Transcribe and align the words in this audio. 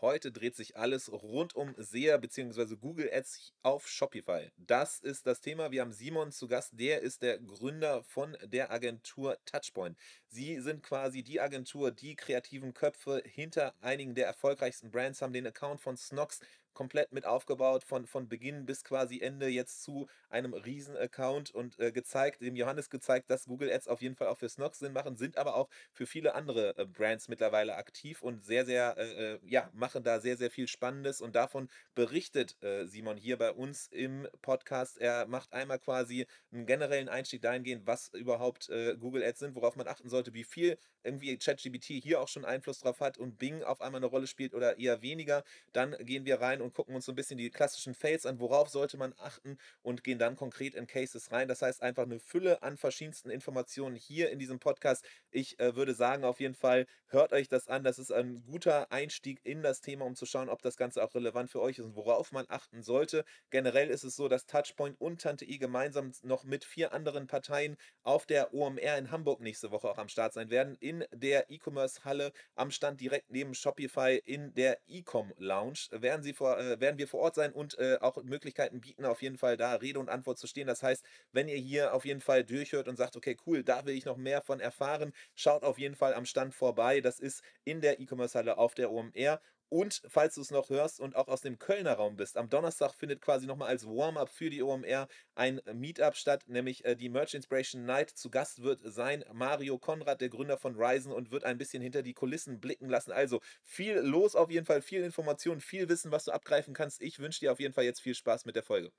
Heute 0.00 0.30
dreht 0.30 0.54
sich 0.54 0.76
alles 0.76 1.10
rund 1.10 1.56
um 1.56 1.74
SEA 1.76 2.18
bzw. 2.18 2.76
Google 2.76 3.10
Ads 3.12 3.52
auf 3.62 3.88
Shopify. 3.88 4.52
Das 4.56 5.00
ist 5.00 5.26
das 5.26 5.40
Thema. 5.40 5.72
Wir 5.72 5.80
haben 5.80 5.92
Simon 5.92 6.30
zu 6.30 6.46
Gast. 6.46 6.70
Der 6.78 7.00
ist 7.00 7.20
der 7.22 7.40
Gründer 7.40 8.04
von 8.04 8.36
der 8.44 8.70
Agentur 8.70 9.38
Touchpoint. 9.44 9.98
Sie 10.28 10.60
sind 10.60 10.84
quasi 10.84 11.24
die 11.24 11.40
Agentur, 11.40 11.90
die 11.90 12.14
kreativen 12.14 12.74
Köpfe 12.74 13.24
hinter 13.24 13.74
einigen 13.80 14.14
der 14.14 14.28
erfolgreichsten 14.28 14.92
Brands 14.92 15.20
haben 15.20 15.32
den 15.32 15.48
Account 15.48 15.80
von 15.80 15.96
Snox 15.96 16.38
komplett 16.74 17.12
mit 17.12 17.26
aufgebaut, 17.26 17.84
von, 17.84 18.06
von 18.06 18.28
Beginn 18.28 18.66
bis 18.66 18.84
quasi 18.84 19.20
Ende 19.20 19.48
jetzt 19.48 19.82
zu 19.82 20.08
einem 20.28 20.54
Riesen-Account 20.54 21.50
und 21.50 21.78
äh, 21.78 21.92
gezeigt, 21.92 22.40
dem 22.40 22.56
Johannes 22.56 22.90
gezeigt, 22.90 23.30
dass 23.30 23.46
Google 23.46 23.70
Ads 23.70 23.88
auf 23.88 24.02
jeden 24.02 24.14
Fall 24.14 24.28
auch 24.28 24.38
für 24.38 24.48
Snox 24.48 24.78
Sinn 24.78 24.92
machen, 24.92 25.16
sind 25.16 25.38
aber 25.38 25.56
auch 25.56 25.68
für 25.92 26.06
viele 26.06 26.34
andere 26.34 26.76
äh, 26.76 26.86
Brands 26.86 27.28
mittlerweile 27.28 27.76
aktiv 27.76 28.22
und 28.22 28.44
sehr, 28.44 28.64
sehr, 28.64 28.96
äh, 28.96 29.34
äh 29.34 29.38
ja, 29.44 29.70
machen 29.72 30.02
da 30.02 30.20
sehr, 30.20 30.36
sehr 30.36 30.50
viel 30.50 30.68
Spannendes 30.68 31.20
und 31.20 31.34
davon 31.34 31.68
berichtet 31.94 32.56
äh, 32.62 32.86
Simon 32.86 33.16
hier 33.16 33.38
bei 33.38 33.52
uns 33.52 33.88
im 33.88 34.28
Podcast. 34.42 34.98
Er 34.98 35.26
macht 35.26 35.52
einmal 35.52 35.78
quasi 35.78 36.26
einen 36.52 36.66
generellen 36.66 37.08
Einstieg 37.08 37.42
dahingehend, 37.42 37.86
was 37.86 38.08
überhaupt 38.14 38.68
äh, 38.68 38.96
Google 38.96 39.24
Ads 39.24 39.40
sind, 39.40 39.54
worauf 39.54 39.76
man 39.76 39.88
achten 39.88 40.08
sollte, 40.08 40.34
wie 40.34 40.44
viel 40.44 40.78
irgendwie 41.02 41.36
ChatGBT 41.38 42.02
hier 42.02 42.20
auch 42.20 42.28
schon 42.28 42.44
Einfluss 42.44 42.80
drauf 42.80 43.00
hat 43.00 43.18
und 43.18 43.38
Bing 43.38 43.62
auf 43.62 43.80
einmal 43.80 44.00
eine 44.00 44.06
Rolle 44.06 44.26
spielt 44.26 44.54
oder 44.54 44.78
eher 44.78 45.02
weniger. 45.02 45.44
Dann 45.72 45.96
gehen 46.00 46.24
wir 46.24 46.40
rein 46.40 46.60
und 46.60 46.67
und 46.68 46.74
gucken 46.74 46.94
uns 46.94 47.06
so 47.06 47.12
ein 47.12 47.16
bisschen 47.16 47.38
die 47.38 47.50
klassischen 47.50 47.94
Fails 47.94 48.26
an, 48.26 48.40
worauf 48.40 48.68
sollte 48.68 48.98
man 48.98 49.14
achten 49.18 49.56
und 49.82 50.04
gehen 50.04 50.18
dann 50.18 50.36
konkret 50.36 50.74
in 50.74 50.86
Cases 50.86 51.32
rein. 51.32 51.48
Das 51.48 51.62
heißt 51.62 51.82
einfach 51.82 52.02
eine 52.02 52.20
Fülle 52.20 52.62
an 52.62 52.76
verschiedensten 52.76 53.30
Informationen 53.30 53.96
hier 53.96 54.30
in 54.30 54.38
diesem 54.38 54.58
Podcast. 54.58 55.04
Ich 55.30 55.58
äh, 55.58 55.74
würde 55.74 55.94
sagen, 55.94 56.24
auf 56.24 56.40
jeden 56.40 56.54
Fall 56.54 56.86
hört 57.06 57.32
euch 57.32 57.48
das 57.48 57.68
an. 57.68 57.84
Das 57.84 57.98
ist 57.98 58.12
ein 58.12 58.44
guter 58.46 58.92
Einstieg 58.92 59.40
in 59.44 59.62
das 59.62 59.80
Thema, 59.80 60.04
um 60.04 60.14
zu 60.14 60.26
schauen, 60.26 60.50
ob 60.50 60.60
das 60.60 60.76
Ganze 60.76 61.02
auch 61.02 61.14
relevant 61.14 61.50
für 61.50 61.60
euch 61.60 61.78
ist 61.78 61.86
und 61.86 61.96
worauf 61.96 62.32
man 62.32 62.44
achten 62.48 62.82
sollte. 62.82 63.24
Generell 63.50 63.88
ist 63.88 64.04
es 64.04 64.14
so, 64.14 64.28
dass 64.28 64.46
Touchpoint 64.46 65.00
und 65.00 65.22
Tante 65.22 65.46
I 65.46 65.58
gemeinsam 65.58 66.12
noch 66.22 66.44
mit 66.44 66.64
vier 66.64 66.92
anderen 66.92 67.26
Parteien 67.26 67.76
auf 68.02 68.26
der 68.26 68.52
OMR 68.52 68.98
in 68.98 69.10
Hamburg 69.10 69.40
nächste 69.40 69.70
Woche 69.70 69.88
auch 69.88 69.98
am 69.98 70.08
Start 70.08 70.34
sein 70.34 70.50
werden. 70.50 70.76
In 70.80 71.04
der 71.12 71.50
E-Commerce-Halle 71.50 72.32
am 72.54 72.70
Stand 72.70 73.00
direkt 73.00 73.30
neben 73.30 73.54
Shopify 73.54 74.20
in 74.24 74.52
der 74.52 74.78
E-Com 74.86 75.32
Lounge 75.38 75.88
werden 75.92 76.22
sie 76.22 76.32
vor 76.32 76.47
äh, 76.56 76.80
werden 76.80 76.98
wir 76.98 77.08
vor 77.08 77.20
Ort 77.20 77.34
sein 77.34 77.52
und 77.52 77.78
äh, 77.78 77.98
auch 78.00 78.22
Möglichkeiten 78.22 78.80
bieten, 78.80 79.04
auf 79.04 79.22
jeden 79.22 79.36
Fall 79.38 79.56
da 79.56 79.74
Rede 79.74 79.98
und 80.00 80.08
Antwort 80.08 80.38
zu 80.38 80.46
stehen. 80.46 80.66
Das 80.66 80.82
heißt, 80.82 81.04
wenn 81.32 81.48
ihr 81.48 81.56
hier 81.56 81.94
auf 81.94 82.04
jeden 82.04 82.20
Fall 82.20 82.44
durchhört 82.44 82.88
und 82.88 82.96
sagt, 82.96 83.16
okay, 83.16 83.36
cool, 83.46 83.62
da 83.64 83.84
will 83.86 83.94
ich 83.94 84.04
noch 84.04 84.16
mehr 84.16 84.40
von 84.42 84.60
erfahren, 84.60 85.12
schaut 85.34 85.64
auf 85.64 85.78
jeden 85.78 85.94
Fall 85.96 86.14
am 86.14 86.24
Stand 86.26 86.54
vorbei. 86.54 87.00
Das 87.00 87.18
ist 87.20 87.42
in 87.64 87.80
der 87.80 88.00
E-Commerce-Halle 88.00 88.56
auf 88.58 88.74
der 88.74 88.90
OMR. 88.90 89.40
Und 89.70 90.00
falls 90.08 90.34
du 90.34 90.40
es 90.40 90.50
noch 90.50 90.70
hörst 90.70 90.98
und 90.98 91.14
auch 91.14 91.28
aus 91.28 91.42
dem 91.42 91.58
Kölner 91.58 91.94
Raum 91.94 92.16
bist, 92.16 92.38
am 92.38 92.48
Donnerstag 92.48 92.94
findet 92.94 93.20
quasi 93.20 93.46
nochmal 93.46 93.68
als 93.68 93.86
Warm-up 93.86 94.30
für 94.30 94.48
die 94.48 94.62
OMR 94.62 95.08
ein 95.34 95.60
Meetup 95.74 96.16
statt, 96.16 96.44
nämlich 96.46 96.84
äh, 96.86 96.96
die 96.96 97.10
Merch 97.10 97.34
Inspiration 97.34 97.84
Night. 97.84 98.10
Zu 98.10 98.30
Gast 98.30 98.62
wird 98.62 98.80
sein 98.82 99.24
Mario 99.32 99.78
Konrad, 99.78 100.22
der 100.22 100.30
Gründer 100.30 100.56
von 100.56 100.74
Ryzen 100.76 101.12
und 101.12 101.30
wird 101.30 101.44
ein 101.44 101.58
bisschen 101.58 101.82
hinter 101.82 102.02
die 102.02 102.14
Kulissen 102.14 102.60
blicken 102.60 102.88
lassen. 102.88 103.12
Also 103.12 103.40
viel 103.62 103.96
los 103.98 104.34
auf 104.34 104.50
jeden 104.50 104.64
Fall, 104.64 104.80
viel 104.80 105.02
Information, 105.02 105.60
viel 105.60 105.88
Wissen, 105.88 106.12
was 106.12 106.24
du 106.24 106.32
abgreifen 106.32 106.72
kannst. 106.72 107.02
Ich 107.02 107.18
wünsche 107.18 107.40
dir 107.40 107.52
auf 107.52 107.60
jeden 107.60 107.74
Fall 107.74 107.84
jetzt 107.84 108.00
viel 108.00 108.14
Spaß 108.14 108.46
mit 108.46 108.56
der 108.56 108.62
Folge. 108.62 108.90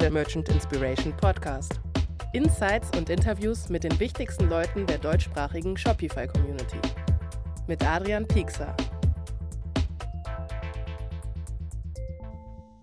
Der 0.00 0.10
Merchant 0.10 0.48
Inspiration 0.48 1.16
Podcast. 1.16 1.80
Insights 2.32 2.88
und 2.96 3.10
Interviews 3.10 3.68
mit 3.68 3.84
den 3.84 3.98
wichtigsten 3.98 4.48
Leuten 4.48 4.86
der 4.86 4.98
deutschsprachigen 4.98 5.76
Shopify-Community 5.76 6.78
mit 7.66 7.82
Adrian 7.84 8.26
Piekser. 8.26 8.74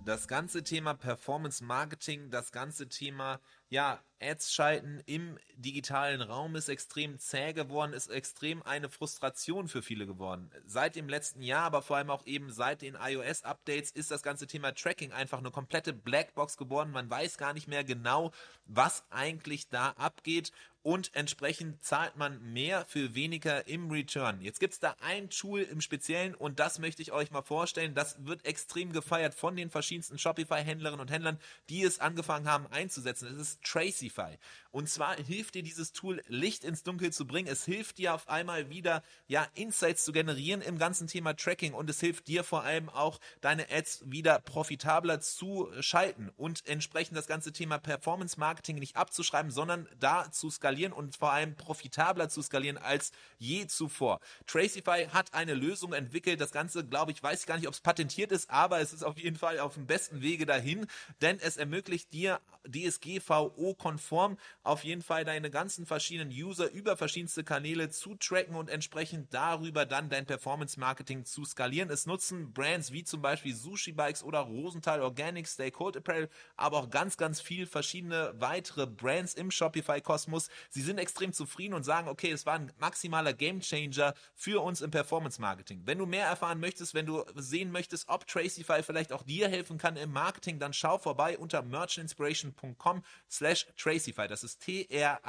Das 0.05 0.27
ganze 0.27 0.63
Thema 0.63 0.95
Performance 0.95 1.63
Marketing, 1.63 2.31
das 2.31 2.51
ganze 2.51 2.89
Thema 2.89 3.39
ja, 3.69 3.99
Ads 4.19 4.51
schalten 4.51 5.01
im 5.05 5.37
digitalen 5.55 6.21
Raum 6.21 6.55
ist 6.55 6.67
extrem 6.67 7.19
zäh 7.19 7.53
geworden, 7.53 7.93
ist 7.93 8.09
extrem 8.09 8.63
eine 8.63 8.89
Frustration 8.89 9.67
für 9.67 9.83
viele 9.83 10.07
geworden. 10.07 10.49
Seit 10.65 10.95
dem 10.95 11.07
letzten 11.07 11.43
Jahr, 11.43 11.63
aber 11.65 11.83
vor 11.83 11.97
allem 11.97 12.09
auch 12.09 12.25
eben 12.25 12.51
seit 12.51 12.81
den 12.81 12.97
iOS-Updates 12.99 13.91
ist 13.91 14.09
das 14.09 14.23
ganze 14.23 14.47
Thema 14.47 14.73
Tracking 14.73 15.11
einfach 15.11 15.37
eine 15.37 15.51
komplette 15.51 15.93
Blackbox 15.93 16.57
geworden. 16.57 16.91
Man 16.91 17.09
weiß 17.09 17.37
gar 17.37 17.53
nicht 17.53 17.67
mehr 17.67 17.83
genau, 17.83 18.31
was 18.65 19.03
eigentlich 19.11 19.69
da 19.69 19.89
abgeht 19.91 20.51
und 20.81 21.13
entsprechend 21.13 21.83
zahlt 21.83 22.15
man 22.15 22.41
mehr 22.53 22.85
für 22.85 23.13
weniger 23.13 23.67
im 23.67 23.91
Return. 23.91 24.41
Jetzt 24.41 24.59
gibt 24.59 24.73
es 24.73 24.79
da 24.79 24.95
ein 25.01 25.29
Tool 25.29 25.61
im 25.61 25.81
Speziellen 25.81 26.35
und 26.35 26.59
das 26.59 26.79
möchte 26.79 27.01
ich 27.01 27.11
euch 27.11 27.31
mal 27.31 27.41
vorstellen. 27.41 27.95
Das 27.95 28.25
wird 28.25 28.45
extrem 28.45 28.93
gefeiert 28.93 29.33
von 29.33 29.55
den 29.55 29.69
verschiedensten 29.69 30.17
Shopify-Händlerinnen 30.17 31.01
und 31.01 31.11
Händlern, 31.11 31.37
die 31.69 31.83
es 31.83 31.99
angefangen 31.99 32.47
haben 32.47 32.67
einzusetzen. 32.67 33.27
Es 33.27 33.39
ist 33.39 33.63
Tracify. 33.63 34.37
Und 34.71 34.89
zwar 34.89 35.15
hilft 35.17 35.55
dir 35.55 35.63
dieses 35.63 35.91
Tool, 35.91 36.23
Licht 36.27 36.63
ins 36.63 36.83
Dunkel 36.83 37.11
zu 37.11 37.27
bringen. 37.27 37.49
Es 37.49 37.65
hilft 37.65 37.97
dir 37.97 38.13
auf 38.13 38.29
einmal 38.29 38.69
wieder, 38.69 39.03
ja, 39.27 39.47
Insights 39.55 40.05
zu 40.05 40.11
generieren 40.11 40.61
im 40.61 40.77
ganzen 40.77 41.07
Thema 41.07 41.35
Tracking 41.35 41.73
und 41.73 41.89
es 41.89 41.99
hilft 41.99 42.27
dir 42.27 42.43
vor 42.43 42.63
allem 42.63 42.89
auch, 42.89 43.19
deine 43.41 43.69
Ads 43.69 44.03
wieder 44.05 44.39
profitabler 44.39 45.19
zu 45.19 45.69
schalten 45.81 46.31
und 46.37 46.65
entsprechend 46.67 47.17
das 47.17 47.27
ganze 47.27 47.51
Thema 47.51 47.77
Performance 47.79 48.39
Marketing 48.39 48.77
nicht 48.77 48.95
abzuschreiben, 48.95 49.51
sondern 49.51 49.87
da 49.99 50.31
zu 50.31 50.49
skalieren 50.49 50.78
und 50.87 51.15
vor 51.15 51.31
allem 51.31 51.55
profitabler 51.55 52.29
zu 52.29 52.41
skalieren 52.41 52.77
als 52.77 53.11
je 53.37 53.67
zuvor. 53.67 54.19
Tracify 54.47 55.07
hat 55.11 55.33
eine 55.33 55.53
Lösung 55.53 55.93
entwickelt. 55.93 56.41
Das 56.41 56.51
Ganze, 56.51 56.85
glaube 56.85 57.11
ich, 57.11 57.21
weiß 57.21 57.41
ich 57.41 57.45
gar 57.45 57.57
nicht, 57.57 57.67
ob 57.67 57.73
es 57.73 57.81
patentiert 57.81 58.31
ist, 58.31 58.49
aber 58.49 58.79
es 58.79 58.93
ist 58.93 59.03
auf 59.03 59.17
jeden 59.17 59.37
Fall 59.37 59.59
auf 59.59 59.75
dem 59.75 59.85
besten 59.85 60.21
Wege 60.21 60.45
dahin, 60.45 60.87
denn 61.21 61.39
es 61.39 61.57
ermöglicht 61.57 62.13
dir 62.13 62.39
DSGVO-konform 62.67 64.37
auf 64.63 64.83
jeden 64.83 65.01
Fall 65.01 65.25
deine 65.25 65.49
ganzen 65.49 65.85
verschiedenen 65.85 66.31
User 66.31 66.69
über 66.71 66.97
verschiedenste 66.97 67.43
Kanäle 67.43 67.89
zu 67.89 68.15
tracken 68.15 68.55
und 68.55 68.69
entsprechend 68.69 69.33
darüber 69.33 69.85
dann 69.85 70.09
dein 70.09 70.25
Performance-Marketing 70.25 71.25
zu 71.25 71.45
skalieren. 71.45 71.89
Es 71.89 72.05
nutzen 72.05 72.53
Brands 72.53 72.91
wie 72.91 73.03
zum 73.03 73.21
Beispiel 73.21 73.55
Sushi 73.55 73.91
Bikes 73.91 74.23
oder 74.23 74.39
Rosenthal 74.39 75.01
Organics, 75.01 75.53
Stay 75.53 75.71
Cold 75.71 75.97
Apparel, 75.97 76.29
aber 76.55 76.77
auch 76.77 76.89
ganz, 76.89 77.17
ganz 77.17 77.41
viel 77.41 77.65
verschiedene 77.65 78.33
weitere 78.37 78.85
Brands 78.85 79.33
im 79.33 79.51
Shopify-Kosmos. 79.51 80.49
Sie 80.69 80.81
sind 80.81 80.97
extrem 80.97 81.33
zufrieden 81.33 81.73
und 81.73 81.83
sagen, 81.83 82.07
okay, 82.07 82.31
es 82.31 82.45
war 82.45 82.55
ein 82.55 82.71
maximaler 82.77 83.33
Gamechanger 83.33 84.13
für 84.33 84.63
uns 84.63 84.81
im 84.81 84.91
Performance-Marketing. 84.91 85.81
Wenn 85.85 85.97
du 85.97 86.05
mehr 86.05 86.25
erfahren 86.25 86.59
möchtest, 86.59 86.93
wenn 86.93 87.05
du 87.05 87.23
sehen 87.35 87.71
möchtest, 87.71 88.09
ob 88.09 88.27
Tracify 88.27 88.83
vielleicht 88.83 89.11
auch 89.13 89.23
dir 89.23 89.47
helfen 89.49 89.77
kann 89.77 89.95
im 89.97 90.11
Marketing, 90.11 90.59
dann 90.59 90.73
schau 90.73 90.97
vorbei 90.97 91.37
unter 91.37 91.61
merchinspiration.com 91.61 93.03
slash 93.29 93.67
Tracify. 93.77 94.27
Das 94.27 94.43
ist 94.43 94.59
T-R-A-C-I-F-Y. 94.61 95.19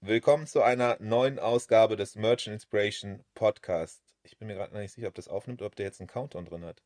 Willkommen 0.00 0.46
zu 0.46 0.62
einer 0.62 0.96
neuen 1.00 1.40
Ausgabe 1.40 1.96
des 1.96 2.14
Merchant 2.14 2.54
Inspiration 2.54 3.24
Podcast. 3.34 4.00
Ich 4.22 4.38
bin 4.38 4.46
mir 4.46 4.54
gerade 4.54 4.76
nicht 4.78 4.92
sicher, 4.92 5.08
ob 5.08 5.14
das 5.14 5.26
aufnimmt 5.26 5.60
oder 5.60 5.66
ob 5.66 5.74
der 5.74 5.86
jetzt 5.86 6.00
einen 6.00 6.06
Countdown 6.06 6.44
drin 6.44 6.64
hat. 6.64 6.82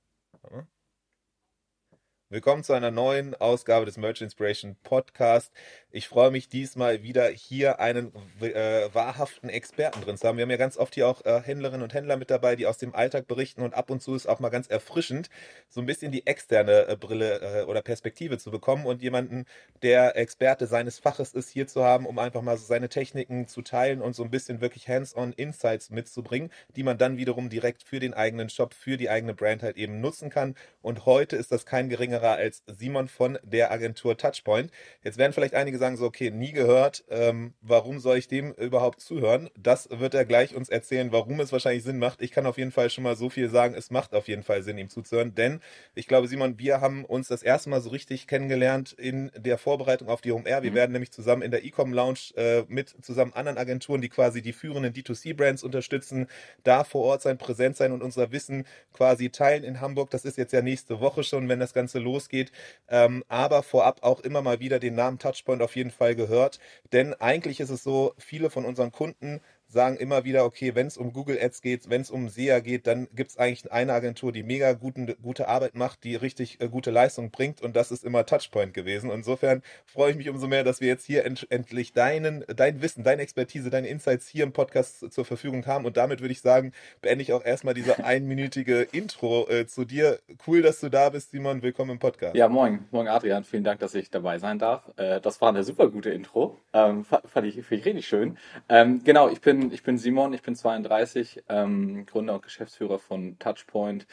Willkommen 2.32 2.65
zu 2.65 2.72
einer 2.72 2.91
neuen 2.91 3.34
Ausgabe 3.34 3.84
des 3.84 3.98
Merch 3.98 4.22
Inspiration 4.22 4.75
Podcast. 4.84 5.53
Ich 5.91 6.09
freue 6.09 6.31
mich 6.31 6.48
diesmal 6.48 7.03
wieder 7.03 7.26
hier 7.28 7.78
einen 7.78 8.10
äh, 8.41 8.88
wahrhaften 8.94 9.50
Experten 9.50 10.00
drin 10.00 10.16
zu 10.16 10.26
haben. 10.26 10.38
Wir 10.38 10.44
haben 10.44 10.50
ja 10.50 10.56
ganz 10.56 10.78
oft 10.78 10.94
hier 10.94 11.09
auch 11.09 11.22
äh, 11.26 11.42
Händlerinnen 11.42 11.82
und 11.82 11.92
Händler 11.92 12.16
mit 12.16 12.31
dabei, 12.31 12.56
die 12.56 12.66
aus 12.66 12.78
dem 12.78 12.94
Alltag 12.94 13.26
berichten 13.26 13.60
und 13.60 13.75
ab 13.75 13.91
und 13.91 14.00
zu 14.00 14.15
ist 14.15 14.26
auch 14.26 14.41
mal 14.41 14.48
ganz 14.48 14.66
erfrischend, 14.69 15.28
so 15.69 15.82
ein 15.82 15.87
bisschen 15.87 16.10
die 16.10 16.26
externe 16.26 16.88
äh, 16.88 16.97
Brille 16.97 17.41
äh, 17.60 17.65
oder 17.65 17.82
Perspektive 17.82 18.38
zu 18.38 18.50
bekommen 18.50 18.87
und 18.87 19.03
jemanden, 19.03 19.44
der 19.82 20.16
Experte 20.16 20.66
seines 20.66 20.98
Faches 20.98 21.34
ist, 21.34 21.50
hier 21.50 21.66
zu 21.66 21.84
haben, 21.84 22.06
um 22.06 22.19
einfach 22.19 22.41
mal 22.41 22.56
so 22.56 22.65
seine 22.65 22.88
Techniken 22.88 23.47
zu 23.47 23.60
teilen 23.60 24.00
und 24.00 24.16
so 24.16 24.24
ein 24.24 24.30
bisschen 24.30 24.62
wirklich 24.62 24.89
hands-on 24.89 25.34
Insights 25.34 25.91
mitzubringen, 25.91 26.51
die 26.77 26.83
man 26.83 26.97
dann 26.97 27.18
wiederum 27.18 27.51
direkt 27.51 27.83
für 27.83 28.01
den 28.01 28.15
eigenen 28.15 28.48
Shop, 28.48 28.72
für 28.72 28.97
die 28.97 29.10
eigene 29.10 29.34
Brand 29.34 29.62
halt 29.62 29.77
eben 29.77 30.01
nutzen 30.01 30.30
kann. 30.30 30.54
Und 30.80 31.04
heute 31.04 31.36
ist 31.36 31.53
das 31.53 31.66
kein 31.66 31.91
geringer 31.91 32.22
anderer 32.22 32.36
als 32.36 32.63
Simon 32.66 33.09
von 33.09 33.39
der 33.42 33.71
Agentur 33.72 34.16
Touchpoint. 34.16 34.71
Jetzt 35.03 35.19
werden 35.19 35.33
vielleicht 35.33 35.54
einige 35.54 35.78
sagen 35.78 35.97
so, 35.97 36.07
okay, 36.07 36.30
nie 36.30 36.53
gehört, 36.53 37.04
ähm, 37.10 37.54
warum 37.60 37.98
soll 37.98 38.19
ich 38.19 38.28
dem 38.28 38.53
überhaupt 38.53 39.01
zuhören? 39.01 39.51
Das 39.57 39.89
wird 39.91 40.15
er 40.15 40.24
gleich 40.24 40.54
uns 40.54 40.69
erzählen, 40.69 41.13
warum 41.13 41.41
es 41.41 41.53
wahrscheinlich 41.53 41.83
Sinn 41.83 41.98
macht. 41.98 42.22
Ich 42.22 42.30
kann 42.30 42.47
auf 42.47 42.59
jeden 42.59 42.71
Fall 42.71 42.91
schon 42.91 43.04
mal 43.04 43.16
so 43.16 43.28
viel 43.28 43.48
sagen, 43.48 43.74
es 43.74 43.91
macht 43.91 44.15
auf 44.15 44.28
jeden 44.28 44.42
Fall 44.42 44.63
Sinn, 44.63 44.78
ihm 44.78 44.89
zuzuhören, 44.89 45.34
denn 45.34 45.60
ich 45.95 46.07
glaube, 46.07 46.28
Simon, 46.28 46.59
wir 46.59 46.80
haben 46.80 47.04
uns 47.04 47.28
das 47.28 47.42
erste 47.42 47.71
Mal 47.71 47.80
so 47.80 47.91
richtig 47.91 48.27
kennengelernt 48.27 48.92
in 48.92 49.30
der 49.36 49.59
Vorbereitung 49.59 50.09
auf 50.09 50.21
die 50.21 50.33
Home 50.33 50.48
Air. 50.48 50.63
Wir 50.63 50.71
mhm. 50.71 50.77
werden 50.77 50.92
nämlich 50.92 51.10
zusammen 51.10 51.42
in 51.42 51.51
der 51.51 51.65
Ecom 51.65 51.92
Lounge 51.92 52.33
äh, 52.36 52.63
mit 52.69 52.95
zusammen 53.03 53.33
anderen 53.33 53.59
Agenturen, 53.59 54.01
die 54.01 54.09
quasi 54.09 54.42
die 54.42 54.53
führenden 54.53 54.92
D2C-Brands 54.92 55.65
unterstützen, 55.65 56.28
da 56.63 56.84
vor 56.84 57.03
Ort 57.04 57.22
sein, 57.22 57.39
präsent 57.39 57.77
sein 57.77 57.92
und 57.92 58.03
unser 58.03 58.30
Wissen 58.33 58.66
quasi 58.92 59.30
teilen 59.30 59.65
in 59.65 59.80
Hamburg. 59.80 60.10
Das 60.10 60.24
ist 60.24 60.39
jetzt 60.39 60.53
ja 60.53 60.63
nächste 60.63 61.01
Woche 61.01 61.24
schon, 61.24 61.48
wenn 61.48 61.59
das 61.59 61.72
Ganze 61.72 61.98
losgeht 61.98 62.11
losgeht. 62.12 62.53
Ähm, 62.88 63.24
aber 63.28 63.62
vorab 63.62 64.03
auch 64.03 64.20
immer 64.20 64.42
mal 64.42 64.60
wieder 64.60 64.78
den 64.78 64.94
Namen 64.94 65.18
Touchpoint 65.18 65.62
auf 65.62 65.76
jeden 65.76 65.91
Fall 65.91 66.14
gehört. 66.14 66.59
Denn 66.92 67.14
eigentlich 67.14 67.60
ist 67.60 67.70
es 67.70 67.82
so, 67.82 68.14
viele 68.18 68.50
von 68.50 68.64
unseren 68.64 68.92
Kunden 68.92 69.41
sagen 69.72 69.97
immer 69.97 70.24
wieder, 70.24 70.45
okay, 70.45 70.74
wenn 70.74 70.86
es 70.86 70.97
um 70.97 71.13
Google 71.13 71.39
Ads 71.41 71.63
geht, 71.63 71.89
wenn 71.89 72.03
es 72.03 72.10
um 72.10 72.28
SEA 72.28 72.60
geht, 72.60 72.86
dann 72.86 73.09
gibt 73.15 73.30
es 73.30 73.39
eigentlich 73.39 73.72
eine 73.72 73.92
Agentur, 73.92 74.30
die 74.30 74.42
mega 74.42 74.74
guten, 74.74 75.15
gute 75.22 75.48
Arbeit 75.48 75.74
macht, 75.74 76.04
die 76.04 76.15
richtig 76.15 76.60
äh, 76.60 76.69
gute 76.69 76.91
Leistung 76.91 77.30
bringt 77.30 77.63
und 77.63 77.74
das 77.74 77.91
ist 77.91 78.04
immer 78.04 78.27
Touchpoint 78.27 78.74
gewesen. 78.74 79.10
Insofern 79.10 79.63
freue 79.86 80.10
ich 80.10 80.16
mich 80.16 80.28
umso 80.28 80.47
mehr, 80.47 80.63
dass 80.63 80.80
wir 80.80 80.89
jetzt 80.89 81.07
hier 81.07 81.24
end 81.24 81.47
endlich 81.51 81.92
deinen, 81.92 82.45
dein 82.54 82.83
Wissen, 82.83 83.03
deine 83.03 83.22
Expertise, 83.22 83.71
deine 83.71 83.89
Insights 83.89 84.28
hier 84.28 84.45
im 84.45 84.53
Podcast 84.53 85.10
zur 85.13 85.24
Verfügung 85.24 85.66
haben 85.66 85.86
und 85.86 85.97
damit 85.97 86.21
würde 86.21 86.33
ich 86.33 86.42
sagen, 86.42 86.72
beende 87.01 87.22
ich 87.22 87.33
auch 87.33 87.45
erstmal 87.45 87.74
diese 87.74 88.04
einminütige 88.04 88.83
Intro 88.92 89.48
äh, 89.48 89.66
zu 89.66 89.84
dir. 89.84 90.19
Cool, 90.47 90.63
dass 90.63 90.80
du 90.80 90.91
da 90.91 91.09
bist, 91.09 91.30
Simon. 91.30 91.63
Willkommen 91.63 91.92
im 91.92 91.98
Podcast. 91.98 92.36
Ja, 92.36 92.48
moin. 92.48 92.84
Moin, 92.91 93.09
Adrian. 93.09 93.45
Vielen 93.45 93.65
Dank, 93.65 93.80
dass 93.80 93.95
ich 93.95 94.10
dabei 94.10 94.39
sein 94.39 94.59
darf. 94.59 94.91
Äh, 94.97 95.21
das 95.21 95.41
war 95.41 95.48
eine 95.48 95.65
super 95.65 95.89
gute 95.89 96.10
Intro. 96.10 96.59
Ähm, 96.74 97.04
fand, 97.04 97.47
ich, 97.47 97.65
fand 97.65 97.80
ich 97.80 97.84
richtig 97.86 98.07
schön. 98.07 98.36
Ähm, 98.69 99.03
genau, 99.04 99.28
ich 99.28 99.41
bin 99.41 99.61
ich 99.70 99.82
bin 99.82 99.98
Simon, 99.98 100.32
ich 100.32 100.42
bin 100.42 100.54
32, 100.56 101.44
ähm, 101.48 102.06
Gründer 102.06 102.34
und 102.34 102.42
Geschäftsführer 102.42 102.98
von 102.98 103.38
Touchpoint. 103.38 104.06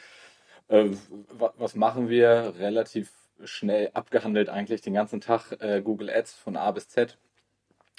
Äh, 0.68 0.90
was 1.58 1.74
machen 1.74 2.08
wir? 2.08 2.54
Relativ 2.58 3.10
schnell 3.44 3.90
abgehandelt 3.94 4.48
eigentlich 4.48 4.82
den 4.82 4.94
ganzen 4.94 5.20
Tag 5.20 5.52
äh, 5.60 5.80
Google 5.82 6.10
Ads 6.10 6.34
von 6.34 6.56
A 6.56 6.70
bis 6.70 6.88
Z. 6.88 7.18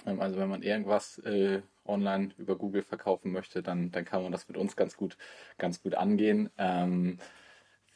Ähm, 0.06 0.22
also 0.22 0.38
wenn 0.38 0.50
man 0.50 0.62
irgendwas 0.62 1.18
äh, 1.20 1.62
online 1.86 2.30
über 2.38 2.56
Google 2.56 2.84
verkaufen 2.84 3.32
möchte, 3.32 3.64
dann, 3.64 3.92
dann 3.92 4.06
kann 4.06 4.24
man 4.24 4.32
das 4.32 4.48
mit 4.48 4.58
uns 4.58 4.76
ganz 4.76 4.96
gut, 4.96 5.18
ganz 5.58 5.82
gut 5.82 5.96
angehen. 5.96 6.50
Ähm, 6.58 7.18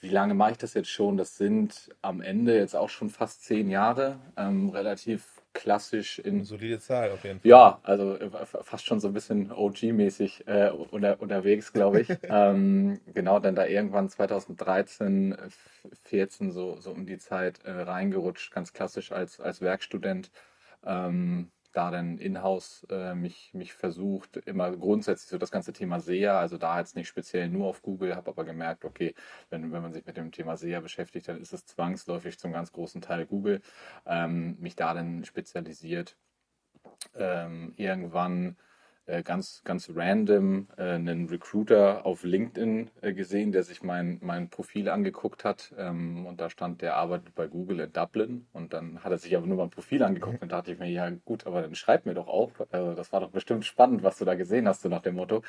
wie 0.02 0.10
lange 0.10 0.34
mache 0.34 0.52
ich 0.52 0.58
das 0.58 0.74
jetzt 0.74 0.90
schon? 0.90 1.18
Das 1.18 1.38
sind 1.38 1.90
am 2.02 2.22
Ende 2.22 2.58
jetzt 2.58 2.76
auch 2.76 2.90
schon 2.90 3.10
fast 3.10 3.44
zehn 3.44 3.70
Jahre. 3.70 4.20
Ähm, 4.38 4.70
relativ 4.70 5.35
klassisch 5.56 6.20
in. 6.20 6.36
Eine 6.36 6.46
solide 6.46 6.80
Zahl 6.80 7.10
auf 7.10 7.24
jeden 7.24 7.40
Fall. 7.40 7.50
Ja, 7.50 7.80
also 7.82 8.16
äh, 8.16 8.30
fast 8.46 8.86
schon 8.86 9.00
so 9.00 9.08
ein 9.08 9.14
bisschen 9.14 9.52
OG-mäßig 9.52 10.48
äh, 10.48 10.70
unter, 10.70 11.20
unterwegs, 11.20 11.74
glaube 11.74 12.02
ich. 12.02 12.10
ähm, 12.30 13.00
genau, 13.14 13.40
dann 13.40 13.56
da 13.56 13.66
irgendwann 13.66 14.10
2013, 14.10 15.36
14 16.04 16.52
so, 16.52 16.80
so 16.80 16.92
um 16.92 17.08
die 17.08 17.18
Zeit 17.18 17.64
äh, 17.64 17.72
reingerutscht, 17.72 18.54
ganz 18.54 18.74
klassisch 18.74 19.12
als, 19.12 19.40
als 19.40 19.62
Werkstudent. 19.62 20.30
Ähm, 20.86 21.50
da 21.76 21.92
dann 21.92 22.18
in-house 22.18 22.86
äh, 22.90 23.16
mich, 23.16 23.54
mich 23.54 23.74
versucht, 23.74 24.38
immer 24.38 24.72
grundsätzlich 24.72 25.30
so 25.30 25.38
das 25.38 25.52
ganze 25.52 25.74
Thema 25.74 26.00
SEA, 26.00 26.40
also 26.40 26.58
da 26.58 26.80
jetzt 26.80 26.96
nicht 26.96 27.08
speziell 27.08 27.50
nur 27.50 27.68
auf 27.68 27.82
Google, 27.82 28.16
habe 28.16 28.30
aber 28.32 28.46
gemerkt, 28.46 28.86
okay, 28.86 29.14
wenn, 29.50 29.72
wenn 29.72 29.82
man 29.82 29.94
sich 29.94 30.06
mit 30.06 30.18
dem 30.18 30.32
Thema 30.32 30.58
SEA 30.58 30.80
beschäftigt, 30.80 31.28
dann 31.28 31.40
ist 31.42 31.54
es 31.54 31.66
zwangsläufig 31.66 32.40
zum 32.40 32.54
ganz 32.54 32.72
großen 32.72 33.02
Teil 33.02 33.26
Google, 33.26 33.62
ähm, 34.06 34.58
mich 34.60 34.76
da 34.76 34.94
dann 34.94 35.26
spezialisiert. 35.26 36.18
Ähm, 37.16 37.74
irgendwann 37.76 38.58
äh, 39.08 39.24
ganz, 39.24 39.62
ganz 39.64 39.92
random 39.96 40.68
äh, 40.78 40.84
einen 40.94 41.28
Recruiter 41.28 42.06
auf 42.06 42.24
LinkedIn 42.24 42.90
äh, 43.02 43.14
gesehen, 43.14 43.52
der 43.52 43.64
sich 43.64 43.84
mein, 43.84 44.18
mein 44.22 44.50
Profil 44.50 44.90
angeguckt 44.90 45.44
hat. 45.44 45.74
Ähm, 45.78 46.26
und 46.26 46.42
da 46.42 46.50
stand, 46.50 46.82
der 46.82 46.96
arbeitet 46.96 47.36
bei 47.36 47.48
Google 47.48 47.82
in 47.82 47.94
Dublin. 47.94 48.48
Und 48.54 48.74
dann 48.74 49.04
hat 49.04 49.12
er 49.12 49.18
sich 49.18 49.36
aber 49.38 49.46
nur 49.46 49.58
mein 49.58 49.70
Profil 49.70 50.02
angeguckt. 50.04 50.42
Und 50.42 50.52
dachte 50.52 50.72
ich 50.72 50.80
mir, 50.80 50.90
ja 50.90 51.10
gut, 51.24 51.46
aber 51.46 51.62
dann 51.62 51.76
schreib 51.76 52.06
mir 52.06 52.16
doch 52.16 52.28
auf. 52.28 52.52
Also 52.72 52.94
das 52.94 53.12
war 53.12 53.20
doch 53.20 53.30
bestimmt 53.30 53.66
spannend, 53.66 54.04
was 54.04 54.18
du 54.18 54.26
da 54.26 54.36
gesehen 54.36 54.68
hast, 54.68 54.82
so 54.82 54.90
nach 54.90 55.02
dem 55.02 55.16
Motto. 55.16 55.44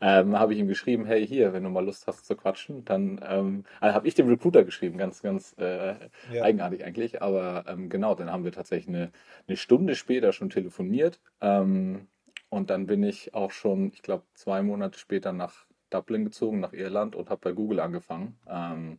Ähm, 0.00 0.38
habe 0.38 0.54
ich 0.54 0.60
ihm 0.60 0.68
geschrieben, 0.68 1.04
hey, 1.04 1.26
hier, 1.26 1.52
wenn 1.52 1.64
du 1.64 1.70
mal 1.70 1.84
Lust 1.84 2.06
hast 2.06 2.26
zu 2.26 2.36
quatschen, 2.36 2.84
dann 2.84 3.20
ähm, 3.26 3.64
also 3.80 3.94
habe 3.94 4.06
ich 4.06 4.14
dem 4.14 4.28
Recruiter 4.28 4.64
geschrieben, 4.64 4.98
ganz, 4.98 5.22
ganz 5.22 5.54
äh, 5.58 5.94
ja. 6.32 6.42
eigenartig 6.42 6.84
eigentlich. 6.84 7.22
Aber 7.22 7.64
ähm, 7.66 7.88
genau, 7.88 8.14
dann 8.14 8.30
haben 8.30 8.44
wir 8.44 8.52
tatsächlich 8.52 8.88
eine, 8.88 9.10
eine 9.48 9.56
Stunde 9.56 9.96
später 9.96 10.32
schon 10.32 10.50
telefoniert. 10.50 11.20
Ähm, 11.40 12.06
und 12.50 12.70
dann 12.70 12.86
bin 12.86 13.02
ich 13.02 13.32
auch 13.34 13.52
schon, 13.52 13.92
ich 13.92 14.02
glaube, 14.02 14.24
zwei 14.34 14.62
Monate 14.62 14.98
später 14.98 15.32
nach 15.32 15.66
Dublin 15.88 16.24
gezogen, 16.24 16.60
nach 16.60 16.72
Irland 16.72 17.14
und 17.16 17.30
habe 17.30 17.40
bei 17.40 17.52
Google 17.52 17.80
angefangen. 17.80 18.38
Ähm, 18.46 18.98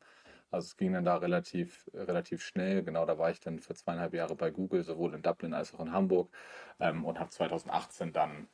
also 0.50 0.65
es 0.65 0.77
ging 0.77 0.94
dann 0.94 1.06
da 1.06 1.18
relativ, 1.18 1.89
relativ 1.94 2.44
schnell. 2.44 2.83
Genau, 2.83 3.06
da 3.06 3.18
war 3.18 3.30
ich 3.31 3.39
dann 3.39 3.59
für 3.59 3.74
zweieinhalb 3.74 4.13
Jahre 4.13 4.36
bei 4.36 4.51
Google, 4.51 4.83
sowohl 4.83 5.13
in 5.13 5.21
Dublin 5.21 5.53
als 5.53 5.74
auch 5.74 5.80
in 5.80 5.92
Hamburg 5.94 6.30
ähm, 6.80 7.06
und 7.06 7.19
habe 7.19 7.30
2018 7.30 8.12
dann 8.12 8.48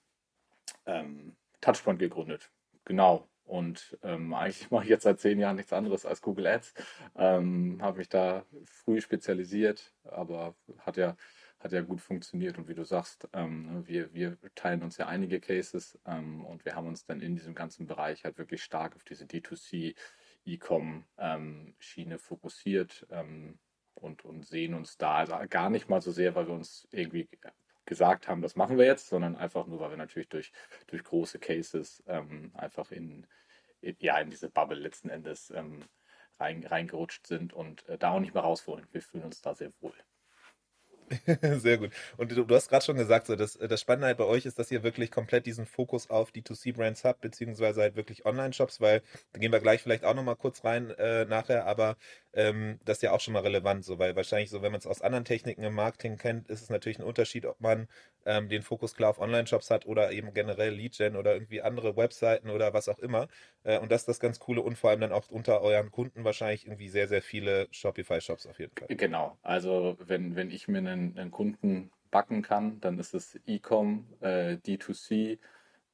ähm, 0.86 1.36
Touchpoint 1.62 2.00
gegründet. 2.00 2.52
Genau. 2.86 3.28
Und 3.44 3.98
ähm, 4.04 4.34
eigentlich 4.34 4.70
mache 4.72 4.84
ich 4.84 4.90
jetzt 4.90 5.04
seit 5.04 5.20
zehn 5.20 5.40
Jahren 5.40 5.56
nichts 5.56 5.74
anderes 5.74 6.06
als 6.06 6.22
Google 6.22 6.48
Ads. 6.48 6.74
Ähm, 7.16 7.80
habe 7.82 8.00
mich 8.00 8.10
da 8.10 8.46
früh 8.66 9.02
spezialisiert, 9.02 9.94
aber 10.04 10.56
hat 10.80 10.98
ja 10.98 11.16
hat 11.60 11.72
ja 11.72 11.82
gut 11.82 12.02
funktioniert. 12.02 12.58
Und 12.58 12.68
wie 12.68 12.76
du 12.76 12.84
sagst, 12.84 13.28
ähm, 13.34 13.74
ne, 13.74 13.88
wir, 13.88 14.14
wir 14.14 14.38
teilen 14.56 14.84
uns 14.84 14.98
ja 14.98 15.08
einige 15.08 15.40
Cases 15.40 16.00
ähm, 16.06 16.46
und 16.46 16.66
wir 16.66 16.76
haben 16.76 16.88
uns 16.88 17.06
dann 17.06 17.22
in 17.22 17.36
diesem 17.36 17.56
ganzen 17.56 17.88
Bereich 17.88 18.24
halt 18.24 18.38
wirklich 18.38 18.64
stark 18.64 18.96
auf 18.96 19.04
diese 19.04 19.26
D2C 19.26 19.96
E-Com-Schiene 20.46 22.14
ähm, 22.14 22.20
fokussiert 22.20 23.06
ähm, 23.12 23.60
und, 23.96 24.24
und 24.24 24.46
sehen 24.46 24.74
uns 24.74 24.98
da 24.98 25.18
also 25.18 25.36
gar 25.50 25.70
nicht 25.70 25.90
mal 25.90 26.02
so 26.02 26.12
sehr, 26.12 26.36
weil 26.36 26.48
wir 26.48 26.54
uns 26.54 26.88
irgendwie 26.92 27.28
gesagt 27.86 28.28
haben, 28.28 28.42
das 28.42 28.56
machen 28.56 28.78
wir 28.78 28.86
jetzt, 28.86 29.08
sondern 29.08 29.36
einfach 29.36 29.66
nur, 29.66 29.80
weil 29.80 29.92
wir 29.92 29.98
natürlich 29.98 30.30
durch, 30.30 30.52
durch 30.88 31.04
große 31.04 31.40
Cases 31.40 32.04
ähm, 32.08 32.52
einfach 32.54 32.92
in, 32.92 33.26
in, 33.82 33.96
ja, 34.00 34.20
in 34.20 34.30
diese 34.30 34.50
Bubble 34.50 34.80
letzten 34.80 35.10
Endes 35.10 35.50
ähm, 35.52 35.84
rein, 36.40 36.64
reingerutscht 36.64 37.26
sind 37.28 37.54
und 37.54 37.88
äh, 37.88 37.98
da 37.98 38.12
auch 38.12 38.20
nicht 38.20 38.34
mehr 38.34 38.44
raus 38.44 38.68
wollen. 38.68 38.88
Wir 38.92 39.02
fühlen 39.02 39.24
uns 39.24 39.42
da 39.42 39.56
sehr 39.56 39.72
wohl. 39.82 39.96
Sehr 41.60 41.78
gut. 41.78 41.92
Und 42.18 42.32
du, 42.32 42.44
du 42.44 42.56
hast 42.56 42.70
gerade 42.70 42.84
schon 42.84 42.98
gesagt, 42.98 43.28
so, 43.28 43.36
das, 43.36 43.54
das 43.54 43.80
Spannende 43.80 44.08
halt 44.08 44.18
bei 44.18 44.26
euch 44.26 44.46
ist, 44.46 44.60
dass 44.60 44.72
ihr 44.72 44.84
wirklich 44.84 45.10
komplett 45.10 45.46
diesen 45.46 45.66
Fokus 45.66 46.10
auf 46.10 46.32
D2C-Brands 46.32 47.06
habt, 47.06 47.22
beziehungsweise 47.22 47.82
halt 47.82 47.96
wirklich 47.96 48.26
Online-Shops, 48.26 48.82
weil 48.82 49.02
da 49.32 49.40
gehen 49.40 49.52
wir 49.52 49.60
gleich 49.62 49.82
vielleicht 49.82 50.04
auch 50.04 50.14
nochmal 50.14 50.36
kurz 50.36 50.66
rein 50.66 50.90
äh, 50.92 51.26
nachher, 51.26 51.66
aber 51.66 51.96
ähm, 52.34 52.80
das 52.84 52.98
ist 52.98 53.04
ja 53.04 53.14
auch 53.14 53.22
schon 53.22 53.34
mal 53.34 53.42
relevant, 53.42 53.86
so, 53.86 54.00
weil 54.00 54.16
wahrscheinlich 54.16 54.50
so, 54.50 54.62
wenn 54.62 54.72
man 54.72 54.80
es 54.80 54.88
aus 54.88 55.02
anderen 55.02 55.26
Techniken 55.26 55.64
im 55.64 55.74
Marketing 55.74 56.18
kennt, 56.18 56.50
ist 56.50 56.62
es 56.62 56.70
natürlich 56.70 57.00
ein 57.00 57.06
Unterschied, 57.06 57.46
ob 57.46 57.60
man 57.62 57.88
ähm, 58.26 58.50
den 58.50 58.62
Fokus 58.62 58.94
klar 58.94 59.10
auf 59.10 59.20
Online-Shops 59.20 59.72
hat 59.72 59.86
oder 59.86 60.12
eben 60.12 60.34
generell 60.34 60.74
Lead-Gen 60.74 61.16
oder 61.16 61.34
irgendwie 61.34 61.62
andere 61.62 61.96
Webseiten 61.96 62.50
oder 62.50 62.74
was 62.74 62.90
auch 62.90 63.00
immer. 63.00 63.28
Äh, 63.64 63.80
und 63.80 63.92
das 63.92 64.02
ist 64.02 64.08
das 64.10 64.20
ganz 64.20 64.40
Coole 64.40 64.62
und 64.62 64.78
vor 64.78 64.90
allem 64.90 65.00
dann 65.00 65.14
auch 65.14 65.30
unter 65.30 65.62
euren 65.62 65.90
Kunden 65.90 66.24
wahrscheinlich 66.26 66.66
irgendwie 66.66 66.90
sehr, 66.90 67.08
sehr 67.08 67.22
viele 67.22 67.68
Shopify-Shops 67.72 68.46
auf 68.46 68.60
jeden 68.60 68.74
Fall. 68.76 68.88
Genau, 68.90 69.38
also 69.42 69.98
wenn, 70.00 70.36
wenn 70.36 70.52
ich 70.52 70.68
mir 70.68 70.80
einen 70.80 70.97
einen, 70.98 71.18
einen 71.18 71.32
Kunden 71.32 71.92
backen 72.12 72.42
kann, 72.42 72.80
dann 72.82 73.00
ist 73.00 73.14
es 73.14 73.40
E-Com, 73.46 74.06
äh, 74.22 74.58
D2C, 74.66 75.40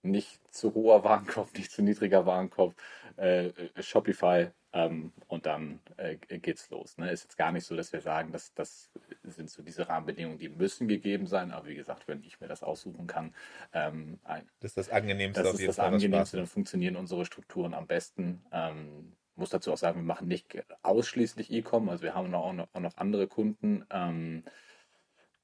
nicht 0.04 0.42
zu 0.54 0.74
hoher 0.74 1.04
Warenkorb, 1.04 1.54
nicht 1.58 1.72
zu 1.72 1.82
niedriger 1.82 2.25
Warenkorb, 2.25 2.75
äh, 3.18 3.51
Shopify 3.80 4.50
ähm, 4.74 5.13
und 5.27 5.46
dann 5.46 5.80
äh, 5.98 6.18
geht's 6.18 6.70
los. 6.70 6.98
Ne? 6.98 7.12
Ist 7.12 7.24
jetzt 7.24 7.38
gar 7.38 7.51
nicht 7.51 7.66
so, 7.66 7.75
dass 7.75 7.94
wir 7.94 8.01
sagen, 8.01 8.32
dass 8.32 8.54
das 8.54 8.89
sind 9.24 9.50
so 9.50 9.63
diese 9.63 9.88
Rahmenbedingungen, 9.88 10.39
die 10.39 10.50
müssen 10.50 10.88
gegeben 10.88 11.27
sein, 11.27 11.51
aber 11.51 11.68
wie 11.68 11.75
gesagt, 11.75 12.08
wenn 12.08 12.24
ich 12.24 12.42
mir 12.42 12.48
das 12.48 12.63
aussuchen 12.63 13.08
kann, 13.08 13.34
ähm, 13.74 14.20
ein, 14.24 14.48
das 14.60 14.72
ist 14.72 14.77
das 14.77 14.89
angenehmste. 14.89 15.44
Das 15.44 15.54
ist 15.54 15.68
das 15.68 15.75
Fall, 15.77 15.94
angenehmste, 15.94 16.38
dann 16.38 16.48
funktionieren 16.48 16.96
unsere 16.96 17.25
Strukturen 17.25 17.74
am 17.74 17.88
besten. 17.88 18.44
Ähm, 18.51 19.13
muss 19.36 19.50
dazu 19.50 19.72
auch 19.72 19.77
sagen, 19.77 20.01
wir 20.01 20.06
machen 20.06 20.27
nicht 20.27 20.63
ausschließlich 20.84 21.51
E-Com, 21.51 21.89
also 21.89 22.04
wir 22.04 22.13
haben 22.13 22.34
auch 22.34 22.54
noch, 22.54 22.68
auch 22.74 22.80
noch 22.80 22.98
andere 22.98 23.27
Kunden. 23.27 23.86
Ähm, 23.89 24.44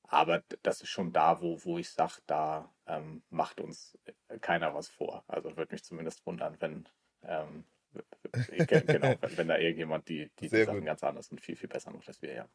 aber 0.09 0.43
das 0.63 0.81
ist 0.81 0.89
schon 0.89 1.13
da, 1.13 1.41
wo, 1.41 1.63
wo 1.63 1.77
ich 1.77 1.91
sage, 1.91 2.21
da 2.25 2.73
ähm, 2.87 3.21
macht 3.29 3.61
uns 3.61 3.97
keiner 4.41 4.73
was 4.73 4.89
vor. 4.89 5.23
Also 5.27 5.55
würde 5.55 5.73
mich 5.73 5.83
zumindest 5.83 6.25
wundern, 6.25 6.57
wenn, 6.59 6.89
ähm, 7.23 7.63
genau, 8.67 9.15
wenn, 9.21 9.37
wenn, 9.37 9.47
da 9.47 9.57
irgendjemand 9.57 10.09
die, 10.09 10.31
die, 10.39 10.49
die 10.49 10.63
Sachen 10.63 10.83
ganz 10.83 11.03
anders 11.03 11.29
und 11.29 11.41
viel, 11.41 11.55
viel 11.55 11.69
besser 11.69 11.91
macht 11.91 12.07
als 12.07 12.21
wir, 12.21 12.33
ja. 12.33 12.49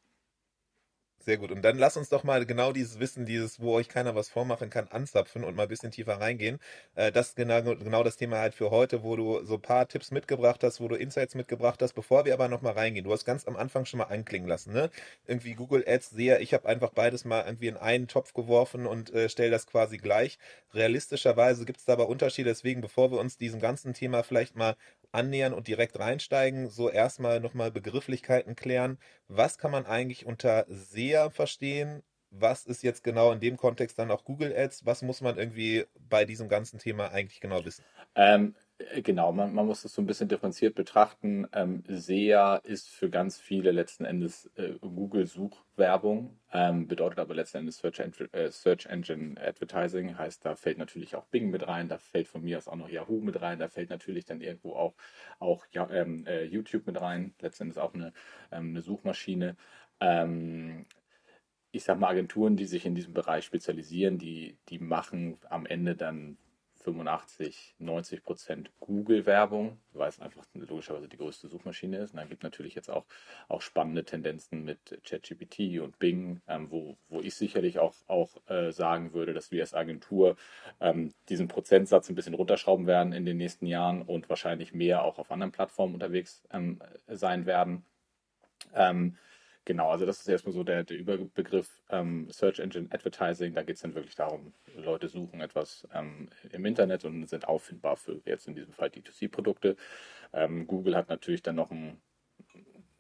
Sehr 1.26 1.38
gut. 1.38 1.50
Und 1.50 1.62
dann 1.62 1.78
lass 1.78 1.96
uns 1.96 2.10
doch 2.10 2.22
mal 2.22 2.44
genau 2.44 2.72
dieses 2.72 2.98
Wissen, 3.00 3.24
dieses, 3.24 3.58
wo 3.58 3.72
euch 3.72 3.88
keiner 3.88 4.14
was 4.14 4.28
vormachen 4.28 4.68
kann, 4.68 4.88
anzapfen 4.88 5.42
und 5.42 5.56
mal 5.56 5.62
ein 5.62 5.68
bisschen 5.70 5.90
tiefer 5.90 6.20
reingehen. 6.20 6.58
Äh, 6.96 7.12
das 7.12 7.28
ist 7.28 7.36
genau, 7.36 7.62
genau 7.62 8.02
das 8.02 8.16
Thema 8.18 8.38
halt 8.40 8.54
für 8.54 8.70
heute, 8.70 9.02
wo 9.02 9.16
du 9.16 9.42
so 9.44 9.54
ein 9.54 9.62
paar 9.62 9.88
Tipps 9.88 10.10
mitgebracht 10.10 10.62
hast, 10.62 10.80
wo 10.82 10.88
du 10.88 10.96
Insights 10.96 11.34
mitgebracht 11.34 11.80
hast, 11.80 11.94
bevor 11.94 12.26
wir 12.26 12.34
aber 12.34 12.48
nochmal 12.48 12.74
reingehen. 12.74 13.04
Du 13.04 13.12
hast 13.12 13.24
ganz 13.24 13.46
am 13.46 13.56
Anfang 13.56 13.86
schon 13.86 13.98
mal 13.98 14.04
anklingen 14.04 14.46
lassen, 14.48 14.74
ne? 14.74 14.90
Irgendwie 15.26 15.54
Google 15.54 15.82
Ads, 15.86 16.10
sehr, 16.10 16.40
ich 16.42 16.52
habe 16.52 16.68
einfach 16.68 16.90
beides 16.90 17.24
mal 17.24 17.42
irgendwie 17.46 17.68
in 17.68 17.78
einen 17.78 18.06
Topf 18.06 18.34
geworfen 18.34 18.84
und 18.86 19.10
äh, 19.14 19.30
stelle 19.30 19.50
das 19.50 19.66
quasi 19.66 19.96
gleich. 19.96 20.38
Realistischerweise 20.74 21.64
gibt 21.64 21.78
es 21.78 21.86
da 21.86 21.94
aber 21.94 22.08
Unterschiede, 22.08 22.50
deswegen, 22.50 22.82
bevor 22.82 23.10
wir 23.10 23.18
uns 23.18 23.38
diesem 23.38 23.60
ganzen 23.60 23.94
Thema 23.94 24.22
vielleicht 24.24 24.56
mal 24.56 24.76
annähern 25.14 25.52
und 25.54 25.68
direkt 25.68 25.98
reinsteigen, 25.98 26.68
so 26.68 26.90
erstmal 26.90 27.40
nochmal 27.40 27.70
Begrifflichkeiten 27.70 28.56
klären. 28.56 28.98
Was 29.28 29.58
kann 29.58 29.70
man 29.70 29.86
eigentlich 29.86 30.26
unter 30.26 30.66
SEA 30.68 31.30
verstehen? 31.30 32.02
Was 32.30 32.64
ist 32.66 32.82
jetzt 32.82 33.04
genau 33.04 33.32
in 33.32 33.40
dem 33.40 33.56
Kontext 33.56 33.98
dann 33.98 34.10
auch 34.10 34.24
Google 34.24 34.54
Ads? 34.56 34.84
Was 34.86 35.02
muss 35.02 35.20
man 35.20 35.38
irgendwie 35.38 35.86
bei 35.98 36.24
diesem 36.24 36.48
ganzen 36.48 36.78
Thema 36.78 37.10
eigentlich 37.12 37.40
genau 37.40 37.64
wissen? 37.64 37.86
Ähm, 38.14 38.54
Äh, 38.56 38.63
genau, 39.02 39.32
man, 39.32 39.54
man 39.54 39.66
muss 39.66 39.82
das 39.82 39.94
so 39.94 40.02
ein 40.02 40.06
bisschen 40.06 40.28
differenziert 40.28 40.74
betrachten. 40.74 41.46
Ähm, 41.52 41.84
SEA 41.86 42.56
ist 42.56 42.88
für 42.90 43.08
ganz 43.08 43.38
viele 43.38 43.70
letzten 43.70 44.04
Endes 44.04 44.50
äh, 44.56 44.74
Google-Suchwerbung, 44.80 46.38
ähm, 46.52 46.88
bedeutet 46.88 47.18
aber 47.20 47.34
letzten 47.34 47.58
Endes 47.58 47.78
Search, 47.78 48.00
äh, 48.32 48.50
Search, 48.50 48.86
Engine 48.86 49.40
Advertising, 49.40 50.18
heißt, 50.18 50.44
da 50.44 50.56
fällt 50.56 50.78
natürlich 50.78 51.14
auch 51.16 51.26
Bing 51.26 51.50
mit 51.50 51.66
rein, 51.66 51.88
da 51.88 51.98
fällt 51.98 52.28
von 52.28 52.42
mir 52.42 52.58
aus 52.58 52.68
auch 52.68 52.76
noch 52.76 52.88
Yahoo 52.88 53.20
mit 53.20 53.40
rein, 53.40 53.58
da 53.58 53.68
fällt 53.68 53.90
natürlich 53.90 54.24
dann 54.24 54.40
irgendwo 54.40 54.74
auch, 54.74 54.94
auch 55.38 55.66
ja, 55.70 55.88
ähm, 55.90 56.26
äh, 56.26 56.44
YouTube 56.44 56.86
mit 56.86 57.00
rein, 57.00 57.34
letzten 57.40 57.64
Endes 57.64 57.78
auch 57.78 57.94
eine, 57.94 58.12
ähm, 58.50 58.70
eine 58.70 58.82
Suchmaschine. 58.82 59.56
Ähm, 60.00 60.86
ich 61.70 61.84
sag 61.84 61.98
mal, 61.98 62.08
Agenturen, 62.08 62.56
die 62.56 62.66
sich 62.66 62.86
in 62.86 62.94
diesem 62.94 63.14
Bereich 63.14 63.44
spezialisieren, 63.44 64.18
die, 64.18 64.56
die 64.68 64.78
machen 64.78 65.38
am 65.50 65.66
Ende 65.66 65.96
dann 65.96 66.38
85, 66.84 67.74
90 67.78 68.22
Prozent 68.22 68.70
Google-Werbung, 68.80 69.78
weil 69.92 70.08
es 70.08 70.20
einfach 70.20 70.44
logischerweise 70.54 71.08
die 71.08 71.16
größte 71.16 71.48
Suchmaschine 71.48 71.98
ist. 71.98 72.12
Und 72.12 72.18
dann 72.18 72.28
gibt 72.28 72.42
es 72.42 72.44
natürlich 72.44 72.74
jetzt 72.74 72.90
auch, 72.90 73.06
auch 73.48 73.62
spannende 73.62 74.04
Tendenzen 74.04 74.64
mit 74.64 75.00
ChatGPT 75.02 75.80
und 75.80 75.98
Bing, 75.98 76.42
ähm, 76.46 76.70
wo, 76.70 76.96
wo 77.08 77.20
ich 77.20 77.34
sicherlich 77.34 77.78
auch, 77.78 77.94
auch 78.06 78.36
äh, 78.48 78.70
sagen 78.70 79.14
würde, 79.14 79.32
dass 79.32 79.50
wir 79.50 79.62
als 79.62 79.74
Agentur 79.74 80.36
ähm, 80.80 81.14
diesen 81.28 81.48
Prozentsatz 81.48 82.08
ein 82.08 82.14
bisschen 82.14 82.34
runterschrauben 82.34 82.86
werden 82.86 83.12
in 83.12 83.24
den 83.24 83.38
nächsten 83.38 83.66
Jahren 83.66 84.02
und 84.02 84.28
wahrscheinlich 84.28 84.74
mehr 84.74 85.02
auch 85.02 85.18
auf 85.18 85.30
anderen 85.30 85.52
Plattformen 85.52 85.94
unterwegs 85.94 86.42
ähm, 86.52 86.80
sein 87.08 87.46
werden. 87.46 87.84
Ähm, 88.74 89.16
Genau, 89.66 89.88
also 89.88 90.04
das 90.04 90.20
ist 90.20 90.28
erstmal 90.28 90.52
so 90.52 90.62
der, 90.62 90.84
der 90.84 90.98
Überbegriff 90.98 91.80
ähm, 91.88 92.28
Search 92.30 92.58
Engine 92.58 92.88
Advertising. 92.90 93.54
Da 93.54 93.62
geht 93.62 93.76
es 93.76 93.82
dann 93.82 93.94
wirklich 93.94 94.14
darum, 94.14 94.52
Leute 94.76 95.08
suchen 95.08 95.40
etwas 95.40 95.88
ähm, 95.94 96.28
im 96.52 96.66
Internet 96.66 97.04
und 97.04 97.26
sind 97.26 97.48
auffindbar 97.48 97.96
für 97.96 98.20
jetzt 98.26 98.46
in 98.46 98.54
diesem 98.54 98.74
Fall 98.74 98.88
D2C-Produkte. 98.88 99.76
Ähm, 100.34 100.66
Google 100.66 100.96
hat 100.96 101.08
natürlich 101.08 101.42
dann 101.42 101.56
noch 101.56 101.70
ein, 101.70 101.98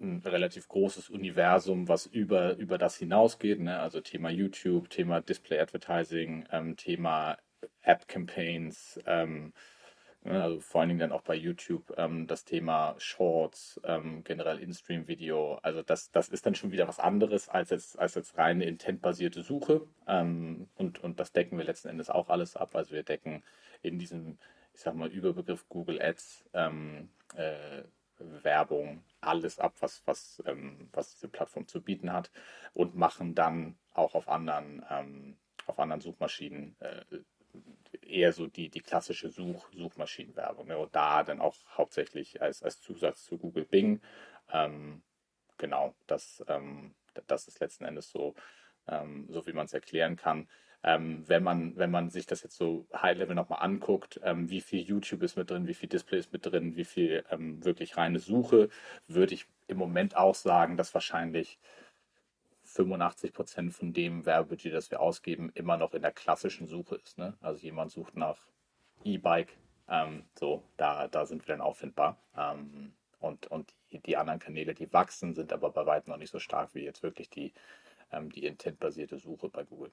ein, 0.00 0.22
relativ 0.24 0.66
großes 0.68 1.10
Universum, 1.10 1.86
was 1.88 2.06
über, 2.06 2.56
über 2.56 2.78
das 2.78 2.96
hinausgeht. 2.96 3.60
Ne? 3.60 3.78
Also 3.78 4.00
Thema 4.00 4.30
YouTube, 4.30 4.88
Thema 4.88 5.20
Display 5.20 5.60
Advertising, 5.60 6.46
ähm, 6.50 6.76
Thema 6.78 7.36
App-Campaigns, 7.82 9.00
ähm, 9.04 9.52
also 10.24 10.60
vor 10.60 10.80
allen 10.80 10.88
Dingen 10.88 11.00
dann 11.00 11.12
auch 11.12 11.22
bei 11.22 11.34
YouTube 11.34 11.92
ähm, 11.98 12.26
das 12.26 12.44
Thema 12.44 12.94
Shorts, 12.98 13.80
ähm, 13.84 14.24
generell 14.24 14.58
In-Stream-Video. 14.58 15.56
Also 15.62 15.82
das, 15.82 16.10
das 16.12 16.30
ist 16.30 16.46
dann 16.46 16.54
schon 16.54 16.72
wieder 16.72 16.88
was 16.88 16.98
anderes 16.98 17.48
als 17.50 17.70
jetzt, 17.70 17.98
als 17.98 18.14
jetzt 18.14 18.38
reine 18.38 18.64
intentbasierte 18.64 19.42
Suche. 19.42 19.86
Ähm, 20.06 20.68
und, 20.76 21.02
und 21.04 21.20
das 21.20 21.32
decken 21.32 21.58
wir 21.58 21.64
letzten 21.64 21.88
Endes 21.88 22.08
auch 22.08 22.30
alles 22.30 22.56
ab. 22.56 22.74
Also 22.74 22.94
wir 22.94 23.02
decken 23.02 23.42
in 23.82 23.98
diesem, 23.98 24.38
ich 24.72 24.80
sag 24.80 24.94
mal, 24.94 25.10
Überbegriff 25.10 25.68
Google 25.68 26.00
Ads 26.00 26.46
ähm, 26.54 27.10
äh, 27.34 27.82
Werbung 28.18 29.04
alles 29.20 29.58
ab, 29.58 29.74
was, 29.80 30.02
was, 30.06 30.42
ähm, 30.46 30.88
was 30.92 31.12
diese 31.12 31.28
Plattform 31.28 31.66
zu 31.66 31.82
bieten 31.82 32.12
hat 32.12 32.30
und 32.72 32.94
machen 32.94 33.34
dann 33.34 33.76
auch 33.92 34.14
auf 34.14 34.28
anderen, 34.28 34.84
ähm, 34.88 35.36
auf 35.66 35.78
anderen 35.78 36.00
Suchmaschinen 36.00 36.76
äh, 36.80 37.02
eher 38.02 38.32
so 38.32 38.46
die, 38.46 38.68
die 38.68 38.80
klassische 38.80 39.28
Such, 39.30 39.68
Suchmaschinenwerbung. 39.72 40.66
Ne? 40.68 40.78
Und 40.78 40.94
da 40.94 41.22
dann 41.22 41.40
auch 41.40 41.56
hauptsächlich 41.76 42.40
als, 42.42 42.62
als 42.62 42.80
Zusatz 42.80 43.24
zu 43.24 43.38
Google 43.38 43.64
Bing. 43.64 44.00
Ähm, 44.52 45.02
genau, 45.58 45.94
das, 46.06 46.44
ähm, 46.48 46.94
das 47.26 47.48
ist 47.48 47.60
letzten 47.60 47.84
Endes 47.84 48.10
so, 48.10 48.34
ähm, 48.88 49.26
so 49.28 49.46
wie 49.46 49.52
man 49.52 49.66
es 49.66 49.72
erklären 49.74 50.16
kann. 50.16 50.48
Ähm, 50.82 51.24
wenn, 51.26 51.42
man, 51.42 51.76
wenn 51.76 51.90
man 51.90 52.10
sich 52.10 52.26
das 52.26 52.42
jetzt 52.42 52.56
so 52.56 52.86
High-Level 52.94 53.34
nochmal 53.34 53.62
anguckt, 53.62 54.20
ähm, 54.22 54.50
wie 54.50 54.60
viel 54.60 54.82
YouTube 54.82 55.22
ist 55.22 55.36
mit 55.36 55.50
drin, 55.50 55.66
wie 55.66 55.72
viel 55.72 55.88
Display 55.88 56.18
ist 56.18 56.32
mit 56.32 56.44
drin, 56.44 56.76
wie 56.76 56.84
viel 56.84 57.24
ähm, 57.30 57.64
wirklich 57.64 57.96
reine 57.96 58.18
Suche, 58.18 58.68
würde 59.08 59.32
ich 59.32 59.46
im 59.66 59.78
Moment 59.78 60.14
auch 60.14 60.34
sagen, 60.34 60.76
dass 60.76 60.92
wahrscheinlich 60.92 61.58
85 62.74 63.32
Prozent 63.32 63.72
von 63.72 63.92
dem 63.92 64.26
Werbebudget, 64.26 64.74
das 64.74 64.90
wir 64.90 65.00
ausgeben, 65.00 65.50
immer 65.54 65.76
noch 65.76 65.94
in 65.94 66.02
der 66.02 66.12
klassischen 66.12 66.66
Suche 66.66 66.96
ist. 66.96 67.18
Ne? 67.18 67.36
Also 67.40 67.60
jemand 67.62 67.92
sucht 67.92 68.16
nach 68.16 68.38
E-Bike, 69.04 69.56
ähm, 69.88 70.24
so, 70.38 70.64
da, 70.76 71.08
da 71.08 71.26
sind 71.26 71.46
wir 71.46 71.54
dann 71.54 71.60
auffindbar. 71.60 72.18
Ähm, 72.36 72.94
und 73.20 73.46
und 73.46 73.74
die, 73.90 74.00
die, 74.00 74.16
anderen 74.16 74.40
Kanäle, 74.40 74.74
die 74.74 74.92
wachsen, 74.92 75.34
sind 75.34 75.52
aber 75.52 75.70
bei 75.70 75.86
weitem 75.86 76.10
noch 76.10 76.18
nicht 76.18 76.30
so 76.32 76.38
stark 76.38 76.74
wie 76.74 76.84
jetzt 76.84 77.02
wirklich 77.02 77.30
die, 77.30 77.52
ähm, 78.12 78.30
die 78.30 78.44
intentbasierte 78.44 79.18
Suche 79.18 79.48
bei 79.48 79.64
Google. 79.64 79.92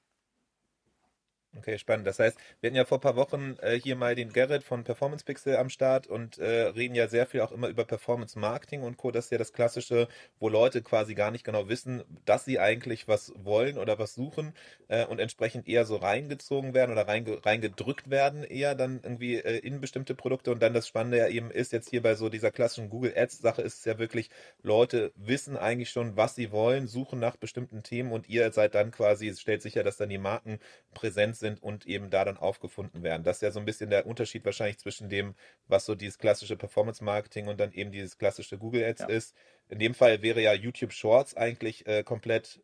Okay, 1.54 1.76
spannend. 1.78 2.06
Das 2.06 2.18
heißt, 2.18 2.38
wir 2.60 2.68
hatten 2.68 2.76
ja 2.76 2.86
vor 2.86 2.96
ein 2.96 3.02
paar 3.02 3.14
Wochen 3.16 3.56
äh, 3.60 3.78
hier 3.78 3.94
mal 3.94 4.14
den 4.14 4.32
Gerrit 4.32 4.62
von 4.64 4.84
Performance 4.84 5.22
Pixel 5.22 5.56
am 5.56 5.68
Start 5.68 6.06
und 6.06 6.38
äh, 6.38 6.62
reden 6.68 6.94
ja 6.94 7.08
sehr 7.08 7.26
viel 7.26 7.42
auch 7.42 7.52
immer 7.52 7.68
über 7.68 7.84
Performance 7.84 8.38
Marketing 8.38 8.82
und 8.82 8.96
Co. 8.96 9.10
Das 9.10 9.26
ist 9.26 9.32
ja 9.32 9.36
das 9.38 9.52
Klassische, 9.52 10.08
wo 10.40 10.48
Leute 10.48 10.80
quasi 10.80 11.14
gar 11.14 11.30
nicht 11.30 11.44
genau 11.44 11.68
wissen, 11.68 12.04
dass 12.24 12.46
sie 12.46 12.58
eigentlich 12.58 13.06
was 13.06 13.34
wollen 13.36 13.76
oder 13.76 13.98
was 13.98 14.14
suchen 14.14 14.54
äh, 14.88 15.04
und 15.04 15.18
entsprechend 15.18 15.68
eher 15.68 15.84
so 15.84 15.96
reingezogen 15.96 16.72
werden 16.72 16.90
oder 16.90 17.06
reinge 17.06 17.44
reingedrückt 17.44 18.08
werden, 18.08 18.44
eher 18.44 18.74
dann 18.74 19.00
irgendwie 19.02 19.34
äh, 19.36 19.58
in 19.58 19.82
bestimmte 19.82 20.14
Produkte. 20.14 20.52
Und 20.52 20.62
dann 20.62 20.72
das 20.72 20.88
Spannende 20.88 21.18
ja 21.18 21.28
eben 21.28 21.50
ist 21.50 21.70
jetzt 21.72 21.90
hier 21.90 22.00
bei 22.00 22.14
so 22.14 22.30
dieser 22.30 22.50
klassischen 22.50 22.88
Google 22.88 23.12
Ads 23.14 23.40
Sache 23.40 23.60
ist 23.60 23.80
es 23.80 23.84
ja 23.84 23.98
wirklich, 23.98 24.30
Leute 24.62 25.12
wissen 25.16 25.58
eigentlich 25.58 25.90
schon, 25.90 26.16
was 26.16 26.34
sie 26.34 26.50
wollen, 26.50 26.86
suchen 26.86 27.18
nach 27.18 27.36
bestimmten 27.36 27.82
Themen 27.82 28.10
und 28.10 28.26
ihr 28.30 28.50
seid 28.52 28.74
dann 28.74 28.90
quasi, 28.90 29.34
stellt 29.36 29.60
sicher, 29.60 29.82
dass 29.82 29.98
dann 29.98 30.08
die 30.08 30.16
Marken 30.18 30.58
präsent 30.94 31.41
sind 31.42 31.62
und 31.62 31.86
eben 31.86 32.08
da 32.08 32.24
dann 32.24 32.38
aufgefunden 32.38 33.02
werden. 33.02 33.24
Das 33.24 33.36
ist 33.36 33.42
ja 33.42 33.50
so 33.50 33.60
ein 33.60 33.66
bisschen 33.66 33.90
der 33.90 34.06
Unterschied 34.06 34.44
wahrscheinlich 34.46 34.78
zwischen 34.78 35.10
dem, 35.10 35.34
was 35.68 35.84
so 35.84 35.94
dieses 35.94 36.18
klassische 36.18 36.56
Performance 36.56 37.04
Marketing 37.04 37.48
und 37.48 37.60
dann 37.60 37.72
eben 37.72 37.92
dieses 37.92 38.16
klassische 38.16 38.56
Google 38.56 38.84
Ads 38.84 39.02
ja. 39.02 39.08
ist. 39.08 39.36
In 39.68 39.78
dem 39.78 39.92
Fall 39.94 40.22
wäre 40.22 40.40
ja 40.40 40.54
YouTube 40.54 40.92
Shorts 40.92 41.36
eigentlich 41.36 41.86
äh, 41.86 42.02
komplett 42.02 42.60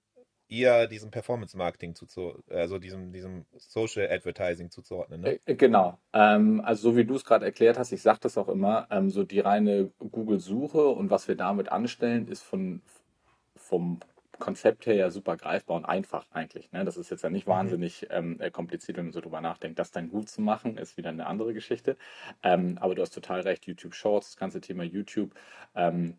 eher 0.48 0.86
diesem 0.86 1.10
Performance 1.10 1.56
Marketing 1.56 1.94
zu, 1.94 2.06
also 2.48 2.78
diesem, 2.78 3.12
diesem 3.12 3.44
Social 3.56 4.10
Advertising 4.10 4.70
zuzuordnen. 4.70 5.20
Ne? 5.20 5.40
Äh, 5.44 5.54
genau. 5.54 5.98
Ähm, 6.12 6.62
also 6.64 6.90
so 6.90 6.96
wie 6.96 7.04
du 7.04 7.14
es 7.14 7.24
gerade 7.24 7.44
erklärt 7.44 7.78
hast, 7.78 7.92
ich 7.92 8.02
sage 8.02 8.20
das 8.22 8.38
auch 8.38 8.48
immer, 8.48 8.86
ähm, 8.90 9.10
so 9.10 9.24
die 9.24 9.40
reine 9.40 9.90
Google-Suche 9.98 10.88
und 10.88 11.10
was 11.10 11.28
wir 11.28 11.34
damit 11.34 11.70
anstellen, 11.70 12.28
ist 12.28 12.42
von, 12.42 12.80
vom 13.56 14.00
Konzept 14.38 14.86
her 14.86 14.94
ja 14.94 15.10
super 15.10 15.36
greifbar 15.36 15.76
und 15.76 15.84
einfach 15.84 16.26
eigentlich. 16.30 16.72
Ne? 16.72 16.84
Das 16.84 16.96
ist 16.96 17.10
jetzt 17.10 17.22
ja 17.22 17.30
nicht 17.30 17.46
mhm. 17.46 17.52
wahnsinnig 17.52 18.06
ähm, 18.10 18.40
äh, 18.40 18.50
kompliziert, 18.50 18.96
wenn 18.98 19.06
man 19.06 19.12
so 19.12 19.20
drüber 19.20 19.40
nachdenkt. 19.40 19.78
Das 19.78 19.90
dann 19.90 20.08
gut 20.08 20.28
zu 20.28 20.40
machen, 20.40 20.76
ist 20.76 20.96
wieder 20.96 21.10
eine 21.10 21.26
andere 21.26 21.54
Geschichte. 21.54 21.96
Ähm, 22.42 22.78
aber 22.80 22.94
du 22.94 23.02
hast 23.02 23.10
total 23.10 23.40
recht, 23.40 23.66
YouTube 23.66 23.94
Shorts, 23.94 24.28
das 24.28 24.36
ganze 24.36 24.60
Thema 24.60 24.84
YouTube. 24.84 25.34
Ähm, 25.74 26.18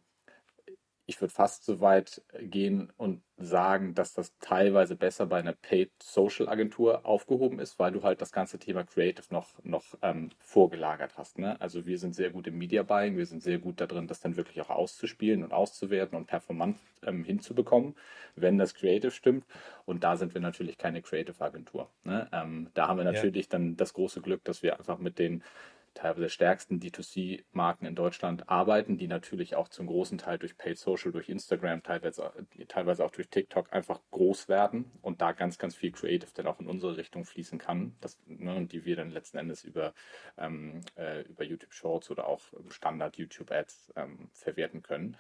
ich 1.10 1.20
würde 1.20 1.34
fast 1.34 1.66
so 1.66 1.82
weit 1.82 2.22
gehen 2.40 2.94
und 2.96 3.24
sagen, 3.38 3.96
dass 3.96 4.14
das 4.14 4.38
teilweise 4.38 4.96
besser 4.96 5.26
bei 5.26 5.40
einer 5.40 5.54
Paid 5.54 5.92
Social 6.04 6.48
Agentur 6.48 7.04
aufgehoben 7.04 7.58
ist, 7.58 7.80
weil 7.80 7.92
du 7.92 8.04
halt 8.04 8.22
das 8.22 8.32
ganze 8.32 8.60
Thema 8.60 8.84
Creative 8.84 9.26
noch, 9.32 9.48
noch 9.64 9.84
ähm, 10.04 10.30
vorgelagert 10.38 11.18
hast. 11.18 11.40
Ne? 11.40 11.60
Also 11.60 11.88
wir 11.88 11.98
sind 11.98 12.14
sehr 12.14 12.30
gut 12.30 12.46
im 12.46 12.60
Media 12.60 12.84
Buying, 12.84 13.18
wir 13.18 13.26
sind 13.26 13.42
sehr 13.42 13.58
gut 13.58 13.82
darin, 13.82 14.06
das 14.06 14.20
dann 14.20 14.38
wirklich 14.38 14.62
auch 14.62 14.70
auszuspielen 14.70 15.44
und 15.44 15.52
auszuwerten 15.52 16.16
und 16.16 16.28
performant 16.28 16.78
ähm, 17.02 17.24
hinzubekommen, 17.24 17.96
wenn 18.36 18.60
das 18.60 18.76
Creative 18.76 19.12
stimmt. 19.12 19.46
Und 19.86 20.04
da 20.04 20.16
sind 20.16 20.36
wir 20.36 20.42
natürlich 20.42 20.78
keine 20.78 21.02
Creative 21.02 21.44
Agentur. 21.44 21.90
Ne? 22.04 22.30
Ähm, 22.32 22.70
da 22.76 22.88
haben 22.88 22.98
wir 22.98 23.04
natürlich 23.04 23.46
ja. 23.46 23.54
dann 23.54 23.76
das 23.76 23.94
große 23.94 24.22
Glück, 24.22 24.44
dass 24.44 24.62
wir 24.62 24.78
einfach 24.78 25.00
mit 25.00 25.18
den 25.18 25.44
teilweise 25.94 26.30
stärksten 26.30 26.80
D2C-Marken 26.80 27.86
in 27.86 27.96
Deutschland 27.96 28.50
arbeiten, 28.50 28.98
die 28.98 29.08
natürlich 29.08 29.56
auch 29.56 29.68
zum 29.68 29.88
großen 29.88 30.18
Teil 30.18 30.38
durch 30.38 30.58
Paid 30.58 30.78
Social, 30.78 31.12
durch 31.12 31.30
Instagram, 31.30 31.84
teilweise, 31.84 32.32
teilweise 32.68 33.06
auch 33.06 33.12
durch 33.12 33.30
TikTok 33.30 33.74
einfach 33.74 34.00
groß 34.12 34.48
werden 34.48 34.92
und 35.02 35.22
da 35.22 35.32
ganz, 35.32 35.58
ganz 35.58 35.76
viel 35.76 35.92
Creative 35.92 36.32
dann 36.34 36.48
auch 36.48 36.60
in 36.60 36.68
unsere 36.68 36.98
Richtung 36.98 37.26
fließen 37.26 37.60
kann, 37.60 37.96
das, 38.02 38.20
ne, 38.26 38.66
die 38.66 38.86
wir 38.86 38.96
dann 38.96 39.12
letzten 39.12 39.38
Endes 39.38 39.64
über, 39.64 39.94
ähm, 40.38 40.82
äh, 40.96 41.22
über 41.24 41.44
YouTube 41.44 41.74
Shorts 41.74 42.10
oder 42.12 42.28
auch 42.28 42.42
Standard 42.70 43.18
YouTube 43.18 43.52
Ads 43.52 43.94
ähm, 43.96 44.30
verwerten 44.34 44.82
können. 44.82 45.18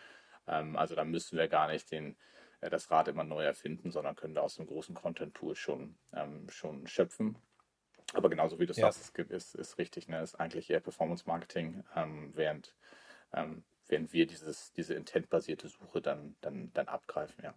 Ähm, 0.47 0.75
also 0.75 0.95
da 0.95 1.03
müssen 1.03 1.38
wir 1.38 1.47
gar 1.47 1.67
nicht 1.67 1.91
den, 1.91 2.15
äh, 2.61 2.69
das 2.69 2.91
Rad 2.91 3.07
immer 3.07 3.23
neu 3.23 3.43
erfinden, 3.43 3.91
sondern 3.91 4.15
können 4.15 4.35
da 4.35 4.41
aus 4.41 4.55
dem 4.55 4.67
großen 4.67 4.95
Content-Tool 4.95 5.55
schon, 5.55 5.95
ähm, 6.13 6.49
schon 6.49 6.88
schöpfen 6.88 7.38
aber 8.13 8.29
genauso 8.29 8.59
wie 8.59 8.65
du 8.65 8.73
ja. 8.73 8.91
sagst, 8.91 9.17
ist, 9.17 9.55
ist 9.55 9.77
richtig, 9.77 10.07
ne? 10.07 10.21
ist 10.21 10.35
eigentlich 10.35 10.69
eher 10.69 10.79
Performance 10.79 11.23
Marketing, 11.27 11.83
ähm, 11.95 12.31
während, 12.35 12.75
ähm, 13.33 13.63
während 13.87 14.13
wir 14.13 14.25
dieses, 14.25 14.71
diese 14.73 14.93
intentbasierte 14.93 15.67
Suche 15.67 16.01
dann, 16.01 16.35
dann, 16.41 16.71
dann 16.73 16.87
abgreifen, 16.87 17.43
ja. 17.43 17.53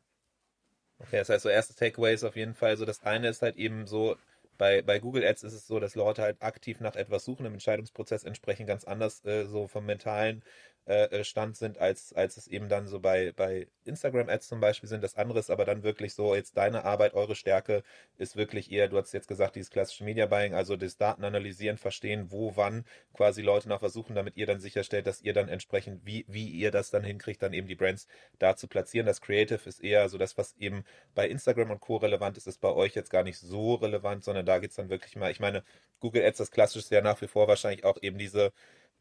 Okay, 0.99 1.19
das 1.19 1.29
heißt, 1.29 1.43
so 1.43 1.49
erstes 1.49 1.77
Takeaway 1.77 2.15
ist 2.15 2.25
auf 2.25 2.37
jeden 2.37 2.55
Fall 2.55 2.77
so, 2.77 2.85
das 2.85 3.03
eine 3.03 3.29
ist 3.29 3.43
halt 3.43 3.57
eben 3.57 3.87
so, 3.87 4.17
bei, 4.59 4.83
bei 4.83 5.01
Google 5.01 5.25
Ads 5.27 5.43
ist 5.43 5.55
es 5.55 5.67
so, 5.67 5.81
dass 5.81 5.95
Leute 5.95 6.23
halt 6.23 6.41
aktiv 6.41 6.79
nach 6.81 6.95
etwas 6.95 7.25
suchen, 7.25 7.47
im 7.47 7.55
Entscheidungsprozess 7.55 8.23
entsprechend 8.23 8.69
ganz 8.69 8.85
anders, 8.85 9.25
äh, 9.25 9.45
so 9.45 9.67
vom 9.67 9.87
mentalen 9.87 10.45
äh, 10.87 11.05
äh, 11.21 11.25
Stand 11.25 11.57
sind, 11.57 11.79
als, 11.79 12.13
als 12.13 12.37
es 12.37 12.49
eben 12.49 12.69
dann 12.69 12.89
so 12.89 12.99
bei, 12.99 13.33
bei 13.33 13.69
Instagram-Ads 13.85 14.49
zum 14.49 14.61
Beispiel 14.61 14.89
sind. 14.89 15.03
Das 15.03 15.15
andere 15.17 15.39
ist 15.39 15.51
aber 15.51 15.65
dann 15.65 15.85
wirklich 15.85 16.15
so, 16.15 16.35
jetzt 16.35 16.57
deine 16.57 16.85
Arbeit, 16.85 17.15
eure 17.15 17.37
Stärke 17.37 17.85
ist 18.19 18.37
wirklich 18.37 18.73
eher, 18.73 18.89
du 18.89 18.99
hast 18.99 19.13
jetzt 19.13 19.29
gesagt, 19.29 19.55
dieses 19.55 19.71
klassische 19.71 20.03
Media-Buying, 20.03 20.55
also 20.55 20.77
das 20.77 20.97
Daten 20.97 21.25
analysieren, 21.25 21.79
verstehen, 21.79 22.33
wo, 22.33 22.57
wann 22.57 22.85
quasi 23.15 23.43
Leute 23.43 23.69
nach 23.69 23.79
versuchen, 23.79 24.17
damit 24.17 24.37
ihr 24.37 24.47
dann 24.47 24.59
sicherstellt, 24.61 25.07
dass 25.07 25.21
ihr 25.23 25.33
dann 25.33 25.49
entsprechend, 25.49 26.05
wie, 26.05 26.25
wie 26.29 26.49
ihr 26.49 26.73
das 26.73 26.91
dann 26.91 27.05
hinkriegt, 27.05 27.43
dann 27.43 27.53
eben 27.53 27.69
die 27.69 27.77
Brands 27.77 28.09
da 28.41 28.57
zu 28.57 28.67
platzieren. 28.67 29.07
Das 29.07 29.21
Creative 29.21 29.69
ist 29.69 29.83
eher 29.85 30.09
so 30.09 30.19
das, 30.19 30.37
was 30.37 30.57
eben 30.59 30.85
bei 31.15 31.29
Instagram 31.29 31.71
und 31.71 31.81
Co. 31.81 31.97
relevant 31.97 32.37
ist, 32.37 32.47
ist 32.49 32.61
bei 32.61 32.73
euch 32.73 32.95
jetzt 32.95 33.11
gar 33.11 33.23
nicht 33.23 33.39
so 33.39 33.75
relevant, 33.75 34.25
sondern 34.25 34.47
da 34.47 34.59
geht 34.59 34.71
es 34.71 34.77
dann 34.77 34.91
wirklich 34.91 35.15
mal, 35.17 35.31
ich 35.31 35.41
meine, 35.41 35.63
Google 36.01 36.25
Ads, 36.25 36.39
das 36.39 36.51
klassische 36.51 36.81
ist 36.81 36.91
ja 36.91 37.01
nach 37.01 37.21
wie 37.21 37.29
vor 37.29 37.47
wahrscheinlich 37.47 37.85
auch 37.85 37.99
eben 38.03 38.19
diese 38.19 38.53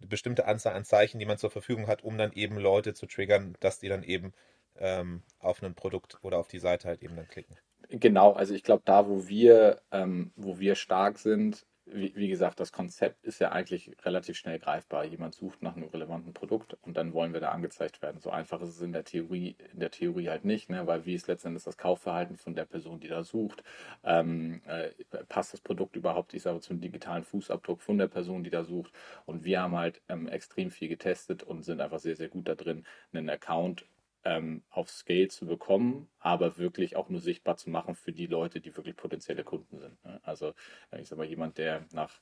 bestimmte 0.08 0.46
Anzahl 0.46 0.74
an 0.74 0.86
Zeichen, 0.86 1.20
die 1.20 1.25
man 1.25 1.38
zur 1.38 1.51
Verfügung 1.51 1.88
hat, 1.88 2.03
um 2.03 2.17
dann 2.17 2.34
eben 2.34 2.58
Leute 2.58 2.93
zu 2.93 3.05
triggern, 3.05 3.55
dass 3.60 3.79
die 3.79 3.89
dann 3.89 4.03
eben 4.03 4.34
ähm, 4.77 5.22
auf 5.39 5.62
ein 5.62 5.75
Produkt 5.75 6.20
oder 6.22 6.38
auf 6.38 6.48
die 6.48 6.60
Seite 6.60 6.88
halt 6.88 7.01
eben 7.01 7.15
dann 7.15 7.27
klicken. 7.27 7.58
Genau, 7.89 8.31
also 8.34 8.53
ich 8.53 8.63
glaube, 8.63 8.84
da, 8.86 9.08
wo 9.08 9.27
wir, 9.27 9.81
ähm, 9.91 10.31
wo 10.36 10.60
wir 10.60 10.75
stark 10.75 11.20
sind, 11.20 11.65
wie, 11.94 12.14
wie, 12.16 12.28
gesagt, 12.28 12.60
das 12.60 12.72
Konzept 12.72 13.24
ist 13.24 13.40
ja 13.40 13.52
eigentlich 13.52 13.92
relativ 14.04 14.38
schnell 14.38 14.60
greifbar. 14.60 15.06
Jemand 15.06 15.36
sucht 15.36 15.62
nach 15.62 15.76
einem 15.76 15.90
relevanten 15.90 16.34
Produkt 16.34 16.78
und 16.82 16.98
dann 16.98 17.14
wollen 17.14 17.34
wir 17.34 17.40
da 17.40 17.50
angezeigt 17.50 18.02
werden. 18.02 18.20
So 18.20 18.30
einfach 18.30 18.62
ist 18.62 18.70
es 18.70 18.82
in 18.82 18.94
der 18.94 19.04
Theorie, 19.04 19.56
in 19.74 19.80
der 19.80 19.92
Theorie 19.92 20.30
halt 20.30 20.46
nicht, 20.46 20.70
ne? 20.70 20.88
weil 20.88 21.06
wie 21.06 21.14
ist 21.14 21.28
letztendlich 21.28 21.64
das 21.64 21.78
Kaufverhalten 21.78 22.38
von 22.38 22.56
der 22.56 22.66
Person, 22.66 23.00
die 23.00 23.08
da 23.08 23.24
sucht? 23.24 23.64
Ähm, 24.04 24.62
äh, 24.66 24.90
passt 25.30 25.54
das 25.54 25.62
Produkt 25.62 25.96
überhaupt, 25.96 26.34
ich 26.34 26.42
sage, 26.42 26.60
zum 26.62 26.80
digitalen 26.80 27.24
Fußabdruck 27.24 27.82
von 27.82 27.98
der 27.98 28.08
Person, 28.08 28.44
die 28.44 28.50
da 28.50 28.64
sucht? 28.64 28.92
Und 29.26 29.44
wir 29.44 29.62
haben 29.62 29.76
halt 29.76 30.02
ähm, 30.10 30.28
extrem 30.28 30.72
viel 30.72 30.90
getestet 30.90 31.44
und 31.44 31.64
sind 31.64 31.82
einfach 31.82 32.00
sehr, 32.00 32.16
sehr 32.16 32.30
gut 32.30 32.48
da 32.48 32.56
drin, 32.56 32.86
einen 33.14 33.30
Account 33.30 33.86
ähm, 34.24 34.63
auf 34.70 34.90
Scale 34.90 35.28
zu 35.28 35.46
bekommen, 35.46 36.08
aber 36.20 36.58
wirklich 36.58 36.96
auch 36.96 37.10
nur 37.10 37.20
sichtbar 37.20 37.58
zu 37.58 37.70
machen 37.70 37.96
für 37.96 38.12
die 38.12 38.28
Leute, 38.28 38.62
die 38.62 38.75
wirklich 38.75 38.96
potenzielle 38.96 39.44
Kunden 39.44 39.80
sind. 39.80 40.04
Ne? 40.04 40.20
Also 40.24 40.54
ich 40.98 41.08
sage 41.08 41.22
mal, 41.22 41.28
jemand, 41.28 41.58
der 41.58 41.86
nach 41.92 42.22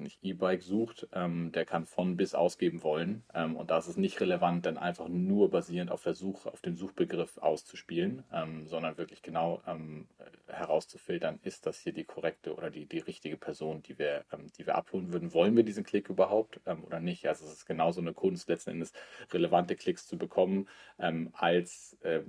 nicht 0.00 0.18
E-Bike 0.22 0.62
sucht, 0.62 1.08
ähm, 1.12 1.52
der 1.52 1.64
kann 1.64 1.86
von 1.86 2.16
bis 2.16 2.34
ausgeben 2.34 2.82
wollen. 2.82 3.22
Ähm, 3.34 3.56
und 3.56 3.70
da 3.70 3.78
ist 3.78 3.88
es 3.88 3.96
nicht 3.96 4.20
relevant, 4.20 4.66
dann 4.66 4.78
einfach 4.78 5.08
nur 5.08 5.50
basierend 5.50 5.90
auf 5.90 6.02
der 6.02 6.14
Suche, 6.14 6.52
auf 6.52 6.60
den 6.60 6.76
Suchbegriff 6.76 7.38
auszuspielen, 7.38 8.24
ähm, 8.32 8.66
sondern 8.66 8.98
wirklich 8.98 9.22
genau 9.22 9.62
ähm, 9.66 10.08
herauszufiltern, 10.46 11.38
ist 11.42 11.66
das 11.66 11.78
hier 11.78 11.92
die 11.92 12.04
korrekte 12.04 12.54
oder 12.54 12.70
die, 12.70 12.86
die 12.86 12.98
richtige 12.98 13.36
Person, 13.36 13.82
die 13.82 13.98
wir, 13.98 14.24
ähm, 14.32 14.46
die 14.58 14.66
wir 14.66 14.74
uploaden 14.74 15.12
würden. 15.12 15.34
Wollen 15.34 15.56
wir 15.56 15.64
diesen 15.64 15.84
Klick 15.84 16.08
überhaupt 16.08 16.60
ähm, 16.66 16.84
oder 16.84 17.00
nicht? 17.00 17.26
Also 17.28 17.46
es 17.46 17.52
ist 17.52 17.66
genauso 17.66 18.00
eine 18.00 18.12
Kunst, 18.12 18.48
letzten 18.48 18.70
Endes 18.70 18.92
relevante 19.32 19.76
Klicks 19.76 20.06
zu 20.06 20.18
bekommen, 20.18 20.68
als 21.32 21.96
äh, 22.02 22.20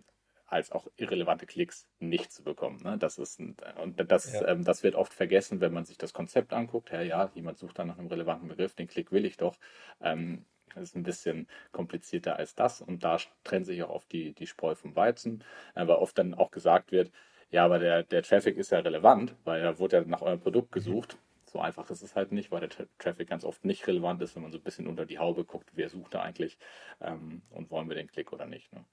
als 0.51 0.71
auch 0.71 0.87
irrelevante 0.97 1.45
Klicks 1.45 1.87
nicht 1.99 2.31
zu 2.31 2.43
bekommen. 2.43 2.81
Ne? 2.83 2.97
Das 2.97 3.17
ist 3.17 3.39
ein, 3.39 3.55
und 3.81 4.11
das, 4.11 4.33
ja. 4.33 4.47
ähm, 4.49 4.65
das 4.65 4.83
wird 4.83 4.95
oft 4.95 5.13
vergessen, 5.13 5.61
wenn 5.61 5.71
man 5.71 5.85
sich 5.85 5.97
das 5.97 6.13
Konzept 6.13 6.51
anguckt. 6.51 6.91
Ja, 6.91 7.01
ja, 7.01 7.31
jemand 7.33 7.57
sucht 7.57 7.79
dann 7.79 7.87
nach 7.87 7.97
einem 7.97 8.07
relevanten 8.07 8.49
Begriff, 8.49 8.75
den 8.75 8.87
Klick 8.87 9.13
will 9.13 9.25
ich 9.25 9.37
doch. 9.37 9.55
Ähm, 10.01 10.45
das 10.75 10.83
ist 10.83 10.95
ein 10.95 11.03
bisschen 11.03 11.47
komplizierter 11.71 12.35
als 12.35 12.53
das 12.53 12.81
und 12.81 13.03
da 13.03 13.17
trennt 13.43 13.65
sich 13.65 13.81
auch 13.83 13.89
oft 13.89 14.11
die, 14.11 14.33
die 14.33 14.47
Spreu 14.47 14.75
vom 14.75 14.95
Weizen, 14.95 15.43
weil 15.73 15.89
oft 15.89 16.17
dann 16.17 16.33
auch 16.33 16.51
gesagt 16.51 16.91
wird, 16.91 17.11
ja, 17.49 17.65
aber 17.65 17.79
der, 17.79 18.03
der 18.03 18.23
Traffic 18.23 18.57
ist 18.57 18.71
ja 18.71 18.79
relevant, 18.79 19.35
weil 19.43 19.61
da 19.61 19.79
wurde 19.79 19.97
ja 19.97 20.03
nach 20.05 20.21
eurem 20.21 20.39
Produkt 20.39 20.71
mhm. 20.71 20.73
gesucht. 20.73 21.17
So 21.45 21.59
einfach 21.59 21.89
ist 21.89 22.01
es 22.01 22.15
halt 22.15 22.31
nicht, 22.31 22.49
weil 22.51 22.61
der 22.61 22.87
Traffic 22.97 23.27
ganz 23.27 23.43
oft 23.43 23.65
nicht 23.65 23.85
relevant 23.85 24.21
ist, 24.21 24.35
wenn 24.35 24.43
man 24.43 24.53
so 24.53 24.57
ein 24.57 24.63
bisschen 24.63 24.87
unter 24.87 25.05
die 25.05 25.19
Haube 25.19 25.43
guckt, 25.43 25.69
wer 25.73 25.89
sucht 25.89 26.13
da 26.13 26.21
eigentlich 26.21 26.57
ähm, 27.01 27.41
und 27.49 27.69
wollen 27.69 27.89
wir 27.89 27.95
den 27.95 28.07
Klick 28.07 28.31
oder 28.31 28.45
nicht. 28.45 28.71
Ne? 28.71 28.85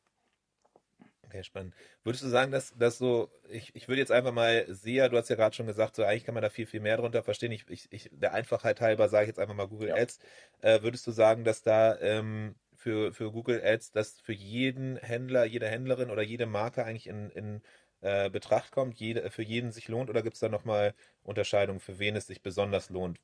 Okay, 1.28 1.42
spannend. 1.44 1.74
Würdest 2.04 2.24
du 2.24 2.28
sagen, 2.28 2.52
dass, 2.52 2.74
dass 2.78 2.96
so, 2.96 3.30
ich, 3.50 3.76
ich 3.76 3.86
würde 3.86 4.00
jetzt 4.00 4.12
einfach 4.12 4.32
mal 4.32 4.64
SEA, 4.68 5.10
du 5.10 5.18
hast 5.18 5.28
ja 5.28 5.36
gerade 5.36 5.54
schon 5.54 5.66
gesagt, 5.66 5.94
so 5.94 6.02
eigentlich 6.02 6.24
kann 6.24 6.32
man 6.32 6.42
da 6.42 6.48
viel, 6.48 6.64
viel 6.64 6.80
mehr 6.80 6.96
drunter 6.96 7.22
verstehen. 7.22 7.52
Ich, 7.52 7.68
ich, 7.68 7.86
ich 7.92 8.08
der 8.12 8.32
Einfachheit 8.32 8.80
halber 8.80 9.10
sage 9.10 9.24
ich 9.24 9.28
jetzt 9.28 9.38
einfach 9.38 9.54
mal 9.54 9.68
Google 9.68 9.90
ja. 9.90 9.96
Ads. 9.96 10.20
Äh, 10.62 10.80
würdest 10.80 11.06
du 11.06 11.10
sagen, 11.10 11.44
dass 11.44 11.62
da 11.62 11.98
ähm, 12.00 12.54
für, 12.74 13.12
für 13.12 13.30
Google 13.30 13.60
Ads, 13.62 13.92
dass 13.92 14.18
für 14.20 14.32
jeden 14.32 14.96
Händler, 14.96 15.44
jede 15.44 15.68
Händlerin 15.68 16.10
oder 16.10 16.22
jede 16.22 16.46
Marke 16.46 16.84
eigentlich 16.84 17.08
in, 17.08 17.28
in 17.30 17.60
äh, 18.00 18.30
Betracht 18.30 18.72
kommt, 18.72 18.98
jede, 18.98 19.30
für 19.30 19.42
jeden 19.42 19.70
sich 19.70 19.88
lohnt 19.88 20.08
oder 20.08 20.22
gibt 20.22 20.34
es 20.34 20.40
da 20.40 20.48
nochmal 20.48 20.94
Unterscheidungen, 21.24 21.80
für 21.80 21.98
wen 21.98 22.16
es 22.16 22.26
sich 22.26 22.40
besonders 22.42 22.88
lohnt? 22.88 23.20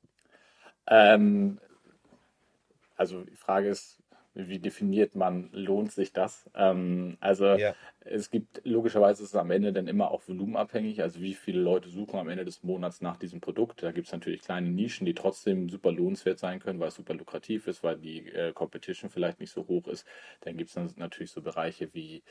Ähm, 0.88 1.58
also 2.96 3.24
die 3.24 3.36
Frage 3.36 3.68
ist, 3.68 4.02
wie 4.34 4.58
definiert 4.58 5.14
man, 5.14 5.48
lohnt 5.52 5.92
sich 5.92 6.12
das? 6.12 6.50
Ähm, 6.54 7.16
also 7.20 7.46
ja. 7.46 7.74
es 8.00 8.30
gibt 8.30 8.60
logischerweise 8.64 9.22
ist 9.22 9.30
es 9.30 9.36
am 9.36 9.50
Ende 9.50 9.72
dann 9.72 9.86
immer 9.86 10.10
auch 10.10 10.26
volumenabhängig, 10.26 11.02
also 11.02 11.20
wie 11.20 11.34
viele 11.34 11.60
Leute 11.60 11.88
suchen 11.88 12.18
am 12.18 12.28
Ende 12.28 12.44
des 12.44 12.62
Monats 12.64 13.00
nach 13.00 13.16
diesem 13.16 13.40
Produkt. 13.40 13.82
Da 13.82 13.92
gibt 13.92 14.08
es 14.08 14.12
natürlich 14.12 14.42
kleine 14.42 14.70
Nischen, 14.70 15.06
die 15.06 15.14
trotzdem 15.14 15.68
super 15.68 15.92
lohnenswert 15.92 16.38
sein 16.38 16.58
können, 16.58 16.80
weil 16.80 16.88
es 16.88 16.96
super 16.96 17.14
lukrativ 17.14 17.68
ist, 17.68 17.84
weil 17.84 17.96
die 17.96 18.28
äh, 18.28 18.52
Competition 18.52 19.08
vielleicht 19.08 19.38
nicht 19.38 19.52
so 19.52 19.68
hoch 19.68 19.86
ist. 19.86 20.04
Dann 20.40 20.56
gibt 20.56 20.70
es 20.70 20.96
natürlich 20.96 21.30
so 21.30 21.40
Bereiche 21.40 21.94
wie 21.94 22.24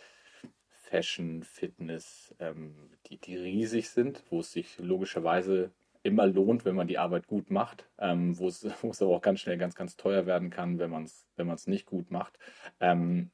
Fashion, 0.67 1.43
Fitness, 1.43 2.35
ähm, 2.39 2.75
die, 3.07 3.17
die 3.17 3.37
riesig 3.37 3.89
sind, 3.89 4.23
wo 4.29 4.41
es 4.41 4.51
sich 4.51 4.77
logischerweise 4.77 5.71
immer 6.03 6.27
lohnt, 6.27 6.65
wenn 6.65 6.75
man 6.75 6.87
die 6.87 6.97
Arbeit 6.97 7.27
gut 7.27 7.49
macht, 7.49 7.89
ähm, 7.97 8.37
wo, 8.37 8.47
es, 8.47 8.65
aber 9.01 9.15
auch 9.15 9.21
ganz 9.21 9.39
schnell 9.39 9.57
ganz, 9.57 9.73
ganz 9.75 9.95
teuer 9.95 10.25
werden 10.25 10.49
kann, 10.49 10.77
wenn 10.77 10.91
man 10.91 11.05
es 11.05 11.25
wenn 11.37 11.55
nicht 11.65 11.85
gut 11.85 12.11
macht. 12.11 12.37
Ähm, 12.79 13.31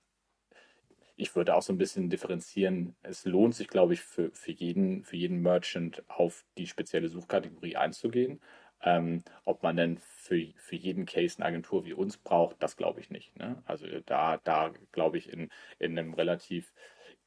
ich 1.16 1.36
würde 1.36 1.56
auch 1.56 1.62
so 1.62 1.74
ein 1.74 1.78
bisschen 1.78 2.10
differenzieren. 2.10 2.96
Es 3.04 3.26
lohnt 3.26 3.54
sich, 3.54 3.68
glaube 3.68 3.94
ich, 3.94 4.02
für, 4.02 4.32
für, 4.32 4.52
jeden, 4.52 5.04
für 5.04 5.18
jeden 5.18 5.42
Merchant 5.42 6.04
auf 6.08 6.46
die 6.58 6.68
spezielle 6.68 7.10
Suchkategorie 7.10 7.76
einzugehen. 7.76 8.40
Ähm, 8.82 9.24
ob 9.44 9.62
man 9.62 9.76
denn 9.76 9.98
für, 9.98 10.42
für 10.56 10.78
jeden 10.78 11.06
Case 11.06 11.38
eine 11.38 11.48
Agentur 11.48 11.84
wie 11.84 11.92
uns 11.92 12.16
braucht, 12.18 12.64
das 12.64 12.78
glaube 12.78 13.02
ich 13.02 13.10
nicht. 13.10 13.36
Ne? 13.38 13.62
Also 13.66 13.86
da, 14.06 14.38
da 14.38 14.72
glaube 14.94 15.18
ich, 15.18 15.34
in, 15.34 15.50
in 15.80 16.00
einem 16.00 16.14
relativ 16.14 16.72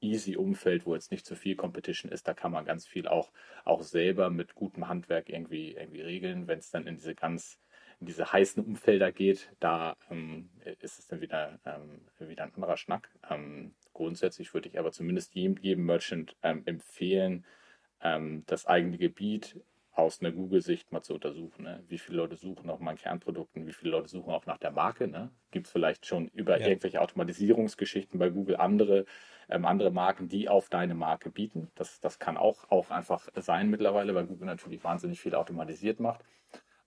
easy 0.02 0.36
Umfeld, 0.36 0.86
wo 0.86 0.94
jetzt 0.94 1.10
nicht 1.10 1.26
zu 1.26 1.36
viel 1.36 1.56
Competition 1.56 2.10
ist, 2.10 2.28
da 2.28 2.34
kann 2.34 2.52
man 2.52 2.64
ganz 2.64 2.86
viel 2.86 3.06
auch, 3.08 3.32
auch 3.64 3.82
selber 3.82 4.30
mit 4.30 4.54
gutem 4.54 4.88
Handwerk 4.88 5.28
irgendwie, 5.28 5.72
irgendwie 5.72 6.02
regeln. 6.02 6.48
Wenn 6.48 6.58
es 6.58 6.70
dann 6.70 6.86
in 6.86 6.96
diese 6.96 7.14
ganz, 7.14 7.58
in 8.00 8.06
diese 8.06 8.32
heißen 8.32 8.64
Umfelder 8.64 9.12
geht, 9.12 9.52
da 9.60 9.96
ähm, 10.10 10.50
ist 10.80 10.98
es 10.98 11.06
dann 11.06 11.20
wieder, 11.20 11.58
ähm, 11.64 12.00
wieder 12.18 12.44
ein 12.44 12.54
anderer 12.54 12.76
Schnack. 12.76 13.10
Ähm, 13.30 13.74
grundsätzlich 13.92 14.52
würde 14.54 14.68
ich 14.68 14.78
aber 14.78 14.92
zumindest 14.92 15.34
jedem, 15.34 15.56
jedem 15.60 15.86
Merchant 15.86 16.36
ähm, 16.42 16.62
empfehlen, 16.66 17.44
ähm, 18.02 18.44
das 18.46 18.66
eigene 18.66 18.98
Gebiet 18.98 19.60
aus 19.94 20.20
einer 20.20 20.32
Google-Sicht 20.32 20.90
mal 20.90 21.02
zu 21.02 21.14
untersuchen. 21.14 21.64
Ne? 21.64 21.84
Wie 21.86 21.98
viele 21.98 22.16
Leute 22.18 22.36
suchen 22.36 22.66
nach 22.66 22.78
meinen 22.78 22.96
Kernprodukten, 22.96 23.66
wie 23.66 23.72
viele 23.72 23.90
Leute 23.90 24.08
suchen 24.08 24.32
auch 24.32 24.46
nach 24.46 24.58
der 24.58 24.70
Marke. 24.70 25.06
Ne? 25.06 25.30
Gibt 25.50 25.66
es 25.66 25.72
vielleicht 25.72 26.06
schon 26.06 26.28
über 26.28 26.58
ja. 26.58 26.66
irgendwelche 26.66 27.00
Automatisierungsgeschichten 27.00 28.18
bei 28.18 28.30
Google 28.30 28.56
andere, 28.56 29.04
ähm, 29.50 29.66
andere 29.66 29.90
Marken, 29.90 30.28
die 30.28 30.48
auf 30.48 30.70
deine 30.70 30.94
Marke 30.94 31.30
bieten? 31.30 31.70
Das, 31.74 32.00
das 32.00 32.18
kann 32.18 32.38
auch, 32.38 32.70
auch 32.70 32.90
einfach 32.90 33.28
sein 33.36 33.68
mittlerweile, 33.68 34.14
weil 34.14 34.26
Google 34.26 34.46
natürlich 34.46 34.82
wahnsinnig 34.82 35.20
viel 35.20 35.34
automatisiert 35.34 36.00
macht. 36.00 36.24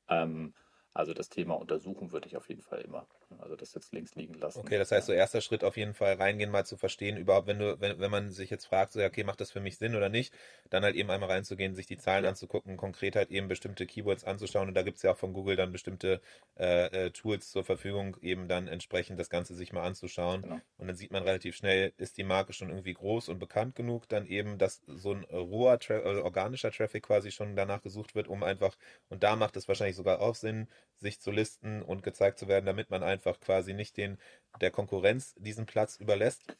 Ähm, 0.09 0.53
also 0.95 1.13
das 1.13 1.27
Thema 1.27 1.55
untersuchen 1.55 2.13
würde 2.13 2.27
ich 2.27 2.37
auf 2.37 2.47
jeden 2.47 2.61
Fall 2.61 2.79
immer. 2.79 3.05
Also 3.39 3.57
das 3.57 3.73
jetzt 3.73 3.93
links 3.93 4.15
liegen 4.15 4.35
lassen. 4.35 4.59
Okay, 4.59 4.77
das 4.77 4.93
heißt, 4.93 5.07
so 5.07 5.11
erster 5.11 5.41
Schritt 5.41 5.65
auf 5.65 5.75
jeden 5.75 5.93
Fall 5.93 6.13
reingehen, 6.13 6.49
mal 6.49 6.65
zu 6.65 6.77
verstehen, 6.77 7.17
überhaupt, 7.17 7.47
wenn 7.47 7.59
du, 7.59 7.81
wenn, 7.81 7.99
wenn 7.99 8.09
man 8.09 8.31
sich 8.31 8.49
jetzt 8.49 8.65
fragt, 8.65 8.93
so, 8.93 9.03
okay, 9.03 9.25
macht 9.25 9.41
das 9.41 9.51
für 9.51 9.59
mich 9.59 9.77
Sinn 9.77 9.95
oder 9.95 10.07
nicht, 10.07 10.33
dann 10.69 10.83
halt 10.83 10.95
eben 10.95 11.11
einmal 11.11 11.29
reinzugehen, 11.29 11.75
sich 11.75 11.85
die 11.85 11.97
Zahlen 11.97 12.23
ja. 12.23 12.29
anzugucken, 12.29 12.77
konkret 12.77 13.17
halt 13.17 13.29
eben 13.29 13.49
bestimmte 13.49 13.85
Keywords 13.85 14.23
anzuschauen 14.23 14.69
und 14.69 14.73
da 14.73 14.83
gibt 14.83 14.95
es 14.95 15.03
ja 15.03 15.11
auch 15.11 15.17
von 15.17 15.33
Google 15.33 15.57
dann 15.57 15.73
bestimmte 15.73 16.21
äh, 16.57 16.85
äh, 17.07 17.11
Tools 17.11 17.51
zur 17.51 17.65
Verfügung, 17.65 18.15
eben 18.21 18.47
dann 18.47 18.69
entsprechend 18.69 19.19
das 19.19 19.29
Ganze 19.29 19.53
sich 19.53 19.73
mal 19.73 19.83
anzuschauen. 19.83 20.43
Genau. 20.43 20.61
Und 20.77 20.87
dann 20.87 20.95
sieht 20.95 21.11
man 21.11 21.23
relativ 21.23 21.57
schnell, 21.57 21.91
ist 21.97 22.17
die 22.17 22.23
Marke 22.23 22.53
schon 22.53 22.69
irgendwie 22.69 22.93
groß 22.93 23.27
und 23.27 23.39
bekannt 23.39 23.75
genug, 23.75 24.07
dann 24.07 24.25
eben, 24.25 24.57
dass 24.57 24.81
so 24.87 25.11
ein 25.11 25.25
roher, 25.25 25.77
Tra 25.77 25.95
äh, 25.95 26.21
organischer 26.21 26.71
Traffic 26.71 27.03
quasi 27.03 27.31
schon 27.31 27.57
danach 27.57 27.81
gesucht 27.81 28.15
wird, 28.15 28.29
um 28.29 28.43
einfach, 28.43 28.77
und 29.09 29.23
da 29.23 29.35
macht 29.35 29.57
es 29.57 29.67
wahrscheinlich 29.67 29.97
sogar 29.97 30.21
auch 30.21 30.35
Sinn, 30.35 30.69
sich 30.97 31.19
zu 31.19 31.31
listen 31.31 31.81
und 31.81 32.03
gezeigt 32.03 32.39
zu 32.39 32.47
werden, 32.47 32.65
damit 32.65 32.89
man 32.89 33.03
einfach 33.03 33.39
quasi 33.39 33.73
nicht 33.73 33.97
den 33.97 34.17
der 34.61 34.71
Konkurrenz 34.71 35.35
diesen 35.35 35.65
Platz 35.65 35.97
überlässt? 35.97 36.57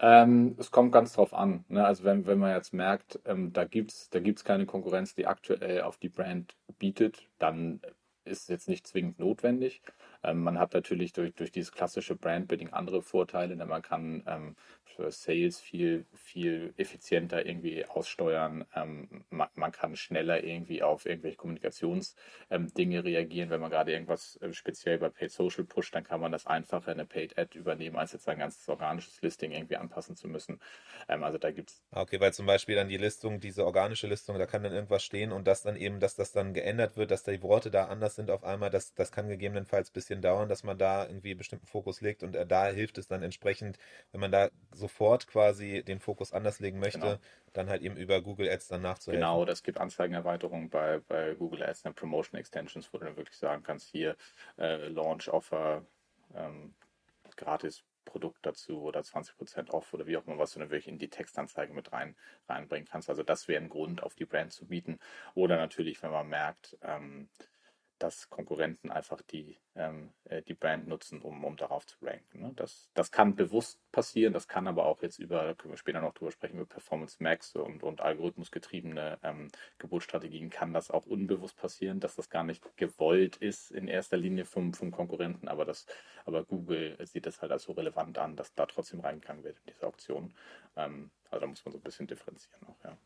Ähm, 0.00 0.56
es 0.58 0.70
kommt 0.70 0.92
ganz 0.92 1.12
drauf 1.12 1.32
an. 1.34 1.64
Ne? 1.68 1.84
Also 1.84 2.04
wenn, 2.04 2.26
wenn 2.26 2.38
man 2.38 2.54
jetzt 2.54 2.72
merkt, 2.72 3.20
ähm, 3.26 3.52
da 3.52 3.64
gibt 3.64 3.92
es 3.92 4.10
da 4.10 4.18
gibt's 4.20 4.44
keine 4.44 4.66
Konkurrenz, 4.66 5.14
die 5.14 5.26
aktuell 5.26 5.82
auf 5.82 5.98
die 5.98 6.08
Brand 6.08 6.56
bietet, 6.78 7.28
dann 7.38 7.80
ist 8.24 8.42
es 8.42 8.48
jetzt 8.48 8.68
nicht 8.68 8.86
zwingend 8.86 9.18
notwendig. 9.18 9.82
Ähm, 10.22 10.42
man 10.42 10.58
hat 10.58 10.72
natürlich 10.74 11.12
durch, 11.12 11.34
durch 11.34 11.52
dieses 11.52 11.72
klassische 11.72 12.16
Brandbuilding 12.16 12.70
andere 12.72 13.02
Vorteile, 13.02 13.56
denn 13.56 13.68
man 13.68 13.82
kann 13.82 14.24
ähm, 14.26 14.56
für 14.84 15.10
Sales 15.10 15.60
viel, 15.60 16.04
viel 16.12 16.72
effizienter 16.76 17.46
irgendwie 17.46 17.84
aussteuern. 17.86 18.64
Ähm, 18.74 19.24
man, 19.30 19.48
man, 19.54 19.72
kann 19.72 19.96
schneller 19.96 20.44
irgendwie 20.44 20.82
auf 20.82 21.06
irgendwelche 21.06 21.36
Kommunikationsdinge 21.36 22.98
ähm, 22.98 23.02
reagieren. 23.02 23.50
Wenn 23.50 23.60
man 23.60 23.70
gerade 23.70 23.92
irgendwas 23.92 24.36
äh, 24.40 24.52
speziell 24.52 24.98
bei 24.98 25.08
Paid 25.08 25.32
Social 25.32 25.64
pusht, 25.64 25.94
dann 25.94 26.04
kann 26.04 26.20
man 26.20 26.30
das 26.30 26.46
einfacher 26.46 26.92
in 26.92 27.00
eine 27.00 27.06
Paid 27.06 27.36
Ad 27.38 27.58
übernehmen, 27.58 27.96
als 27.96 28.12
jetzt 28.12 28.28
ein 28.28 28.38
ganzes 28.38 28.68
organisches 28.68 29.20
Listing 29.20 29.50
irgendwie 29.50 29.76
anpassen 29.76 30.16
zu 30.16 30.28
müssen. 30.28 30.60
Ähm, 31.08 31.24
also 31.24 31.38
da 31.38 31.50
gibt 31.50 31.70
es. 31.70 31.82
Ah, 31.90 32.02
okay, 32.02 32.20
weil 32.20 32.32
zum 32.32 32.46
Beispiel 32.46 32.76
dann 32.76 32.88
die 32.88 32.96
Listung, 32.96 33.40
diese 33.40 33.64
organische 33.64 34.06
Listung, 34.06 34.38
da 34.38 34.46
kann 34.46 34.62
dann 34.62 34.72
irgendwas 34.72 35.02
stehen 35.02 35.32
und 35.32 35.46
das 35.46 35.62
dann 35.62 35.76
eben, 35.76 35.98
dass 35.98 36.14
das 36.14 36.32
dann 36.32 36.54
geändert 36.54 36.96
wird, 36.96 37.10
dass 37.10 37.24
die 37.24 37.42
Worte 37.42 37.70
da 37.70 37.86
anders 37.86 38.14
sind 38.14 38.30
auf 38.30 38.44
einmal, 38.44 38.70
das, 38.70 38.94
das 38.94 39.10
kann 39.10 39.28
gegebenenfalls 39.28 39.90
ein 39.90 39.94
bisschen 39.94 40.22
dauern, 40.22 40.48
dass 40.48 40.62
man 40.62 40.78
da 40.78 41.06
irgendwie 41.06 41.30
einen 41.30 41.38
bestimmten 41.38 41.66
Fokus 41.66 42.00
legt 42.00 42.22
und 42.22 42.36
äh, 42.36 42.46
da 42.46 42.68
hilft 42.68 42.98
es 42.98 43.08
dann 43.08 43.22
entsprechend, 43.22 43.78
wenn 44.12 44.20
man 44.20 44.30
da 44.30 44.50
so 44.72 44.83
sofort 44.84 45.26
quasi 45.26 45.82
den 45.82 45.98
Fokus 45.98 46.32
anders 46.34 46.60
legen 46.60 46.78
möchte, 46.78 46.98
genau. 46.98 47.16
dann 47.54 47.70
halt 47.70 47.80
eben 47.80 47.96
über 47.96 48.20
Google 48.20 48.50
Ads 48.50 48.68
dann 48.68 48.82
nachzuhelfen. 48.82 49.20
Genau, 49.20 49.46
das 49.46 49.62
gibt 49.62 49.78
Anzeigenerweiterungen 49.78 50.68
bei, 50.68 51.00
bei 51.08 51.34
Google 51.34 51.62
Ads, 51.62 51.86
eine 51.86 51.94
Promotion 51.94 52.38
Extensions, 52.38 52.92
wo 52.92 52.98
du 52.98 53.06
dann 53.06 53.16
wirklich 53.16 53.38
sagen 53.38 53.62
kannst, 53.62 53.88
hier 53.88 54.14
äh, 54.58 54.88
Launch 54.88 55.28
Offer, 55.30 55.86
ähm, 56.34 56.74
gratis 57.36 57.82
Produkt 58.04 58.44
dazu 58.44 58.82
oder 58.82 59.00
20% 59.00 59.70
off 59.70 59.94
oder 59.94 60.06
wie 60.06 60.18
auch 60.18 60.26
immer, 60.26 60.38
was 60.38 60.52
du 60.52 60.58
dann 60.58 60.68
wirklich 60.68 60.88
in 60.88 60.98
die 60.98 61.08
Textanzeige 61.08 61.72
mit 61.72 61.90
rein, 61.92 62.14
reinbringen 62.46 62.86
kannst. 62.86 63.08
Also 63.08 63.22
das 63.22 63.48
wäre 63.48 63.62
ein 63.62 63.70
Grund, 63.70 64.02
auf 64.02 64.14
die 64.14 64.26
Brand 64.26 64.52
zu 64.52 64.66
bieten. 64.66 64.98
Oder 65.34 65.56
natürlich, 65.56 66.02
wenn 66.02 66.10
man 66.10 66.28
merkt, 66.28 66.76
ähm, 66.82 67.30
dass 67.98 68.28
Konkurrenten 68.28 68.90
einfach 68.90 69.22
die, 69.22 69.56
ähm, 69.76 70.12
äh, 70.24 70.42
die 70.42 70.54
Brand 70.54 70.88
nutzen, 70.88 71.22
um, 71.22 71.44
um 71.44 71.56
darauf 71.56 71.86
zu 71.86 71.96
ranken. 72.02 72.40
Ne? 72.40 72.52
Das, 72.56 72.90
das 72.94 73.10
kann 73.10 73.36
bewusst 73.36 73.80
passieren, 73.92 74.32
das 74.32 74.48
kann 74.48 74.66
aber 74.66 74.86
auch 74.86 75.02
jetzt 75.02 75.18
über, 75.18 75.44
da 75.44 75.54
können 75.54 75.72
wir 75.72 75.78
später 75.78 76.00
noch 76.00 76.14
drüber 76.14 76.30
sprechen, 76.30 76.56
über 76.56 76.66
Performance 76.66 77.22
Max 77.22 77.54
und, 77.54 77.82
und 77.82 78.00
algorithmusgetriebene 78.00 79.18
ähm, 79.22 79.48
Geburtsstrategien 79.78 80.50
kann 80.50 80.72
das 80.72 80.90
auch 80.90 81.06
unbewusst 81.06 81.56
passieren, 81.56 82.00
dass 82.00 82.16
das 82.16 82.30
gar 82.30 82.44
nicht 82.44 82.76
gewollt 82.76 83.36
ist 83.36 83.70
in 83.70 83.88
erster 83.88 84.16
Linie 84.16 84.44
vom, 84.44 84.74
vom 84.74 84.90
Konkurrenten, 84.90 85.48
aber, 85.48 85.64
das, 85.64 85.86
aber 86.24 86.44
Google 86.44 86.96
sieht 87.06 87.26
das 87.26 87.40
halt 87.42 87.52
als 87.52 87.64
so 87.64 87.72
relevant 87.72 88.18
an, 88.18 88.36
dass 88.36 88.54
da 88.54 88.66
trotzdem 88.66 89.00
reingegangen 89.00 89.44
wird 89.44 89.58
in 89.58 89.72
diese 89.72 89.86
Auktion. 89.86 90.34
Ähm, 90.76 91.10
also 91.30 91.40
da 91.40 91.46
muss 91.46 91.64
man 91.64 91.72
so 91.72 91.78
ein 91.78 91.82
bisschen 91.82 92.06
differenzieren 92.06 92.66
auch, 92.66 92.84
ja. 92.84 92.96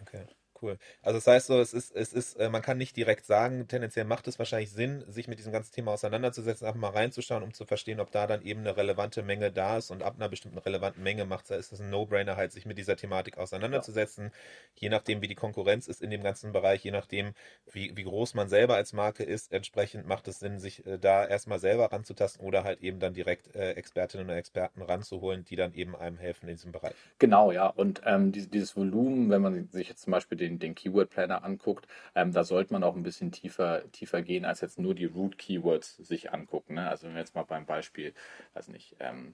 Okay. 0.00 0.26
Cool. 0.60 0.78
Also 1.02 1.18
das 1.18 1.26
heißt 1.26 1.46
so, 1.48 1.60
es 1.60 1.74
ist, 1.74 1.94
es 1.94 2.12
ist, 2.12 2.34
äh, 2.36 2.48
man 2.48 2.62
kann 2.62 2.78
nicht 2.78 2.96
direkt 2.96 3.26
sagen, 3.26 3.68
tendenziell 3.68 4.04
macht 4.04 4.26
es 4.26 4.38
wahrscheinlich 4.38 4.70
Sinn, 4.70 5.04
sich 5.08 5.28
mit 5.28 5.38
diesem 5.38 5.52
ganzen 5.52 5.74
Thema 5.74 5.92
auseinanderzusetzen, 5.92 6.66
einfach 6.66 6.80
mal 6.80 6.90
reinzuschauen, 6.90 7.42
um 7.42 7.52
zu 7.52 7.66
verstehen, 7.66 8.00
ob 8.00 8.10
da 8.10 8.26
dann 8.26 8.42
eben 8.42 8.60
eine 8.60 8.76
relevante 8.76 9.22
Menge 9.22 9.52
da 9.52 9.76
ist 9.76 9.90
und 9.90 10.02
ab 10.02 10.14
einer 10.16 10.28
bestimmten 10.28 10.58
relevanten 10.58 11.02
Menge 11.02 11.26
macht 11.26 11.50
es, 11.50 11.58
ist 11.58 11.72
es 11.72 11.80
ein 11.80 11.90
No-Brainer 11.90 12.36
halt, 12.36 12.52
sich 12.52 12.64
mit 12.64 12.78
dieser 12.78 12.96
Thematik 12.96 13.38
auseinanderzusetzen. 13.38 14.26
Ja. 14.26 14.30
Je 14.76 14.88
nachdem, 14.88 15.20
wie 15.20 15.28
die 15.28 15.34
Konkurrenz 15.34 15.88
ist 15.88 16.02
in 16.02 16.10
dem 16.10 16.22
ganzen 16.22 16.52
Bereich, 16.52 16.82
je 16.82 16.90
nachdem, 16.90 17.34
wie, 17.70 17.94
wie 17.96 18.04
groß 18.04 18.34
man 18.34 18.48
selber 18.48 18.76
als 18.76 18.92
Marke 18.92 19.24
ist, 19.24 19.52
entsprechend 19.52 20.06
macht 20.06 20.26
es 20.28 20.38
Sinn, 20.38 20.58
sich 20.58 20.86
äh, 20.86 20.98
da 20.98 21.26
erstmal 21.26 21.58
selber 21.58 21.92
ranzutasten 21.92 22.44
oder 22.44 22.64
halt 22.64 22.80
eben 22.80 22.98
dann 22.98 23.12
direkt 23.12 23.54
äh, 23.54 23.72
Expertinnen 23.72 24.30
und 24.30 24.36
Experten 24.36 24.80
ranzuholen, 24.80 25.44
die 25.44 25.56
dann 25.56 25.74
eben 25.74 25.94
einem 25.96 26.18
helfen 26.18 26.48
in 26.48 26.56
diesem 26.56 26.72
Bereich. 26.72 26.94
Genau, 27.18 27.52
ja. 27.52 27.68
Und 27.68 28.02
ähm, 28.06 28.32
dieses, 28.32 28.50
dieses 28.50 28.76
Volumen, 28.76 29.28
wenn 29.30 29.42
man 29.42 29.68
sich 29.68 29.88
jetzt 29.88 30.02
zum 30.02 30.12
Beispiel 30.12 30.38
den 30.38 30.45
den, 30.48 30.58
den 30.58 30.74
Keyword 30.74 31.10
Planner 31.10 31.44
anguckt, 31.44 31.86
ähm, 32.14 32.32
da 32.32 32.44
sollte 32.44 32.72
man 32.72 32.84
auch 32.84 32.96
ein 32.96 33.02
bisschen 33.02 33.32
tiefer, 33.32 33.90
tiefer 33.92 34.22
gehen, 34.22 34.44
als 34.44 34.60
jetzt 34.60 34.78
nur 34.78 34.94
die 34.94 35.04
Root 35.06 35.38
Keywords 35.38 35.96
sich 35.96 36.32
angucken. 36.32 36.74
Ne? 36.74 36.88
Also 36.88 37.06
wenn 37.06 37.14
wir 37.14 37.20
jetzt 37.20 37.34
mal 37.34 37.44
beim 37.44 37.66
Beispiel, 37.66 38.14
weiß 38.54 38.68
nicht, 38.68 38.96
ähm, 39.00 39.32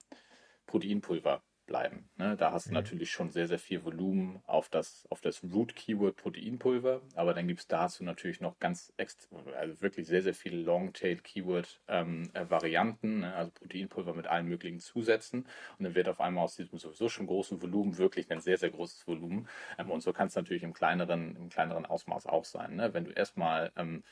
Proteinpulver 0.67 1.43
bleiben. 1.67 2.09
Ne? 2.17 2.37
Da 2.37 2.53
hast 2.53 2.67
du 2.67 2.71
mhm. 2.71 2.75
natürlich 2.75 3.11
schon 3.11 3.31
sehr, 3.31 3.49
sehr 3.49 3.59
viel 3.59 3.85
Volumen 3.85 4.43
auf 4.47 4.69
das, 4.69 5.07
auf 5.11 5.21
das 5.21 5.43
Root-Keyword 5.43 6.17
Proteinpulver, 6.17 7.03
aber 7.15 7.35
dann 7.35 7.49
gibt 7.49 7.61
es 7.61 7.67
dazu 7.67 8.05
natürlich 8.05 8.41
noch 8.41 8.59
ganz, 8.59 8.93
also 9.55 9.81
wirklich 9.81 10.07
sehr, 10.07 10.23
sehr 10.23 10.35
viele 10.35 10.59
Long-Tail-Keyword-Varianten, 10.59 13.09
ähm, 13.09 13.23
äh, 13.23 13.27
ne? 13.27 13.35
also 13.35 13.51
Proteinpulver 13.53 14.15
mit 14.15 14.27
allen 14.27 14.49
möglichen 14.49 14.81
Zusätzen 14.81 15.47
und 15.79 15.85
dann 15.85 15.95
wird 15.95 16.09
auf 16.09 16.21
einmal 16.21 16.45
aus 16.45 16.57
diesem 16.57 16.79
sowieso 16.79 17.09
schon 17.09 17.27
großen 17.27 17.63
Volumen 17.63 17.99
wirklich 17.99 18.31
ein 18.31 18.41
sehr, 18.41 18.59
sehr 18.59 18.71
großes 18.71 19.07
Volumen 19.07 19.49
ähm, 19.79 19.91
und 19.91 20.03
so 20.03 20.13
kann 20.13 20.29
es 20.29 20.35
natürlich 20.35 20.63
im 20.63 20.73
kleineren, 20.73 21.37
im 21.37 21.49
kleineren 21.49 21.87
Ausmaß 21.87 22.27
auch 22.27 22.45
sein. 22.45 22.77
Ne? 22.77 22.95
Wenn 22.95 23.05
du 23.05 23.13
erstmal 23.13 23.73
ähm, 23.77 24.03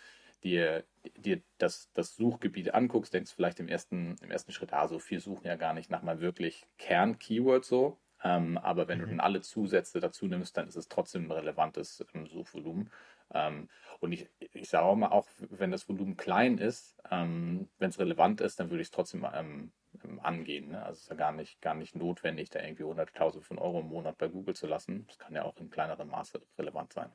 dir, 0.44 0.84
dir 1.16 1.42
das, 1.58 1.90
das 1.94 2.16
Suchgebiet 2.16 2.74
anguckst, 2.74 3.12
denkst 3.12 3.30
du 3.30 3.36
vielleicht 3.36 3.60
im 3.60 3.68
ersten, 3.68 4.16
im 4.22 4.30
ersten 4.30 4.52
Schritt, 4.52 4.72
ah, 4.72 4.88
so 4.88 4.98
viel 4.98 5.20
suchen 5.20 5.46
ja 5.46 5.56
gar 5.56 5.74
nicht 5.74 5.90
nach 5.90 6.02
mal 6.02 6.20
wirklich 6.20 6.66
Kern-Keyword 6.78 7.64
so. 7.64 7.98
Ähm, 8.22 8.58
aber 8.58 8.88
wenn 8.88 8.98
mhm. 8.98 9.02
du 9.02 9.08
dann 9.08 9.20
alle 9.20 9.40
Zusätze 9.40 10.00
dazu 10.00 10.26
nimmst, 10.26 10.56
dann 10.56 10.68
ist 10.68 10.76
es 10.76 10.88
trotzdem 10.88 11.26
ein 11.26 11.32
relevantes 11.32 12.04
ähm, 12.14 12.26
Suchvolumen. 12.26 12.90
Ähm, 13.32 13.68
und 14.00 14.12
ich, 14.12 14.28
ich 14.52 14.68
sage 14.68 14.84
auch 14.84 14.96
mal, 14.96 15.08
auch 15.08 15.26
wenn 15.38 15.70
das 15.70 15.88
Volumen 15.88 16.16
klein 16.16 16.58
ist, 16.58 16.96
ähm, 17.10 17.68
wenn 17.78 17.90
es 17.90 17.98
relevant 17.98 18.40
ist, 18.40 18.60
dann 18.60 18.70
würde 18.70 18.82
ich 18.82 18.88
es 18.88 18.92
trotzdem 18.92 19.26
ähm, 19.32 19.72
ähm, 20.04 20.20
angehen. 20.20 20.70
Ne? 20.70 20.82
Also 20.82 20.92
es 20.92 21.02
ist 21.02 21.10
ja 21.10 21.16
gar 21.16 21.32
nicht, 21.32 21.60
gar 21.60 21.74
nicht 21.74 21.94
notwendig, 21.96 22.50
da 22.50 22.60
irgendwie 22.60 22.84
100.000 22.84 23.40
von 23.42 23.58
Euro 23.58 23.80
im 23.80 23.88
Monat 23.88 24.18
bei 24.18 24.28
Google 24.28 24.54
zu 24.54 24.66
lassen. 24.66 25.06
Das 25.06 25.18
kann 25.18 25.34
ja 25.34 25.44
auch 25.44 25.56
in 25.58 25.70
kleinerem 25.70 26.08
Maße 26.08 26.42
relevant 26.58 26.92
sein. 26.92 27.10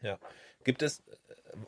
Ja. 0.00 0.18
Gibt 0.64 0.82
es 0.82 1.02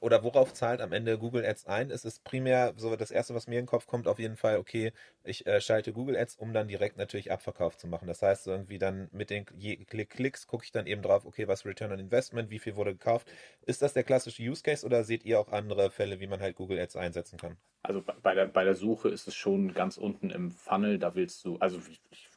oder 0.01 0.23
worauf 0.23 0.53
zahlt 0.53 0.81
am 0.81 0.93
Ende 0.93 1.19
Google 1.19 1.45
Ads 1.45 1.67
ein? 1.67 1.91
Ist 1.91 2.05
es 2.05 2.19
primär 2.19 2.75
so 2.77 2.95
das 2.97 3.11
erste, 3.11 3.35
was 3.35 3.47
mir 3.47 3.59
in 3.59 3.65
den 3.65 3.69
Kopf 3.69 3.87
kommt, 3.87 4.07
auf 4.07 4.19
jeden 4.19 4.37
Fall, 4.37 4.59
okay, 4.59 4.93
ich 5.25 5.47
äh, 5.47 5.61
schalte 5.61 5.93
Google 5.93 6.17
Ads, 6.17 6.37
um 6.37 6.53
dann 6.53 6.69
direkt 6.69 6.97
natürlich 6.97 7.33
Abverkauf 7.33 7.77
zu 7.77 7.87
machen. 7.87 8.07
Das 8.07 8.23
heißt, 8.23 8.47
irgendwie 8.47 8.79
dann 8.79 9.09
mit 9.13 9.31
den 9.31 9.45
Klicks 9.47 10.47
gucke 10.47 10.65
ich 10.65 10.73
dann 10.73 10.87
eben 10.87 11.03
drauf, 11.03 11.25
okay, 11.25 11.49
was 11.49 11.67
Return 11.67 11.93
on 11.93 11.99
Investment, 11.99 12.51
wie 12.51 12.59
viel 12.59 12.77
wurde 12.77 12.93
gekauft. 12.93 13.31
Ist 13.67 13.83
das 13.83 13.93
der 13.93 14.05
klassische 14.05 14.43
Use 14.43 14.63
Case 14.63 14.85
oder 14.85 15.05
seht 15.05 15.25
ihr 15.25 15.41
auch 15.41 15.49
andere 15.49 15.91
Fälle, 15.91 16.21
wie 16.21 16.27
man 16.27 16.41
halt 16.41 16.57
Google 16.57 16.79
Ads 16.79 16.97
einsetzen 16.97 17.39
kann? 17.39 17.57
Also 17.83 18.03
bei 18.23 18.35
der, 18.35 18.47
bei 18.47 18.65
der 18.65 18.77
Suche 18.77 19.09
ist 19.09 19.27
es 19.27 19.35
schon 19.35 19.75
ganz 19.75 19.97
unten 19.97 20.31
im 20.31 20.53
Funnel, 20.53 20.99
da 20.99 21.15
willst 21.17 21.45
du, 21.45 21.57
also 21.59 21.81
ich 22.11 22.29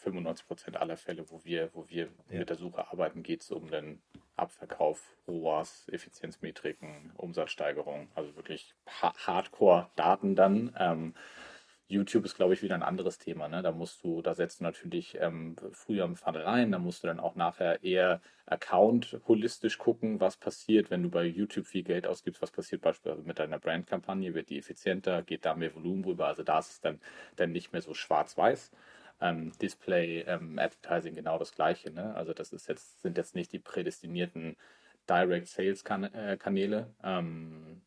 95 0.00 0.46
Prozent 0.46 0.76
aller 0.76 0.96
Fälle, 0.96 1.30
wo 1.30 1.44
wir, 1.44 1.70
wo 1.74 1.88
wir 1.88 2.08
ja. 2.30 2.38
mit 2.38 2.48
der 2.48 2.56
Suche 2.56 2.90
arbeiten, 2.90 3.22
geht 3.22 3.42
es 3.42 3.50
um 3.50 3.70
den 3.70 4.00
Abverkauf, 4.36 5.16
ROAS, 5.28 5.88
Effizienzmetriken, 5.92 7.12
Umsatzsteigerung, 7.16 8.08
also 8.14 8.34
wirklich 8.36 8.74
Hardcore-Daten 8.86 10.34
dann. 10.34 10.74
Ähm, 10.78 11.14
YouTube 11.90 12.24
ist, 12.24 12.36
glaube 12.36 12.54
ich, 12.54 12.62
wieder 12.62 12.76
ein 12.76 12.84
anderes 12.84 13.18
Thema. 13.18 13.48
Ne? 13.48 13.62
Da 13.62 13.72
musst 13.72 14.04
du, 14.04 14.22
da 14.22 14.34
setzt 14.34 14.60
du 14.60 14.64
natürlich 14.64 15.18
ähm, 15.20 15.56
früher 15.72 16.04
im 16.04 16.16
Funnel 16.16 16.42
rein, 16.42 16.70
da 16.70 16.78
musst 16.78 17.02
du 17.02 17.08
dann 17.08 17.18
auch 17.18 17.34
nachher 17.34 17.82
eher 17.82 18.20
Account 18.46 19.20
holistisch 19.26 19.76
gucken, 19.76 20.20
was 20.20 20.36
passiert, 20.36 20.90
wenn 20.90 21.02
du 21.02 21.10
bei 21.10 21.24
YouTube 21.24 21.66
viel 21.66 21.82
Geld 21.82 22.06
ausgibst, 22.06 22.42
was 22.42 22.52
passiert 22.52 22.82
beispielsweise 22.82 23.26
mit 23.26 23.38
deiner 23.38 23.58
Brandkampagne, 23.58 24.34
wird 24.34 24.50
die 24.50 24.58
effizienter, 24.58 25.22
geht 25.22 25.44
da 25.44 25.54
mehr 25.54 25.74
Volumen 25.74 26.04
rüber. 26.04 26.26
Also 26.26 26.44
da 26.44 26.60
ist 26.60 26.70
es 26.70 26.80
dann, 26.80 27.00
dann 27.36 27.52
nicht 27.52 27.72
mehr 27.72 27.82
so 27.82 27.92
schwarz-weiß 27.92 28.70
ähm, 29.20 29.52
Display, 29.58 30.20
ähm, 30.20 30.58
Advertising 30.58 31.14
genau 31.14 31.38
das 31.38 31.52
gleiche. 31.52 31.90
Ne? 31.90 32.14
Also 32.14 32.32
das 32.32 32.52
ist 32.52 32.68
jetzt, 32.68 33.02
sind 33.02 33.16
jetzt 33.16 33.34
nicht 33.34 33.52
die 33.52 33.58
prädestinierten 33.58 34.56
Direct 35.08 35.48
Sales 35.48 35.82
äh, 35.82 36.36
Kanäle. 36.36 36.94
Ähm, 37.02 37.82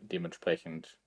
dementsprechend 0.00 0.98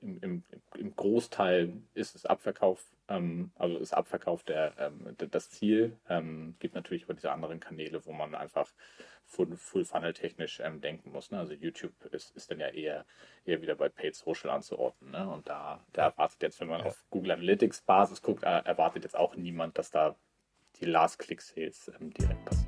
im, 0.00 0.18
im, 0.20 0.42
im, 0.76 0.94
Großteil 0.94 1.72
ist 1.94 2.14
es 2.14 2.24
Abverkauf, 2.24 2.84
ähm, 3.08 3.50
also 3.56 3.78
ist 3.78 3.94
Abverkauf 3.94 4.44
der, 4.44 4.74
ähm, 4.78 5.16
das 5.30 5.50
Ziel. 5.50 5.96
Ähm, 6.08 6.54
gibt 6.60 6.74
natürlich 6.74 7.04
über 7.04 7.14
diese 7.14 7.32
anderen 7.32 7.60
Kanäle, 7.60 8.04
wo 8.06 8.12
man 8.12 8.34
einfach 8.34 8.70
Full, 9.28 9.56
Full 9.56 9.84
Funnel 9.84 10.14
technisch 10.14 10.60
ähm, 10.60 10.80
denken 10.80 11.12
muss. 11.12 11.30
Ne? 11.30 11.38
Also 11.38 11.52
YouTube 11.52 11.92
ist, 12.06 12.34
ist 12.34 12.50
dann 12.50 12.60
ja 12.60 12.68
eher, 12.68 13.04
eher 13.44 13.60
wieder 13.60 13.74
bei 13.74 13.88
Paid 13.88 14.14
Social 14.14 14.50
anzuordnen. 14.50 15.10
Ne? 15.10 15.28
Und 15.28 15.48
da, 15.48 15.84
da 15.92 16.04
erwartet 16.04 16.42
jetzt, 16.42 16.60
wenn 16.60 16.68
man 16.68 16.80
ja. 16.80 16.86
auf 16.86 17.04
Google 17.10 17.32
Analytics 17.32 17.82
Basis 17.82 18.22
guckt, 18.22 18.42
äh, 18.42 18.62
erwartet 18.64 19.04
jetzt 19.04 19.16
auch 19.16 19.36
niemand, 19.36 19.76
dass 19.78 19.90
da 19.90 20.16
die 20.76 20.86
Last-Click-Sales 20.86 21.92
ähm, 22.00 22.12
direkt 22.14 22.44
passieren. 22.44 22.67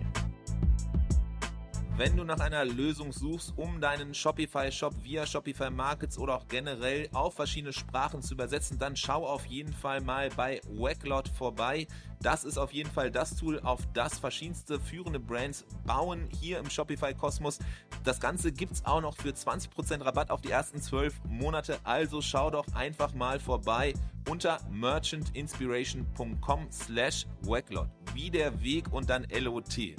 Wenn 2.01 2.17
du 2.17 2.25
nach 2.25 2.41
einer 2.41 2.65
Lösung 2.65 3.13
suchst, 3.13 3.53
um 3.59 3.79
deinen 3.79 4.15
Shopify-Shop 4.15 4.95
via 5.05 5.27
Shopify 5.27 5.69
Markets 5.69 6.17
oder 6.17 6.37
auch 6.37 6.49
generell 6.49 7.11
auf 7.13 7.35
verschiedene 7.35 7.75
Sprachen 7.75 8.23
zu 8.23 8.33
übersetzen, 8.33 8.79
dann 8.79 8.97
schau 8.97 9.27
auf 9.27 9.45
jeden 9.45 9.75
Fall 9.75 10.01
mal 10.01 10.31
bei 10.31 10.63
Wacklot 10.67 11.29
vorbei. 11.29 11.87
Das 12.23 12.45
ist 12.45 12.57
auf 12.57 12.73
jeden 12.73 12.91
Fall 12.91 13.11
das 13.11 13.37
Tool, 13.37 13.61
auf 13.61 13.87
das 13.93 14.19
verschiedenste 14.19 14.81
führende 14.81 15.21
Brands 15.21 15.67
bauen 15.85 16.27
hier 16.41 16.59
im 16.59 16.71
Shopify-Kosmos. 16.71 17.59
Das 18.03 18.19
Ganze 18.19 18.51
gibt 18.51 18.73
es 18.73 18.87
auch 18.87 19.03
noch 19.03 19.19
für 19.19 19.33
20% 19.33 20.03
Rabatt 20.03 20.31
auf 20.31 20.41
die 20.41 20.53
ersten 20.53 20.81
12 20.81 21.21
Monate. 21.29 21.81
Also 21.85 22.23
schau 22.23 22.51
doch 22.51 22.65
einfach 22.75 23.13
mal 23.13 23.39
vorbei 23.39 23.93
unter 24.27 24.59
merchantinspiration.com 24.71 26.69
slash 26.73 27.27
Wacklot. 27.43 27.91
Wie 28.15 28.31
der 28.31 28.63
Weg 28.63 28.91
und 28.91 29.11
dann 29.11 29.27
LOT. 29.31 29.97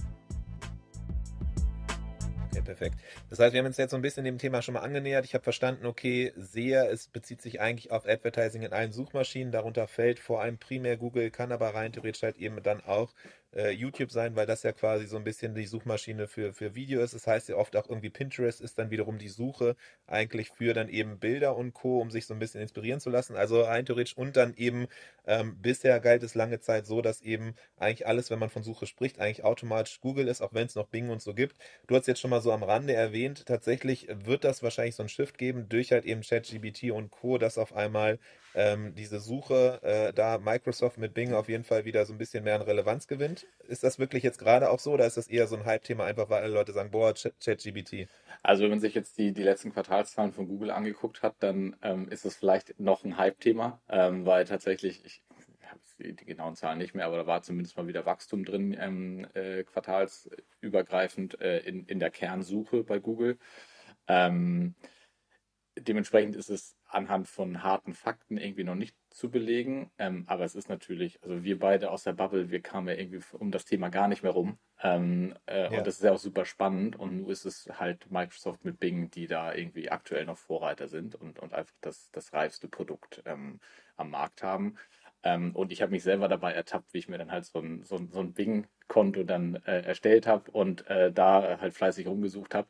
Okay, 2.52 2.62
perfekt. 2.64 2.96
Das 3.30 3.40
heißt, 3.40 3.54
wir 3.54 3.60
haben 3.60 3.68
uns 3.68 3.78
jetzt 3.78 3.92
so 3.92 3.96
ein 3.96 4.02
bisschen 4.02 4.26
dem 4.26 4.38
Thema 4.38 4.62
schon 4.62 4.74
mal 4.74 4.82
angenähert. 4.82 5.24
Ich 5.24 5.34
habe 5.34 5.44
verstanden, 5.44 5.86
okay, 5.86 6.34
SEA, 6.36 6.86
es 6.86 7.08
bezieht 7.08 7.42
sich 7.42 7.62
eigentlich 7.62 7.92
auf 7.92 8.06
Advertising 8.06 8.62
in 8.64 8.74
allen 8.74 8.92
Suchmaschinen. 8.92 9.54
Darunter 9.54 9.88
fällt 9.88 10.20
vor 10.20 10.42
allem 10.42 10.58
primär 10.58 10.98
Google, 10.98 11.32
kann 11.32 11.54
aber 11.54 11.74
rein 11.74 11.94
theoretisch 11.94 12.24
halt 12.24 12.38
eben 12.38 12.62
dann 12.62 12.82
auch 12.82 13.14
äh, 13.56 13.72
YouTube 13.72 14.12
sein, 14.12 14.36
weil 14.36 14.46
das 14.46 14.64
ja 14.64 14.72
quasi 14.72 15.06
so 15.08 15.18
ein 15.18 15.24
bisschen 15.24 15.56
die 15.56 15.66
Suchmaschine 15.66 16.28
für, 16.28 16.54
für 16.54 16.76
Video 16.76 17.02
ist. 17.02 17.14
Das 17.14 17.28
heißt 17.28 17.50
ja 17.50 17.56
oft 17.56 17.76
auch 17.76 17.90
irgendwie 17.90 18.10
Pinterest 18.10 18.62
ist 18.62 18.78
dann 18.80 18.92
wiederum 18.92 19.18
die 19.18 19.30
Suche 19.30 19.76
eigentlich 20.08 20.50
für 20.52 20.74
dann 20.74 20.90
eben 20.90 21.20
Bilder 21.20 21.56
und 21.56 21.74
Co., 21.74 22.00
um 22.00 22.12
sich 22.12 22.26
so 22.26 22.34
ein 22.34 22.40
bisschen 22.40 22.62
inspirieren 22.62 23.00
zu 23.00 23.10
lassen. 23.10 23.36
Also 23.36 23.62
rein 23.62 23.86
theoretisch 23.86 24.18
und 24.18 24.38
dann 24.38 24.54
eben 24.56 24.88
ähm, 25.26 25.58
bisher 25.62 26.00
galt 26.00 26.24
es 26.24 26.36
lange 26.36 26.60
Zeit 26.60 26.86
so, 26.86 27.02
dass 27.02 27.22
eben 27.22 27.56
eigentlich 27.78 28.08
alles, 28.08 28.30
wenn 28.30 28.40
man 28.40 28.50
von 28.50 28.64
Suche 28.64 28.88
spricht, 28.88 29.20
eigentlich 29.20 29.44
automatisch 29.44 30.00
Google 30.02 30.28
ist, 30.28 30.42
auch 30.42 30.54
wenn 30.54 30.68
es 30.68 30.76
noch 30.76 30.88
Bing 30.88 31.10
und 31.10 31.22
so 31.22 31.34
gibt. 31.34 31.58
Du 31.88 31.96
hast 31.96 32.08
jetzt 32.08 32.20
schon 32.22 32.30
mal 32.32 32.42
so 32.42 32.52
am 32.52 32.64
Rande 32.64 32.94
erwähnt, 32.94 33.46
tatsächlich 33.46 34.08
wird 34.10 34.44
das 34.44 34.64
wahrscheinlich 34.64 34.96
so 34.96 35.04
ein 35.04 35.10
Shift 35.10 35.38
geben 35.38 35.68
durch 35.70 35.92
halt 35.92 36.06
eben 36.06 36.22
ChatGBT 36.22 36.92
und 36.92 37.12
Co., 37.12 37.38
dass 37.38 37.58
auf 37.58 37.74
einmal 37.74 38.20
ähm, 38.54 38.94
diese 38.96 39.20
Suche 39.20 39.80
äh, 39.84 40.14
da 40.14 40.38
Microsoft 40.38 40.98
mit 40.98 41.14
Bing 41.14 41.34
auf 41.34 41.50
jeden 41.50 41.64
Fall 41.64 41.86
wieder 41.86 42.06
so 42.06 42.14
ein 42.14 42.18
bisschen 42.18 42.44
mehr 42.44 42.56
an 42.56 42.62
Relevanz 42.62 43.08
gewinnt. 43.08 43.48
Ist 43.68 43.84
das 43.84 44.00
wirklich 44.00 44.24
jetzt 44.24 44.40
gerade 44.40 44.70
auch 44.70 44.80
so 44.80 44.92
oder 44.92 45.06
ist 45.06 45.18
das 45.18 45.28
eher 45.28 45.48
so 45.48 45.56
ein 45.56 45.66
Hype-Thema, 45.66 46.06
einfach 46.06 46.30
weil 46.30 46.44
alle 46.44 46.54
Leute 46.54 46.74
sagen, 46.74 46.92
boah, 46.92 47.14
ChatGBT? 47.14 48.08
Also 48.44 48.64
wenn 48.64 48.72
man 48.72 48.80
sich 48.80 48.96
jetzt 48.96 49.18
die, 49.18 49.34
die 49.34 49.44
letzten 49.44 49.72
Quartalszahlen 49.72 50.34
von 50.34 50.48
Google 50.48 50.72
angeguckt 50.72 51.22
hat, 51.22 51.36
dann 51.40 51.76
ähm, 51.82 52.10
ist 52.10 52.26
es 52.26 52.36
vielleicht 52.36 52.80
noch 52.80 53.04
ein 53.04 53.18
Hype-Thema, 53.18 53.82
ähm, 53.88 54.26
weil 54.26 54.46
tatsächlich, 54.46 55.06
ich 55.06 55.24
habe 55.64 55.80
die, 56.00 56.16
die, 56.16 56.26
genauen 56.26 56.56
Zahlen 56.56 56.80
nicht 56.80 56.96
mehr, 56.96 57.06
aber 57.06 57.18
da 57.18 57.28
war 57.28 57.44
zumindest 57.44 57.78
mal 57.78 57.88
wieder 57.88 58.06
Wachstum 58.06 58.44
drin, 58.44 58.76
ähm, 58.80 59.28
äh, 59.34 59.64
quartalsübergreifend 59.64 61.40
äh, 61.40 61.60
in, 61.60 61.86
in 61.86 62.00
der 62.00 62.12
Kernsuche 62.12 62.84
bei 62.84 63.00
Google. 63.00 63.38
Ähm, 64.08 64.76
dementsprechend 65.78 66.36
ist 66.36 66.50
es 66.50 66.76
anhand 66.94 67.28
von 67.28 67.64
harten 67.64 67.94
Fakten 67.94 68.38
irgendwie 68.38 68.64
noch 68.64 68.76
nicht 68.76 68.96
zu 69.10 69.30
belegen. 69.30 69.92
Ähm, 69.98 70.24
aber 70.28 70.44
es 70.44 70.56
ist 70.56 70.70
natürlich, 70.70 71.22
also 71.24 71.44
wir 71.44 71.60
beide 71.60 71.92
aus 71.92 72.04
der 72.04 72.14
Bubble, 72.14 72.50
wir 72.52 72.62
kamen 72.62 72.88
ja 72.88 72.96
irgendwie 72.96 73.22
um 73.38 73.52
das 73.52 73.66
Thema 73.66 73.90
gar 73.90 74.08
nicht 74.08 74.24
mehr 74.24 74.32
rum. 74.32 74.58
Ähm, 74.82 75.34
äh, 75.48 75.72
ja. 75.72 75.78
Und 75.78 75.88
das 75.88 75.96
ist 75.96 76.04
ja 76.04 76.12
auch 76.12 76.20
super 76.20 76.46
spannend. 76.46 76.98
Und 76.98 77.22
nun 77.22 77.30
ist 77.30 77.46
es 77.46 77.70
halt 77.80 78.12
Microsoft 78.12 78.66
mit 78.66 78.80
Bing, 78.80 79.10
die 79.12 79.28
da 79.28 79.54
irgendwie 79.54 79.90
aktuell 79.90 80.26
noch 80.26 80.38
Vorreiter 80.38 80.88
sind 80.88 81.16
und, 81.16 81.40
und 81.40 81.54
einfach 81.54 81.76
das, 81.82 82.12
das 82.12 82.34
reifste 82.34 82.68
Produkt 82.68 83.22
ähm, 83.26 83.60
am 83.96 84.10
Markt 84.12 84.44
haben. 84.44 84.76
Ähm, 85.24 85.56
und 85.56 85.72
ich 85.72 85.82
habe 85.82 85.92
mich 85.92 86.04
selber 86.04 86.28
dabei 86.28 86.54
ertappt, 86.54 86.94
wie 86.94 86.98
ich 86.98 87.08
mir 87.08 87.18
dann 87.18 87.32
halt 87.32 87.46
so 87.46 87.60
ein, 87.60 87.84
so 87.84 87.96
ein, 87.96 88.10
so 88.12 88.20
ein 88.20 88.34
Bing-Konto 88.34 89.24
dann 89.24 89.56
äh, 89.66 89.82
erstellt 89.82 90.28
habe 90.28 90.52
und 90.52 90.88
äh, 90.88 91.12
da 91.12 91.60
halt 91.60 91.74
fleißig 91.74 92.08
rumgesucht 92.08 92.56
habe. 92.56 92.68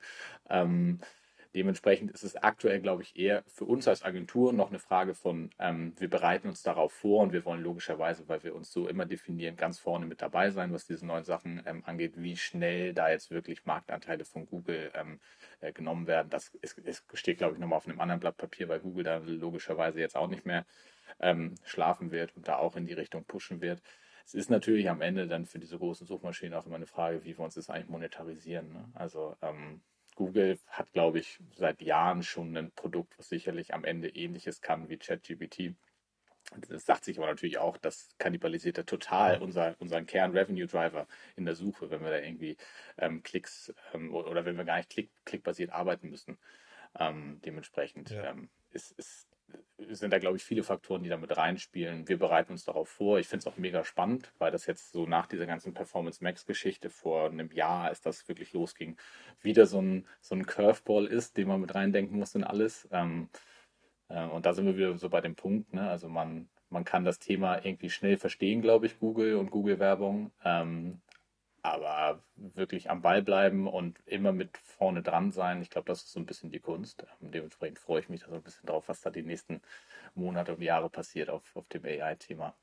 Dementsprechend 1.53 2.11
ist 2.11 2.23
es 2.23 2.37
aktuell, 2.37 2.79
glaube 2.79 3.03
ich, 3.03 3.17
eher 3.17 3.43
für 3.47 3.65
uns 3.65 3.87
als 3.87 4.03
Agentur 4.03 4.53
noch 4.53 4.69
eine 4.69 4.79
Frage 4.79 5.13
von, 5.13 5.49
ähm, 5.59 5.93
wir 5.97 6.09
bereiten 6.09 6.47
uns 6.47 6.63
darauf 6.63 6.93
vor 6.93 7.21
und 7.21 7.33
wir 7.33 7.43
wollen 7.43 7.61
logischerweise, 7.61 8.27
weil 8.29 8.43
wir 8.43 8.55
uns 8.55 8.71
so 8.71 8.87
immer 8.87 9.05
definieren, 9.05 9.57
ganz 9.57 9.77
vorne 9.77 10.05
mit 10.05 10.21
dabei 10.21 10.51
sein, 10.51 10.71
was 10.71 10.87
diese 10.87 11.05
neuen 11.05 11.25
Sachen 11.25 11.61
ähm, 11.65 11.83
angeht, 11.85 12.13
wie 12.15 12.37
schnell 12.37 12.93
da 12.93 13.09
jetzt 13.09 13.31
wirklich 13.31 13.65
Marktanteile 13.65 14.23
von 14.23 14.45
Google 14.45 14.91
ähm, 14.93 15.19
äh, 15.59 15.73
genommen 15.73 16.07
werden. 16.07 16.29
Das 16.29 16.49
ist, 16.61 16.77
ist, 16.79 17.05
steht, 17.13 17.39
glaube 17.39 17.55
ich, 17.55 17.59
nochmal 17.59 17.77
auf 17.77 17.87
einem 17.87 17.99
anderen 17.99 18.21
Blatt 18.21 18.37
Papier, 18.37 18.69
weil 18.69 18.79
Google 18.79 19.03
da 19.03 19.17
logischerweise 19.17 19.99
jetzt 19.99 20.15
auch 20.15 20.29
nicht 20.29 20.45
mehr 20.45 20.65
ähm, 21.19 21.55
schlafen 21.63 22.11
wird 22.11 22.35
und 22.37 22.47
da 22.47 22.57
auch 22.57 22.77
in 22.77 22.85
die 22.85 22.93
Richtung 22.93 23.25
pushen 23.25 23.59
wird. 23.59 23.81
Es 24.25 24.33
ist 24.35 24.49
natürlich 24.49 24.89
am 24.89 25.01
Ende 25.01 25.27
dann 25.27 25.45
für 25.45 25.59
diese 25.59 25.77
großen 25.77 26.07
Suchmaschinen 26.07 26.53
auch 26.53 26.65
immer 26.65 26.75
eine 26.75 26.87
Frage, 26.87 27.25
wie 27.25 27.37
wir 27.37 27.43
uns 27.43 27.55
das 27.55 27.69
eigentlich 27.69 27.89
monetarisieren. 27.89 28.71
Ne? 28.71 28.89
Also 28.93 29.35
ähm, 29.41 29.81
Google 30.15 30.59
hat, 30.67 30.91
glaube 30.93 31.19
ich, 31.19 31.39
seit 31.55 31.81
Jahren 31.81 32.23
schon 32.23 32.55
ein 32.57 32.71
Produkt, 32.71 33.17
was 33.17 33.29
sicherlich 33.29 33.73
am 33.73 33.83
Ende 33.83 34.09
ähnliches 34.09 34.61
kann 34.61 34.89
wie 34.89 34.97
ChatGPT. 34.97 35.75
Das 36.67 36.85
sagt 36.85 37.05
sich 37.05 37.17
aber 37.17 37.27
natürlich 37.27 37.59
auch, 37.59 37.77
das 37.77 38.09
kannibalisiert 38.17 38.77
ja 38.77 38.83
total 38.83 39.41
unser, 39.41 39.75
unseren 39.79 40.05
Kern-Revenue-Driver 40.05 41.07
in 41.35 41.45
der 41.45 41.55
Suche, 41.55 41.91
wenn 41.91 42.03
wir 42.03 42.09
da 42.09 42.19
irgendwie 42.19 42.57
ähm, 42.97 43.23
Klicks 43.23 43.73
ähm, 43.93 44.13
oder 44.13 44.43
wenn 44.43 44.57
wir 44.57 44.65
gar 44.65 44.77
nicht 44.77 44.89
klick, 44.89 45.11
klickbasiert 45.23 45.71
arbeiten 45.71 46.09
müssen. 46.09 46.37
Ähm, 46.99 47.39
dementsprechend 47.45 48.09
ja. 48.09 48.31
Ähm, 48.31 48.49
ist, 48.71 48.91
ist 48.91 49.30
sind 49.89 50.11
da, 50.11 50.19
glaube 50.19 50.37
ich, 50.37 50.43
viele 50.43 50.63
Faktoren, 50.63 51.03
die 51.03 51.09
damit 51.09 51.35
reinspielen. 51.35 52.07
Wir 52.07 52.17
bereiten 52.17 52.51
uns 52.51 52.63
darauf 52.63 52.89
vor. 52.89 53.19
Ich 53.19 53.27
finde 53.27 53.39
es 53.41 53.47
auch 53.47 53.57
mega 53.57 53.83
spannend, 53.83 54.31
weil 54.37 54.51
das 54.51 54.65
jetzt 54.65 54.91
so 54.91 55.05
nach 55.05 55.27
dieser 55.27 55.45
ganzen 55.45 55.73
Performance 55.73 56.23
Max-Geschichte 56.23 56.89
vor 56.89 57.29
einem 57.29 57.51
Jahr, 57.51 57.85
als 57.85 58.01
das 58.01 58.27
wirklich 58.27 58.53
losging, 58.53 58.97
wieder 59.41 59.65
so 59.65 59.81
ein, 59.81 60.07
so 60.21 60.35
ein 60.35 60.45
Curveball 60.45 61.05
ist, 61.05 61.37
den 61.37 61.47
man 61.47 61.61
mit 61.61 61.75
reindenken 61.75 62.17
muss 62.17 62.35
in 62.35 62.43
alles. 62.43 62.87
Ähm, 62.91 63.29
äh, 64.09 64.25
und 64.25 64.45
da 64.45 64.53
sind 64.53 64.65
wir 64.65 64.77
wieder 64.77 64.97
so 64.97 65.09
bei 65.09 65.21
dem 65.21 65.35
Punkt. 65.35 65.73
Ne? 65.73 65.89
Also 65.89 66.07
man, 66.09 66.49
man 66.69 66.83
kann 66.83 67.03
das 67.03 67.19
Thema 67.19 67.63
irgendwie 67.65 67.89
schnell 67.89 68.17
verstehen, 68.17 68.61
glaube 68.61 68.85
ich, 68.85 68.99
Google 68.99 69.35
und 69.35 69.51
Google-Werbung. 69.51 70.31
Ähm, 70.43 71.01
aber 71.63 72.23
wirklich 72.35 72.89
am 72.89 73.01
Ball 73.01 73.21
bleiben 73.21 73.67
und 73.67 73.99
immer 74.05 74.31
mit 74.31 74.57
vorne 74.57 75.03
dran 75.03 75.31
sein, 75.31 75.61
ich 75.61 75.69
glaube, 75.69 75.87
das 75.87 76.03
ist 76.03 76.11
so 76.11 76.19
ein 76.19 76.25
bisschen 76.25 76.51
die 76.51 76.59
Kunst. 76.59 77.05
Ähm, 77.21 77.31
dementsprechend 77.31 77.79
freue 77.79 78.01
ich 78.01 78.09
mich 78.09 78.21
da 78.21 78.29
so 78.29 78.35
ein 78.35 78.43
bisschen 78.43 78.65
drauf, 78.67 78.89
was 78.89 79.01
da 79.01 79.09
die 79.09 79.23
nächsten 79.23 79.61
Monate 80.15 80.55
und 80.55 80.61
Jahre 80.61 80.89
passiert 80.89 81.29
auf, 81.29 81.55
auf 81.55 81.67
dem 81.69 81.85
AI-Thema. 81.85 82.55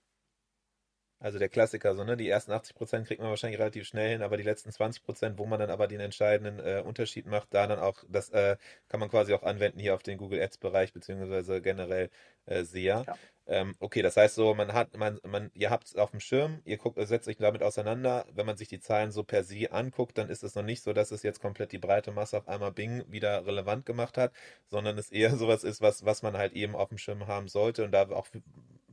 Also 1.21 1.41
der 1.41 1.49
Klassiker, 1.49 1.97
so, 1.97 2.05
ne? 2.05 2.17
Die 2.17 2.29
ersten 2.29 2.53
80 2.53 2.77
Prozent 2.77 3.07
kriegt 3.09 3.21
man 3.21 3.31
wahrscheinlich 3.31 3.59
relativ 3.59 3.87
schnell 3.87 4.11
hin, 4.11 4.23
aber 4.23 4.37
die 4.37 4.45
letzten 4.45 4.71
20 4.71 5.03
Prozent, 5.03 5.39
wo 5.39 5.47
man 5.47 5.59
dann 5.59 5.71
aber 5.71 5.89
den 5.89 5.99
entscheidenden 5.99 6.61
äh, 6.65 6.81
Unterschied 6.85 7.27
macht, 7.27 7.53
da 7.53 7.67
dann 7.67 7.81
auch, 7.81 8.05
das 8.09 8.31
äh, 8.31 8.57
kann 8.89 9.01
man 9.01 9.11
quasi 9.11 9.35
auch 9.35 9.43
anwenden 9.43 9.81
hier 9.81 9.95
auf 9.97 10.05
den 10.05 10.17
Google 10.17 10.41
Ads-Bereich, 10.41 10.93
beziehungsweise 10.93 11.61
generell 11.61 12.11
äh, 12.49 12.65
SEA. 12.65 13.05
Ja. 13.07 13.17
Ähm, 13.51 13.75
okay, 13.81 14.03
das 14.03 14.19
heißt 14.19 14.35
so, 14.35 14.55
man 14.55 14.75
hat, 14.75 14.95
man, 14.99 15.19
man, 15.27 15.51
ihr 15.55 15.71
habt 15.71 15.87
es 15.87 15.97
auf 15.97 16.11
dem 16.11 16.21
Schirm, 16.21 16.61
ihr 16.67 16.77
guckt, 16.77 16.99
setzt 17.09 17.29
euch 17.29 17.39
damit 17.39 17.63
auseinander. 17.63 18.27
Wenn 18.35 18.45
man 18.45 18.59
sich 18.59 18.69
die 18.69 18.79
Zahlen 18.79 19.11
so 19.11 19.25
per 19.25 19.43
se 19.43 19.73
anguckt, 19.73 20.19
dann 20.19 20.29
ist 20.29 20.43
es 20.43 20.55
noch 20.55 20.63
nicht 20.63 20.83
so, 20.83 20.93
dass 20.93 21.13
es 21.13 21.23
jetzt 21.23 21.41
komplett 21.41 21.73
die 21.73 21.79
breite 21.79 22.13
Masse 22.13 22.37
auf 22.37 22.47
einmal 22.47 22.73
Bing 22.73 23.05
wieder 23.09 23.47
relevant 23.47 23.87
gemacht 23.87 24.19
hat, 24.19 24.33
sondern 24.67 24.99
es 24.99 25.11
eher 25.11 25.31
sowas 25.37 25.65
ist, 25.65 25.81
was, 25.81 26.05
was 26.05 26.23
man 26.23 26.37
halt 26.37 26.53
eben 26.53 26.77
auf 26.77 26.91
dem 26.91 26.99
Schirm 26.99 27.27
haben 27.27 27.49
sollte 27.49 27.85
und 27.85 27.93
da 27.93 28.11
auch 28.11 28.27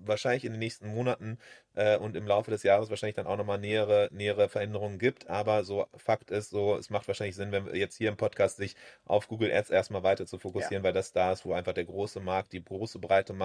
wahrscheinlich 0.08 0.46
in 0.46 0.54
den 0.54 0.60
nächsten 0.60 0.88
Monaten 0.88 1.38
äh, 1.74 1.98
und 1.98 2.16
im 2.16 2.28
Laufe 2.28 2.52
des 2.52 2.64
Jahres 2.64 2.90
wahrscheinlich 2.90 3.16
dann 3.16 3.28
auch 3.28 3.38
nochmal 3.38 3.60
nähere, 3.60 4.10
nähere 4.12 4.50
Veränderungen 4.50 5.00
gibt. 5.00 5.30
Aber 5.30 5.64
so 5.64 5.88
Fakt 5.96 6.32
ist 6.32 6.50
so, 6.50 6.76
es 6.76 6.90
macht 6.90 7.08
wahrscheinlich 7.08 7.36
Sinn, 7.36 7.52
wenn 7.52 7.66
wir 7.66 7.76
jetzt 7.76 7.98
hier 7.98 8.10
im 8.10 8.18
Podcast 8.18 8.58
sich 8.58 8.76
auf 9.06 9.28
Google 9.28 9.52
Ads 9.52 9.70
erstmal 9.70 10.04
weiter 10.04 10.26
zu 10.26 10.38
fokussieren, 10.38 10.84
ja. 10.84 10.84
weil 10.84 10.94
das 10.94 11.12
da 11.12 11.32
ist, 11.32 11.46
wo 11.46 11.54
einfach 11.54 11.74
der 11.74 11.86
große 11.86 12.20
Markt, 12.20 12.54
die 12.54 12.64
große 12.64 13.00
breite 13.00 13.34
Masse 13.34 13.45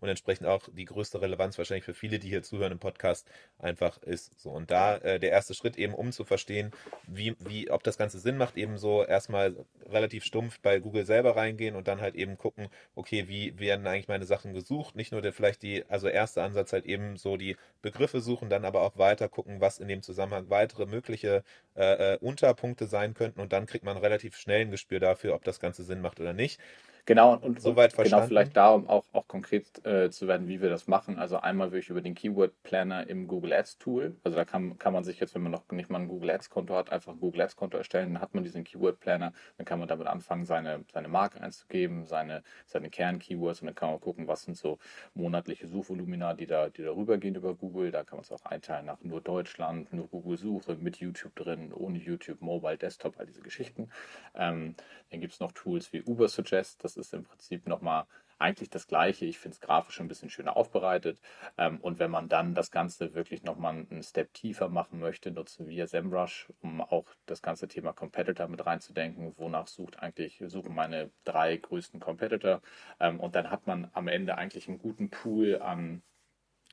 und 0.00 0.08
entsprechend 0.08 0.46
auch 0.46 0.68
die 0.72 0.84
größte 0.84 1.20
Relevanz 1.20 1.58
wahrscheinlich 1.58 1.84
für 1.84 1.94
viele, 1.94 2.18
die 2.18 2.28
hier 2.28 2.42
zuhören 2.42 2.72
im 2.72 2.78
Podcast, 2.78 3.28
einfach 3.58 3.98
ist. 4.02 4.38
So 4.38 4.50
und 4.50 4.70
da 4.70 4.96
äh, 4.96 5.18
der 5.18 5.30
erste 5.30 5.54
Schritt 5.54 5.76
eben, 5.76 5.94
um 5.94 6.12
zu 6.12 6.24
verstehen, 6.24 6.72
wie, 7.06 7.36
wie, 7.40 7.70
ob 7.70 7.82
das 7.82 7.98
Ganze 7.98 8.18
Sinn 8.18 8.36
macht, 8.36 8.56
eben 8.56 8.78
so 8.78 9.04
erstmal 9.04 9.56
relativ 9.86 10.24
stumpf 10.24 10.60
bei 10.60 10.78
Google 10.78 11.06
selber 11.06 11.36
reingehen 11.36 11.76
und 11.76 11.88
dann 11.88 12.00
halt 12.00 12.14
eben 12.14 12.36
gucken, 12.38 12.68
okay, 12.94 13.28
wie 13.28 13.58
werden 13.58 13.86
eigentlich 13.86 14.08
meine 14.08 14.24
Sachen 14.24 14.52
gesucht? 14.52 14.96
Nicht 14.96 15.12
nur 15.12 15.22
der, 15.22 15.32
vielleicht 15.32 15.62
die, 15.62 15.84
also 15.88 16.08
erster 16.08 16.42
Ansatz 16.42 16.72
halt 16.72 16.84
eben 16.86 17.16
so 17.16 17.36
die 17.36 17.56
Begriffe 17.82 18.20
suchen, 18.20 18.50
dann 18.50 18.64
aber 18.64 18.82
auch 18.82 18.96
weiter 18.98 19.28
gucken, 19.28 19.60
was 19.60 19.78
in 19.78 19.88
dem 19.88 20.02
Zusammenhang 20.02 20.50
weitere 20.50 20.86
mögliche 20.86 21.42
äh, 21.74 22.14
äh 22.14 22.18
Unterpunkte 22.18 22.86
sein 22.86 23.14
könnten 23.14 23.40
und 23.40 23.52
dann 23.52 23.66
kriegt 23.66 23.84
man 23.84 23.96
relativ 23.96 24.36
schnell 24.36 24.62
ein 24.62 24.70
Gespür 24.70 25.00
dafür, 25.00 25.34
ob 25.34 25.44
das 25.44 25.60
Ganze 25.60 25.84
Sinn 25.84 26.00
macht 26.00 26.20
oder 26.20 26.32
nicht. 26.32 26.60
Genau, 27.08 27.36
und, 27.36 27.58
Soweit 27.58 27.96
und 27.96 28.04
genau 28.04 28.20
vielleicht 28.20 28.54
darum 28.54 28.86
auch, 28.86 29.06
auch 29.14 29.26
konkret 29.26 29.82
äh, 29.86 30.10
zu 30.10 30.28
werden, 30.28 30.46
wie 30.46 30.60
wir 30.60 30.68
das 30.68 30.88
machen. 30.88 31.18
Also 31.18 31.38
einmal 31.38 31.72
wirklich 31.72 31.88
über 31.88 32.02
den 32.02 32.14
Keyword 32.14 32.62
Planner 32.62 33.06
im 33.06 33.26
Google 33.26 33.54
Ads 33.54 33.78
Tool. 33.78 34.14
Also 34.24 34.36
da 34.36 34.44
kann, 34.44 34.78
kann 34.78 34.92
man 34.92 35.04
sich 35.04 35.18
jetzt, 35.18 35.34
wenn 35.34 35.40
man 35.40 35.50
noch 35.50 35.62
nicht 35.70 35.88
mal 35.88 36.00
ein 36.00 36.08
Google 36.08 36.28
Ads 36.32 36.50
Konto 36.50 36.74
hat, 36.76 36.92
einfach 36.92 37.14
ein 37.14 37.18
Google 37.18 37.40
Ads 37.40 37.56
Konto 37.56 37.78
erstellen. 37.78 38.12
Dann 38.12 38.20
hat 38.20 38.34
man 38.34 38.44
diesen 38.44 38.62
Keyword 38.62 39.00
Planner. 39.00 39.32
Dann 39.56 39.64
kann 39.64 39.78
man 39.78 39.88
damit 39.88 40.06
anfangen, 40.06 40.44
seine, 40.44 40.84
seine 40.92 41.08
Marke 41.08 41.40
einzugeben, 41.40 42.04
seine, 42.04 42.42
seine 42.66 42.90
Kern-Keywords 42.90 43.62
und 43.62 43.68
dann 43.68 43.74
kann 43.74 43.88
man 43.88 44.00
gucken, 44.00 44.28
was 44.28 44.42
sind 44.42 44.58
so 44.58 44.78
monatliche 45.14 45.66
Suchvolumina, 45.66 46.34
die 46.34 46.46
da, 46.46 46.68
die 46.68 46.82
darüber 46.82 47.16
gehen 47.16 47.36
über 47.36 47.54
Google. 47.54 47.90
Da 47.90 48.04
kann 48.04 48.18
man 48.18 48.24
es 48.24 48.32
auch 48.32 48.44
einteilen 48.44 48.84
nach 48.84 49.00
nur 49.00 49.22
Deutschland, 49.22 49.94
nur 49.94 50.08
Google 50.08 50.36
Suche, 50.36 50.74
mit 50.74 50.98
YouTube 50.98 51.34
drin, 51.36 51.72
ohne 51.72 51.96
YouTube, 51.96 52.42
Mobile, 52.42 52.76
Desktop, 52.76 53.18
all 53.18 53.24
diese 53.24 53.40
Geschichten. 53.40 53.88
Ähm, 54.34 54.74
dann 55.10 55.22
gibt 55.22 55.32
es 55.32 55.40
noch 55.40 55.52
Tools 55.52 55.90
wie 55.94 56.02
Uber 56.02 56.28
Suggest. 56.28 56.84
Das 56.84 56.97
ist 56.98 57.14
im 57.14 57.24
Prinzip 57.24 57.66
nochmal 57.66 58.04
eigentlich 58.38 58.70
das 58.70 58.86
Gleiche. 58.86 59.24
Ich 59.26 59.38
finde 59.38 59.54
es 59.54 59.60
grafisch 59.60 60.00
ein 60.00 60.08
bisschen 60.08 60.30
schöner 60.30 60.56
aufbereitet. 60.56 61.20
Ähm, 61.56 61.80
und 61.80 61.98
wenn 61.98 62.10
man 62.10 62.28
dann 62.28 62.54
das 62.54 62.70
Ganze 62.70 63.14
wirklich 63.14 63.42
nochmal 63.42 63.86
einen 63.90 64.02
Step 64.02 64.32
tiefer 64.32 64.68
machen 64.68 65.00
möchte, 65.00 65.30
nutzen 65.30 65.68
wir 65.68 65.86
SEMrush, 65.86 66.52
um 66.60 66.80
auch 66.80 67.06
das 67.26 67.42
ganze 67.42 67.68
Thema 67.68 67.92
Competitor 67.92 68.48
mit 68.48 68.64
reinzudenken. 68.64 69.34
Wonach 69.36 69.66
sucht 69.66 70.00
eigentlich, 70.00 70.42
suchen 70.46 70.74
meine 70.74 71.10
drei 71.24 71.56
größten 71.56 72.00
Competitor. 72.00 72.62
Ähm, 73.00 73.20
und 73.20 73.34
dann 73.34 73.50
hat 73.50 73.66
man 73.66 73.90
am 73.92 74.08
Ende 74.08 74.38
eigentlich 74.38 74.68
einen 74.68 74.78
guten 74.78 75.10
Pool 75.10 75.60
an 75.60 76.02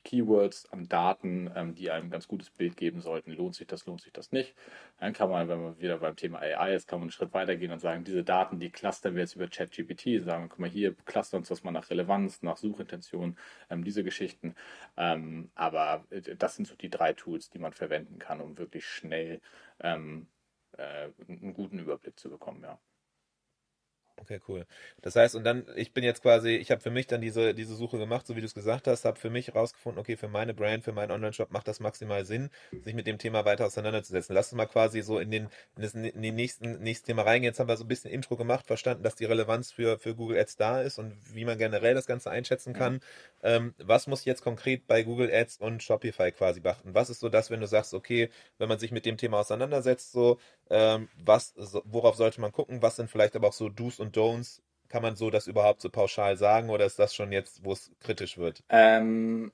Keywords, 0.06 0.70
an 0.72 0.88
Daten, 0.88 1.50
ähm, 1.56 1.74
die 1.74 1.90
einem 1.90 2.06
ein 2.06 2.10
ganz 2.10 2.28
gutes 2.28 2.50
Bild 2.50 2.76
geben 2.76 3.00
sollten. 3.00 3.32
Lohnt 3.32 3.56
sich 3.56 3.66
das, 3.66 3.86
lohnt 3.86 4.00
sich 4.00 4.12
das 4.12 4.30
nicht? 4.32 4.54
Dann 4.98 5.12
kann 5.12 5.28
man, 5.28 5.48
wenn 5.48 5.60
man 5.62 5.80
wieder 5.80 5.98
beim 5.98 6.14
Thema 6.16 6.38
AI 6.38 6.74
ist, 6.74 6.86
kann 6.86 7.00
man 7.00 7.06
einen 7.06 7.10
Schritt 7.10 7.34
weitergehen 7.34 7.72
und 7.72 7.80
sagen, 7.80 8.04
diese 8.04 8.22
Daten, 8.24 8.60
die 8.60 8.70
clustern 8.70 9.14
wir 9.16 9.22
jetzt 9.22 9.34
über 9.34 9.48
ChatGPT, 9.48 10.22
sagen, 10.24 10.48
guck 10.48 10.60
mal 10.60 10.70
hier, 10.70 10.94
clustern 11.04 11.40
uns 11.40 11.48
das 11.48 11.64
mal 11.64 11.72
nach 11.72 11.90
Relevanz, 11.90 12.42
nach 12.42 12.56
Suchintention, 12.56 13.36
ähm, 13.68 13.84
diese 13.84 14.04
Geschichten. 14.04 14.54
Ähm, 14.96 15.50
aber 15.56 16.04
äh, 16.10 16.36
das 16.36 16.56
sind 16.56 16.66
so 16.68 16.76
die 16.76 16.90
drei 16.90 17.12
Tools, 17.12 17.50
die 17.50 17.58
man 17.58 17.72
verwenden 17.72 18.18
kann, 18.20 18.40
um 18.40 18.58
wirklich 18.58 18.86
schnell 18.86 19.40
ähm, 19.80 20.28
äh, 20.78 21.08
einen 21.28 21.52
guten 21.54 21.78
Überblick 21.80 22.18
zu 22.18 22.30
bekommen, 22.30 22.62
ja. 22.62 22.78
Okay, 24.18 24.40
cool. 24.48 24.64
Das 25.02 25.14
heißt, 25.14 25.34
und 25.34 25.44
dann, 25.44 25.66
ich 25.76 25.92
bin 25.92 26.02
jetzt 26.02 26.22
quasi, 26.22 26.50
ich 26.56 26.70
habe 26.70 26.80
für 26.80 26.90
mich 26.90 27.06
dann 27.06 27.20
diese, 27.20 27.52
diese 27.52 27.74
Suche 27.74 27.98
gemacht, 27.98 28.26
so 28.26 28.34
wie 28.34 28.40
du 28.40 28.46
es 28.46 28.54
gesagt 28.54 28.86
hast, 28.86 29.04
habe 29.04 29.18
für 29.18 29.28
mich 29.28 29.54
rausgefunden, 29.54 30.00
okay, 30.00 30.16
für 30.16 30.28
meine 30.28 30.54
Brand, 30.54 30.84
für 30.84 30.92
meinen 30.92 31.10
Online-Shop 31.10 31.50
macht 31.50 31.68
das 31.68 31.80
maximal 31.80 32.24
Sinn, 32.24 32.48
sich 32.82 32.94
mit 32.94 33.06
dem 33.06 33.18
Thema 33.18 33.44
weiter 33.44 33.66
auseinanderzusetzen. 33.66 34.34
Lass 34.34 34.52
uns 34.52 34.56
mal 34.56 34.66
quasi 34.66 35.02
so 35.02 35.18
in 35.18 35.30
den, 35.30 35.44
in 35.76 35.82
das 35.82 35.92
in 35.92 36.22
den 36.22 36.34
nächsten, 36.34 36.78
nächsten 36.82 37.06
Thema 37.06 37.22
reingehen. 37.22 37.50
Jetzt 37.50 37.60
haben 37.60 37.68
wir 37.68 37.76
so 37.76 37.84
ein 37.84 37.88
bisschen 37.88 38.10
Intro 38.10 38.36
gemacht, 38.36 38.66
verstanden, 38.66 39.02
dass 39.02 39.16
die 39.16 39.26
Relevanz 39.26 39.70
für, 39.70 39.98
für 39.98 40.14
Google 40.14 40.38
Ads 40.38 40.56
da 40.56 40.80
ist 40.80 40.98
und 40.98 41.14
wie 41.34 41.44
man 41.44 41.58
generell 41.58 41.94
das 41.94 42.06
Ganze 42.06 42.30
einschätzen 42.30 42.72
kann. 42.72 42.94
Mhm. 42.94 43.00
Ähm, 43.42 43.74
was 43.78 44.06
muss 44.06 44.24
jetzt 44.24 44.42
konkret 44.42 44.86
bei 44.86 45.02
Google 45.02 45.30
Ads 45.32 45.58
und 45.58 45.82
Shopify 45.82 46.32
quasi 46.32 46.60
beachten? 46.60 46.94
Was 46.94 47.10
ist 47.10 47.20
so 47.20 47.28
das, 47.28 47.50
wenn 47.50 47.60
du 47.60 47.66
sagst, 47.66 47.92
okay, 47.92 48.30
wenn 48.56 48.68
man 48.68 48.78
sich 48.78 48.92
mit 48.92 49.04
dem 49.04 49.18
Thema 49.18 49.40
auseinandersetzt, 49.40 50.12
so, 50.12 50.38
ähm, 50.70 51.08
was, 51.22 51.52
so, 51.56 51.82
worauf 51.84 52.16
sollte 52.16 52.40
man 52.40 52.50
gucken? 52.50 52.80
Was 52.80 52.96
sind 52.96 53.10
vielleicht 53.10 53.36
aber 53.36 53.48
auch 53.48 53.52
so 53.52 53.68
Do's 53.68 54.00
und 54.00 54.05
Don'ts? 54.12 54.62
Kann 54.88 55.02
man 55.02 55.16
so 55.16 55.30
das 55.30 55.46
überhaupt 55.46 55.80
so 55.80 55.90
pauschal 55.90 56.36
sagen 56.36 56.70
oder 56.70 56.86
ist 56.86 56.98
das 56.98 57.14
schon 57.14 57.32
jetzt, 57.32 57.64
wo 57.64 57.72
es 57.72 57.90
kritisch 58.00 58.38
wird? 58.38 58.62
Ähm, 58.68 59.52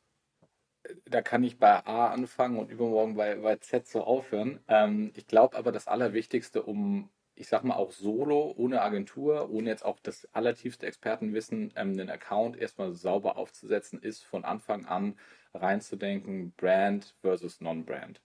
da 1.07 1.23
kann 1.23 1.45
ich 1.45 1.59
bei 1.59 1.87
A 1.87 2.09
anfangen 2.09 2.59
und 2.59 2.71
übermorgen 2.71 3.15
bei, 3.15 3.37
bei 3.37 3.57
Z 3.57 3.87
so 3.87 4.03
aufhören. 4.05 4.61
Ähm, 4.69 5.13
ich 5.15 5.27
glaube 5.27 5.57
aber, 5.57 5.73
das 5.73 5.89
Allerwichtigste, 5.89 6.63
um, 6.63 7.11
ich 7.35 7.49
sag 7.49 7.65
mal, 7.65 7.77
auch 7.77 7.93
solo, 7.93 8.53
ohne 8.57 8.83
Agentur, 8.83 9.51
ohne 9.51 9.71
jetzt 9.71 9.85
auch 9.85 9.99
das 10.01 10.29
allertiefste 10.33 10.87
Expertenwissen, 10.87 11.73
ähm, 11.77 11.93
einen 11.93 12.11
Account 12.11 12.57
erstmal 12.57 12.93
sauber 12.93 13.37
aufzusetzen, 13.37 14.01
ist 14.01 14.25
von 14.25 14.45
Anfang 14.45 14.85
an 14.87 15.19
reinzudenken, 15.55 16.53
Brand 16.57 17.15
versus 17.21 17.61
Non-Brand. 17.61 18.21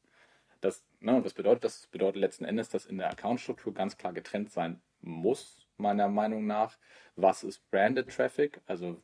Das, 0.62 0.84
ne, 1.00 1.24
was 1.24 1.34
bedeutet 1.34 1.64
das? 1.64 1.82
Das 1.82 1.88
bedeutet 1.88 2.20
letzten 2.20 2.46
Endes, 2.46 2.70
dass 2.70 2.86
in 2.86 2.98
der 2.98 3.12
Accountstruktur 3.12 3.74
ganz 3.74 3.98
klar 3.98 4.14
getrennt 4.14 4.52
sein 4.52 4.82
muss, 5.02 5.67
meiner 5.78 6.08
Meinung 6.08 6.46
nach. 6.46 6.78
Was 7.16 7.44
ist 7.44 7.70
Branded 7.70 8.10
Traffic? 8.10 8.62
Also 8.66 9.02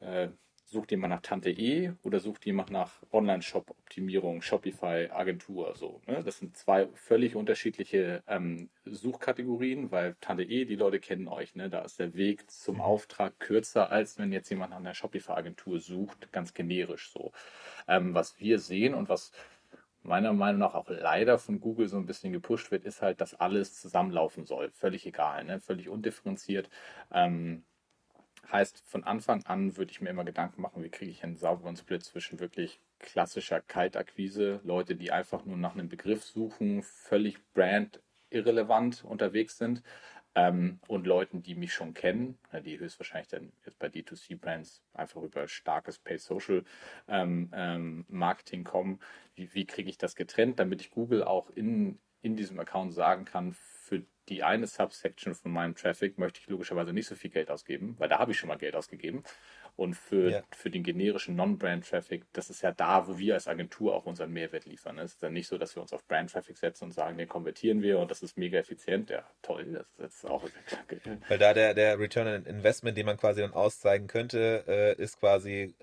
äh, 0.00 0.28
sucht 0.70 0.90
jemand 0.90 1.14
nach 1.14 1.22
Tante 1.22 1.50
E 1.50 1.92
oder 2.02 2.20
sucht 2.20 2.44
jemand 2.44 2.70
nach 2.70 3.02
Online-Shop-Optimierung, 3.10 4.42
Shopify, 4.42 5.08
Agentur, 5.10 5.74
so. 5.74 6.02
Ne? 6.06 6.22
Das 6.22 6.38
sind 6.38 6.56
zwei 6.56 6.88
völlig 6.92 7.36
unterschiedliche 7.36 8.22
ähm, 8.26 8.68
Suchkategorien, 8.84 9.90
weil 9.90 10.16
Tante 10.20 10.42
E, 10.42 10.66
die 10.66 10.76
Leute 10.76 11.00
kennen 11.00 11.26
euch, 11.26 11.54
ne? 11.54 11.70
Da 11.70 11.80
ist 11.80 11.98
der 11.98 12.14
Weg 12.14 12.50
zum 12.50 12.76
mhm. 12.76 12.80
Auftrag 12.82 13.38
kürzer, 13.40 13.90
als 13.90 14.18
wenn 14.18 14.30
jetzt 14.30 14.50
jemand 14.50 14.70
nach 14.70 14.78
einer 14.78 14.94
Shopify-Agentur 14.94 15.80
sucht, 15.80 16.30
ganz 16.32 16.52
generisch 16.52 17.10
so. 17.12 17.32
Ähm, 17.86 18.12
was 18.14 18.38
wir 18.38 18.58
sehen 18.58 18.92
und 18.92 19.08
was 19.08 19.32
meiner 20.08 20.32
Meinung 20.32 20.60
nach 20.60 20.74
auch 20.74 20.88
leider 20.88 21.38
von 21.38 21.60
Google 21.60 21.88
so 21.88 21.96
ein 21.96 22.06
bisschen 22.06 22.32
gepusht 22.32 22.70
wird, 22.70 22.84
ist 22.84 23.02
halt, 23.02 23.20
dass 23.20 23.34
alles 23.34 23.80
zusammenlaufen 23.80 24.44
soll. 24.44 24.70
Völlig 24.70 25.06
egal, 25.06 25.44
ne? 25.44 25.60
völlig 25.60 25.88
undifferenziert. 25.88 26.68
Ähm, 27.12 27.64
heißt, 28.50 28.82
von 28.86 29.04
Anfang 29.04 29.44
an 29.44 29.76
würde 29.76 29.90
ich 29.92 30.00
mir 30.00 30.10
immer 30.10 30.24
Gedanken 30.24 30.62
machen, 30.62 30.82
wie 30.82 30.90
kriege 30.90 31.10
ich 31.10 31.22
einen 31.22 31.36
sauberen 31.36 31.76
Split 31.76 32.02
zwischen 32.04 32.40
wirklich 32.40 32.80
klassischer 32.98 33.60
Kaltakquise, 33.60 34.60
Leute, 34.64 34.96
die 34.96 35.12
einfach 35.12 35.44
nur 35.44 35.56
nach 35.56 35.74
einem 35.74 35.88
Begriff 35.88 36.24
suchen, 36.24 36.82
völlig 36.82 37.38
brand 37.52 38.00
irrelevant 38.30 39.04
unterwegs 39.04 39.58
sind, 39.58 39.82
ähm, 40.34 40.80
und 40.86 41.06
Leuten, 41.06 41.42
die 41.42 41.54
mich 41.54 41.72
schon 41.72 41.94
kennen, 41.94 42.38
die 42.64 42.78
höchstwahrscheinlich 42.78 43.28
dann 43.28 43.52
jetzt 43.64 43.78
bei 43.78 43.88
D2C-Brands 43.88 44.82
einfach 44.94 45.22
über 45.22 45.48
starkes 45.48 45.98
Pay 45.98 46.18
Social 46.18 46.64
ähm, 47.08 47.50
ähm, 47.52 48.04
Marketing 48.08 48.64
kommen. 48.64 49.00
Wie, 49.34 49.52
wie 49.54 49.66
kriege 49.66 49.90
ich 49.90 49.98
das 49.98 50.14
getrennt, 50.14 50.58
damit 50.58 50.80
ich 50.80 50.90
Google 50.90 51.24
auch 51.24 51.50
in, 51.50 51.98
in 52.22 52.36
diesem 52.36 52.58
Account 52.58 52.94
sagen 52.94 53.24
kann, 53.24 53.52
für 53.52 54.02
die 54.28 54.42
eine 54.42 54.66
Subsection 54.66 55.34
von 55.34 55.50
meinem 55.50 55.74
Traffic 55.74 56.18
möchte 56.18 56.40
ich 56.40 56.48
logischerweise 56.48 56.92
nicht 56.92 57.06
so 57.06 57.14
viel 57.14 57.30
Geld 57.30 57.50
ausgeben, 57.50 57.94
weil 57.98 58.08
da 58.08 58.18
habe 58.18 58.32
ich 58.32 58.38
schon 58.38 58.48
mal 58.48 58.58
Geld 58.58 58.76
ausgegeben. 58.76 59.22
Und 59.78 59.94
für, 59.94 60.30
ja. 60.30 60.42
für 60.50 60.70
den 60.70 60.82
generischen 60.82 61.36
Non-Brand-Traffic, 61.36 62.24
das 62.32 62.50
ist 62.50 62.62
ja 62.62 62.72
da, 62.72 63.06
wo 63.06 63.16
wir 63.16 63.34
als 63.34 63.46
Agentur 63.46 63.94
auch 63.94 64.06
unseren 64.06 64.32
Mehrwert 64.32 64.64
liefern. 64.64 64.98
Es 64.98 65.12
ist 65.12 65.22
dann 65.22 65.32
nicht 65.32 65.46
so, 65.46 65.56
dass 65.56 65.76
wir 65.76 65.82
uns 65.82 65.92
auf 65.92 66.04
Brand-Traffic 66.08 66.58
setzen 66.58 66.86
und 66.86 66.90
sagen, 66.90 67.16
den 67.16 67.28
konvertieren 67.28 67.80
wir 67.80 68.00
und 68.00 68.10
das 68.10 68.24
ist 68.24 68.36
mega 68.36 68.58
effizient. 68.58 69.08
Ja, 69.08 69.24
toll, 69.40 69.84
das 69.96 70.16
ist 70.16 70.24
auch. 70.26 70.42
Weil 71.28 71.38
da 71.38 71.54
der, 71.54 71.74
der 71.74 71.96
Return 71.96 72.26
on 72.26 72.44
Investment, 72.46 72.98
den 72.98 73.06
man 73.06 73.18
quasi 73.18 73.40
dann 73.40 73.52
auszeigen 73.52 74.08
könnte, 74.08 74.64
äh, 74.66 75.00
ist 75.00 75.20
quasi 75.20 75.76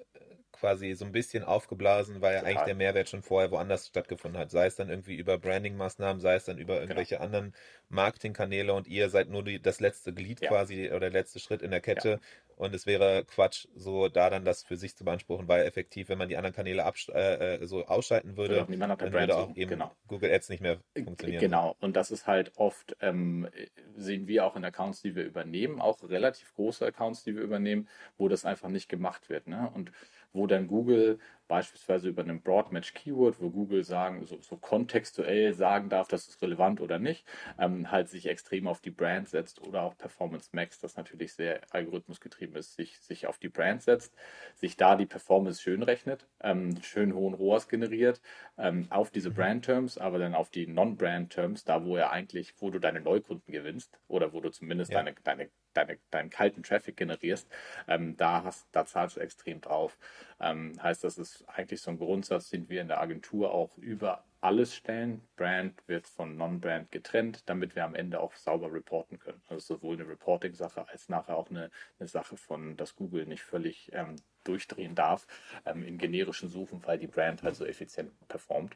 quasi 0.59 0.93
so 0.93 1.05
ein 1.05 1.11
bisschen 1.11 1.43
aufgeblasen, 1.43 2.21
weil 2.21 2.35
ja 2.35 2.43
eigentlich 2.43 2.65
der 2.65 2.75
Mehrwert 2.75 3.09
schon 3.09 3.21
vorher 3.21 3.51
woanders 3.51 3.87
stattgefunden 3.87 4.39
hat. 4.39 4.51
Sei 4.51 4.65
es 4.65 4.75
dann 4.75 4.89
irgendwie 4.89 5.15
über 5.15 5.37
Branding-Maßnahmen, 5.37 6.19
sei 6.19 6.35
es 6.35 6.45
dann 6.45 6.57
über 6.57 6.73
genau. 6.73 6.83
irgendwelche 6.83 7.15
genau. 7.15 7.25
anderen 7.25 7.53
Marketingkanäle 7.89 8.73
und 8.73 8.87
ihr 8.87 9.09
seid 9.09 9.29
nur 9.29 9.43
die, 9.43 9.61
das 9.61 9.79
letzte 9.79 10.13
Glied 10.13 10.41
ja. 10.41 10.49
quasi 10.49 10.89
oder 10.89 11.01
der 11.01 11.11
letzte 11.11 11.39
Schritt 11.39 11.61
in 11.61 11.71
der 11.71 11.81
Kette. 11.81 12.09
Ja. 12.09 12.19
Und 12.57 12.73
es 12.73 12.85
wäre 12.85 13.25
Quatsch, 13.25 13.67
so 13.75 14.07
da 14.07 14.29
dann 14.29 14.45
das 14.45 14.63
für 14.63 14.77
sich 14.77 14.95
zu 14.95 15.03
beanspruchen, 15.03 15.47
weil 15.49 15.65
effektiv, 15.65 16.07
wenn 16.07 16.17
man 16.17 16.29
die 16.29 16.37
anderen 16.37 16.55
Kanäle 16.55 16.89
äh, 17.09 17.55
äh, 17.55 17.65
so 17.65 17.85
ausschalten 17.85 18.37
würde, 18.37 18.65
dann 18.65 19.01
würde 19.11 19.35
auch 19.35 19.55
eben 19.55 19.71
genau. 19.71 19.91
Google 20.07 20.31
Ads 20.31 20.49
nicht 20.49 20.61
mehr 20.61 20.79
funktionieren. 20.95 21.41
Genau, 21.41 21.75
und 21.81 21.97
das 21.97 22.11
ist 22.11 22.27
halt 22.27 22.53
oft, 22.55 22.95
ähm, 23.01 23.49
sehen 23.95 24.27
wir 24.27 24.45
auch 24.45 24.55
in 24.55 24.63
Accounts, 24.63 25.01
die 25.01 25.15
wir 25.15 25.25
übernehmen, 25.25 25.81
auch 25.81 26.01
relativ 26.03 26.53
große 26.53 26.85
Accounts, 26.85 27.23
die 27.23 27.35
wir 27.35 27.43
übernehmen, 27.43 27.89
wo 28.17 28.29
das 28.29 28.45
einfach 28.45 28.69
nicht 28.69 28.87
gemacht 28.87 29.29
wird. 29.29 29.47
Ne? 29.47 29.69
Und 29.73 29.91
wo 30.35 30.47
dann 30.47 30.67
Google 30.67 31.19
beispielsweise 31.47 32.09
über 32.09 32.23
einen 32.23 32.41
Broadmatch 32.41 32.93
Keyword, 32.93 33.39
wo 33.39 33.49
Google 33.49 33.83
sagen, 33.83 34.25
so, 34.25 34.39
so, 34.41 34.57
kontextuell 34.57 35.53
sagen 35.53 35.89
darf, 35.89 36.07
das 36.07 36.27
ist 36.27 36.41
relevant 36.41 36.81
oder 36.81 36.99
nicht, 36.99 37.25
ähm, 37.59 37.91
halt 37.91 38.09
sich 38.09 38.27
extrem 38.27 38.67
auf 38.67 38.81
die 38.81 38.91
Brand 38.91 39.29
setzt 39.29 39.61
oder 39.61 39.83
auch 39.83 39.97
Performance 39.97 40.49
Max, 40.53 40.79
das 40.79 40.97
natürlich 40.97 41.33
sehr 41.33 41.61
algorithmusgetrieben 41.69 42.55
ist, 42.55 42.75
sich, 42.75 42.99
sich 42.99 43.27
auf 43.27 43.37
die 43.37 43.49
Brand 43.49 43.83
setzt, 43.83 44.15
sich 44.55 44.75
da 44.75 44.95
die 44.95 45.05
Performance 45.05 45.61
schön 45.61 45.83
rechnet, 45.83 46.27
ähm, 46.41 46.81
schön 46.81 47.13
hohen 47.13 47.35
ROAS 47.35 47.67
generiert, 47.67 48.21
ähm, 48.57 48.87
auf 48.89 49.11
diese 49.11 49.31
Brand 49.31 49.65
Terms, 49.65 49.97
aber 49.97 50.17
dann 50.17 50.35
auf 50.35 50.49
die 50.49 50.67
Non-Brand 50.67 51.31
Terms, 51.31 51.63
da 51.63 51.85
wo 51.85 51.95
er 51.95 52.11
eigentlich, 52.11 52.53
wo 52.59 52.71
du 52.71 52.79
deine 52.79 53.01
Neukunden 53.01 53.51
gewinnst 53.51 53.99
oder 54.07 54.33
wo 54.33 54.41
du 54.41 54.49
zumindest 54.49 54.91
ja. 54.91 54.99
deine, 55.03 55.15
deine 55.23 55.49
deine, 55.75 55.97
deinen 56.11 56.29
kalten 56.29 56.63
Traffic 56.63 56.97
generierst, 56.97 57.47
ähm, 57.87 58.17
da, 58.17 58.43
hast, 58.43 58.67
da 58.71 58.85
zahlst 58.85 59.17
du 59.17 59.21
extrem 59.21 59.61
drauf. 59.61 59.97
Ähm, 60.39 60.73
heißt, 60.81 61.03
das 61.03 61.17
ist 61.17 61.47
eigentlich 61.47 61.81
so 61.81 61.91
ein 61.91 61.97
Grundsatz, 61.97 62.49
den 62.49 62.69
wir 62.69 62.81
in 62.81 62.87
der 62.87 63.01
Agentur 63.01 63.53
auch 63.53 63.77
über 63.77 64.23
alles 64.45 64.75
stellen. 64.75 65.21
Brand 65.37 65.81
wird 65.87 66.07
von 66.07 66.37
Non-Brand 66.37 66.91
getrennt, 66.91 67.49
damit 67.49 67.75
wir 67.75 67.83
am 67.83 67.95
Ende 67.95 68.19
auch 68.19 68.35
sauber 68.35 68.71
reporten 68.71 69.17
können. 69.17 69.41
Also 69.47 69.75
sowohl 69.75 69.95
eine 69.95 70.07
Reporting-Sache 70.07 70.87
als 70.87 71.09
nachher 71.09 71.35
auch 71.35 71.49
eine, 71.49 71.71
eine 71.99 72.07
Sache 72.07 72.37
von, 72.37 72.77
dass 72.77 72.95
Google 72.95 73.25
nicht 73.25 73.41
völlig 73.41 73.91
ähm, 73.93 74.17
durchdrehen 74.43 74.93
darf 74.93 75.25
ähm, 75.65 75.83
in 75.83 75.97
generischen 75.97 76.47
Suchen, 76.47 76.85
weil 76.85 76.99
die 76.99 77.07
Brand 77.07 77.41
halt 77.41 77.55
so 77.55 77.65
effizient 77.65 78.11
performt. 78.27 78.75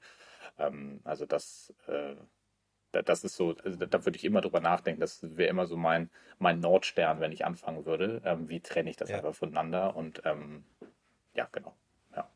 Ähm, 0.57 1.01
also 1.03 1.27
das 1.27 1.73
äh, 1.88 2.15
das 2.91 3.23
ist 3.23 3.36
so, 3.36 3.56
also 3.63 3.86
da 3.86 4.06
würde 4.06 4.17
ich 4.17 4.25
immer 4.25 4.41
drüber 4.41 4.60
nachdenken. 4.60 5.02
Das 5.02 5.19
wäre 5.21 5.49
immer 5.49 5.67
so 5.67 5.78
mein, 5.78 6.10
mein 6.39 6.60
Nordstern, 6.60 7.19
wenn 7.19 7.32
ich 7.32 7.45
anfangen 7.45 7.86
würde. 7.86 8.21
Ähm, 8.25 8.49
wie 8.49 8.60
trenne 8.60 8.89
ich 8.89 8.97
das 8.97 9.10
ja. 9.10 9.17
einfach 9.17 9.36
voneinander? 9.36 9.95
Und 9.95 10.21
ähm, 10.25 10.63
ja, 11.34 11.47
genau. 11.52 11.75
Ja. 12.15 12.30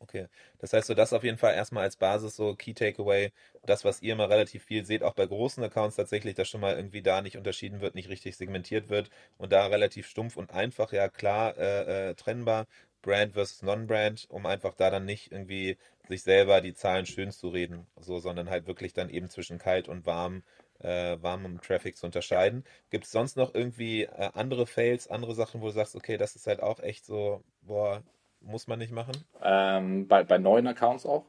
Okay. 0.00 0.28
Das 0.58 0.72
heißt 0.72 0.86
so, 0.86 0.94
das 0.94 1.12
auf 1.12 1.24
jeden 1.24 1.38
Fall 1.38 1.54
erstmal 1.54 1.84
als 1.84 1.96
Basis 1.96 2.36
so 2.36 2.54
Key 2.54 2.74
Takeaway. 2.74 3.32
Das, 3.64 3.84
was 3.84 4.02
ihr 4.02 4.12
immer 4.12 4.28
relativ 4.28 4.64
viel 4.64 4.84
seht, 4.84 5.02
auch 5.02 5.14
bei 5.14 5.26
großen 5.26 5.62
Accounts 5.64 5.96
tatsächlich, 5.96 6.34
dass 6.34 6.48
schon 6.48 6.60
mal 6.60 6.76
irgendwie 6.76 7.02
da 7.02 7.22
nicht 7.22 7.36
unterschieden 7.36 7.80
wird, 7.80 7.94
nicht 7.94 8.08
richtig 8.08 8.36
segmentiert 8.36 8.88
wird 8.90 9.10
und 9.38 9.52
da 9.52 9.66
relativ 9.66 10.06
stumpf 10.06 10.36
und 10.36 10.52
einfach, 10.52 10.92
ja 10.92 11.08
klar, 11.08 11.56
äh, 11.56 12.10
äh, 12.10 12.14
trennbar. 12.14 12.66
Brand 13.02 13.32
versus 13.32 13.62
Non-Brand, 13.62 14.26
um 14.28 14.44
einfach 14.44 14.74
da 14.74 14.90
dann 14.90 15.06
nicht 15.06 15.32
irgendwie 15.32 15.78
sich 16.10 16.22
selber 16.22 16.60
die 16.60 16.74
Zahlen 16.74 17.06
schön 17.06 17.30
zu 17.30 17.48
reden, 17.48 17.86
so, 18.00 18.18
sondern 18.18 18.50
halt 18.50 18.66
wirklich 18.66 18.92
dann 18.92 19.08
eben 19.08 19.30
zwischen 19.30 19.58
kalt 19.58 19.88
und 19.88 20.06
warm, 20.06 20.42
äh, 20.80 21.16
warmem 21.20 21.60
Traffic 21.60 21.96
zu 21.96 22.06
unterscheiden. 22.06 22.64
Gibt 22.90 23.04
es 23.04 23.12
sonst 23.12 23.36
noch 23.36 23.54
irgendwie 23.54 24.02
äh, 24.02 24.30
andere 24.34 24.66
Fails, 24.66 25.08
andere 25.08 25.34
Sachen, 25.34 25.60
wo 25.60 25.66
du 25.66 25.72
sagst, 25.72 25.94
okay, 25.96 26.16
das 26.16 26.36
ist 26.36 26.46
halt 26.46 26.62
auch 26.62 26.80
echt 26.80 27.06
so, 27.06 27.42
boah, 27.62 28.02
muss 28.40 28.66
man 28.66 28.80
nicht 28.80 28.92
machen? 28.92 29.14
Ähm, 29.40 30.08
bei, 30.08 30.24
bei 30.24 30.38
neuen 30.38 30.66
Accounts 30.66 31.06
auch. 31.06 31.24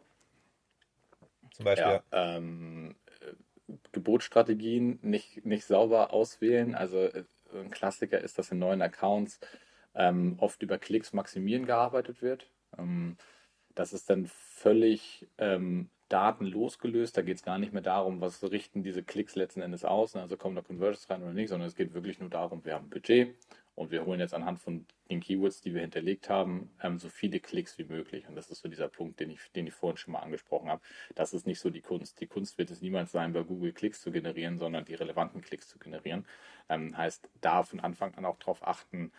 Zum 1.53 1.65
Beispiel. 1.65 2.01
Ja, 2.11 2.35
ähm, 2.35 2.95
Gebotsstrategien 3.91 4.99
nicht, 5.01 5.45
nicht 5.45 5.65
sauber 5.65 6.11
auswählen. 6.11 6.73
Also 6.73 6.97
äh, 6.97 7.23
ein 7.53 7.69
Klassiker 7.69 8.19
ist, 8.19 8.39
dass 8.39 8.51
in 8.51 8.59
neuen 8.59 8.81
Accounts 8.81 9.39
ähm, 9.93 10.37
oft 10.39 10.63
über 10.63 10.77
Klicks 10.77 11.13
maximieren 11.13 11.65
gearbeitet 11.65 12.21
wird. 12.21 12.47
Ähm, 12.77 13.17
das 13.75 13.93
ist 13.93 14.09
dann 14.09 14.27
völlig 14.27 15.27
ähm, 15.37 15.89
datenlos 16.09 16.79
gelöst. 16.79 17.17
Da 17.17 17.21
geht 17.21 17.37
es 17.37 17.43
gar 17.43 17.57
nicht 17.57 17.73
mehr 17.73 17.81
darum, 17.81 18.21
was 18.21 18.43
richten 18.43 18.83
diese 18.83 19.03
Klicks 19.03 19.35
letzten 19.35 19.61
Endes 19.61 19.85
aus, 19.85 20.15
ne? 20.15 20.21
also 20.21 20.37
kommen 20.37 20.55
da 20.55 20.61
Conversions 20.61 21.09
rein 21.09 21.23
oder 21.23 21.33
nicht, 21.33 21.49
sondern 21.49 21.67
es 21.67 21.75
geht 21.75 21.93
wirklich 21.93 22.19
nur 22.19 22.29
darum, 22.29 22.65
wir 22.65 22.73
haben 22.73 22.87
ein 22.87 22.89
Budget 22.89 23.35
und 23.75 23.91
wir 23.91 24.05
holen 24.05 24.19
jetzt 24.19 24.33
anhand 24.33 24.59
von 24.59 24.85
den 25.09 25.21
Keywords, 25.21 25.61
die 25.61 25.73
wir 25.73 25.81
hinterlegt 25.81 26.29
haben, 26.29 26.69
ähm, 26.83 26.99
so 26.99 27.07
viele 27.07 27.39
Klicks 27.39 27.77
wie 27.77 27.85
möglich. 27.85 28.27
Und 28.27 28.35
das 28.35 28.49
ist 28.49 28.61
so 28.61 28.69
dieser 28.69 28.89
Punkt, 28.89 29.19
den 29.19 29.31
ich, 29.31 29.39
den 29.55 29.67
ich 29.67 29.73
vorhin 29.73 29.97
schon 29.97 30.11
mal 30.11 30.19
angesprochen 30.19 30.69
habe. 30.69 30.81
Das 31.15 31.33
ist 31.33 31.47
nicht 31.47 31.59
so 31.59 31.69
die 31.69 31.81
Kunst. 31.81 32.19
Die 32.19 32.27
Kunst 32.27 32.57
wird 32.57 32.69
es 32.69 32.81
niemals 32.81 33.11
sein, 33.11 33.31
bei 33.33 33.43
Google 33.43 33.71
Klicks 33.71 34.01
zu 34.01 34.11
generieren, 34.11 34.57
sondern 34.57 34.85
die 34.85 34.95
relevanten 34.95 35.41
Klicks 35.41 35.67
zu 35.69 35.79
generieren. 35.79 36.25
Ähm, 36.69 36.95
heißt, 36.97 37.29
da 37.39 37.63
von 37.63 37.79
Anfang 37.79 38.13
an 38.15 38.25
auch 38.25 38.37
darauf 38.37 38.67
achten, 38.67 39.11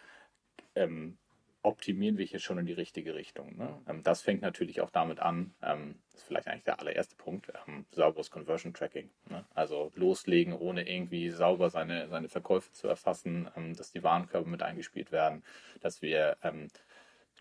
ähm, 0.75 1.17
optimieren 1.63 2.19
wir 2.19 2.27
hier 2.27 2.41
schon 2.41 2.59
in 2.59 2.67
die 2.67 2.73
richtige 2.73 3.15
Richtung. 3.15 3.57
Ne? 3.57 3.81
Ähm, 3.89 4.03
das 4.03 4.23
fängt 4.23 4.43
natürlich 4.43 4.81
auch 4.81 4.91
damit 4.91 5.21
an, 5.21 5.55
ähm, 5.63 5.97
das 6.11 6.23
ist 6.23 6.27
vielleicht 6.27 6.49
eigentlich 6.49 6.65
der 6.65 6.81
allererste 6.81 7.17
Punkt, 7.17 7.53
ähm, 7.67 7.87
sauberes 7.93 8.31
Conversion 8.31 8.75
Tracking. 8.75 9.11
Ne? 9.31 9.45
Also 9.55 9.91
loslegen, 9.95 10.53
ohne 10.53 10.89
irgendwie 10.89 11.31
sauber 11.31 11.71
seine, 11.71 12.09
seine 12.09 12.29
Verkäufe 12.29 12.73
zu 12.73 12.89
erfassen, 12.89 13.49
ähm, 13.57 13.75
dass 13.75 13.93
die 13.93 14.03
Warenkörbe 14.03 14.49
mit 14.49 14.63
eingespielt 14.63 15.13
werden, 15.13 15.43
dass 15.81 16.03
wir 16.03 16.37
ähm, 16.43 16.69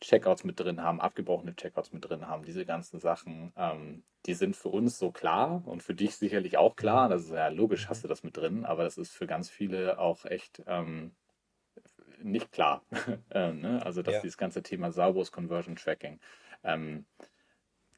Checkouts 0.02 0.44
mit 0.44 0.60
drin 0.60 0.82
haben, 0.82 1.00
abgebrochene 1.00 1.56
Checkouts 1.56 1.94
mit 1.94 2.08
drin 2.08 2.28
haben, 2.28 2.44
diese 2.44 2.66
ganzen 2.66 3.00
Sachen, 3.00 3.54
ähm, 3.56 4.04
die 4.26 4.34
sind 4.34 4.56
für 4.56 4.70
uns 4.70 4.98
so 4.98 5.12
klar 5.12 5.64
und 5.66 5.82
für 5.82 5.94
dich 5.96 6.16
sicherlich 6.16 6.58
auch 6.58 6.76
klar. 6.76 7.10
Das 7.10 7.24
ist 7.24 7.32
ja 7.32 7.48
logisch, 7.50 7.88
hast 7.88 8.04
du 8.04 8.08
das 8.08 8.24
mit 8.24 8.38
drin, 8.38 8.66
aber 8.66 8.84
das 8.84 8.98
ist 8.98 9.14
für 9.14 9.28
ganz 9.28 9.50
viele 9.50 10.00
auch 10.00 10.26
echt 10.26 10.64
nicht 12.24 12.52
klar. 12.52 12.84
äh, 13.32 13.52
ne? 13.52 13.82
Also, 13.86 14.02
dass 14.02 14.16
ja. 14.16 14.22
dieses 14.22 14.38
ganze 14.38 14.64
Thema 14.64 14.92
sauberes 14.92 15.32
Conversion 15.32 15.76
Tracking, 15.76 16.20
ähm, 16.64 17.06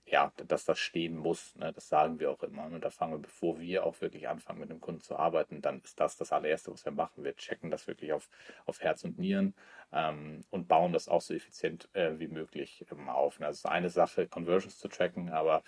ja, 0.06 0.32
dass 0.48 0.66
das 0.66 0.80
stehen 0.80 1.18
muss. 1.18 1.56
Ne? 1.56 1.74
Das 1.74 1.88
sagen 1.90 2.20
wir 2.20 2.30
auch 2.30 2.44
immer. 2.44 2.66
Und 2.66 2.74
ne? 2.74 2.80
da 2.80 2.90
fangen 2.90 3.14
wir, 3.14 3.20
bevor 3.20 3.60
wir 3.60 3.86
auch 3.86 4.00
wirklich 4.02 4.28
anfangen, 4.28 4.60
mit 4.60 4.70
dem 4.70 4.82
Kunden 4.82 5.02
zu 5.02 5.18
arbeiten, 5.18 5.62
dann 5.62 5.82
ist 5.82 6.00
das 6.00 6.18
das 6.18 6.32
allererste, 6.32 6.72
was 6.72 6.86
wir 6.86 6.92
machen. 6.92 7.24
Wir 7.24 7.36
checken 7.36 7.72
das 7.72 7.88
wirklich 7.88 8.14
auf, 8.14 8.30
auf 8.66 8.82
Herz 8.82 9.04
und 9.04 9.18
Nieren 9.18 9.56
ähm, 9.92 10.44
und 10.50 10.68
bauen 10.68 10.94
das 10.94 11.08
auch 11.08 11.22
so 11.22 11.34
effizient 11.34 11.90
äh, 11.94 12.20
wie 12.20 12.28
möglich 12.28 12.86
ähm, 12.92 13.10
auf. 13.10 13.40
Und 13.40 13.44
das 13.44 13.58
ist 13.58 13.66
eine 13.66 13.90
Sache, 13.90 14.28
Conversions 14.28 14.78
zu 14.78 14.88
tracken, 14.88 15.30
aber 15.30 15.64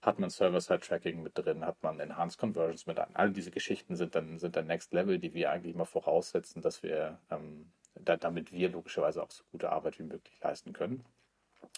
hat 0.00 0.18
man 0.18 0.30
Server-Side-Tracking 0.30 1.22
mit 1.22 1.38
drin, 1.38 1.64
hat 1.64 1.82
man 1.82 2.00
Enhanced 2.00 2.38
Conversions 2.38 2.86
mit 2.86 2.98
drin. 2.98 3.14
All 3.14 3.30
diese 3.30 3.50
Geschichten 3.50 3.96
sind 3.96 4.14
dann, 4.14 4.38
sind 4.38 4.56
dann 4.56 4.66
Next 4.66 4.92
Level, 4.92 5.18
die 5.18 5.34
wir 5.34 5.50
eigentlich 5.50 5.74
mal 5.74 5.84
voraussetzen, 5.84 6.62
dass 6.62 6.82
wir 6.82 7.18
ähm, 7.30 7.70
da, 8.04 8.16
damit 8.16 8.52
wir 8.52 8.68
logischerweise 8.68 9.22
auch 9.22 9.30
so 9.30 9.44
gute 9.52 9.70
Arbeit 9.70 9.98
wie 9.98 10.04
möglich 10.04 10.38
leisten 10.42 10.72
können. 10.72 11.04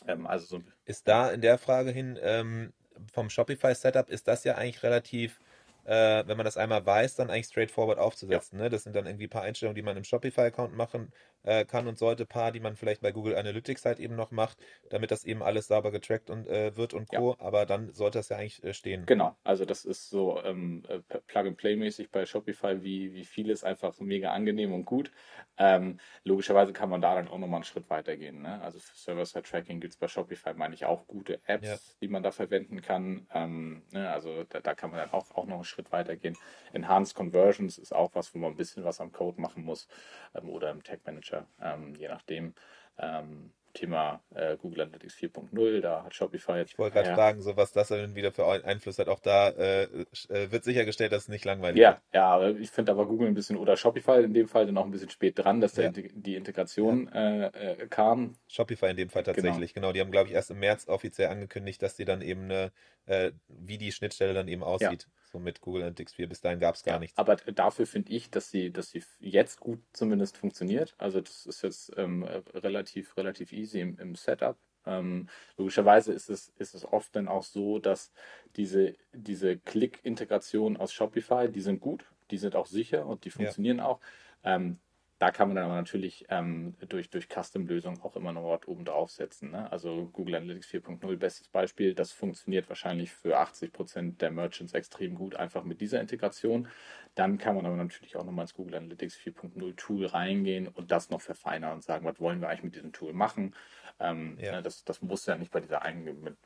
Ähm, 0.06 0.26
also 0.26 0.46
so 0.46 0.62
ist 0.84 1.08
da 1.08 1.30
in 1.30 1.40
der 1.40 1.58
Frage 1.58 1.90
hin 1.90 2.18
ähm, 2.20 2.72
vom 3.12 3.30
Shopify-Setup, 3.30 4.08
ist 4.10 4.28
das 4.28 4.44
ja 4.44 4.56
eigentlich 4.56 4.82
relativ 4.82 5.38
äh, 5.86 6.26
wenn 6.26 6.36
man 6.36 6.44
das 6.44 6.56
einmal 6.56 6.84
weiß, 6.84 7.14
dann 7.14 7.30
eigentlich 7.30 7.46
straightforward 7.46 7.98
aufzusetzen. 7.98 8.58
Ja. 8.58 8.64
Ne? 8.64 8.70
Das 8.70 8.82
sind 8.82 8.96
dann 8.96 9.06
irgendwie 9.06 9.26
ein 9.26 9.30
paar 9.30 9.42
Einstellungen, 9.42 9.76
die 9.76 9.82
man 9.82 9.96
im 9.96 10.04
Shopify-Account 10.04 10.76
machen 10.76 11.12
äh, 11.44 11.64
kann 11.64 11.86
und 11.86 11.96
sollte, 11.96 12.26
paar, 12.26 12.52
die 12.52 12.60
man 12.60 12.76
vielleicht 12.76 13.00
bei 13.00 13.12
Google 13.12 13.36
Analytics 13.36 13.84
halt 13.84 14.00
eben 14.00 14.16
noch 14.16 14.32
macht, 14.32 14.58
damit 14.90 15.10
das 15.10 15.24
eben 15.24 15.42
alles 15.42 15.68
sauber 15.68 15.92
getrackt 15.92 16.28
und, 16.28 16.48
äh, 16.48 16.76
wird 16.76 16.92
und 16.92 17.08
Co. 17.08 17.36
Ja. 17.38 17.46
Aber 17.46 17.66
dann 17.66 17.92
sollte 17.92 18.18
das 18.18 18.28
ja 18.28 18.36
eigentlich 18.36 18.62
äh, 18.64 18.74
stehen. 18.74 19.06
Genau, 19.06 19.36
also 19.44 19.64
das 19.64 19.84
ist 19.84 20.10
so 20.10 20.42
ähm, 20.42 20.82
äh, 20.88 20.98
Plug-and-Play-mäßig 21.28 22.10
bei 22.10 22.26
Shopify, 22.26 22.82
wie, 22.82 23.14
wie 23.14 23.24
vieles 23.24 23.62
einfach 23.62 23.98
mega 24.00 24.32
angenehm 24.32 24.72
und 24.72 24.84
gut. 24.84 25.12
Ähm, 25.56 25.98
logischerweise 26.24 26.72
kann 26.72 26.90
man 26.90 27.00
da 27.00 27.14
dann 27.14 27.28
auch 27.28 27.38
nochmal 27.38 27.58
einen 27.58 27.64
Schritt 27.64 27.88
weiter 27.88 28.16
gehen. 28.16 28.42
Ne? 28.42 28.60
Also 28.60 28.80
für 28.80 28.96
Server-Side-Tracking 28.96 29.80
gibt 29.80 29.94
es 29.94 29.98
bei 29.98 30.08
Shopify, 30.08 30.52
meine 30.54 30.74
ich, 30.74 30.84
auch 30.84 31.06
gute 31.06 31.40
Apps, 31.46 31.66
ja. 31.66 31.76
die 32.00 32.08
man 32.08 32.22
da 32.22 32.32
verwenden 32.32 32.82
kann. 32.82 33.26
Ähm, 33.32 33.82
ne? 33.92 34.10
Also 34.10 34.44
da, 34.48 34.60
da, 34.60 34.74
kann 34.74 34.90
man 34.90 34.98
dann 34.98 35.12
auch, 35.12 35.30
auch 35.30 35.46
noch 35.46 35.56
einen 35.56 35.64
Schritt 35.64 35.75
weiter 35.92 36.16
gehen. 36.16 36.36
Enhanced 36.72 37.14
Conversions 37.14 37.78
ist 37.78 37.94
auch 37.94 38.14
was, 38.14 38.34
wo 38.34 38.38
man 38.38 38.52
ein 38.52 38.56
bisschen 38.56 38.84
was 38.84 39.00
am 39.00 39.12
Code 39.12 39.40
machen 39.40 39.64
muss 39.64 39.88
ähm, 40.34 40.48
oder 40.48 40.70
im 40.70 40.82
Tag 40.82 41.00
Manager, 41.04 41.46
ähm, 41.60 41.94
je 41.94 42.08
nachdem. 42.08 42.54
Ähm, 42.98 43.52
Thema 43.76 44.20
äh, 44.34 44.56
Google 44.56 44.82
Analytics 44.82 45.16
4.0, 45.16 45.80
da 45.80 46.02
hat 46.04 46.14
Shopify 46.14 46.58
jetzt. 46.58 46.72
Ich 46.72 46.78
wollte 46.78 46.94
gerade 46.94 47.10
ja. 47.10 47.14
fragen, 47.14 47.42
so 47.42 47.56
was 47.56 47.72
das 47.72 47.88
dann 47.88 48.14
wieder 48.14 48.32
für 48.32 48.46
Einfluss 48.46 48.98
hat. 48.98 49.08
Auch 49.08 49.20
da 49.20 49.50
äh, 49.50 49.84
äh, 49.84 50.50
wird 50.50 50.64
sichergestellt, 50.64 51.12
dass 51.12 51.24
es 51.24 51.28
nicht 51.28 51.44
langweilig 51.44 51.80
ja, 51.80 51.90
wird. 51.90 52.00
Ja, 52.14 52.48
ich 52.48 52.70
finde 52.70 52.92
aber 52.92 53.06
Google 53.06 53.28
ein 53.28 53.34
bisschen 53.34 53.56
oder 53.56 53.76
Shopify 53.76 54.22
in 54.22 54.34
dem 54.34 54.48
Fall 54.48 54.66
dann 54.66 54.76
auch 54.78 54.84
ein 54.84 54.90
bisschen 54.90 55.10
spät 55.10 55.38
dran, 55.38 55.60
dass 55.60 55.76
ja. 55.76 55.90
die 55.90 56.34
Integration 56.34 57.10
ja. 57.12 57.48
äh, 57.48 57.72
äh, 57.72 57.86
kam. 57.88 58.36
Shopify 58.48 58.86
in 58.86 58.96
dem 58.96 59.10
Fall 59.10 59.22
genau. 59.22 59.34
tatsächlich, 59.34 59.74
genau. 59.74 59.88
genau. 59.88 59.92
Die 59.92 60.00
haben, 60.00 60.10
glaube 60.10 60.28
ich, 60.28 60.34
erst 60.34 60.50
im 60.50 60.58
März 60.58 60.88
offiziell 60.88 61.28
angekündigt, 61.28 61.82
dass 61.82 61.96
die 61.96 62.06
dann 62.06 62.22
eben 62.22 62.44
eine, 62.44 62.72
äh, 63.04 63.32
wie 63.48 63.78
die 63.78 63.92
Schnittstelle 63.92 64.32
dann 64.32 64.48
eben 64.48 64.62
aussieht 64.62 65.06
so 65.30 65.38
mit 65.38 65.60
Google 65.60 65.82
Analytics 65.82 66.14
4. 66.14 66.28
Bis 66.28 66.40
dahin 66.40 66.60
gab 66.60 66.74
es 66.74 66.84
gar 66.84 66.94
ja, 66.94 67.00
nichts. 67.00 67.18
Aber 67.18 67.36
dafür 67.36 67.86
finde 67.86 68.12
ich, 68.12 68.30
dass 68.30 68.50
sie, 68.50 68.70
dass 68.70 68.90
sie 68.90 69.02
jetzt 69.18 69.60
gut 69.60 69.80
zumindest 69.92 70.36
funktioniert. 70.36 70.94
Also 70.98 71.20
das 71.20 71.46
ist 71.46 71.62
jetzt 71.62 71.92
ähm, 71.96 72.22
relativ, 72.22 73.16
relativ 73.16 73.52
easy 73.52 73.80
im, 73.80 73.98
im 73.98 74.14
Setup. 74.14 74.56
Ähm, 74.86 75.28
logischerweise 75.56 76.12
ist 76.12 76.30
es, 76.30 76.52
ist 76.58 76.74
es 76.74 76.84
oft 76.84 77.14
dann 77.16 77.28
auch 77.28 77.42
so, 77.42 77.78
dass 77.78 78.12
diese, 78.54 78.94
diese 79.12 79.58
Click-Integration 79.58 80.76
aus 80.76 80.92
Shopify, 80.92 81.48
die 81.50 81.60
sind 81.60 81.80
gut, 81.80 82.04
die 82.30 82.38
sind 82.38 82.54
auch 82.54 82.66
sicher 82.66 83.06
und 83.06 83.24
die 83.24 83.30
funktionieren 83.30 83.78
ja. 83.78 83.86
auch. 83.86 84.00
Ähm, 84.44 84.78
da 85.18 85.30
kann 85.30 85.48
man 85.48 85.56
dann 85.56 85.64
aber 85.64 85.76
natürlich 85.76 86.26
ähm, 86.28 86.74
durch, 86.88 87.08
durch 87.08 87.28
Custom-Lösungen 87.28 88.02
auch 88.02 88.16
immer 88.16 88.32
noch 88.32 88.44
was 88.44 88.68
oben 88.68 88.84
draufsetzen. 88.84 89.50
Ne? 89.50 89.70
Also 89.72 90.10
Google 90.12 90.34
Analytics 90.34 90.68
4.0, 90.68 91.16
bestes 91.16 91.48
Beispiel, 91.48 91.94
das 91.94 92.12
funktioniert 92.12 92.68
wahrscheinlich 92.68 93.12
für 93.12 93.38
80 93.38 93.72
Prozent 93.72 94.20
der 94.20 94.30
Merchants 94.30 94.74
extrem 94.74 95.14
gut, 95.14 95.34
einfach 95.34 95.64
mit 95.64 95.80
dieser 95.80 96.00
Integration. 96.02 96.68
Dann 97.14 97.38
kann 97.38 97.56
man 97.56 97.64
aber 97.64 97.76
natürlich 97.76 98.16
auch 98.16 98.24
nochmal 98.24 98.42
ins 98.42 98.52
Google 98.52 98.74
Analytics 98.74 99.16
4.0 99.16 99.76
Tool 99.76 100.04
reingehen 100.04 100.68
und 100.68 100.90
das 100.90 101.08
noch 101.08 101.22
verfeinern 101.22 101.72
und 101.72 101.82
sagen, 101.82 102.04
was 102.04 102.20
wollen 102.20 102.42
wir 102.42 102.50
eigentlich 102.50 102.64
mit 102.64 102.74
diesem 102.74 102.92
Tool 102.92 103.14
machen. 103.14 103.54
Ähm, 103.98 104.36
ja. 104.38 104.52
Ne, 104.52 104.62
das, 104.62 104.84
das 104.84 105.00
muss 105.00 105.24
ja 105.24 105.36
nicht 105.36 105.50
bei 105.50 105.60
dieser, 105.60 105.80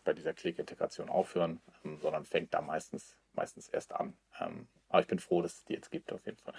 bei 0.05 0.13
dieser 0.13 0.33
Click-Integration 0.33 1.09
aufhören, 1.09 1.61
ähm, 1.85 1.99
sondern 2.01 2.25
fängt 2.25 2.55
da 2.55 2.61
meistens, 2.61 3.17
meistens 3.33 3.69
erst 3.69 3.93
an. 3.93 4.15
Ähm, 4.39 4.69
aber 4.89 5.01
ich 5.01 5.09
bin 5.09 5.19
froh, 5.19 5.43
dass 5.43 5.55
es 5.55 5.65
die 5.65 5.73
jetzt 5.73 5.91
gibt 5.91 6.13
auf 6.13 6.25
jeden 6.25 6.39
Fall. 6.39 6.55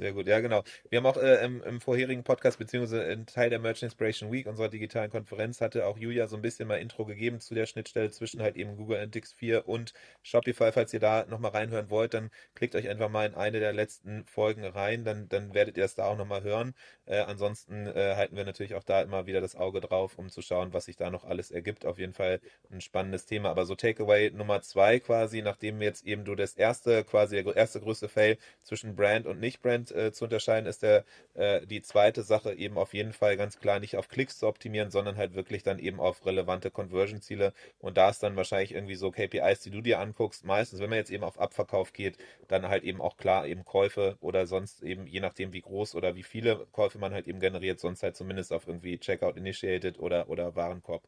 Sehr 0.00 0.14
gut, 0.14 0.26
ja 0.28 0.40
genau. 0.40 0.62
Wir 0.88 0.96
haben 0.96 1.04
auch 1.04 1.18
äh, 1.18 1.44
im, 1.44 1.62
im, 1.62 1.78
vorherigen 1.78 2.24
Podcast, 2.24 2.58
beziehungsweise 2.58 3.04
ein 3.04 3.26
Teil 3.26 3.50
der 3.50 3.58
Merchant 3.58 3.92
Inspiration 3.92 4.32
Week, 4.32 4.46
unserer 4.46 4.70
digitalen 4.70 5.10
Konferenz, 5.10 5.60
hatte 5.60 5.84
auch 5.84 5.98
Julia 5.98 6.26
so 6.26 6.36
ein 6.36 6.42
bisschen 6.42 6.68
mal 6.68 6.76
Intro 6.76 7.04
gegeben 7.04 7.38
zu 7.38 7.54
der 7.54 7.66
Schnittstelle 7.66 8.10
zwischen 8.10 8.40
halt 8.40 8.56
eben 8.56 8.76
Google 8.76 8.96
Analytics 8.96 9.34
4 9.34 9.68
und 9.68 9.92
Shopify. 10.22 10.72
Falls 10.72 10.94
ihr 10.94 11.00
da 11.00 11.26
nochmal 11.26 11.50
reinhören 11.50 11.90
wollt, 11.90 12.14
dann 12.14 12.30
klickt 12.54 12.76
euch 12.76 12.88
einfach 12.88 13.10
mal 13.10 13.26
in 13.26 13.34
eine 13.34 13.60
der 13.60 13.74
letzten 13.74 14.24
Folgen 14.24 14.64
rein, 14.64 15.04
dann, 15.04 15.28
dann 15.28 15.52
werdet 15.52 15.76
ihr 15.76 15.82
das 15.82 15.96
da 15.96 16.06
auch 16.06 16.16
nochmal 16.16 16.44
hören. 16.44 16.72
Äh, 17.04 17.18
ansonsten 17.18 17.86
äh, 17.86 18.14
halten 18.16 18.36
wir 18.36 18.46
natürlich 18.46 18.76
auch 18.76 18.84
da 18.84 19.02
immer 19.02 19.26
wieder 19.26 19.42
das 19.42 19.54
Auge 19.54 19.82
drauf, 19.82 20.16
um 20.16 20.30
zu 20.30 20.40
schauen, 20.40 20.72
was 20.72 20.86
sich 20.86 20.96
da 20.96 21.10
noch 21.10 21.24
alles 21.24 21.50
ergibt. 21.50 21.84
Auf 21.84 21.98
jeden 21.98 22.14
Fall 22.14 22.40
ein 22.70 22.80
spannendes 22.80 23.26
Thema. 23.26 23.50
Aber 23.50 23.66
so 23.66 23.74
Takeaway 23.74 24.30
Nummer 24.30 24.62
zwei 24.62 24.98
quasi, 24.98 25.42
nachdem 25.42 25.82
jetzt 25.82 26.06
eben 26.06 26.24
du 26.24 26.34
das 26.36 26.54
erste, 26.54 27.04
quasi 27.04 27.42
der 27.42 27.54
erste 27.54 27.80
größte 27.80 28.08
Fail 28.08 28.38
zwischen 28.62 28.96
Brand 28.96 29.26
und 29.26 29.40
Nicht-Brand 29.40 29.89
äh, 29.92 30.12
zu 30.12 30.24
unterscheiden, 30.24 30.66
ist 30.66 30.82
der, 30.82 31.04
äh, 31.34 31.66
die 31.66 31.82
zweite 31.82 32.22
Sache 32.22 32.54
eben 32.54 32.78
auf 32.78 32.94
jeden 32.94 33.12
Fall 33.12 33.36
ganz 33.36 33.58
klar 33.58 33.80
nicht 33.80 33.96
auf 33.96 34.08
Klicks 34.08 34.38
zu 34.38 34.46
optimieren, 34.46 34.90
sondern 34.90 35.16
halt 35.16 35.34
wirklich 35.34 35.62
dann 35.62 35.78
eben 35.78 36.00
auf 36.00 36.24
relevante 36.26 36.70
Conversion-Ziele. 36.70 37.52
Und 37.78 37.96
da 37.96 38.10
ist 38.10 38.22
dann 38.22 38.36
wahrscheinlich 38.36 38.72
irgendwie 38.72 38.94
so 38.94 39.10
KPIs, 39.10 39.60
die 39.60 39.70
du 39.70 39.80
dir 39.80 39.98
anguckst. 40.00 40.44
Meistens, 40.44 40.80
wenn 40.80 40.90
man 40.90 40.98
jetzt 40.98 41.10
eben 41.10 41.24
auf 41.24 41.38
Abverkauf 41.38 41.92
geht, 41.92 42.18
dann 42.48 42.68
halt 42.68 42.84
eben 42.84 43.00
auch 43.00 43.16
klar 43.16 43.46
eben 43.46 43.64
Käufe 43.64 44.16
oder 44.20 44.46
sonst 44.46 44.82
eben, 44.82 45.06
je 45.06 45.20
nachdem 45.20 45.52
wie 45.52 45.60
groß 45.60 45.94
oder 45.94 46.14
wie 46.14 46.22
viele 46.22 46.66
Käufe 46.72 46.98
man 46.98 47.12
halt 47.12 47.28
eben 47.28 47.40
generiert, 47.40 47.80
sonst 47.80 48.02
halt 48.02 48.16
zumindest 48.16 48.52
auf 48.52 48.66
irgendwie 48.66 48.98
Checkout 48.98 49.36
Initiated 49.36 49.98
oder, 49.98 50.28
oder 50.28 50.54
Warenkorb. 50.56 51.02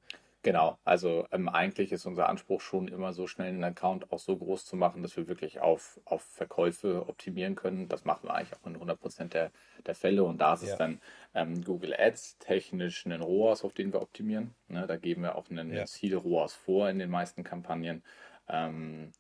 Genau, 0.45 0.77
also 0.83 1.27
ähm, 1.31 1.49
eigentlich 1.49 1.93
ist 1.93 2.05
unser 2.05 2.29
Anspruch 2.29 2.61
schon 2.61 2.89
immer 2.89 3.13
so 3.13 3.29
schnell 3.29 3.49
einen 3.49 3.63
Account 3.63 4.11
auch 4.11 4.19
so 4.19 4.37
groß 4.37 4.65
zu 4.65 4.75
machen, 4.75 5.01
dass 5.03 5.17
wir 5.17 5.29
wirklich 5.29 5.61
auf, 5.61 6.01
auf 6.05 6.23
Verkäufe 6.23 7.09
optimieren 7.09 7.55
können. 7.55 7.89
Das 7.89 8.05
machen 8.05 8.29
wir 8.29 8.35
eigentlich 8.35 8.59
auch 8.59 8.67
in 8.67 8.77
100% 8.77 9.29
der, 9.29 9.53
der 9.87 9.95
Fälle 9.95 10.25
und 10.25 10.41
da 10.41 10.55
ist 10.55 10.65
ja. 10.65 10.73
es 10.73 10.79
dann 10.79 11.01
ähm, 11.35 11.63
Google 11.63 11.95
Ads 11.97 12.39
technisch 12.39 13.07
einen 13.07 13.23
ROAS, 13.23 13.63
auf 13.63 13.73
den 13.73 13.93
wir 13.93 14.03
optimieren. 14.03 14.53
Ne, 14.67 14.85
da 14.89 14.97
geben 14.97 15.23
wir 15.23 15.37
auch 15.37 15.49
einen 15.49 15.73
ja. 15.73 15.85
Ziel 15.85 16.17
ROAS 16.17 16.55
vor 16.55 16.91
in 16.91 16.99
den 16.99 17.11
meisten 17.11 17.45
Kampagnen. 17.45 18.03
Ähm, 18.49 19.13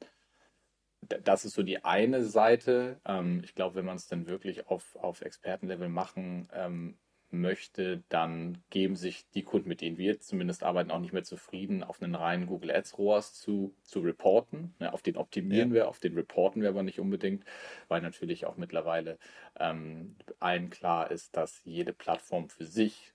das 1.02 1.44
ist 1.44 1.54
so 1.54 1.62
die 1.62 1.84
eine 1.84 2.24
Seite. 2.24 3.00
Ähm, 3.04 3.42
ich 3.44 3.54
glaube, 3.54 3.76
wenn 3.76 3.84
man 3.84 3.96
es 3.96 4.08
dann 4.08 4.26
wirklich 4.26 4.66
auf, 4.66 4.96
auf 4.96 5.20
Expertenlevel 5.20 5.88
machen 5.88 6.48
ähm, 6.52 6.98
möchte, 7.32 8.02
dann 8.08 8.62
geben 8.70 8.96
sich 8.96 9.28
die 9.30 9.42
Kunden, 9.42 9.68
mit 9.68 9.80
denen 9.80 9.98
wir 9.98 10.20
zumindest 10.20 10.62
arbeiten, 10.62 10.90
auch 10.90 11.00
nicht 11.00 11.12
mehr 11.12 11.24
zufrieden, 11.24 11.82
auf 11.82 12.02
einen 12.02 12.14
reinen 12.14 12.46
Google 12.46 12.70
Ads 12.70 12.98
ROAS 12.98 13.34
zu, 13.34 13.74
zu 13.82 14.00
reporten. 14.00 14.74
Ja, 14.78 14.92
auf 14.92 15.02
den 15.02 15.16
optimieren 15.16 15.70
ja. 15.70 15.74
wir, 15.74 15.88
auf 15.88 15.98
den 15.98 16.14
reporten 16.14 16.62
wir 16.62 16.68
aber 16.68 16.82
nicht 16.82 17.00
unbedingt, 17.00 17.44
weil 17.88 18.02
natürlich 18.02 18.46
auch 18.46 18.56
mittlerweile 18.56 19.18
ähm, 19.58 20.16
allen 20.40 20.70
klar 20.70 21.10
ist, 21.10 21.36
dass 21.36 21.62
jede 21.64 21.92
Plattform 21.92 22.48
für 22.48 22.66
sich 22.66 23.11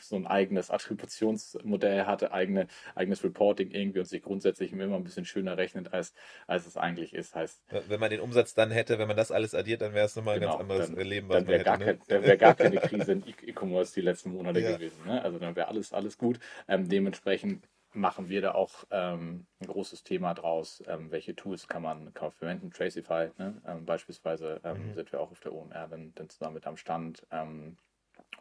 so 0.00 0.16
ein 0.16 0.26
eigenes 0.26 0.70
Attributionsmodell 0.70 2.06
hatte, 2.06 2.32
eigene, 2.32 2.66
eigenes 2.94 3.24
Reporting 3.24 3.70
irgendwie 3.70 4.00
und 4.00 4.06
sich 4.06 4.22
grundsätzlich 4.22 4.72
immer 4.72 4.96
ein 4.96 5.04
bisschen 5.04 5.24
schöner 5.24 5.56
rechnet, 5.56 5.92
als, 5.92 6.14
als 6.46 6.66
es 6.66 6.76
eigentlich 6.76 7.14
ist. 7.14 7.34
Heißt, 7.34 7.62
wenn 7.88 8.00
man 8.00 8.10
den 8.10 8.20
Umsatz 8.20 8.54
dann 8.54 8.70
hätte, 8.70 8.98
wenn 8.98 9.08
man 9.08 9.16
das 9.16 9.30
alles 9.30 9.54
addiert, 9.54 9.82
dann 9.82 9.94
wäre 9.94 10.06
es 10.06 10.16
nochmal 10.16 10.38
genau, 10.38 10.58
ein 10.58 10.68
ganz 10.68 10.70
anderes 10.70 10.94
dann, 10.94 11.06
Leben, 11.06 11.28
was 11.28 11.36
dann 11.36 11.44
man 11.44 11.52
hätte. 11.52 11.64
Gar 11.64 11.78
ne? 11.78 11.98
kein, 11.98 12.22
wäre 12.22 12.38
gar 12.38 12.54
keine 12.54 12.76
Krise 12.80 13.12
in 13.12 13.24
E-Commerce 13.26 13.94
die 13.94 14.00
letzten 14.00 14.30
Monate 14.30 14.60
ja. 14.60 14.72
gewesen. 14.72 14.98
Ne? 15.06 15.22
Also 15.22 15.38
dann 15.38 15.56
wäre 15.56 15.68
alles, 15.68 15.92
alles 15.92 16.18
gut. 16.18 16.38
Ähm, 16.68 16.88
dementsprechend 16.88 17.68
machen 17.94 18.28
wir 18.28 18.40
da 18.40 18.52
auch 18.52 18.84
ähm, 18.90 19.46
ein 19.60 19.66
großes 19.66 20.02
Thema 20.02 20.34
draus. 20.34 20.82
Ähm, 20.86 21.10
welche 21.10 21.34
Tools 21.34 21.68
kann 21.68 21.82
man, 21.82 22.12
kann 22.14 22.28
man 22.28 22.32
verwenden? 22.32 22.70
Tracify 22.70 23.30
ne? 23.38 23.60
ähm, 23.66 23.84
beispielsweise 23.84 24.60
ähm, 24.64 24.88
mhm. 24.88 24.94
sind 24.94 25.12
wir 25.12 25.20
auch 25.20 25.30
auf 25.30 25.40
der 25.40 25.52
OMR 25.52 25.88
dann, 25.88 26.12
dann 26.14 26.28
zusammen 26.28 26.54
mit 26.54 26.66
am 26.66 26.76
Stand. 26.76 27.26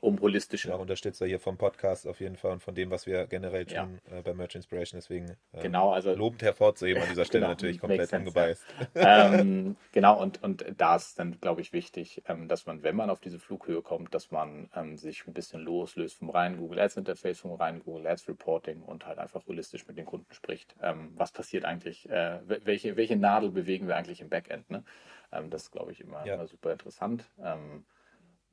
Ähm, 0.02 0.12
um 0.12 0.22
holistisch. 0.22 0.66
Ja, 0.66 0.76
Unterstützer 0.76 1.26
hier 1.26 1.40
vom 1.40 1.58
Podcast 1.58 2.08
auf 2.08 2.20
jeden 2.20 2.36
Fall 2.36 2.52
und 2.54 2.60
von 2.62 2.76
dem, 2.76 2.90
was 2.92 3.06
wir 3.06 3.28
generell 3.28 3.66
tun 3.66 4.00
ja. 4.10 4.18
äh, 4.18 4.22
bei 4.22 4.34
Merch 4.34 4.56
Inspiration. 4.56 5.00
Deswegen 5.00 5.30
äh, 5.54 5.62
genau, 5.62 5.92
also, 5.92 6.14
lobend 6.14 6.42
hervorzuheben 6.42 7.02
an 7.02 7.10
dieser 7.10 7.26
Stelle 7.26 7.42
genau, 7.42 7.52
natürlich 7.54 7.80
komplett 7.80 8.14
angebeißt. 8.14 8.64
Ja. 8.96 9.34
ähm, 9.40 9.76
genau, 9.92 10.20
und, 10.20 10.44
und 10.44 10.66
da 10.78 10.96
ist 10.96 11.20
dann, 11.20 11.40
glaube 11.40 11.62
ich, 11.62 11.74
wichtig, 11.74 12.24
ähm, 12.28 12.48
dass 12.48 12.66
man, 12.66 12.84
wenn 12.84 12.96
man 12.96 13.10
auf 13.10 13.20
diese 13.20 13.40
Flughöhe 13.40 13.82
kommt, 13.82 14.14
dass 14.14 14.32
man 14.32 14.70
ähm, 14.76 14.98
sich 14.98 15.26
ein 15.28 15.34
bisschen 15.34 15.62
loslöst 15.62 16.20
vom 16.20 16.30
reinen 16.30 16.58
Google 16.58 16.80
Ads 16.80 16.98
Interface, 16.98 17.40
vom 17.40 17.54
reinen 17.54 17.84
Google 17.84 18.08
Ads 18.08 18.28
Reporting 18.28 18.82
und 18.82 19.06
halt 19.06 19.20
einfach 19.20 19.46
holistisch 19.48 19.88
mit 19.88 19.98
den 19.98 20.06
Kunden 20.06 20.34
spricht. 20.34 20.76
Ähm, 20.82 21.14
was 21.16 21.32
passiert 21.32 21.66
eigentlich? 21.66 22.10
Äh, 22.10 22.40
welche, 22.66 22.98
welche 22.98 23.16
Nadel 23.16 23.52
bewegen 23.52 23.88
wir 23.88 23.96
eigentlich 23.96 24.22
im 24.22 24.30
Backend? 24.30 24.70
Ne? 24.70 24.84
Ähm, 25.32 25.50
das 25.50 25.64
ist, 25.64 25.72
glaube 25.72 25.92
ich, 25.92 26.02
immer, 26.02 26.26
immer 26.26 26.48
super 26.48 26.72
interessant. 26.72 27.26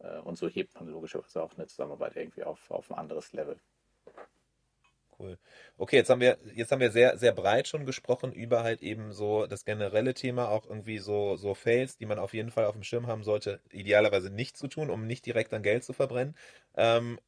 Äh, 0.01 0.18
und 0.20 0.36
so 0.38 0.49
hebt 0.49 0.74
man 0.74 0.88
logischerweise 0.88 1.42
auch 1.42 1.57
eine 1.57 1.66
Zusammenarbeit 1.66 2.16
irgendwie 2.16 2.44
auf, 2.44 2.70
auf 2.70 2.90
ein 2.90 2.99
anderes 2.99 3.32
Level. 3.32 3.59
Cool. 5.18 5.36
Okay, 5.76 5.96
jetzt 5.96 6.11
haben 6.11 6.20
wir, 6.20 6.38
jetzt 6.55 6.70
haben 6.70 6.80
wir 6.80 6.92
sehr, 6.92 7.18
sehr 7.18 7.32
breit 7.32 7.66
schon 7.66 7.84
gesprochen 7.84 8.32
über 8.32 8.62
halt 8.62 8.82
eben 8.82 9.12
so 9.12 9.46
das 9.49 9.64
generelle 9.64 10.14
Thema, 10.14 10.49
auch 10.49 10.64
irgendwie 10.64 10.99
so, 10.99 11.34
so 11.34 11.55
Fails, 11.55 11.96
die 11.96 12.07
man 12.07 12.20
auf 12.20 12.34
jeden 12.34 12.51
Fall 12.53 12.66
auf 12.66 12.74
dem 12.74 12.84
Schirm 12.84 13.09
haben 13.09 13.24
sollte, 13.24 13.61
idealerweise 13.72 14.30
nicht 14.30 14.57
zu 14.57 14.68
tun, 14.68 14.90
um 14.90 15.09
nicht 15.09 15.26
direkt 15.26 15.53
an 15.55 15.64
Geld 15.64 15.82
zu 15.82 15.92
verbrennen. 15.92 16.36
Ähm, 16.76 17.18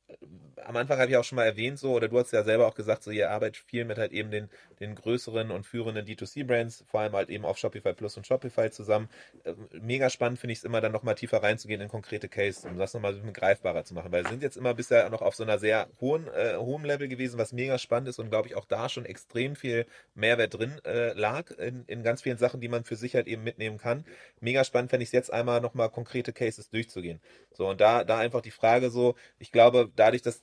am 0.64 0.76
Anfang 0.76 0.98
habe 0.98 1.10
ich 1.10 1.16
auch 1.16 1.24
schon 1.24 1.36
mal 1.36 1.44
erwähnt, 1.44 1.78
so, 1.78 1.92
oder 1.92 2.08
du 2.08 2.18
hast 2.18 2.32
ja 2.32 2.42
selber 2.42 2.66
auch 2.66 2.74
gesagt, 2.74 3.02
so, 3.02 3.10
ihr 3.10 3.30
arbeitet 3.30 3.56
viel 3.56 3.84
mit 3.84 3.98
halt 3.98 4.12
eben 4.12 4.30
den, 4.30 4.48
den 4.78 4.94
größeren 4.94 5.50
und 5.50 5.66
führenden 5.66 6.06
D2C-Brands, 6.06 6.84
vor 6.86 7.00
allem 7.00 7.12
halt 7.12 7.30
eben 7.30 7.44
auf 7.44 7.58
Shopify 7.58 7.92
Plus 7.92 8.16
und 8.16 8.26
Shopify 8.26 8.70
zusammen. 8.70 9.08
Äh, 9.44 9.54
mega 9.80 10.10
spannend 10.10 10.38
finde 10.38 10.52
ich 10.52 10.58
es 10.58 10.64
immer, 10.64 10.80
dann 10.80 10.92
nochmal 10.92 11.14
tiefer 11.14 11.42
reinzugehen 11.42 11.80
in 11.80 11.88
konkrete 11.88 12.28
Cases, 12.28 12.64
um 12.64 12.78
das 12.78 12.94
nochmal 12.94 13.12
ein 13.12 13.18
bisschen 13.18 13.32
greifbarer 13.32 13.84
zu 13.84 13.94
machen, 13.94 14.12
weil 14.12 14.24
wir 14.24 14.30
sind 14.30 14.42
jetzt 14.42 14.56
immer 14.56 14.74
bisher 14.74 15.08
noch 15.10 15.22
auf 15.22 15.34
so 15.34 15.42
einer 15.42 15.58
sehr 15.58 15.88
hohen, 16.00 16.28
äh, 16.28 16.56
hohen 16.56 16.84
Level 16.84 17.08
gewesen, 17.08 17.38
was 17.38 17.52
mega 17.52 17.78
spannend 17.78 18.08
ist 18.08 18.18
und 18.18 18.30
glaube 18.30 18.48
ich 18.48 18.54
auch 18.54 18.66
da 18.66 18.88
schon 18.88 19.04
extrem 19.04 19.56
viel 19.56 19.86
Mehrwert 20.14 20.54
drin 20.54 20.80
äh, 20.84 21.12
lag 21.14 21.50
in, 21.52 21.84
in 21.86 22.02
ganz 22.02 22.22
vielen 22.22 22.38
Sachen, 22.38 22.60
die 22.60 22.68
man 22.68 22.84
für 22.84 22.96
sich 22.96 23.14
halt 23.14 23.26
eben 23.26 23.42
mitnehmen 23.42 23.78
kann. 23.78 24.04
Mega 24.40 24.64
spannend 24.64 24.90
fände 24.90 25.02
ich 25.02 25.08
es 25.08 25.12
jetzt 25.12 25.32
einmal 25.32 25.60
nochmal 25.60 25.90
konkrete 25.90 26.32
Cases 26.32 26.68
durchzugehen. 26.70 27.20
So, 27.52 27.68
und 27.68 27.80
da, 27.80 28.04
da 28.04 28.18
einfach 28.18 28.40
die 28.40 28.50
Frage 28.50 28.90
so, 28.90 29.16
ich 29.40 29.52
glaube, 29.52 29.90
dadurch, 29.96 30.20
dass, 30.20 30.42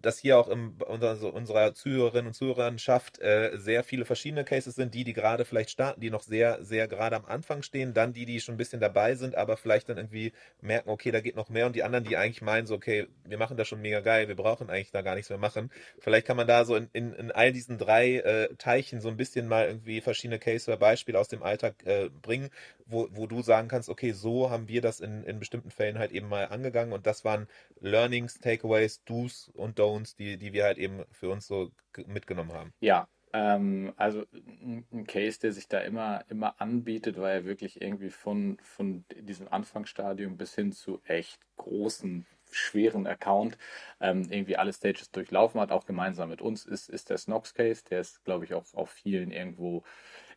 dass 0.00 0.18
hier 0.18 0.38
auch 0.38 0.48
in 0.48 0.70
unserer, 0.80 1.34
unserer 1.34 1.74
Zuhörerinnen 1.74 2.28
und 2.28 2.32
Zuhörerschaft 2.32 3.20
äh, 3.20 3.50
sehr 3.58 3.84
viele 3.84 4.06
verschiedene 4.06 4.42
Cases 4.42 4.74
sind, 4.74 4.94
die, 4.94 5.04
die 5.04 5.12
gerade 5.12 5.44
vielleicht 5.44 5.68
starten, 5.68 6.00
die 6.00 6.08
noch 6.08 6.22
sehr, 6.22 6.64
sehr 6.64 6.88
gerade 6.88 7.14
am 7.16 7.26
Anfang 7.26 7.60
stehen, 7.60 7.92
dann 7.92 8.14
die, 8.14 8.24
die 8.24 8.40
schon 8.40 8.54
ein 8.54 8.58
bisschen 8.58 8.80
dabei 8.80 9.16
sind, 9.16 9.34
aber 9.34 9.58
vielleicht 9.58 9.90
dann 9.90 9.98
irgendwie 9.98 10.32
merken, 10.62 10.88
okay, 10.88 11.10
da 11.10 11.20
geht 11.20 11.36
noch 11.36 11.50
mehr 11.50 11.66
und 11.66 11.76
die 11.76 11.82
anderen, 11.82 12.04
die 12.04 12.16
eigentlich 12.16 12.40
meinen, 12.40 12.66
so, 12.66 12.74
okay, 12.74 13.06
wir 13.22 13.36
machen 13.36 13.58
das 13.58 13.68
schon 13.68 13.82
mega 13.82 14.00
geil, 14.00 14.28
wir 14.28 14.36
brauchen 14.36 14.70
eigentlich 14.70 14.92
da 14.92 15.02
gar 15.02 15.14
nichts 15.14 15.28
mehr 15.28 15.38
machen. 15.38 15.70
Vielleicht 15.98 16.26
kann 16.26 16.38
man 16.38 16.46
da 16.46 16.64
so 16.64 16.74
in, 16.74 16.88
in, 16.94 17.12
in 17.12 17.30
all 17.30 17.52
diesen 17.52 17.76
drei 17.76 18.16
äh, 18.16 18.54
Teilchen 18.56 19.02
so 19.02 19.10
ein 19.10 19.18
bisschen 19.18 19.46
mal 19.46 19.66
irgendwie 19.66 20.00
verschiedene 20.00 20.38
Cases 20.38 20.68
oder 20.68 20.78
Beispiele 20.78 21.18
aus 21.18 21.28
dem 21.28 21.42
Alltag 21.42 21.74
äh, 21.84 22.08
bringen, 22.22 22.48
wo, 22.86 23.08
wo 23.10 23.26
du 23.26 23.42
sagen 23.42 23.68
kannst, 23.68 23.90
okay, 23.90 24.12
so 24.12 24.48
haben 24.48 24.68
wir 24.68 24.80
das 24.80 25.00
in, 25.00 25.22
in 25.24 25.38
bestimmten 25.38 25.70
Fällen 25.70 25.98
halt 25.98 26.12
eben 26.12 26.28
mal 26.28 26.46
angegangen 26.46 26.94
und 26.94 27.06
das 27.06 27.26
waren 27.26 27.46
Learnings, 27.80 28.37
Takeaways, 28.40 29.02
Do's 29.04 29.50
und 29.54 29.78
Don'ts, 29.78 30.16
die, 30.16 30.36
die 30.36 30.52
wir 30.52 30.64
halt 30.64 30.78
eben 30.78 31.04
für 31.10 31.30
uns 31.30 31.46
so 31.46 31.70
mitgenommen 32.06 32.52
haben. 32.52 32.72
Ja, 32.80 33.08
ähm, 33.32 33.92
also 33.96 34.24
ein 34.32 35.06
Case, 35.06 35.38
der 35.40 35.52
sich 35.52 35.68
da 35.68 35.80
immer, 35.80 36.24
immer 36.28 36.60
anbietet, 36.60 37.18
weil 37.18 37.38
er 37.38 37.44
wirklich 37.44 37.80
irgendwie 37.80 38.10
von, 38.10 38.58
von 38.62 39.04
diesem 39.14 39.48
Anfangsstadium 39.48 40.36
bis 40.36 40.54
hin 40.54 40.72
zu 40.72 41.00
echt 41.04 41.40
großen 41.56 42.26
schweren 42.50 43.06
Account 43.06 43.58
ähm, 44.00 44.26
irgendwie 44.30 44.56
alle 44.56 44.72
Stages 44.72 45.10
durchlaufen 45.10 45.60
hat, 45.60 45.70
auch 45.70 45.84
gemeinsam 45.84 46.30
mit 46.30 46.40
uns, 46.40 46.64
ist, 46.64 46.88
ist 46.88 47.10
der 47.10 47.18
Snox 47.18 47.52
Case. 47.52 47.84
Der 47.90 48.00
ist, 48.00 48.24
glaube 48.24 48.44
ich, 48.44 48.54
auch 48.54 48.64
auf 48.72 48.90
vielen 48.90 49.30
irgendwo, 49.30 49.82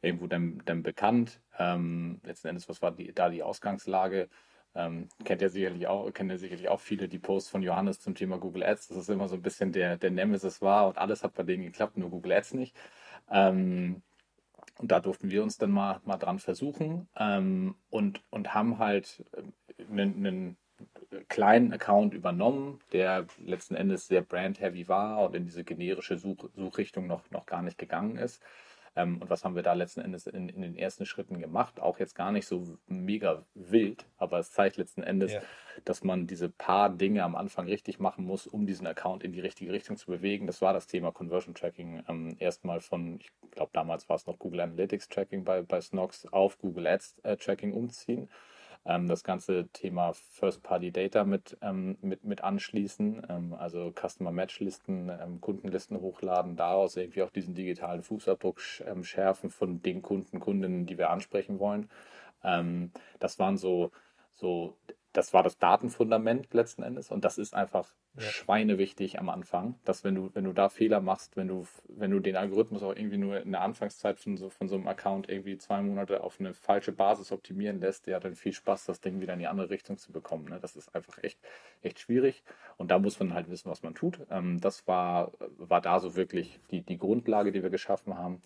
irgendwo 0.01 0.27
dann, 0.27 0.61
dann 0.65 0.83
bekannt. 0.83 1.41
Ähm, 1.57 2.19
letzten 2.23 2.49
Endes, 2.49 2.67
was 2.67 2.81
war 2.81 2.91
die, 2.91 3.13
da 3.13 3.29
die 3.29 3.43
Ausgangslage? 3.43 4.29
Ähm, 4.73 5.09
kennt 5.25 5.41
ihr 5.41 5.49
sicherlich 5.49 5.87
auch, 5.87 6.11
kennt 6.13 6.31
ihr 6.31 6.37
sicherlich 6.37 6.69
auch 6.69 6.79
viele 6.79 7.09
die 7.09 7.19
Posts 7.19 7.49
von 7.49 7.61
Johannes 7.61 7.99
zum 7.99 8.15
Thema 8.15 8.37
Google 8.37 8.63
Ads, 8.63 8.87
dass 8.87 8.97
es 8.97 9.09
immer 9.09 9.27
so 9.27 9.35
ein 9.35 9.41
bisschen 9.41 9.71
der, 9.73 9.97
der 9.97 10.11
Nemesis 10.11 10.61
war 10.61 10.87
und 10.87 10.97
alles 10.97 11.23
hat 11.23 11.33
bei 11.33 11.43
denen 11.43 11.63
geklappt, 11.63 11.97
nur 11.97 12.09
Google 12.09 12.31
Ads 12.33 12.53
nicht. 12.53 12.75
Ähm, 13.29 14.01
und 14.77 14.91
da 14.91 14.99
durften 14.99 15.29
wir 15.29 15.43
uns 15.43 15.57
dann 15.57 15.71
mal, 15.71 15.99
mal 16.05 16.17
dran 16.17 16.39
versuchen 16.39 17.07
ähm, 17.17 17.75
und, 17.89 18.23
und 18.29 18.53
haben 18.53 18.79
halt 18.79 19.23
einen, 19.89 20.57
äh, 21.11 21.21
kleinen 21.27 21.73
Account 21.73 22.13
übernommen, 22.13 22.79
der 22.93 23.27
letzten 23.37 23.75
Endes 23.75 24.07
sehr 24.07 24.21
brand-heavy 24.21 24.87
war 24.87 25.25
und 25.25 25.35
in 25.35 25.45
diese 25.45 25.63
generische 25.63 26.17
Such 26.17 26.49
Suchrichtung 26.55 27.07
noch, 27.07 27.29
noch 27.29 27.45
gar 27.45 27.61
nicht 27.61 27.77
gegangen 27.77 28.17
ist. 28.17 28.41
Ähm, 28.95 29.21
und 29.21 29.29
was 29.29 29.45
haben 29.45 29.55
wir 29.55 29.63
da 29.63 29.73
letzten 29.73 30.01
Endes 30.01 30.27
in, 30.27 30.49
in, 30.49 30.61
den 30.61 30.75
ersten 30.75 31.05
Schritten 31.05 31.39
gemacht? 31.39 31.79
Auch 31.79 31.99
jetzt 31.99 32.13
gar 32.13 32.31
nicht 32.31 32.45
so 32.45 32.77
mega 32.87 33.45
wild, 33.53 34.05
aber 34.17 34.39
es 34.39 34.51
zeigt 34.51 34.77
letzten 34.77 35.01
Endes, 35.01 35.33
ja. 35.33 35.41
dass 35.85 36.03
man 36.03 36.27
diese 36.27 36.49
paar 36.49 36.89
Dinge 36.89 37.23
am 37.23 37.35
Anfang 37.35 37.67
richtig 37.67 37.99
machen 37.99 38.25
muss, 38.25 38.47
um 38.47 38.65
diesen 38.65 38.87
Account 38.87 39.23
in 39.23 39.31
die 39.31 39.39
richtige 39.39 39.71
Richtung 39.71 39.95
zu 39.95 40.07
bewegen. 40.07 40.45
Das 40.45 40.61
war 40.61 40.73
das 40.73 40.87
Thema 40.87 41.11
Conversion 41.11 41.55
Tracking 41.55 42.03
ähm, 42.09 42.35
erstmal 42.39 42.81
von, 42.81 43.19
ich 43.19 43.31
glaube 43.51 43.71
damals 43.73 44.09
war 44.09 44.17
es 44.17 44.25
noch 44.25 44.39
Google 44.39 44.61
Analytics 44.61 45.07
Tracking 45.07 45.45
bei, 45.45 45.61
bei 45.61 45.79
Snox 45.79 46.25
auf 46.25 46.57
Google 46.57 46.87
Ads 46.87 47.19
äh, 47.23 47.37
Tracking 47.37 47.73
umziehen 47.73 48.29
ähm, 48.85 49.07
das 49.07 49.23
ganze 49.23 49.67
Thema 49.69 50.13
First-Party-Data 50.13 51.23
mit, 51.23 51.57
ähm, 51.61 51.97
mit, 52.01 52.23
mit 52.23 52.43
anschließen, 52.43 53.27
ähm, 53.29 53.53
also 53.53 53.91
Customer-Match-Listen, 53.93 55.09
ähm, 55.09 55.41
Kundenlisten 55.41 55.99
hochladen, 56.01 56.55
daraus 56.55 56.97
irgendwie 56.97 57.21
auch 57.21 57.31
diesen 57.31 57.53
digitalen 57.53 58.03
Fußabdruck 58.03 58.61
ähm, 58.85 59.03
schärfen 59.03 59.49
von 59.49 59.81
den 59.81 60.01
Kunden, 60.01 60.39
Kundinnen, 60.39 60.85
die 60.85 60.97
wir 60.97 61.09
ansprechen 61.09 61.59
wollen. 61.59 61.89
Ähm, 62.43 62.91
das 63.19 63.37
waren 63.39 63.57
so, 63.57 63.91
so 64.31 64.75
das 65.13 65.33
war 65.33 65.43
das 65.43 65.57
Datenfundament 65.57 66.53
letzten 66.53 66.83
Endes 66.83 67.11
und 67.11 67.25
das 67.25 67.37
ist 67.37 67.53
einfach 67.53 67.93
ja. 68.15 68.23
schweinewichtig 68.23 69.19
am 69.19 69.29
Anfang, 69.29 69.75
dass 69.83 70.03
wenn 70.03 70.15
du, 70.15 70.29
wenn 70.33 70.43
du 70.43 70.53
da 70.53 70.69
Fehler 70.69 71.01
machst, 71.01 71.35
wenn 71.35 71.47
du, 71.47 71.67
wenn 71.87 72.11
du 72.11 72.19
den 72.19 72.35
Algorithmus 72.35 72.83
auch 72.83 72.95
irgendwie 72.95 73.17
nur 73.17 73.41
in 73.41 73.51
der 73.51 73.61
Anfangszeit 73.61 74.19
von 74.19 74.37
so, 74.37 74.49
von 74.49 74.67
so 74.67 74.75
einem 74.75 74.87
Account 74.87 75.29
irgendwie 75.29 75.57
zwei 75.57 75.81
Monate 75.81 76.23
auf 76.23 76.39
eine 76.39 76.53
falsche 76.53 76.91
Basis 76.91 77.31
optimieren 77.31 77.79
lässt, 77.79 78.07
ja, 78.07 78.19
dann 78.19 78.35
viel 78.35 78.53
Spaß, 78.53 78.85
das 78.85 79.01
Ding 79.01 79.19
wieder 79.21 79.33
in 79.33 79.39
die 79.39 79.47
andere 79.47 79.69
Richtung 79.69 79.97
zu 79.97 80.11
bekommen. 80.11 80.45
Ne? 80.45 80.59
Das 80.61 80.75
ist 80.75 80.93
einfach 80.95 81.17
echt, 81.23 81.39
echt 81.81 81.99
schwierig 81.99 82.43
und 82.77 82.91
da 82.91 82.99
muss 82.99 83.19
man 83.19 83.33
halt 83.33 83.49
wissen, 83.49 83.69
was 83.69 83.83
man 83.83 83.95
tut. 83.95 84.19
Ähm, 84.29 84.59
das 84.61 84.87
war, 84.87 85.31
war 85.57 85.81
da 85.81 85.99
so 85.99 86.15
wirklich 86.15 86.59
die, 86.71 86.81
die 86.81 86.97
Grundlage, 86.97 87.51
die 87.51 87.63
wir 87.63 87.69
geschaffen 87.69 88.17
haben. 88.17 88.41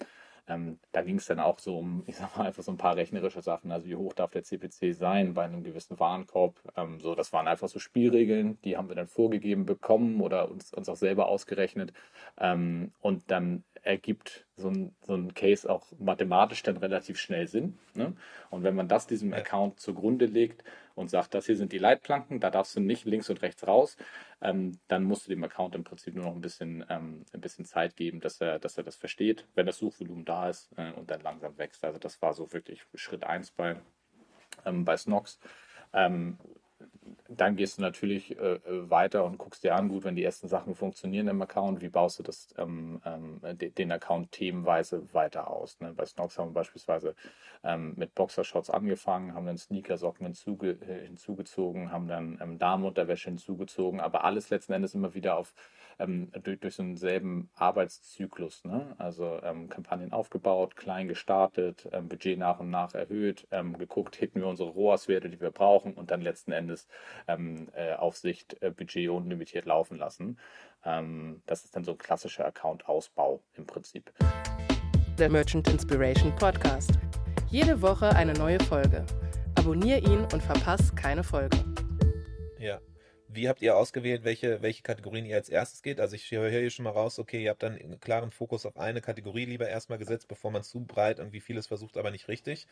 Ähm, 0.47 0.79
da 0.91 1.01
ging 1.01 1.17
es 1.17 1.25
dann 1.25 1.39
auch 1.39 1.59
so 1.59 1.79
um, 1.79 2.03
ich 2.05 2.17
sag 2.17 2.35
mal, 2.37 2.45
einfach 2.45 2.63
so 2.63 2.71
ein 2.71 2.77
paar 2.77 2.95
rechnerische 2.95 3.41
Sachen. 3.41 3.71
Also 3.71 3.87
wie 3.87 3.95
hoch 3.95 4.13
darf 4.13 4.31
der 4.31 4.43
CPC 4.43 4.93
sein 4.93 5.33
bei 5.33 5.43
einem 5.43 5.63
gewissen 5.63 5.99
Warenkorb? 5.99 6.55
Ähm, 6.75 6.99
so, 6.99 7.15
das 7.15 7.33
waren 7.33 7.47
einfach 7.47 7.67
so 7.67 7.79
Spielregeln, 7.79 8.59
die 8.63 8.77
haben 8.77 8.89
wir 8.89 8.95
dann 8.95 9.07
vorgegeben 9.07 9.65
bekommen 9.65 10.21
oder 10.21 10.49
uns, 10.51 10.73
uns 10.73 10.89
auch 10.89 10.95
selber 10.95 11.27
ausgerechnet. 11.27 11.93
Ähm, 12.37 12.91
und 13.01 13.31
dann 13.31 13.63
ergibt 13.85 14.45
so 14.55 14.69
ein, 14.69 14.95
so 15.01 15.13
ein 15.13 15.33
Case 15.33 15.69
auch 15.69 15.85
mathematisch 15.99 16.63
dann 16.63 16.77
relativ 16.77 17.19
schnell 17.19 17.47
Sinn. 17.47 17.77
Ne? 17.93 18.13
Und 18.49 18.63
wenn 18.63 18.75
man 18.75 18.87
das 18.87 19.05
diesem 19.05 19.33
Account 19.33 19.79
zugrunde 19.79 20.25
legt 20.25 20.63
und 20.95 21.09
sagt, 21.09 21.33
das 21.33 21.45
hier 21.45 21.55
sind 21.55 21.71
die 21.71 21.77
Leitplanken, 21.77 22.39
da 22.39 22.49
darfst 22.49 22.75
du 22.75 22.79
nicht 22.79 23.05
links 23.05 23.29
und 23.29 23.41
rechts 23.41 23.67
raus, 23.67 23.95
ähm, 24.41 24.79
dann 24.87 25.03
musst 25.03 25.27
du 25.27 25.29
dem 25.29 25.43
Account 25.43 25.75
im 25.75 25.83
Prinzip 25.83 26.15
nur 26.15 26.25
noch 26.25 26.33
ein 26.35 26.41
bisschen, 26.41 26.83
ähm, 26.89 27.25
ein 27.31 27.41
bisschen 27.41 27.65
Zeit 27.65 27.95
geben, 27.95 28.21
dass 28.21 28.41
er, 28.41 28.57
dass 28.59 28.77
er 28.77 28.83
das 28.83 28.95
versteht, 28.95 29.45
wenn 29.53 29.67
das 29.67 29.77
Suchvolumen 29.77 30.25
da 30.25 30.49
ist 30.49 30.71
äh, 30.77 30.91
und 30.93 31.11
dann 31.11 31.21
langsam 31.21 31.57
wächst. 31.57 31.83
Also 31.85 31.99
das 31.99 32.21
war 32.21 32.33
so 32.33 32.51
wirklich 32.53 32.83
Schritt 32.95 33.23
1 33.23 33.51
bei, 33.51 33.75
ähm, 34.65 34.83
bei 34.83 34.97
Snox. 34.97 35.39
Dann 37.27 37.55
gehst 37.55 37.77
du 37.77 37.81
natürlich 37.81 38.37
äh, 38.37 38.59
weiter 38.89 39.25
und 39.25 39.37
guckst 39.37 39.63
dir 39.63 39.75
an, 39.75 39.89
gut, 39.89 40.03
wenn 40.03 40.15
die 40.15 40.23
ersten 40.23 40.47
Sachen 40.47 40.75
funktionieren 40.75 41.27
im 41.27 41.41
Account, 41.41 41.81
wie 41.81 41.89
baust 41.89 42.19
du 42.19 42.23
das, 42.23 42.53
ähm, 42.57 43.01
ähm, 43.05 43.39
den 43.43 43.91
Account 43.91 44.31
themenweise 44.31 45.13
weiter 45.13 45.49
aus? 45.49 45.79
Ne? 45.81 45.93
Bei 45.93 46.05
Snox 46.05 46.37
haben 46.37 46.49
wir 46.49 46.53
beispielsweise 46.53 47.15
ähm, 47.63 47.93
mit 47.95 48.15
Boxershorts 48.15 48.69
angefangen, 48.69 49.33
haben 49.33 49.45
dann 49.45 49.57
Sneakersocken 49.57 50.25
hinzuge 50.25 50.71
äh, 50.71 51.05
hinzugezogen, 51.05 51.91
haben 51.91 52.07
dann 52.07 52.39
ähm, 52.41 52.57
Damenunterwäsche 52.57 53.29
hinzugezogen, 53.29 53.99
aber 53.99 54.23
alles 54.23 54.49
letzten 54.49 54.73
Endes 54.73 54.95
immer 54.95 55.13
wieder 55.13 55.37
auf 55.37 55.53
ähm, 55.99 56.31
durch, 56.43 56.59
durch 56.59 56.75
so 56.75 56.83
einen 56.83 56.97
selben 56.97 57.49
Arbeitszyklus. 57.55 58.63
Ne? 58.65 58.95
Also 58.97 59.39
ähm, 59.43 59.69
Kampagnen 59.69 60.11
aufgebaut, 60.13 60.75
klein 60.75 61.07
gestartet, 61.07 61.87
ähm, 61.91 62.07
Budget 62.07 62.37
nach 62.37 62.59
und 62.59 62.69
nach 62.69 62.93
erhöht, 62.93 63.47
ähm, 63.51 63.77
geguckt, 63.77 64.15
hitten 64.15 64.41
wir 64.41 64.47
unsere 64.47 64.69
ROAS-Werte, 64.69 65.29
die 65.29 65.41
wir 65.41 65.51
brauchen 65.51 65.93
und 65.93 66.11
dann 66.11 66.21
letzten 66.21 66.51
Endes 66.51 66.87
ähm, 67.27 67.69
äh, 67.73 67.93
auf 67.93 68.17
Sicht 68.17 68.61
äh, 68.61 68.71
Budget 68.71 69.09
unlimitiert 69.09 69.65
laufen 69.65 69.97
lassen. 69.97 70.37
Ähm, 70.83 71.41
das 71.45 71.65
ist 71.65 71.75
dann 71.75 71.83
so 71.83 71.91
ein 71.91 71.97
klassischer 71.97 72.45
Account-Ausbau 72.45 73.41
im 73.55 73.65
Prinzip. 73.65 74.11
Der 75.17 75.29
Merchant 75.29 75.67
Inspiration 75.69 76.35
Podcast. 76.35 76.91
Jede 77.49 77.81
Woche 77.81 78.09
eine 78.09 78.33
neue 78.33 78.59
Folge. 78.59 79.05
Abonnier 79.55 79.97
ihn 79.99 80.21
und 80.33 80.43
verpass 80.43 80.93
keine 80.95 81.23
Folge. 81.23 81.57
Ja. 82.59 82.79
Wie 83.35 83.49
habt 83.49 83.61
ihr 83.61 83.75
ausgewählt, 83.75 84.23
welche, 84.23 84.61
welche 84.61 84.81
Kategorien 84.81 85.25
ihr 85.25 85.35
als 85.35 85.49
erstes 85.49 85.81
geht? 85.83 85.99
Also 85.99 86.15
ich 86.15 86.31
höre 86.31 86.49
hier 86.49 86.69
schon 86.69 86.83
mal 86.83 86.91
raus, 86.91 87.19
okay, 87.19 87.43
ihr 87.43 87.49
habt 87.51 87.61
dann 87.63 87.73
einen 87.75 87.99
klaren 87.99 88.31
Fokus 88.31 88.65
auf 88.65 88.77
eine 88.77 89.01
Kategorie 89.01 89.45
lieber 89.45 89.67
erstmal 89.67 89.97
gesetzt, 89.97 90.27
bevor 90.27 90.51
man 90.51 90.63
zu 90.63 90.85
breit 90.85 91.19
irgendwie 91.19 91.41
vieles 91.41 91.67
versucht, 91.67 91.97
aber 91.97 92.11
nicht 92.11 92.27
richtig. 92.29 92.67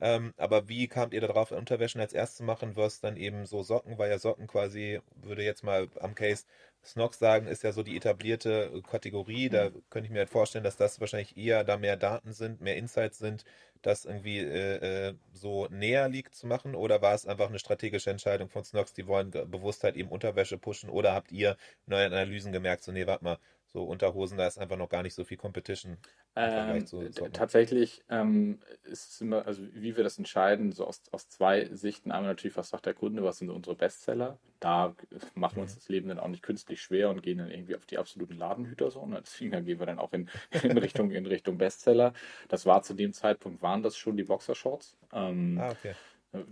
Ähm, 0.00 0.32
aber 0.38 0.68
wie 0.68 0.88
kamt 0.88 1.12
ihr 1.14 1.20
darauf, 1.20 1.50
Unterwäschen 1.52 2.00
als 2.00 2.12
erstes 2.14 2.38
zu 2.38 2.44
machen, 2.44 2.74
versus 2.74 3.00
dann 3.00 3.16
eben 3.16 3.46
so 3.46 3.62
Socken, 3.62 3.98
weil 3.98 4.10
ja 4.10 4.18
Socken 4.18 4.46
quasi, 4.46 5.00
würde 5.16 5.42
jetzt 5.44 5.62
mal 5.64 5.88
am 6.00 6.14
Case 6.14 6.44
Snox 6.86 7.18
sagen, 7.18 7.46
ist 7.46 7.62
ja 7.64 7.72
so 7.72 7.82
die 7.82 7.96
etablierte 7.96 8.82
Kategorie. 8.88 9.48
Da 9.48 9.70
mhm. 9.70 9.82
könnte 9.90 10.06
ich 10.06 10.12
mir 10.12 10.20
halt 10.20 10.30
vorstellen, 10.30 10.64
dass 10.64 10.76
das 10.76 11.00
wahrscheinlich 11.00 11.36
eher 11.36 11.64
da 11.64 11.76
mehr 11.76 11.96
Daten 11.96 12.32
sind, 12.32 12.60
mehr 12.60 12.76
Insights 12.76 13.18
sind, 13.18 13.44
das 13.82 14.04
irgendwie 14.04 14.38
äh, 14.38 15.08
äh, 15.08 15.14
so 15.32 15.66
näher 15.68 16.08
liegt 16.08 16.34
zu 16.34 16.46
machen? 16.46 16.74
Oder 16.74 17.02
war 17.02 17.14
es 17.14 17.26
einfach 17.26 17.48
eine 17.48 17.58
strategische 17.58 18.10
Entscheidung 18.10 18.48
von 18.48 18.64
Snox, 18.64 18.92
die 18.92 19.06
wollen 19.06 19.30
bewusst 19.30 19.84
halt 19.84 19.96
eben 19.96 20.08
Unterwäsche 20.08 20.58
pushen? 20.58 20.90
Oder 20.90 21.12
habt 21.12 21.32
ihr 21.32 21.56
neue 21.86 22.06
Analysen 22.06 22.52
gemerkt, 22.52 22.84
so, 22.84 22.92
nee, 22.92 23.06
warte 23.06 23.24
mal, 23.24 23.38
so 23.72 23.84
Unterhosen, 23.84 24.38
da 24.38 24.46
ist 24.46 24.58
einfach 24.58 24.76
noch 24.76 24.88
gar 24.88 25.02
nicht 25.02 25.14
so 25.14 25.24
viel 25.24 25.36
Competition. 25.36 25.98
Ähm, 26.34 26.86
zu, 26.86 27.08
zu 27.10 27.28
tatsächlich 27.30 28.04
ähm, 28.10 28.60
ist 28.84 29.12
es 29.12 29.20
immer, 29.20 29.46
also 29.46 29.62
wie 29.72 29.96
wir 29.96 30.04
das 30.04 30.18
entscheiden, 30.18 30.72
so 30.72 30.86
aus, 30.86 31.02
aus 31.12 31.28
zwei 31.28 31.68
Sichten. 31.74 32.10
Einmal 32.12 32.32
natürlich, 32.32 32.56
was 32.56 32.68
sagt 32.68 32.86
der 32.86 32.94
Kunde, 32.94 33.24
was 33.24 33.38
sind 33.38 33.50
unsere 33.50 33.74
Bestseller? 33.74 34.38
Da 34.60 34.94
machen 35.34 35.56
wir 35.56 35.62
uns 35.62 35.72
mhm. 35.72 35.78
das 35.78 35.88
Leben 35.88 36.08
dann 36.08 36.18
auch 36.18 36.28
nicht 36.28 36.42
künstlich 36.42 36.82
schwer 36.82 37.10
und 37.10 37.22
gehen 37.22 37.38
dann 37.38 37.50
irgendwie 37.50 37.76
auf 37.76 37.86
die 37.86 37.98
absoluten 37.98 38.36
Ladenhüter 38.36 38.90
so. 38.90 39.04
Ne? 39.06 39.20
Deswegen 39.22 39.64
gehen 39.64 39.78
wir 39.78 39.86
dann 39.86 39.98
auch 39.98 40.12
in, 40.12 40.28
in, 40.62 40.76
Richtung, 40.76 41.10
in 41.10 41.26
Richtung 41.26 41.56
Bestseller. 41.56 42.12
Das 42.48 42.66
war 42.66 42.82
zu 42.82 42.94
dem 42.94 43.12
Zeitpunkt, 43.12 43.62
waren 43.62 43.82
das 43.82 43.96
schon 43.96 44.16
die 44.16 44.24
Boxershorts. 44.24 44.96
Ähm, 45.12 45.58
ah, 45.60 45.70
okay. 45.70 45.94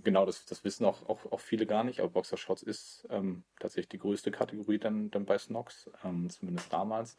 Genau, 0.02 0.24
das, 0.24 0.46
das 0.46 0.64
wissen 0.64 0.84
auch, 0.84 1.08
auch, 1.08 1.30
auch 1.32 1.40
viele 1.40 1.66
gar 1.66 1.84
nicht, 1.84 2.00
aber 2.00 2.08
Boxershorts 2.08 2.62
ist 2.62 3.06
ähm, 3.10 3.44
tatsächlich 3.58 3.88
die 3.88 3.98
größte 3.98 4.30
Kategorie 4.30 4.78
dann, 4.78 5.10
dann 5.10 5.26
bei 5.26 5.36
Snox, 5.36 5.90
ähm, 6.04 6.30
zumindest 6.30 6.72
damals. 6.72 7.16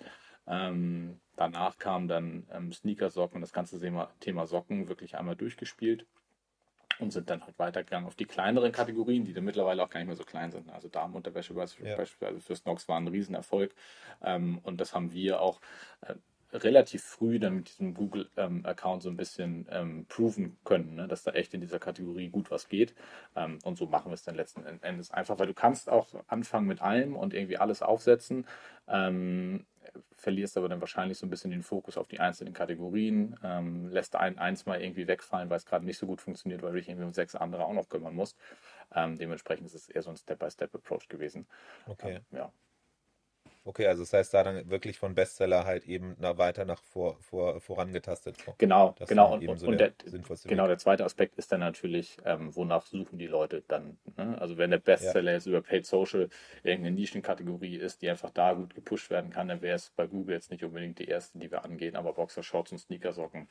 Ähm, 0.48 1.20
danach 1.36 1.78
kam 1.78 2.08
dann 2.08 2.48
ähm, 2.52 2.72
Sneakersocken, 2.72 3.42
das 3.42 3.54
ganze 3.54 3.80
Thema, 3.80 4.12
Thema 4.20 4.48
Socken 4.48 4.88
wirklich 4.88 5.16
einmal 5.16 5.36
durchgespielt 5.36 6.08
und 7.00 7.12
sind 7.12 7.30
dann 7.30 7.44
halt 7.44 7.58
weitergegangen 7.60 8.08
auf 8.08 8.16
die 8.16 8.26
kleineren 8.26 8.72
Kategorien, 8.72 9.26
die 9.26 9.34
dann 9.34 9.44
mittlerweile 9.44 9.84
auch 9.84 9.90
gar 9.90 10.00
nicht 10.00 10.08
mehr 10.08 10.16
so 10.16 10.24
klein 10.24 10.52
sind. 10.52 10.70
Also 10.70 10.88
Damenunterwäsche 10.88 11.54
ja. 11.54 11.96
beispielsweise 11.98 12.40
für 12.40 12.56
Snox 12.56 12.88
war 12.88 12.98
ein 12.98 13.08
Riesenerfolg 13.08 13.74
ähm, 14.22 14.60
und 14.64 14.80
das 14.80 14.94
haben 14.94 15.12
wir 15.12 15.42
auch 15.42 15.60
äh, 16.02 16.16
relativ 16.54 17.04
früh 17.04 17.40
dann 17.40 17.56
mit 17.56 17.70
diesem 17.70 17.94
Google-Account 17.94 18.96
ähm, 18.96 19.02
so 19.02 19.10
ein 19.10 19.18
bisschen 19.18 19.68
ähm, 19.72 20.06
proven 20.08 20.58
können, 20.64 20.96
ne? 20.96 21.08
dass 21.08 21.24
da 21.24 21.32
echt 21.32 21.54
in 21.54 21.62
dieser 21.62 21.80
Kategorie 21.80 22.30
gut 22.30 22.52
was 22.52 22.70
geht. 22.70 22.96
Ähm, 23.36 23.60
und 23.64 23.78
so 23.78 23.88
machen 23.88 24.12
wir 24.12 24.14
es 24.14 24.24
dann 24.24 24.36
letzten 24.36 24.66
Endes 24.82 25.12
einfach, 25.12 25.40
weil 25.40 25.48
du 25.48 25.54
kannst 25.54 25.90
auch 25.90 26.08
anfangen 26.28 26.68
mit 26.68 26.82
allem 26.82 27.16
und 27.16 27.34
irgendwie 27.34 27.58
alles 27.58 27.82
aufsetzen, 27.82 28.48
ähm, 28.88 29.66
verlierst 30.16 30.58
aber 30.58 30.70
dann 30.70 30.82
wahrscheinlich 30.82 31.18
so 31.18 31.26
ein 31.26 31.30
bisschen 31.30 31.52
den 31.52 31.64
Fokus 31.64 31.98
auf 31.98 32.08
die 32.08 32.20
einzelnen 32.20 32.54
Kategorien, 32.54 33.38
ähm, 33.44 33.90
lässt 33.90 34.16
ein, 34.16 34.38
eins 34.38 34.66
mal 34.66 34.82
irgendwie 34.82 35.08
wegfallen, 35.08 35.50
weil 35.50 35.58
es 35.58 35.66
gerade 35.66 35.86
nicht 35.86 35.98
so 35.98 36.08
gut 36.08 36.22
funktioniert, 36.22 36.62
weil 36.62 36.72
du 36.72 36.78
dich 36.78 36.90
irgendwie 36.90 37.06
um 37.06 37.14
sechs 37.14 37.36
andere 37.36 37.66
auch 37.66 37.74
noch 37.74 37.90
kümmern 37.90 38.16
musst. 38.16 38.38
Ähm, 38.94 39.18
dementsprechend 39.18 39.66
ist 39.68 39.76
es 39.76 39.90
eher 39.90 40.02
so 40.02 40.10
ein 40.10 40.18
Step-by-Step-Approach 40.18 41.08
gewesen. 41.08 41.48
Okay. 41.88 42.22
ja. 42.32 42.52
Okay, 43.68 43.88
also 43.88 44.04
das 44.04 44.14
heißt, 44.14 44.32
da 44.32 44.44
dann 44.44 44.70
wirklich 44.70 45.00
von 45.00 45.16
Bestseller 45.16 45.66
halt 45.66 45.88
eben 45.88 46.16
nach, 46.20 46.38
weiter 46.38 46.66
nach 46.66 46.84
vor, 46.84 47.18
vor, 47.20 47.60
vorangetastet. 47.60 48.38
Genau, 48.60 48.94
das 49.00 49.10
genau. 49.10 49.34
Und, 49.34 49.58
so 49.58 49.68
und 49.68 49.80
der, 49.80 49.90
der 49.90 50.22
genau, 50.46 50.68
der 50.68 50.78
zweite 50.78 51.04
Aspekt 51.04 51.36
ist 51.36 51.52
dann 51.52 51.62
natürlich, 51.62 52.18
ähm, 52.26 52.56
wonach 52.56 52.86
suchen 52.86 53.18
die 53.18 53.26
Leute 53.26 53.64
dann. 53.68 53.98
Ne? 54.18 54.40
Also 54.40 54.60
wenn 54.60 54.70
der 54.70 54.78
Bestseller 54.78 55.32
ja. 55.32 55.38
jetzt 55.38 55.48
über 55.48 55.64
Paid 55.64 55.88
Social 55.88 56.30
irgendeine 56.62 56.96
Nischenkategorie 56.96 57.78
ist, 57.78 58.04
die 58.04 58.10
einfach 58.12 58.30
da 58.30 58.54
gut 58.54 58.76
gepusht 58.76 59.10
werden 59.10 59.32
kann, 59.32 59.48
dann 59.48 59.64
wäre 59.64 59.78
es 59.78 59.90
bei 59.90 60.06
Google 60.06 60.36
jetzt 60.36 60.52
nicht 60.52 60.64
unbedingt 60.64 61.00
die 61.00 61.08
erste, 61.08 61.40
die 61.40 61.50
wir 61.50 61.66
angehen, 61.66 61.96
aber 61.96 62.14
Boxer 62.14 62.44
Shorts 62.44 62.72
und 62.72 62.78
Sneakersocken 62.78 63.48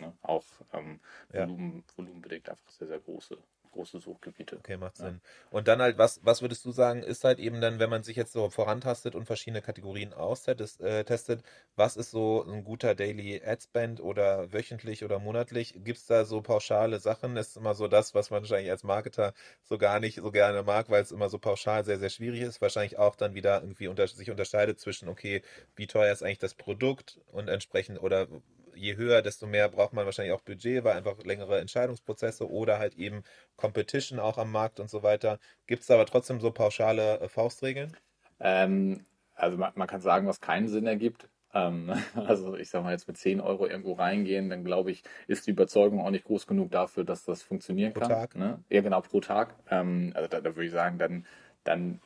ne? 0.00 0.12
auch 0.22 0.44
ähm, 0.72 0.98
Volumen, 1.30 1.84
ja. 1.86 1.96
volumenbedingt 1.96 2.48
einfach 2.48 2.68
sehr, 2.68 2.88
sehr 2.88 2.98
große 2.98 3.38
große 3.72 3.98
Suchgebiete. 3.98 4.56
Okay, 4.58 4.76
macht 4.76 4.96
Sinn. 4.96 5.20
Und 5.50 5.68
dann 5.68 5.82
halt, 5.82 5.98
was, 5.98 6.20
was 6.24 6.42
würdest 6.42 6.64
du 6.64 6.70
sagen, 6.70 7.02
ist 7.02 7.24
halt 7.24 7.38
eben 7.38 7.60
dann, 7.60 7.78
wenn 7.78 7.90
man 7.90 8.02
sich 8.02 8.16
jetzt 8.16 8.32
so 8.32 8.48
vorantastet 8.50 9.14
und 9.14 9.26
verschiedene 9.26 9.62
Kategorien 9.62 10.12
austestet, 10.12 10.80
äh, 10.80 11.04
testet, 11.04 11.42
was 11.74 11.96
ist 11.96 12.10
so 12.10 12.44
ein 12.44 12.64
guter 12.64 12.94
Daily 12.94 13.42
Ad 13.44 13.62
Spend 13.62 14.00
oder 14.00 14.52
wöchentlich 14.52 15.04
oder 15.04 15.18
monatlich? 15.18 15.74
Gibt 15.84 15.98
es 15.98 16.06
da 16.06 16.24
so 16.24 16.40
pauschale 16.42 17.00
Sachen? 17.00 17.34
Das 17.34 17.48
ist 17.48 17.56
immer 17.56 17.74
so 17.74 17.88
das, 17.88 18.14
was 18.14 18.30
man 18.30 18.42
wahrscheinlich 18.42 18.70
als 18.70 18.84
Marketer 18.84 19.34
so 19.62 19.78
gar 19.78 20.00
nicht 20.00 20.16
so 20.16 20.30
gerne 20.30 20.62
mag, 20.62 20.90
weil 20.90 21.02
es 21.02 21.12
immer 21.12 21.28
so 21.28 21.38
pauschal 21.38 21.84
sehr, 21.84 21.98
sehr 21.98 22.10
schwierig 22.10 22.42
ist. 22.42 22.60
Wahrscheinlich 22.60 22.98
auch 22.98 23.16
dann 23.16 23.34
wieder 23.34 23.60
irgendwie 23.62 23.88
unter, 23.88 24.06
sich 24.06 24.30
unterscheidet 24.30 24.78
zwischen, 24.78 25.08
okay, 25.08 25.42
wie 25.74 25.86
teuer 25.86 26.12
ist 26.12 26.22
eigentlich 26.22 26.38
das 26.38 26.54
Produkt 26.54 27.20
und 27.32 27.48
entsprechend 27.48 28.02
oder 28.02 28.28
je 28.74 28.96
höher, 28.96 29.22
desto 29.22 29.46
mehr 29.46 29.68
braucht 29.68 29.92
man 29.92 30.04
wahrscheinlich 30.04 30.34
auch 30.34 30.42
Budget, 30.42 30.84
weil 30.84 30.96
einfach 30.96 31.22
längere 31.24 31.60
Entscheidungsprozesse 31.60 32.50
oder 32.50 32.78
halt 32.78 32.94
eben 32.94 33.22
Competition 33.56 34.18
auch 34.18 34.38
am 34.38 34.50
Markt 34.50 34.80
und 34.80 34.90
so 34.90 35.02
weiter. 35.02 35.38
Gibt 35.66 35.82
es 35.82 35.90
aber 35.90 36.06
trotzdem 36.06 36.40
so 36.40 36.50
pauschale 36.50 37.20
äh, 37.20 37.28
Faustregeln? 37.28 37.96
Ähm, 38.40 39.04
also 39.34 39.56
man, 39.56 39.72
man, 39.74 39.88
kann 39.88 40.00
sagen, 40.00 40.26
was 40.26 40.40
keinen 40.40 40.68
Sinn 40.68 40.86
ergibt. 40.86 41.28
Ähm, 41.54 41.92
also 42.14 42.56
ich 42.56 42.70
sage 42.70 42.84
mal 42.84 42.92
jetzt 42.92 43.08
mit 43.08 43.16
10 43.16 43.40
Euro 43.40 43.66
irgendwo 43.66 43.92
reingehen, 43.92 44.50
dann 44.50 44.64
glaube 44.64 44.90
ich, 44.90 45.02
ist 45.26 45.46
die 45.46 45.50
Überzeugung 45.50 46.00
auch 46.00 46.10
nicht 46.10 46.24
groß 46.24 46.46
genug 46.46 46.70
dafür, 46.70 47.04
dass 47.04 47.24
das 47.24 47.42
funktionieren 47.42 47.92
pro 47.92 48.00
kann. 48.00 48.08
Pro 48.08 48.14
Tag? 48.16 48.36
Ne? 48.36 48.64
Ja, 48.70 48.80
genau, 48.80 49.00
pro 49.00 49.20
Tag. 49.20 49.54
Ähm, 49.70 50.12
also 50.14 50.28
da, 50.28 50.40
da, 50.40 50.56
würde 50.56 50.66
ich 50.66 50.72
sagen, 50.72 50.98
dann, 50.98 51.26
dann 51.64 52.00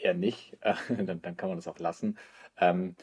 eher 0.00 0.14
nicht. 0.14 0.56
dann, 0.88 1.22
dann, 1.22 1.36
kann 1.36 1.48
man 1.48 1.58
das 1.58 1.68
auch 1.68 1.78
lassen. 1.78 2.18
Ähm, 2.58 2.96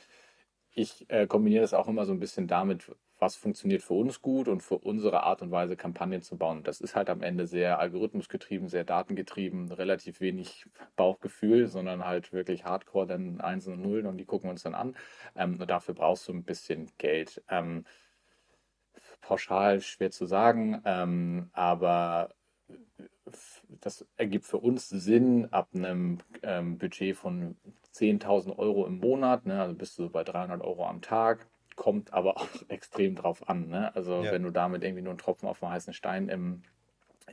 ich 0.78 1.10
äh, 1.10 1.26
kombiniere 1.26 1.62
das 1.62 1.74
auch 1.74 1.88
immer 1.88 2.06
so 2.06 2.12
ein 2.14 2.20
bisschen 2.20 2.46
damit, 2.46 2.96
was 3.18 3.36
funktioniert 3.36 3.82
für 3.82 3.96
uns 3.96 4.22
gut 4.22 4.48
und 4.48 4.62
für 4.62 4.78
unsere 4.78 5.24
Art 5.24 5.42
und 5.42 5.50
Weise, 5.50 5.76
Kampagnen 5.76 6.22
zu 6.22 6.38
bauen. 6.38 6.62
Das 6.64 6.82
ist 6.82 6.96
halt 6.96 7.10
am 7.10 7.24
Ende 7.24 7.48
sehr 7.48 7.80
algorithmusgetrieben, 7.80 8.70
sehr 8.70 8.84
datengetrieben, 8.84 9.72
relativ 9.72 10.22
wenig 10.22 10.68
Bauchgefühl, 10.96 11.66
sondern 11.66 12.06
halt 12.06 12.32
wirklich 12.32 12.64
hardcore 12.64 13.08
dann 13.08 13.42
Einsen 13.42 13.74
und 13.74 13.82
Nullen 13.82 14.06
und 14.06 14.18
die 14.18 14.26
gucken 14.26 14.50
wir 14.50 14.52
uns 14.52 14.62
dann 14.62 14.76
an. 14.76 14.96
Ähm, 15.36 15.60
und 15.60 15.68
dafür 15.68 15.96
brauchst 15.96 16.28
du 16.28 16.34
ein 16.34 16.44
bisschen 16.44 16.92
Geld. 17.00 17.42
Ähm, 17.50 17.84
pauschal 19.22 19.82
schwer 19.82 20.12
zu 20.12 20.28
sagen, 20.28 20.80
ähm, 20.86 21.50
aber 21.54 22.36
das 23.82 24.06
ergibt 24.16 24.46
für 24.46 24.58
uns 24.58 24.90
Sinn 24.90 25.48
ab 25.52 25.70
einem 25.74 26.20
ähm, 26.44 26.78
Budget 26.78 27.18
von 27.18 27.56
10.000 27.98 28.58
Euro 28.58 28.86
im 28.86 29.00
Monat, 29.00 29.46
ne, 29.46 29.62
also 29.62 29.74
bist 29.74 29.98
du 29.98 30.10
bei 30.10 30.24
300 30.24 30.62
Euro 30.62 30.86
am 30.86 31.02
Tag, 31.02 31.48
kommt 31.76 32.14
aber 32.14 32.38
auch 32.38 32.48
extrem 32.68 33.16
drauf 33.16 33.48
an. 33.50 33.70
Ne? 33.70 33.96
Also 33.96 34.24
ja. 34.24 34.32
wenn 34.32 34.44
du 34.44 34.52
damit 34.52 34.84
irgendwie 34.84 35.04
nur 35.04 35.12
einen 35.12 35.20
Tropfen 35.20 35.48
auf 35.48 35.60
dem 35.60 35.70
heißen 35.70 35.94
Stein 35.94 36.30
im, 36.30 36.64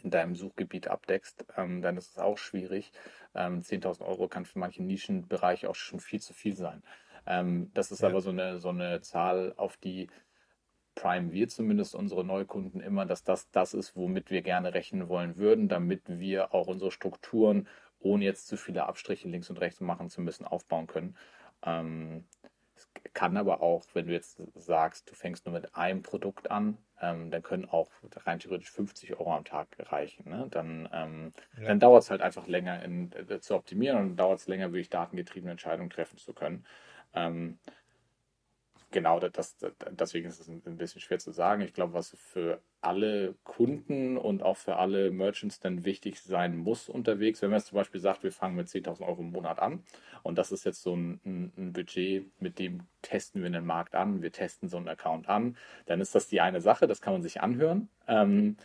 in 0.03 0.11
deinem 0.11 0.35
Suchgebiet 0.35 0.89
abdeckst, 0.89 1.45
ähm, 1.57 1.83
dann 1.83 1.97
ist 1.97 2.13
es 2.13 2.19
auch 2.19 2.39
schwierig. 2.39 2.93
Ähm, 3.35 3.61
10.000 3.61 4.05
Euro 4.07 4.29
kann 4.29 4.45
für 4.45 4.59
manche 4.59 4.83
Nischenbereiche 4.83 5.69
auch 5.69 5.75
schon 5.75 6.01
viel 6.01 6.21
zu 6.21 6.33
viel 6.33 6.57
sein. 6.57 6.83
Ähm, 7.27 7.71
das 7.75 7.91
ist 7.91 8.03
ja. 8.03 8.09
aber 8.09 8.21
so 8.21 8.31
eine, 8.31 8.59
so 8.59 8.69
eine 8.69 9.01
Zahl, 9.01 9.55
auf 9.57 9.77
die 9.77 10.09
Prime 10.95 11.33
wir 11.33 11.49
zumindest 11.49 11.95
unsere 11.95 12.25
Neukunden 12.25 12.81
immer, 12.81 13.05
dass 13.05 13.25
das 13.25 13.51
das 13.51 13.75
ist, 13.75 13.97
womit 13.97 14.31
wir 14.31 14.43
gerne 14.43 14.75
rechnen 14.75 15.09
wollen 15.09 15.37
würden, 15.37 15.69
damit 15.69 16.03
wir 16.07 16.55
auch 16.55 16.69
unsere 16.69 16.93
Strukturen, 16.93 17.67
ohne 18.05 18.25
jetzt 18.25 18.47
zu 18.47 18.57
viele 18.57 18.87
Abstriche 18.87 19.29
links 19.29 19.51
und 19.51 19.61
rechts 19.61 19.81
machen 19.81 20.11
zu 20.11 20.21
müssen, 20.21 20.47
aufbauen 20.47 20.87
können. 20.87 21.17
Ähm, 21.65 22.25
kann 23.13 23.37
aber 23.37 23.63
auch, 23.63 23.85
wenn 23.95 24.07
du 24.07 24.13
jetzt 24.13 24.43
sagst, 24.55 25.11
du 25.11 25.15
fängst 25.15 25.47
nur 25.47 25.53
mit 25.53 25.75
einem 25.75 26.03
Produkt 26.03 26.51
an, 26.51 26.79
ähm, 27.01 27.31
dann 27.31 27.43
können 27.43 27.65
auch 27.67 27.91
rein 28.25 28.39
theoretisch 28.39 28.71
50 28.71 29.13
Euro 29.13 29.35
am 29.35 29.45
Tag 29.45 29.69
reichen. 29.79 30.29
Ne? 30.29 30.49
Dann, 30.51 30.89
ähm, 30.93 31.33
ja. 31.59 31.69
dann 31.69 31.81
dauert 31.81 32.03
es 32.03 32.11
halt 32.11 32.23
einfach 32.23 32.47
länger 32.47 32.83
in, 32.83 33.13
äh, 33.13 33.41
zu 33.41 33.55
optimieren 33.55 33.99
und 33.99 34.17
dauert 34.17 34.41
es 34.41 34.49
länger, 34.49 34.73
wirklich 34.73 34.91
datengetriebene 34.91 35.53
Entscheidungen 35.53 35.91
treffen 35.91 36.19
zu 36.19 36.33
können. 36.33 36.65
Ähm, 37.15 37.59
genau, 38.91 39.21
das, 39.21 39.57
das, 39.57 39.77
deswegen 39.91 40.29
ist 40.29 40.41
es 40.41 40.49
ein 40.49 40.77
bisschen 40.77 41.01
schwer 41.01 41.19
zu 41.19 41.31
sagen. 41.31 41.63
Ich 41.63 41.75
glaube, 41.75 41.95
was 41.95 42.17
für 42.19 42.61
alle 42.85 43.35
Kunden 43.45 44.17
und 44.17 44.43
auch 44.43 44.57
für 44.57 44.77
alle 44.77 45.11
Merchants 45.11 45.61
dann 45.61 45.85
wichtig 45.85 46.21
sein 46.21 46.57
muss 46.57 46.89
unterwegs, 46.89 47.43
wenn 47.43 47.51
man 47.51 47.59
jetzt 47.59 47.69
zum 47.69 47.77
Beispiel 47.77 48.01
sagt, 48.01 48.23
wir 48.23 48.33
fangen 48.33 48.57
mit 48.57 48.69
10.000 48.69 49.07
Euro 49.07 49.21
im 49.21 49.31
Monat 49.31 49.59
an 49.59 49.83
und 50.23 50.39
das 50.39 50.53
ist 50.53 50.65
jetzt 50.65 50.83
so 50.83 50.95
ein, 50.95 51.21
ein, 51.25 51.53
ein, 51.57 51.73
Budget, 51.73 52.27
mit 52.41 52.59
dem 52.59 52.83
testen 53.03 53.43
wir 53.43 53.47
einen 53.47 53.67
Markt 53.67 53.95
an, 53.95 54.23
wir 54.23 54.33
testen 54.33 54.69
so 54.69 54.77
einen 54.77 54.89
Account 54.89 55.29
an, 55.29 55.57
dann 55.87 56.01
ist 56.01 56.15
das 56.15 56.29
die 56.29 56.41
eine 56.41 56.61
Sache, 56.61 56.87
das 56.87 57.01
kann 57.01 57.13
man 57.13 57.23
sich 57.23 57.41
anhören. 57.41 57.89
Ähm, 58.07 58.57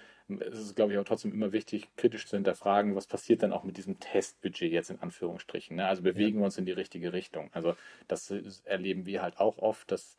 es 0.52 0.60
ist, 0.60 0.76
glaube 0.76 0.94
ich, 0.94 1.00
auch 1.00 1.04
trotzdem 1.04 1.34
immer 1.34 1.52
wichtig, 1.52 1.88
kritisch 1.96 2.28
zu 2.28 2.38
hinterfragen, 2.38 2.96
was 2.96 3.08
passiert 3.08 3.42
dann 3.42 3.52
auch 3.52 3.64
mit 3.64 3.78
diesem 3.78 4.00
Testbudget 4.00 4.72
jetzt 4.72 4.92
in 4.92 5.02
Anführungsstrichen. 5.02 5.78
Ne? 5.78 5.88
Also 5.88 6.04
bewegen 6.04 6.38
ja. 6.38 6.42
wir 6.42 6.46
uns 6.46 6.58
in 6.58 6.66
die 6.66 6.72
richtige 6.72 7.14
Richtung. 7.14 7.50
Also 7.54 7.76
das 8.08 8.30
erleben 8.66 9.06
wir 9.06 9.22
halt 9.24 9.40
auch 9.40 9.58
oft, 9.58 9.92
dass 9.92 10.18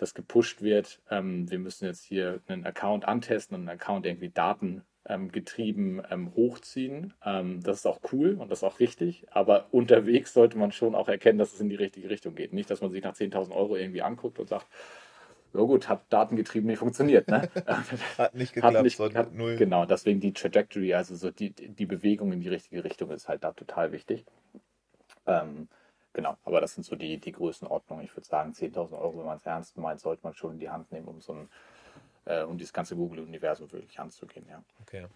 das 0.00 0.14
gepusht 0.14 0.62
wird. 0.62 1.00
Ähm, 1.10 1.50
wir 1.50 1.58
müssen 1.58 1.86
jetzt 1.86 2.04
hier 2.04 2.40
einen 2.48 2.64
Account 2.64 3.06
antesten 3.06 3.54
und 3.54 3.62
einen 3.62 3.80
Account 3.80 4.06
irgendwie 4.06 4.30
Daten 4.30 4.82
ähm, 5.06 5.32
getrieben 5.32 6.02
ähm, 6.10 6.34
hochziehen. 6.34 7.14
Ähm, 7.24 7.62
das 7.62 7.78
ist 7.78 7.86
auch 7.86 8.00
cool 8.12 8.34
und 8.34 8.50
das 8.50 8.60
ist 8.60 8.64
auch 8.64 8.80
richtig, 8.80 9.26
aber 9.30 9.66
unterwegs 9.72 10.32
sollte 10.32 10.58
man 10.58 10.72
schon 10.72 10.94
auch 10.94 11.08
erkennen, 11.08 11.38
dass 11.38 11.52
es 11.52 11.60
in 11.60 11.68
die 11.68 11.76
richtige 11.76 12.10
Richtung 12.10 12.34
geht. 12.34 12.52
Nicht, 12.52 12.70
dass 12.70 12.80
man 12.80 12.90
sich 12.90 13.02
nach 13.02 13.14
10.000 13.14 13.52
Euro 13.52 13.76
irgendwie 13.76 14.02
anguckt 14.02 14.38
und 14.38 14.48
sagt, 14.48 14.66
ja 15.52 15.60
gut, 15.60 15.88
hat 15.88 16.04
datengetrieben 16.10 16.68
nicht 16.68 16.78
funktioniert. 16.78 17.28
Ne? 17.28 17.48
hat 18.18 18.34
nicht 18.34 18.52
geklappt, 18.52 18.76
hat 18.76 18.84
nicht, 18.84 19.00
hat, 19.00 19.34
null. 19.34 19.56
Genau, 19.56 19.84
deswegen 19.84 20.20
die 20.20 20.32
Trajectory, 20.32 20.94
also 20.94 21.14
so 21.16 21.30
die, 21.30 21.50
die 21.50 21.86
Bewegung 21.86 22.32
in 22.32 22.40
die 22.40 22.48
richtige 22.48 22.84
Richtung 22.84 23.10
ist 23.10 23.28
halt 23.28 23.42
da 23.44 23.52
total 23.52 23.92
wichtig. 23.92 24.24
Ähm, 25.26 25.68
genau, 26.12 26.36
aber 26.44 26.60
das 26.60 26.74
sind 26.74 26.84
so 26.84 26.96
die, 26.96 27.18
die 27.18 27.32
Größenordnungen. 27.32 28.04
Ich 28.04 28.16
würde 28.16 28.26
sagen, 28.26 28.52
10.000 28.52 28.98
Euro, 28.98 29.18
wenn 29.18 29.26
man 29.26 29.36
es 29.36 29.46
ernst 29.46 29.76
meint, 29.76 30.00
sollte 30.00 30.22
man 30.24 30.34
schon 30.34 30.52
in 30.52 30.58
die 30.58 30.70
Hand 30.70 30.90
nehmen, 30.92 31.08
um 31.08 31.20
so 31.20 31.34
ein, 31.34 31.48
äh, 32.24 32.42
um 32.42 32.58
dieses 32.58 32.72
ganze 32.72 32.96
Google-Universum 32.96 33.70
wirklich 33.72 33.98
anzugehen. 33.98 34.46
Ja. 34.48 34.62
Okay. 34.82 35.06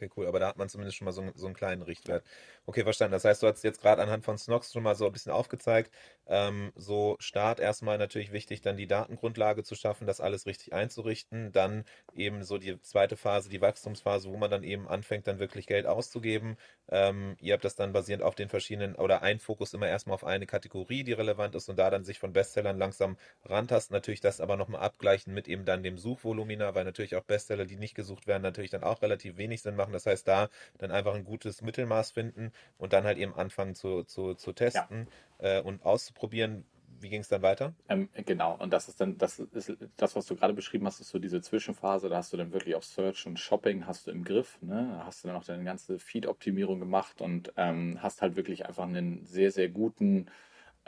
Okay, 0.00 0.10
cool. 0.16 0.26
Aber 0.28 0.38
da 0.38 0.46
hat 0.48 0.56
man 0.56 0.68
zumindest 0.68 0.96
schon 0.96 1.06
mal 1.06 1.12
so, 1.12 1.24
so 1.34 1.46
einen 1.46 1.56
kleinen 1.56 1.82
Richtwert. 1.82 2.24
Okay, 2.66 2.84
verstanden. 2.84 3.12
Das 3.12 3.24
heißt, 3.24 3.42
du 3.42 3.48
hast 3.48 3.64
jetzt 3.64 3.80
gerade 3.80 4.00
anhand 4.00 4.24
von 4.24 4.38
Snox 4.38 4.72
schon 4.72 4.84
mal 4.84 4.94
so 4.94 5.06
ein 5.06 5.12
bisschen 5.12 5.32
aufgezeigt. 5.32 5.92
Ähm, 6.26 6.72
so 6.76 7.16
Start 7.18 7.58
erstmal 7.58 7.98
natürlich 7.98 8.30
wichtig, 8.30 8.60
dann 8.60 8.76
die 8.76 8.86
Datengrundlage 8.86 9.64
zu 9.64 9.74
schaffen, 9.74 10.06
das 10.06 10.20
alles 10.20 10.46
richtig 10.46 10.72
einzurichten. 10.72 11.50
Dann 11.50 11.84
eben 12.14 12.44
so 12.44 12.58
die 12.58 12.80
zweite 12.80 13.16
Phase, 13.16 13.48
die 13.48 13.60
Wachstumsphase, 13.60 14.28
wo 14.30 14.36
man 14.36 14.50
dann 14.52 14.62
eben 14.62 14.86
anfängt, 14.86 15.26
dann 15.26 15.40
wirklich 15.40 15.66
Geld 15.66 15.86
auszugeben. 15.86 16.56
Ähm, 16.90 17.36
ihr 17.40 17.54
habt 17.54 17.64
das 17.64 17.74
dann 17.74 17.92
basierend 17.92 18.22
auf 18.22 18.36
den 18.36 18.48
verschiedenen 18.48 18.94
oder 18.94 19.22
ein 19.22 19.40
Fokus 19.40 19.74
immer 19.74 19.88
erstmal 19.88 20.14
auf 20.14 20.24
eine 20.24 20.46
Kategorie, 20.46 21.02
die 21.02 21.12
relevant 21.12 21.56
ist 21.56 21.68
und 21.68 21.76
da 21.78 21.90
dann 21.90 22.04
sich 22.04 22.20
von 22.20 22.32
Bestsellern 22.32 22.78
langsam 22.78 23.16
rantasten. 23.44 23.94
Natürlich 23.94 24.20
das 24.20 24.40
aber 24.40 24.56
nochmal 24.56 24.82
abgleichen 24.82 25.34
mit 25.34 25.48
eben 25.48 25.64
dann 25.64 25.82
dem 25.82 25.98
Suchvolumina, 25.98 26.74
weil 26.76 26.84
natürlich 26.84 27.16
auch 27.16 27.24
Bestseller, 27.24 27.64
die 27.66 27.76
nicht 27.76 27.94
gesucht 27.96 28.26
werden, 28.28 28.42
natürlich 28.42 28.70
dann 28.70 28.84
auch 28.84 29.02
relativ 29.02 29.36
wenig 29.38 29.62
Sinn 29.62 29.74
machen 29.76 29.87
machen. 29.88 29.92
Das 29.92 30.06
heißt, 30.06 30.28
da 30.28 30.48
dann 30.78 30.90
einfach 30.90 31.14
ein 31.14 31.24
gutes 31.24 31.62
Mittelmaß 31.62 32.12
finden 32.12 32.52
und 32.76 32.92
dann 32.92 33.04
halt 33.04 33.18
eben 33.18 33.34
anfangen 33.34 33.74
zu, 33.74 34.04
zu, 34.04 34.34
zu 34.34 34.52
testen 34.52 35.08
ja. 35.40 35.58
äh, 35.58 35.62
und 35.62 35.84
auszuprobieren. 35.84 36.64
Wie 37.00 37.10
ging 37.10 37.20
es 37.20 37.28
dann 37.28 37.42
weiter? 37.42 37.74
Ähm, 37.88 38.08
genau, 38.26 38.56
und 38.58 38.72
das 38.72 38.88
ist 38.88 39.00
dann, 39.00 39.18
das 39.18 39.38
ist 39.38 39.72
das, 39.96 40.16
was 40.16 40.26
du 40.26 40.34
gerade 40.34 40.52
beschrieben 40.52 40.84
hast, 40.84 41.00
ist 41.00 41.10
so 41.10 41.20
diese 41.20 41.40
Zwischenphase, 41.40 42.08
da 42.08 42.16
hast 42.16 42.32
du 42.32 42.36
dann 42.36 42.52
wirklich 42.52 42.74
auf 42.74 42.84
Search 42.84 43.24
und 43.26 43.38
Shopping 43.38 43.86
hast 43.86 44.08
du 44.08 44.10
im 44.10 44.24
Griff, 44.24 44.58
ne? 44.62 44.96
Da 44.98 45.06
hast 45.06 45.22
du 45.22 45.28
dann 45.28 45.36
auch 45.36 45.44
deine 45.44 45.62
ganze 45.62 46.00
Feed-Optimierung 46.00 46.80
gemacht 46.80 47.20
und 47.20 47.52
ähm, 47.56 47.98
hast 48.02 48.20
halt 48.20 48.34
wirklich 48.34 48.66
einfach 48.66 48.82
einen 48.82 49.24
sehr, 49.24 49.52
sehr 49.52 49.68
guten 49.68 50.26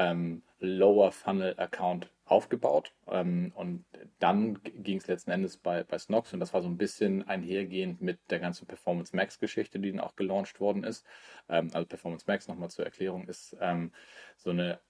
ähm, 0.01 0.42
Lower 0.61 1.12
Funnel 1.12 1.55
Account 1.59 2.11
aufgebaut. 2.24 2.92
Ähm, 3.07 3.53
und 3.55 3.84
dann 4.18 4.59
ging 4.62 4.98
es 4.98 5.07
letzten 5.07 5.30
Endes 5.30 5.59
bei, 5.59 5.84
bei 5.84 5.98
Snox 5.98 6.32
und 6.32 6.40
das 6.40 6.55
war 6.55 6.62
so 6.62 6.68
ein 6.68 6.78
bisschen 6.78 7.28
einhergehend 7.28 8.01
mit 8.01 8.18
der 8.30 8.38
ganzen 8.38 8.66
Performance 8.66 9.14
Max 9.14 9.38
Geschichte, 9.38 9.78
die 9.78 9.90
dann 9.90 10.01
auch 10.01 10.16
gelauncht 10.16 10.59
worden 10.59 10.84
ist. 10.84 11.05
Ähm, 11.48 11.70
also 11.74 11.86
Performance 11.86 12.24
Max 12.26 12.48
nochmal 12.48 12.70
zur 12.70 12.86
Erklärung 12.86 13.28
ist 13.28 13.57
ähm, 13.61 13.92
so 14.36 14.51
eine 14.51 14.80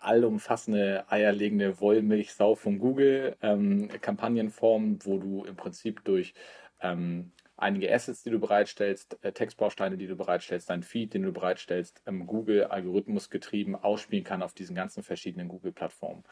allumfassende 0.00 1.04
eierlegende 1.10 1.80
Wollmilchsau 1.80 2.54
von 2.54 2.78
Google 2.78 3.36
ähm, 3.42 3.88
Kampagnenform, 4.00 4.98
wo 5.04 5.18
du 5.18 5.44
im 5.44 5.56
Prinzip 5.56 6.04
durch 6.04 6.34
ähm, 6.80 7.32
einige 7.58 7.92
Assets, 7.92 8.22
die 8.22 8.30
du 8.30 8.38
bereitstellst, 8.38 9.18
äh, 9.22 9.32
Textbausteine, 9.32 9.96
die 9.98 10.06
du 10.06 10.16
bereitstellst, 10.16 10.70
dein 10.70 10.82
Feed, 10.82 11.12
den 11.12 11.24
du 11.24 11.32
bereitstellst, 11.32 12.02
ähm, 12.06 12.26
Google 12.26 12.64
Algorithmus 12.64 13.28
getrieben 13.30 13.76
ausspielen 13.76 14.24
kann 14.24 14.42
auf 14.42 14.54
diesen 14.54 14.74
ganzen 14.74 15.02
verschiedenen 15.02 15.48
Google-Plattformen. 15.48 16.24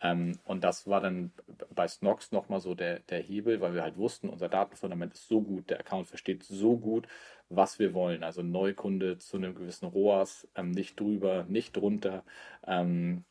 Ähm, 0.00 0.38
und 0.44 0.62
das 0.62 0.86
war 0.86 1.00
dann 1.00 1.32
bei 1.74 1.88
Snox 1.88 2.32
nochmal 2.32 2.60
so 2.60 2.74
der, 2.74 3.00
der 3.00 3.20
Hebel, 3.20 3.60
weil 3.60 3.74
wir 3.74 3.82
halt 3.82 3.96
wussten, 3.96 4.28
unser 4.28 4.48
Datenfundament 4.48 5.14
ist 5.14 5.28
so 5.28 5.40
gut, 5.40 5.70
der 5.70 5.80
Account 5.80 6.08
versteht 6.08 6.42
so 6.44 6.76
gut, 6.76 7.08
was 7.48 7.78
wir 7.78 7.94
wollen. 7.94 8.22
Also 8.22 8.42
Neukunde 8.42 9.18
zu 9.18 9.38
einem 9.38 9.54
gewissen 9.54 9.86
ROAS, 9.86 10.48
ähm, 10.54 10.70
nicht 10.72 11.00
drüber, 11.00 11.44
nicht 11.48 11.76
drunter. 11.76 12.24
Ähm, 12.66 13.24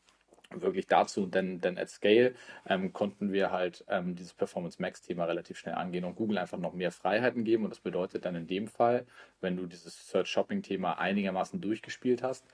wirklich 0.62 0.86
dazu, 0.86 1.26
denn, 1.26 1.60
denn 1.60 1.78
at 1.78 1.88
Scale 1.90 2.34
ähm, 2.66 2.92
konnten 2.92 3.32
wir 3.32 3.50
halt 3.50 3.84
ähm, 3.88 4.14
dieses 4.14 4.34
Performance 4.34 4.80
Max 4.80 5.02
Thema 5.02 5.24
relativ 5.24 5.58
schnell 5.58 5.74
angehen 5.74 6.04
und 6.04 6.16
Google 6.16 6.38
einfach 6.38 6.58
noch 6.58 6.72
mehr 6.72 6.90
Freiheiten 6.90 7.44
geben. 7.44 7.64
Und 7.64 7.70
das 7.70 7.80
bedeutet 7.80 8.24
dann 8.24 8.34
in 8.34 8.46
dem 8.46 8.68
Fall, 8.68 9.06
wenn 9.40 9.56
du 9.56 9.66
dieses 9.66 10.08
Search 10.08 10.28
Shopping 10.28 10.62
Thema 10.62 10.98
einigermaßen 10.98 11.60
durchgespielt 11.60 12.22
hast, 12.22 12.46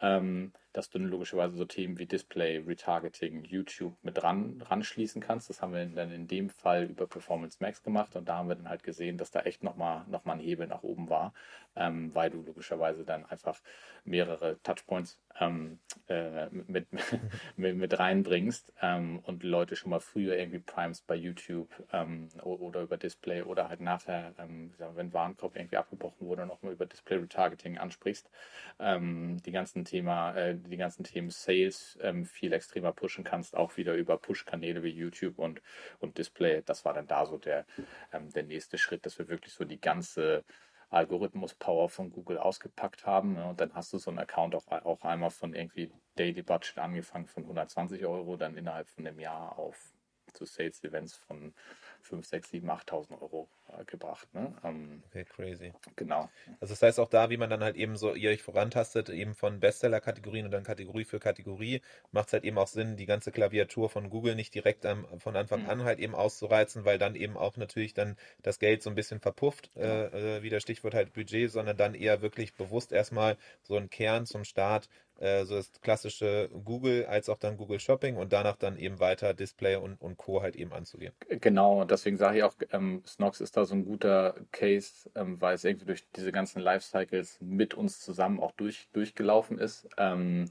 ähm, 0.00 0.52
dass 0.78 0.90
du 0.90 1.00
logischerweise 1.00 1.56
so 1.56 1.64
Themen 1.64 1.98
wie 1.98 2.06
Display, 2.06 2.58
Retargeting, 2.58 3.42
YouTube 3.42 3.96
mit 4.04 4.16
dran 4.16 4.62
ranschließen 4.64 5.20
kannst. 5.20 5.50
Das 5.50 5.60
haben 5.60 5.72
wir 5.72 5.84
dann 5.86 6.12
in 6.12 6.28
dem 6.28 6.50
Fall 6.50 6.84
über 6.84 7.08
Performance 7.08 7.58
Max 7.58 7.82
gemacht 7.82 8.14
und 8.14 8.28
da 8.28 8.36
haben 8.36 8.48
wir 8.48 8.54
dann 8.54 8.68
halt 8.68 8.84
gesehen, 8.84 9.18
dass 9.18 9.32
da 9.32 9.40
echt 9.40 9.64
nochmal 9.64 10.04
noch 10.06 10.24
mal 10.24 10.34
ein 10.34 10.38
Hebel 10.38 10.68
nach 10.68 10.84
oben 10.84 11.10
war, 11.10 11.34
ähm, 11.74 12.14
weil 12.14 12.30
du 12.30 12.42
logischerweise 12.42 13.04
dann 13.04 13.26
einfach 13.26 13.60
mehrere 14.04 14.62
Touchpoints 14.62 15.18
ähm, 15.40 15.78
äh, 16.08 16.48
mit, 16.50 16.86
mit, 17.56 17.76
mit, 17.76 17.98
reinbringst 17.98 18.72
ähm, 18.80 19.20
und 19.20 19.42
Leute 19.42 19.76
schon 19.76 19.90
mal 19.90 20.00
früher 20.00 20.36
irgendwie 20.36 20.58
Primes 20.58 21.02
bei 21.02 21.14
YouTube 21.14 21.68
ähm, 21.92 22.28
oder 22.42 22.82
über 22.82 22.96
Display 22.96 23.42
oder 23.42 23.68
halt 23.68 23.80
nachher, 23.80 24.32
ähm, 24.38 24.72
wenn 24.94 25.12
Warenkorb 25.12 25.56
irgendwie 25.56 25.76
abgebrochen 25.76 26.26
wurde, 26.26 26.46
nochmal 26.46 26.72
über 26.72 26.86
Display 26.86 27.18
Retargeting 27.18 27.78
ansprichst. 27.78 28.30
Ähm, 28.78 29.38
die 29.44 29.52
ganzen 29.52 29.84
Thema, 29.84 30.34
äh, 30.34 30.56
die 30.68 30.76
ganzen 30.76 31.04
Themen 31.04 31.30
Sales 31.30 31.98
ähm, 32.02 32.24
viel 32.24 32.52
extremer 32.52 32.92
pushen 32.92 33.24
kannst, 33.24 33.56
auch 33.56 33.76
wieder 33.76 33.94
über 33.94 34.18
Push-Kanäle 34.18 34.82
wie 34.82 34.90
YouTube 34.90 35.38
und, 35.38 35.62
und 35.98 36.18
Display. 36.18 36.62
Das 36.64 36.84
war 36.84 36.94
dann 36.94 37.06
da 37.06 37.26
so 37.26 37.38
der, 37.38 37.66
ähm, 38.12 38.32
der 38.32 38.44
nächste 38.44 38.78
Schritt, 38.78 39.06
dass 39.06 39.18
wir 39.18 39.28
wirklich 39.28 39.54
so 39.54 39.64
die 39.64 39.80
ganze 39.80 40.44
Algorithmus-Power 40.90 41.88
von 41.88 42.10
Google 42.10 42.38
ausgepackt 42.38 43.06
haben. 43.06 43.34
Ne? 43.34 43.46
Und 43.46 43.60
dann 43.60 43.74
hast 43.74 43.92
du 43.92 43.98
so 43.98 44.10
einen 44.10 44.18
Account 44.18 44.54
auch, 44.54 44.66
auch 44.68 45.02
einmal 45.02 45.30
von 45.30 45.54
irgendwie 45.54 45.90
Daily 46.16 46.42
Budget 46.42 46.78
angefangen 46.78 47.26
von 47.26 47.42
120 47.44 48.04
Euro, 48.06 48.36
dann 48.36 48.56
innerhalb 48.56 48.88
von 48.88 49.06
einem 49.06 49.20
Jahr 49.20 49.58
auf 49.58 49.92
zu 50.32 50.44
Sales 50.44 50.82
Events 50.84 51.16
von 51.16 51.54
5, 52.02 52.26
6, 52.26 52.50
7, 52.50 52.70
8.000 52.70 53.20
Euro 53.20 53.48
gebracht. 53.86 54.32
Ne? 54.34 54.54
Ähm, 54.64 55.02
okay, 55.08 55.24
crazy. 55.24 55.72
Genau. 55.96 56.28
Also 56.60 56.72
das 56.72 56.82
heißt 56.82 57.00
auch 57.00 57.08
da, 57.08 57.30
wie 57.30 57.36
man 57.36 57.50
dann 57.50 57.62
halt 57.62 57.76
eben 57.76 57.96
so 57.96 58.14
ihr 58.14 58.30
euch 58.30 58.42
vorantastet, 58.42 59.08
eben 59.08 59.34
von 59.34 59.60
Bestseller-Kategorien 59.60 60.46
und 60.46 60.52
dann 60.52 60.64
Kategorie 60.64 61.04
für 61.04 61.18
Kategorie, 61.18 61.82
macht 62.12 62.28
es 62.28 62.32
halt 62.32 62.44
eben 62.44 62.58
auch 62.58 62.66
Sinn, 62.66 62.96
die 62.96 63.06
ganze 63.06 63.32
Klaviatur 63.32 63.88
von 63.88 64.10
Google 64.10 64.34
nicht 64.34 64.54
direkt 64.54 64.84
ähm, 64.84 65.06
von 65.18 65.36
Anfang 65.36 65.62
mhm. 65.64 65.70
an 65.70 65.84
halt 65.84 65.98
eben 65.98 66.14
auszureizen, 66.14 66.84
weil 66.84 66.98
dann 66.98 67.14
eben 67.14 67.36
auch 67.36 67.56
natürlich 67.56 67.94
dann 67.94 68.16
das 68.42 68.58
Geld 68.58 68.82
so 68.82 68.90
ein 68.90 68.96
bisschen 68.96 69.20
verpufft, 69.20 69.70
genau. 69.74 69.86
äh, 69.86 70.38
äh, 70.38 70.42
wie 70.42 70.50
das 70.50 70.62
Stichwort 70.62 70.94
halt 70.94 71.12
Budget, 71.12 71.50
sondern 71.50 71.76
dann 71.76 71.94
eher 71.94 72.22
wirklich 72.22 72.54
bewusst 72.54 72.92
erstmal 72.92 73.36
so 73.62 73.76
einen 73.76 73.90
Kern 73.90 74.26
zum 74.26 74.44
Start 74.44 74.88
äh, 75.18 75.44
so 75.44 75.56
das 75.56 75.72
klassische 75.80 76.48
Google 76.64 77.06
als 77.06 77.28
auch 77.28 77.38
dann 77.38 77.56
Google 77.56 77.80
Shopping 77.80 78.16
und 78.16 78.32
danach 78.32 78.56
dann 78.56 78.76
eben 78.78 79.00
weiter 79.00 79.34
Display 79.34 79.76
und, 79.76 80.00
und 80.00 80.16
Co. 80.16 80.42
halt 80.42 80.56
eben 80.56 80.72
anzugehen. 80.72 81.12
Genau, 81.28 81.84
deswegen 81.84 82.16
sage 82.16 82.38
ich 82.38 82.44
auch, 82.44 82.54
ähm, 82.70 83.02
Snox 83.06 83.40
ist 83.40 83.56
da 83.58 83.64
so 83.64 83.74
ein 83.74 83.84
guter 83.84 84.34
Case, 84.52 85.10
ähm, 85.14 85.40
weil 85.40 85.54
es 85.54 85.64
irgendwie 85.64 85.86
durch 85.86 86.04
diese 86.16 86.32
ganzen 86.32 86.60
Lifecycles 86.60 87.38
mit 87.40 87.74
uns 87.74 88.00
zusammen 88.00 88.40
auch 88.40 88.52
durch, 88.52 88.88
durchgelaufen 88.92 89.58
ist. 89.58 89.88
Ähm, 89.98 90.50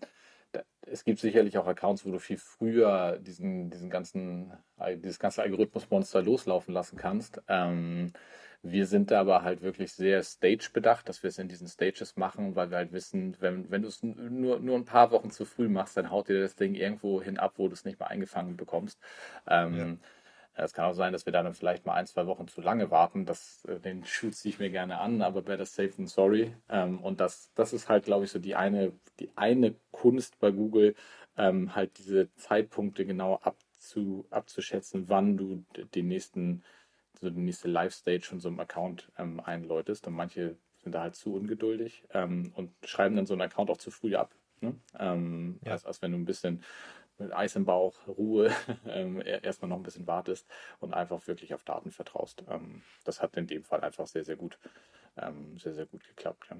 da, 0.51 0.61
es 0.81 1.03
gibt 1.03 1.19
sicherlich 1.19 1.57
auch 1.57 1.67
Accounts, 1.67 2.05
wo 2.05 2.11
du 2.11 2.19
viel 2.19 2.37
früher 2.37 3.19
diesen, 3.19 3.69
diesen 3.69 3.89
ganzen, 3.89 4.53
dieses 4.97 5.19
ganze 5.19 5.41
Algorithmusmonster 5.43 6.21
loslaufen 6.21 6.73
lassen 6.73 6.97
kannst. 6.97 7.41
Ähm, 7.47 8.13
Wir 8.63 8.87
sind 8.87 9.11
da 9.11 9.21
aber 9.21 9.43
halt 9.43 9.61
wirklich 9.61 9.93
sehr 9.93 10.23
stage-bedacht, 10.23 11.07
dass 11.07 11.21
wir 11.23 11.29
es 11.29 11.37
in 11.37 11.47
diesen 11.47 11.67
Stages 11.67 12.17
machen, 12.17 12.55
weil 12.55 12.69
wir 12.71 12.77
halt 12.77 12.91
wissen, 12.91 13.37
wenn, 13.39 13.69
wenn 13.69 13.83
du 13.83 13.87
es 13.87 14.01
nur, 14.03 14.59
nur 14.59 14.75
ein 14.75 14.83
paar 14.85 15.11
Wochen 15.11 15.29
zu 15.29 15.45
früh 15.45 15.69
machst, 15.69 15.95
dann 15.95 16.09
haut 16.09 16.27
dir 16.27 16.41
das 16.41 16.55
Ding 16.55 16.73
irgendwo 16.73 17.21
hin 17.21 17.37
ab, 17.37 17.53
wo 17.57 17.67
du 17.67 17.73
es 17.73 17.85
nicht 17.85 17.99
mehr 17.99 18.09
eingefangen 18.09 18.57
bekommst. 18.57 18.99
Ähm, 19.47 19.75
ja. 19.77 19.85
Es 20.63 20.73
kann 20.73 20.85
auch 20.85 20.93
sein, 20.93 21.13
dass 21.13 21.25
wir 21.25 21.33
dann 21.33 21.53
vielleicht 21.53 21.85
mal 21.85 21.93
ein, 21.93 22.07
zwei 22.07 22.25
Wochen 22.25 22.47
zu 22.47 22.61
lange 22.61 22.89
warten. 22.89 23.25
Das, 23.25 23.63
äh, 23.65 23.79
den 23.79 24.03
Shoot 24.03 24.35
ziehe 24.35 24.53
ich 24.53 24.59
mir 24.59 24.69
gerne 24.69 24.99
an, 24.99 25.21
aber 25.21 25.41
better 25.41 25.65
safe 25.65 25.95
than 25.95 26.07
sorry. 26.07 26.53
Ähm, 26.69 26.99
und 26.99 27.19
das, 27.19 27.51
das 27.53 27.73
ist 27.73 27.89
halt, 27.89 28.05
glaube 28.05 28.25
ich, 28.25 28.31
so 28.31 28.39
die 28.39 28.55
eine, 28.55 28.91
die 29.19 29.29
eine 29.35 29.75
Kunst 29.91 30.39
bei 30.39 30.51
Google, 30.51 30.95
ähm, 31.37 31.75
halt 31.75 31.97
diese 31.99 32.33
Zeitpunkte 32.35 33.05
genau 33.05 33.35
abzu, 33.35 34.25
abzuschätzen, 34.31 35.09
wann 35.09 35.37
du 35.37 35.63
den 35.93 36.07
nächsten, 36.07 36.63
so 37.19 37.29
die 37.29 37.39
nächste 37.39 37.67
Live-Stage 37.67 38.25
von 38.25 38.39
so 38.39 38.49
einem 38.49 38.59
Account 38.59 39.11
ähm, 39.17 39.39
einläutest. 39.39 40.07
Und 40.07 40.13
manche 40.13 40.57
sind 40.81 40.93
da 40.93 41.01
halt 41.01 41.15
zu 41.15 41.35
ungeduldig 41.35 42.03
und 42.13 42.71
schreiben 42.85 43.17
dann 43.17 43.25
so 43.25 43.33
einen 43.33 43.41
Account 43.41 43.69
auch 43.69 43.77
zu 43.77 43.91
früh 43.91 44.15
ab. 44.15 44.33
Ne? 44.61 44.75
Ähm, 44.97 45.59
ja. 45.65 45.73
als, 45.73 45.85
als 45.85 46.01
wenn 46.01 46.11
du 46.11 46.17
ein 46.17 46.25
bisschen 46.25 46.63
mit 47.19 47.33
Eis 47.33 47.55
im 47.55 47.65
Bauch, 47.65 47.95
Ruhe, 48.07 48.51
ähm, 48.87 49.21
erstmal 49.21 49.69
noch 49.69 49.77
ein 49.77 49.83
bisschen 49.83 50.07
wartest 50.07 50.47
und 50.79 50.93
einfach 50.93 51.25
wirklich 51.27 51.53
auf 51.53 51.63
Daten 51.63 51.91
vertraust. 51.91 52.43
Ähm, 52.49 52.83
das 53.05 53.21
hat 53.21 53.35
in 53.37 53.47
dem 53.47 53.63
Fall 53.63 53.81
einfach 53.81 54.07
sehr, 54.07 54.23
sehr 54.23 54.35
gut, 54.37 54.59
ähm, 55.17 55.57
sehr, 55.59 55.73
sehr 55.73 55.85
gut 55.87 56.05
geklappt. 56.07 56.47
Ja. 56.49 56.57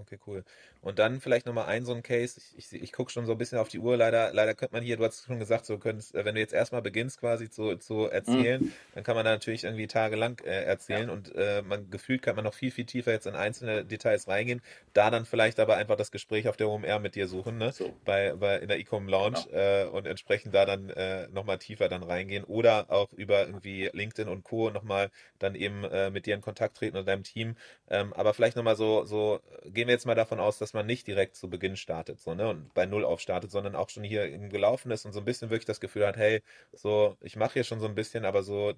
Okay, 0.00 0.18
cool. 0.26 0.44
Und 0.80 1.00
dann 1.00 1.20
vielleicht 1.20 1.46
nochmal 1.46 1.66
ein 1.66 1.84
so 1.84 1.92
ein 1.92 2.02
Case. 2.02 2.40
Ich, 2.56 2.72
ich, 2.72 2.82
ich 2.82 2.92
gucke 2.92 3.10
schon 3.10 3.26
so 3.26 3.32
ein 3.32 3.38
bisschen 3.38 3.58
auf 3.58 3.68
die 3.68 3.80
Uhr. 3.80 3.96
Leider, 3.96 4.32
leider 4.32 4.54
könnte 4.54 4.74
man 4.74 4.84
hier, 4.84 4.96
du 4.96 5.04
hast 5.04 5.24
schon 5.24 5.40
gesagt, 5.40 5.66
so 5.66 5.78
könntest, 5.78 6.14
äh, 6.14 6.24
wenn 6.24 6.36
du 6.36 6.40
jetzt 6.40 6.52
erstmal 6.52 6.82
beginnst 6.82 7.18
quasi 7.18 7.50
zu, 7.50 7.76
zu 7.76 8.04
erzählen, 8.04 8.62
mhm. 8.62 8.72
dann 8.94 9.02
kann 9.02 9.16
man 9.16 9.24
da 9.24 9.32
natürlich 9.32 9.64
irgendwie 9.64 9.88
tagelang 9.88 10.38
äh, 10.44 10.62
erzählen 10.62 11.08
ja. 11.08 11.12
und 11.12 11.34
äh, 11.34 11.62
man 11.62 11.90
gefühlt 11.90 12.22
kann 12.22 12.36
man 12.36 12.44
noch 12.44 12.54
viel, 12.54 12.70
viel 12.70 12.84
tiefer 12.84 13.10
jetzt 13.10 13.26
in 13.26 13.34
einzelne 13.34 13.84
Details 13.84 14.28
reingehen. 14.28 14.62
Da 14.92 15.10
dann 15.10 15.26
vielleicht 15.26 15.58
aber 15.58 15.76
einfach 15.76 15.96
das 15.96 16.12
Gespräch 16.12 16.48
auf 16.48 16.56
der 16.56 16.68
OMR 16.68 17.00
mit 17.00 17.16
dir 17.16 17.26
suchen, 17.26 17.58
ne? 17.58 17.72
So. 17.72 17.94
Bei, 18.04 18.34
bei 18.34 18.58
in 18.58 18.68
der 18.68 18.78
Ecom 18.78 19.08
Lounge 19.08 19.44
genau. 19.46 19.58
äh, 19.58 19.84
und 19.86 20.06
entsprechend 20.06 20.54
da 20.54 20.64
dann 20.64 20.90
äh, 20.90 21.26
nochmal 21.28 21.58
tiefer 21.58 21.88
dann 21.88 22.04
reingehen 22.04 22.44
oder 22.44 22.90
auch 22.90 23.12
über 23.12 23.46
irgendwie 23.46 23.90
LinkedIn 23.92 24.28
und 24.28 24.44
Co. 24.44 24.70
nochmal 24.70 25.10
dann 25.40 25.56
eben 25.56 25.82
äh, 25.84 26.10
mit 26.10 26.26
dir 26.26 26.34
in 26.34 26.40
Kontakt 26.40 26.76
treten 26.76 26.96
und 26.96 27.08
deinem 27.08 27.24
Team. 27.24 27.56
Ähm, 27.90 28.12
aber 28.12 28.34
vielleicht 28.34 28.56
nochmal 28.56 28.76
so, 28.76 29.04
so 29.04 29.40
gehen 29.64 29.87
wir 29.88 29.94
jetzt 29.94 30.06
mal 30.06 30.14
davon 30.14 30.40
aus, 30.40 30.58
dass 30.58 30.72
man 30.74 30.86
nicht 30.86 31.06
direkt 31.06 31.36
zu 31.36 31.50
Beginn 31.50 31.76
startet, 31.76 32.20
so, 32.20 32.34
ne, 32.34 32.48
und 32.48 32.72
bei 32.74 32.86
Null 32.86 33.04
aufstartet, 33.04 33.50
sondern 33.50 33.74
auch 33.76 33.90
schon 33.90 34.04
hier 34.04 34.26
im 34.26 34.48
gelaufen 34.50 34.90
ist 34.92 35.04
und 35.06 35.12
so 35.12 35.20
ein 35.20 35.24
bisschen 35.24 35.50
wirklich 35.50 35.66
das 35.66 35.80
Gefühl 35.80 36.06
hat, 36.06 36.16
hey, 36.16 36.42
so, 36.72 37.16
ich 37.20 37.36
mache 37.36 37.54
hier 37.54 37.64
schon 37.64 37.80
so 37.80 37.86
ein 37.86 37.94
bisschen, 37.94 38.24
aber 38.24 38.42
so 38.42 38.70
äh, 38.70 38.74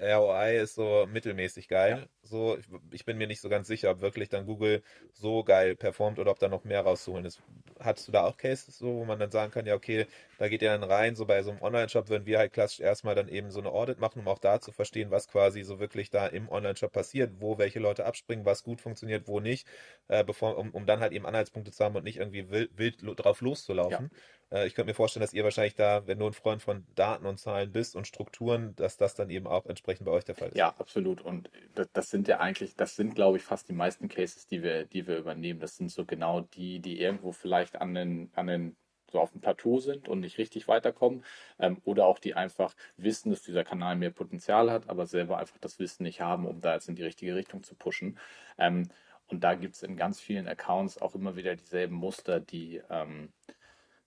ROI 0.00 0.58
ist 0.58 0.74
so 0.74 1.06
mittelmäßig 1.10 1.68
geil. 1.68 1.98
Ja. 2.02 2.06
So, 2.22 2.56
ich, 2.56 2.66
ich, 2.92 3.04
bin 3.04 3.18
mir 3.18 3.26
nicht 3.26 3.40
so 3.40 3.48
ganz 3.48 3.66
sicher, 3.66 3.90
ob 3.90 4.00
wirklich 4.00 4.28
dann 4.28 4.46
Google 4.46 4.82
so 5.12 5.42
geil 5.42 5.74
performt 5.74 6.18
oder 6.18 6.30
ob 6.30 6.38
da 6.38 6.48
noch 6.48 6.64
mehr 6.64 6.82
rauszuholen 6.82 7.24
ist. 7.24 7.42
Hattest 7.80 8.08
du 8.08 8.12
da 8.12 8.24
auch 8.24 8.36
Cases, 8.36 8.76
so, 8.76 8.86
wo 8.94 9.04
man 9.04 9.18
dann 9.18 9.30
sagen 9.30 9.50
kann, 9.50 9.66
ja, 9.66 9.74
okay, 9.74 10.06
da 10.38 10.48
geht 10.48 10.62
ihr 10.62 10.70
dann 10.70 10.84
rein, 10.84 11.16
so 11.16 11.26
bei 11.26 11.42
so 11.42 11.50
einem 11.50 11.62
Online-Shop 11.62 12.08
würden 12.08 12.26
wir 12.26 12.38
halt 12.38 12.52
klassisch 12.52 12.80
erstmal 12.80 13.14
dann 13.14 13.28
eben 13.28 13.50
so 13.50 13.60
eine 13.60 13.70
Audit 13.70 13.98
machen, 13.98 14.20
um 14.20 14.28
auch 14.28 14.38
da 14.38 14.60
zu 14.60 14.72
verstehen, 14.72 15.10
was 15.10 15.26
quasi 15.26 15.62
so 15.62 15.80
wirklich 15.80 16.10
da 16.10 16.26
im 16.26 16.48
Online-Shop 16.48 16.92
passiert, 16.92 17.32
wo 17.40 17.58
welche 17.58 17.80
Leute 17.80 18.04
abspringen, 18.04 18.44
was 18.44 18.62
gut 18.62 18.80
funktioniert, 18.80 19.26
wo 19.26 19.40
nicht, 19.40 19.66
äh, 20.08 20.22
bevor, 20.22 20.58
um, 20.58 20.70
um 20.70 20.86
dann 20.86 21.00
halt 21.00 21.12
eben 21.12 21.26
Anhaltspunkte 21.26 21.72
zu 21.72 21.84
haben 21.84 21.96
und 21.96 22.04
nicht 22.04 22.18
irgendwie 22.18 22.50
wild, 22.50 22.76
wild 22.76 23.02
drauf 23.02 23.40
loszulaufen. 23.40 24.10
Ja. 24.12 24.18
Äh, 24.50 24.66
ich 24.66 24.74
könnte 24.74 24.90
mir 24.90 24.94
vorstellen, 24.94 25.22
dass 25.22 25.34
ihr 25.34 25.44
wahrscheinlich 25.44 25.74
da, 25.74 26.06
wenn 26.06 26.18
du 26.18 26.26
ein 26.26 26.32
Freund 26.32 26.62
von 26.62 26.86
Daten 26.94 27.26
und 27.26 27.38
Zahlen 27.38 27.72
bist 27.72 27.96
und 27.96 28.06
Strukturen, 28.06 28.74
dass 28.76 28.96
das 28.96 29.14
dann 29.14 29.30
eben 29.30 29.46
auch 29.46 29.66
entsprechend 29.66 30.06
bei 30.06 30.12
euch 30.12 30.24
der 30.24 30.34
Fall 30.34 30.48
ist. 30.48 30.56
Ja, 30.56 30.74
absolut. 30.78 31.20
Und 31.20 31.50
das, 31.92 32.10
sind 32.10 32.28
ja 32.28 32.40
eigentlich, 32.40 32.76
das 32.76 32.96
sind, 32.96 33.14
glaube 33.14 33.38
ich, 33.38 33.44
fast 33.44 33.68
die 33.68 33.74
meisten 33.74 34.08
Cases, 34.08 34.46
die 34.46 34.62
wir, 34.62 34.84
die 34.84 35.06
wir 35.06 35.18
übernehmen. 35.18 35.60
Das 35.60 35.76
sind 35.76 35.90
so 35.90 36.04
genau 36.04 36.40
die, 36.40 36.80
die 36.80 37.00
irgendwo 37.00 37.32
vielleicht 37.32 37.80
an 37.80 37.94
den, 37.94 38.30
an 38.34 38.46
den 38.46 38.76
so 39.10 39.20
auf 39.20 39.32
dem 39.32 39.40
Plateau 39.40 39.78
sind 39.78 40.06
und 40.06 40.20
nicht 40.20 40.36
richtig 40.36 40.68
weiterkommen 40.68 41.24
ähm, 41.58 41.80
oder 41.84 42.06
auch 42.06 42.18
die 42.18 42.34
einfach 42.34 42.74
wissen, 42.98 43.30
dass 43.30 43.42
dieser 43.42 43.64
Kanal 43.64 43.96
mehr 43.96 44.10
Potenzial 44.10 44.70
hat, 44.70 44.88
aber 44.88 45.06
selber 45.06 45.38
einfach 45.38 45.56
das 45.60 45.78
Wissen 45.78 46.02
nicht 46.02 46.20
haben, 46.20 46.46
um 46.46 46.60
da 46.60 46.74
jetzt 46.74 46.90
in 46.90 46.94
die 46.94 47.04
richtige 47.04 47.34
Richtung 47.34 47.62
zu 47.62 47.74
pushen. 47.74 48.18
Ähm, 48.58 48.88
und 49.28 49.44
da 49.44 49.54
gibt 49.54 49.76
es 49.76 49.82
in 49.82 49.96
ganz 49.96 50.20
vielen 50.20 50.48
Accounts 50.48 51.00
auch 51.00 51.14
immer 51.14 51.36
wieder 51.36 51.54
dieselben 51.56 51.94
Muster, 51.94 52.40
die 52.40 52.82
ähm, 52.90 53.32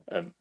ähm 0.07 0.33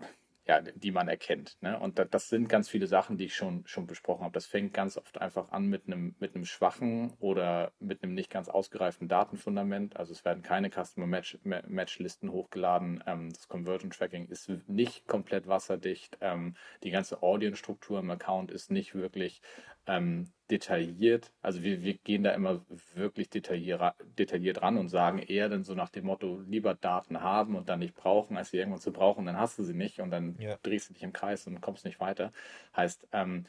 ja, 0.50 0.60
die 0.60 0.90
man 0.90 1.06
erkennt. 1.06 1.58
Ne? 1.60 1.78
Und 1.78 2.00
da, 2.00 2.04
das 2.04 2.28
sind 2.28 2.48
ganz 2.48 2.68
viele 2.68 2.88
Sachen, 2.88 3.16
die 3.16 3.26
ich 3.26 3.36
schon, 3.36 3.64
schon 3.66 3.86
besprochen 3.86 4.24
habe. 4.24 4.32
Das 4.32 4.46
fängt 4.46 4.74
ganz 4.74 4.96
oft 4.98 5.20
einfach 5.20 5.52
an 5.52 5.66
mit 5.66 5.86
einem, 5.86 6.16
mit 6.18 6.34
einem 6.34 6.44
schwachen 6.44 7.12
oder 7.20 7.70
mit 7.78 8.02
einem 8.02 8.14
nicht 8.14 8.30
ganz 8.30 8.48
ausgereiften 8.48 9.06
Datenfundament. 9.06 9.96
Also 9.96 10.12
es 10.12 10.24
werden 10.24 10.42
keine 10.42 10.68
Customer 10.70 11.06
Match, 11.06 11.38
Match-Listen 11.44 12.32
hochgeladen. 12.32 13.00
Ähm, 13.06 13.30
das 13.32 13.46
Conversion 13.46 13.90
Tracking 13.92 14.26
ist 14.26 14.50
nicht 14.66 15.06
komplett 15.06 15.46
wasserdicht. 15.46 16.18
Ähm, 16.20 16.56
die 16.82 16.90
ganze 16.90 17.22
Audience-Struktur 17.22 18.00
im 18.00 18.10
Account 18.10 18.50
ist 18.50 18.72
nicht 18.72 18.96
wirklich 18.96 19.42
ähm, 19.86 20.32
detailliert. 20.50 21.32
Also 21.42 21.62
wir, 21.62 21.82
wir 21.82 21.94
gehen 21.94 22.22
da 22.22 22.32
immer 22.32 22.64
wirklich 22.94 23.30
detailliert, 23.30 23.94
detailliert 24.18 24.62
ran 24.62 24.78
und 24.78 24.88
sagen 24.88 25.18
eher 25.18 25.48
dann 25.48 25.64
so 25.64 25.74
nach 25.74 25.90
dem 25.90 26.06
Motto, 26.06 26.40
lieber 26.46 26.74
Daten 26.74 27.20
haben 27.20 27.54
und 27.54 27.68
dann 27.68 27.78
nicht 27.78 27.94
brauchen, 27.94 28.36
als 28.36 28.50
sie 28.50 28.58
irgendwann 28.58 28.80
zu 28.80 28.92
brauchen, 28.92 29.26
dann 29.26 29.36
hast 29.36 29.58
du 29.58 29.62
sie 29.62 29.74
nicht 29.74 30.00
und 30.00 30.10
dann 30.10 30.36
ja. 30.38 30.56
drehst 30.62 30.90
du 30.90 30.94
dich 30.94 31.02
im 31.02 31.12
Kreis 31.12 31.46
und 31.46 31.60
kommst 31.60 31.84
nicht 31.84 32.00
weiter. 32.00 32.32
Heißt, 32.76 33.06
ähm, 33.12 33.46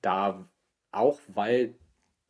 da 0.00 0.48
auch 0.90 1.20
weil 1.28 1.74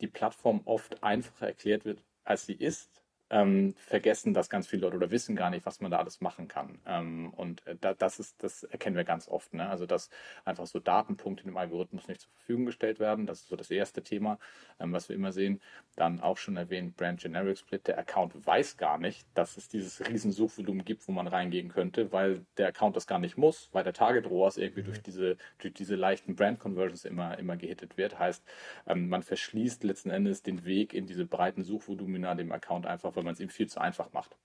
die 0.01 0.07
Plattform 0.07 0.61
oft 0.65 1.03
einfacher 1.03 1.47
erklärt 1.47 1.85
wird, 1.85 2.03
als 2.23 2.45
sie 2.45 2.53
ist, 2.53 2.90
ähm, 3.31 3.73
vergessen 3.77 4.33
das 4.33 4.49
ganz 4.49 4.67
viele 4.67 4.83
Leute 4.83 4.97
oder 4.97 5.09
wissen 5.09 5.37
gar 5.37 5.49
nicht, 5.49 5.65
was 5.65 5.79
man 5.79 5.89
da 5.89 5.99
alles 5.99 6.19
machen 6.19 6.49
kann. 6.49 6.79
Ähm, 6.85 7.33
und 7.33 7.65
äh, 7.65 7.77
da, 7.79 7.93
das 7.93 8.19
ist, 8.19 8.43
das 8.43 8.63
erkennen 8.63 8.97
wir 8.97 9.05
ganz 9.05 9.29
oft. 9.29 9.53
Ne? 9.53 9.69
Also 9.69 9.85
dass 9.85 10.09
einfach 10.43 10.67
so 10.67 10.79
Datenpunkte 10.79 11.47
im 11.47 11.55
Algorithmus 11.55 12.09
nicht 12.09 12.21
zur 12.21 12.31
Verfügung 12.33 12.65
gestellt 12.65 12.99
werden. 12.99 13.25
Das 13.25 13.39
ist 13.39 13.47
so 13.47 13.55
das 13.55 13.71
erste 13.71 14.03
Thema, 14.03 14.37
ähm, 14.81 14.91
was 14.91 15.07
wir 15.07 15.15
immer 15.15 15.31
sehen. 15.31 15.61
Dann 15.95 16.19
auch 16.19 16.37
schon 16.37 16.57
erwähnt, 16.57 16.97
Brand 16.97 17.21
Generic 17.21 17.57
Split. 17.57 17.87
Der 17.87 17.97
Account 17.97 18.45
weiß 18.45 18.75
gar 18.75 18.97
nicht, 18.97 19.25
dass 19.33 19.55
es 19.55 19.69
dieses 19.69 20.05
riesen 20.09 20.33
Suchvolumen 20.33 20.83
gibt, 20.83 21.07
wo 21.07 21.13
man 21.13 21.27
reingehen 21.27 21.69
könnte, 21.69 22.11
weil 22.11 22.45
der 22.57 22.67
Account 22.67 22.97
das 22.97 23.07
gar 23.07 23.19
nicht 23.19 23.37
muss, 23.37 23.69
weil 23.71 23.85
der 23.85 23.93
Target 23.93 24.29
ROAS 24.29 24.57
irgendwie 24.57 24.81
mhm. 24.81 24.85
durch 24.87 25.01
diese, 25.01 25.37
durch 25.57 25.73
diese 25.73 25.95
leichten 25.95 26.35
Brand 26.35 26.59
Conversions 26.59 27.05
immer, 27.05 27.39
immer 27.39 27.55
gehittet 27.55 27.95
wird. 27.95 28.19
Heißt, 28.19 28.43
ähm, 28.87 29.07
man 29.07 29.23
verschließt 29.23 29.85
letzten 29.85 30.09
Endes 30.09 30.43
den 30.43 30.65
Weg 30.65 30.93
in 30.93 31.05
diese 31.05 31.25
breiten 31.25 31.63
Suchvolumina 31.63 32.35
dem 32.35 32.51
Account 32.51 32.85
einfach, 32.85 33.15
weil 33.21 33.25
man 33.25 33.35
es 33.35 33.39
ihm 33.39 33.49
viel 33.49 33.67
zu 33.67 33.79
einfach 33.79 34.11
macht. 34.13 34.35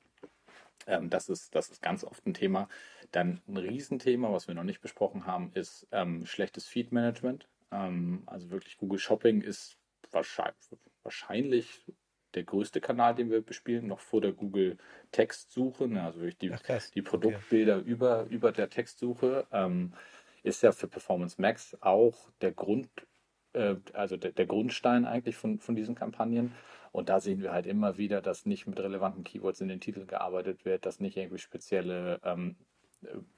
Ähm, 0.87 1.09
das, 1.09 1.31
ist, 1.31 1.55
das 1.55 1.71
ist 1.71 1.81
ganz 1.81 2.05
oft 2.05 2.27
ein 2.27 2.35
Thema. 2.35 2.69
Dann 3.11 3.41
ein 3.49 3.57
Riesenthema, 3.57 4.31
was 4.31 4.49
wir 4.49 4.55
noch 4.55 4.65
nicht 4.65 4.83
besprochen 4.83 5.27
haben, 5.27 5.51
ist 5.55 5.89
ähm, 5.93 6.27
schlechtes 6.27 6.69
Feed-Management. 6.69 7.49
Ähm, 7.73 8.23
also 8.27 8.51
wirklich 8.51 8.77
Google 8.77 8.99
Shopping 8.99 9.41
ist 9.41 9.79
wahrscheinlich, 10.11 10.57
wahrscheinlich 11.03 11.87
der 12.35 12.45
größte 12.45 12.83
Kanal, 12.83 13.15
den 13.15 13.31
wir 13.31 13.41
bespielen, 13.41 13.87
noch 13.87 14.01
vor 14.01 14.21
der 14.21 14.33
Google 14.33 14.77
Textsuche. 15.11 15.89
Ne? 15.89 16.03
Also 16.03 16.21
wirklich 16.21 16.37
die, 16.37 16.53
Ach, 16.53 16.91
die 16.91 17.03
Produktbilder 17.03 17.79
okay. 17.79 17.89
über, 17.89 18.25
über 18.25 18.53
der 18.53 18.69
Textsuche. 18.69 19.47
Ähm, 19.53 19.95
ist 20.43 20.63
ja 20.63 20.71
für 20.71 20.87
Performance 20.87 21.41
Max 21.41 21.77
auch 21.81 22.31
der 22.41 22.53
Grund, 22.53 22.89
äh, 23.57 23.77
also 23.93 24.17
der, 24.17 24.33
der 24.33 24.47
Grundstein 24.47 25.05
eigentlich 25.05 25.37
von, 25.37 25.59
von 25.59 25.75
diesen 25.75 25.95
Kampagnen. 25.95 26.53
Und 26.93 27.09
da 27.09 27.21
sehen 27.21 27.43
wir 27.43 27.53
halt 27.53 27.67
immer 27.67 27.99
wieder, 27.99 28.23
dass 28.23 28.47
nicht 28.47 28.67
mit 28.67 28.81
relevanten 28.81 29.25
Keywords 29.25 29.61
in 29.61 29.69
den 29.69 29.81
Titeln 29.81 30.07
gearbeitet 30.07 30.65
wird, 30.65 30.87
dass 30.87 31.01
nicht 31.01 31.17
irgendwie 31.17 31.39
spezielle 31.39 32.21
ähm, 32.25 32.57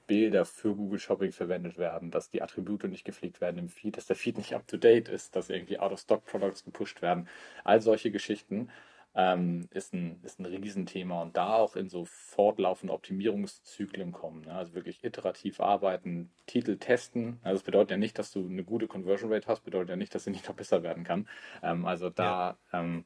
Bilder 0.07 0.45
für 0.45 0.75
Google 0.75 0.99
Shopping 1.01 1.33
verwendet 1.33 1.77
werden, 1.77 2.11
dass 2.11 2.31
die 2.31 2.41
Attribute 2.41 2.85
nicht 2.85 3.05
gepflegt 3.05 3.41
werden 3.41 3.59
im 3.59 3.69
Feed, 3.69 3.97
dass 3.97 4.07
der 4.07 4.17
Feed 4.17 4.39
nicht 4.39 4.55
up 4.55 4.67
to 4.67 4.77
date 4.77 5.09
ist, 5.09 5.35
dass 5.37 5.51
irgendwie 5.51 5.79
Out-of-Stock-Products 5.79 6.65
gepusht 6.65 7.03
werden. 7.03 7.29
All 7.65 7.81
solche 7.81 8.11
Geschichten 8.11 8.71
ähm, 9.19 9.69
ist, 9.73 9.93
ein, 9.93 10.21
ist 10.23 10.39
ein 10.39 10.47
Riesenthema 10.47 11.21
und 11.23 11.37
da 11.37 11.57
auch 11.57 11.75
in 11.75 11.89
so 11.89 12.05
fortlaufende 12.05 12.93
Optimierungszyklen 12.93 14.13
kommen. 14.13 14.43
Ne? 14.43 14.53
Also 14.55 14.75
wirklich 14.75 15.03
iterativ 15.03 15.59
arbeiten, 15.59 16.31
Titel 16.47 16.77
testen. 16.79 17.41
Also 17.43 17.59
das 17.59 17.65
bedeutet 17.65 17.91
ja 17.91 17.97
nicht, 17.97 18.17
dass 18.17 18.31
du 18.31 18.47
eine 18.47 18.63
gute 18.63 18.87
Conversion 18.87 19.33
Rate 19.33 19.49
hast, 19.49 19.65
bedeutet 19.65 19.91
ja 19.91 19.97
nicht, 19.97 20.15
dass 20.15 20.23
sie 20.23 20.31
nicht 20.31 20.47
noch 20.47 20.55
besser 20.55 20.85
werden 20.85 21.03
kann. 21.03 21.29
Ähm, 21.65 21.85
also 21.85 22.11
da 22.11 22.59
ja. 22.73 22.81
ähm, 22.81 23.05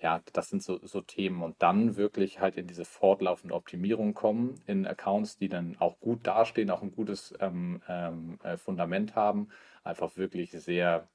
ja, 0.00 0.22
das 0.32 0.48
sind 0.48 0.62
so, 0.62 0.80
so 0.86 1.02
Themen. 1.02 1.42
Und 1.42 1.62
dann 1.62 1.96
wirklich 1.96 2.40
halt 2.40 2.56
in 2.56 2.66
diese 2.66 2.86
fortlaufende 2.86 3.54
Optimierung 3.54 4.14
kommen, 4.14 4.54
in 4.66 4.86
Accounts, 4.86 5.36
die 5.36 5.50
dann 5.50 5.76
auch 5.78 6.00
gut 6.00 6.26
dastehen, 6.26 6.70
auch 6.70 6.82
ein 6.82 6.92
gutes 6.92 7.34
ähm, 7.40 7.82
ähm, 7.88 8.38
äh, 8.42 8.56
Fundament 8.56 9.14
haben, 9.16 9.48
einfach 9.84 10.16
wirklich 10.16 10.50
sehr 10.52 11.08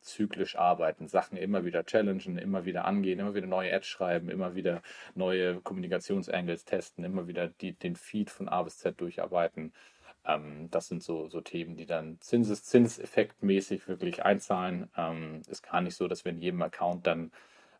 zyklisch 0.00 0.56
arbeiten, 0.56 1.08
Sachen 1.08 1.36
immer 1.36 1.64
wieder 1.64 1.84
challengen, 1.84 2.38
immer 2.38 2.64
wieder 2.64 2.84
angehen, 2.84 3.20
immer 3.20 3.34
wieder 3.34 3.46
neue 3.46 3.72
Ads 3.72 3.86
schreiben, 3.86 4.30
immer 4.30 4.54
wieder 4.54 4.82
neue 5.14 5.60
Kommunikationsangles 5.60 6.64
testen, 6.64 7.04
immer 7.04 7.26
wieder 7.26 7.48
die, 7.48 7.72
den 7.72 7.96
Feed 7.96 8.30
von 8.30 8.48
A 8.48 8.62
bis 8.62 8.78
Z 8.78 9.00
durcharbeiten. 9.00 9.72
Ähm, 10.24 10.68
das 10.70 10.88
sind 10.88 11.02
so, 11.02 11.28
so 11.28 11.40
Themen, 11.40 11.76
die 11.76 11.86
dann 11.86 12.18
Zinseszinseffektmäßig 12.20 13.88
wirklich 13.88 14.24
einzahlen. 14.24 14.90
Ähm, 14.96 15.42
ist 15.48 15.62
gar 15.62 15.80
nicht 15.80 15.96
so, 15.96 16.08
dass 16.08 16.24
wir 16.24 16.32
in 16.32 16.40
jedem 16.40 16.62
Account 16.62 17.06
dann 17.06 17.32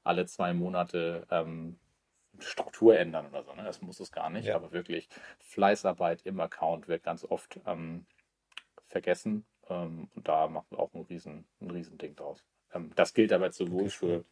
alle 0.04 0.26
zwei 0.26 0.54
Monate 0.54 1.26
ähm, 1.30 1.78
Struktur 2.38 2.98
ändern 2.98 3.26
oder 3.26 3.42
so. 3.42 3.54
Ne? 3.54 3.64
Das 3.64 3.82
muss 3.82 4.00
es 4.00 4.12
gar 4.12 4.30
nicht, 4.30 4.46
ja. 4.46 4.56
aber 4.56 4.72
wirklich 4.72 5.08
Fleißarbeit 5.38 6.22
im 6.24 6.40
Account 6.40 6.88
wird 6.88 7.02
ganz 7.02 7.24
oft 7.24 7.60
ähm, 7.66 8.06
vergessen 8.86 9.44
ähm, 9.70 10.08
und 10.14 10.28
da 10.28 10.48
machen 10.48 10.66
wir 10.70 10.78
auch 10.78 10.92
ein 10.94 11.02
riesen, 11.02 11.46
ein 11.60 11.70
riesen 11.70 11.96
Ding 11.96 12.16
draus. 12.16 12.44
Ähm, 12.74 12.90
das 12.96 13.14
gilt 13.14 13.32
aber 13.32 13.50
sowohl 13.52 13.82
okay. 13.82 13.90
für, 13.90 14.24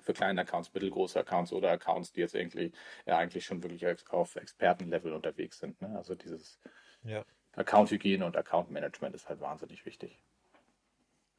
für 0.00 0.12
kleine 0.12 0.40
Accounts, 0.40 0.72
mittelgroße 0.74 1.20
Accounts 1.20 1.52
oder 1.52 1.70
Accounts, 1.70 2.12
die 2.12 2.20
jetzt 2.20 2.34
eigentlich, 2.34 2.72
ja, 3.06 3.18
eigentlich 3.18 3.44
schon 3.44 3.62
wirklich 3.62 3.86
auf 4.10 4.36
Expertenlevel 4.36 5.12
unterwegs 5.12 5.58
sind. 5.58 5.80
Ne? 5.80 5.94
Also 5.96 6.14
dieses 6.14 6.58
ja. 7.04 7.24
Account-Hygiene 7.52 8.24
und 8.24 8.36
Account-Management 8.36 9.14
ist 9.14 9.28
halt 9.28 9.40
wahnsinnig 9.40 9.84
wichtig. 9.86 10.18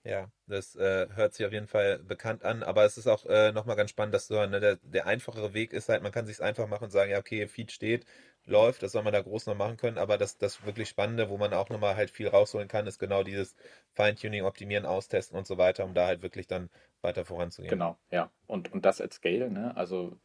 Ja, 0.06 0.30
das 0.48 0.76
äh, 0.76 1.08
hört 1.16 1.34
sich 1.34 1.46
auf 1.46 1.54
jeden 1.54 1.68
Fall 1.68 2.00
bekannt 2.00 2.44
an, 2.44 2.62
aber 2.62 2.84
es 2.84 2.98
ist 2.98 3.08
auch 3.08 3.26
äh, 3.26 3.54
nochmal 3.54 3.78
ganz 3.78 3.90
spannend, 3.90 4.14
dass 4.14 4.28
du, 4.28 4.36
ne, 4.36 4.60
der, 4.60 4.76
der 4.82 5.08
einfachere 5.08 5.54
Weg 5.54 5.72
ist 5.72 5.88
halt, 5.88 6.04
man 6.04 6.12
kann 6.12 6.26
sich 6.26 6.42
einfach 6.42 6.68
machen 6.68 6.84
und 6.84 6.90
sagen, 6.92 7.10
ja, 7.10 7.20
okay, 7.20 7.48
Feed 7.48 7.72
steht, 7.72 8.06
läuft, 8.46 8.84
das 8.84 8.92
soll 8.92 9.04
man 9.04 9.14
da 9.14 9.22
groß 9.22 9.46
noch 9.46 9.56
machen 9.56 9.78
können, 9.78 9.98
aber 9.98 10.18
das, 10.18 10.38
das 10.38 10.66
wirklich 10.66 10.90
Spannende, 10.90 11.30
wo 11.30 11.38
man 11.38 11.54
auch 11.54 11.70
nochmal 11.70 11.96
halt 11.96 12.12
viel 12.12 12.28
rausholen 12.28 12.68
kann, 12.68 12.88
ist 12.88 13.00
genau 13.00 13.24
dieses 13.24 13.56
Feintuning, 13.94 14.44
Optimieren, 14.44 14.86
Austesten 14.86 15.38
und 15.38 15.48
so 15.48 15.58
weiter, 15.58 15.86
um 15.86 15.94
da 15.94 16.08
halt 16.08 16.22
wirklich 16.22 16.48
dann 16.48 16.70
weiter 17.02 17.26
voranzugehen. 17.26 17.70
Genau, 17.70 17.98
ja. 18.12 18.30
Und, 18.48 18.72
und 18.74 18.86
das 18.86 19.00
at 19.00 19.14
Scale, 19.14 19.50
ne? 19.50 19.76
Also 19.78 20.18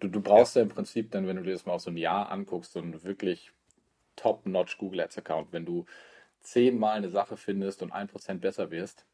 du, 0.00 0.08
du 0.08 0.20
brauchst 0.20 0.56
ja. 0.56 0.60
ja 0.60 0.64
im 0.64 0.74
Prinzip 0.74 1.10
dann, 1.12 1.26
wenn 1.26 1.36
du 1.36 1.42
dir 1.42 1.52
das 1.52 1.64
mal 1.64 1.72
auf 1.72 1.82
so 1.82 1.90
ein 1.90 1.96
Jahr 1.96 2.30
anguckst, 2.30 2.72
so 2.72 2.80
ein 2.80 3.02
wirklich 3.04 3.52
top-notch 4.16 4.76
Google 4.78 5.00
Ads 5.00 5.18
Account, 5.18 5.52
wenn 5.52 5.64
du 5.64 5.86
zehnmal 6.40 6.96
eine 6.96 7.08
Sache 7.08 7.36
findest 7.36 7.82
und 7.82 7.92
ein 7.92 8.08
Prozent 8.08 8.40
besser 8.42 8.70
wirst, 8.70 9.06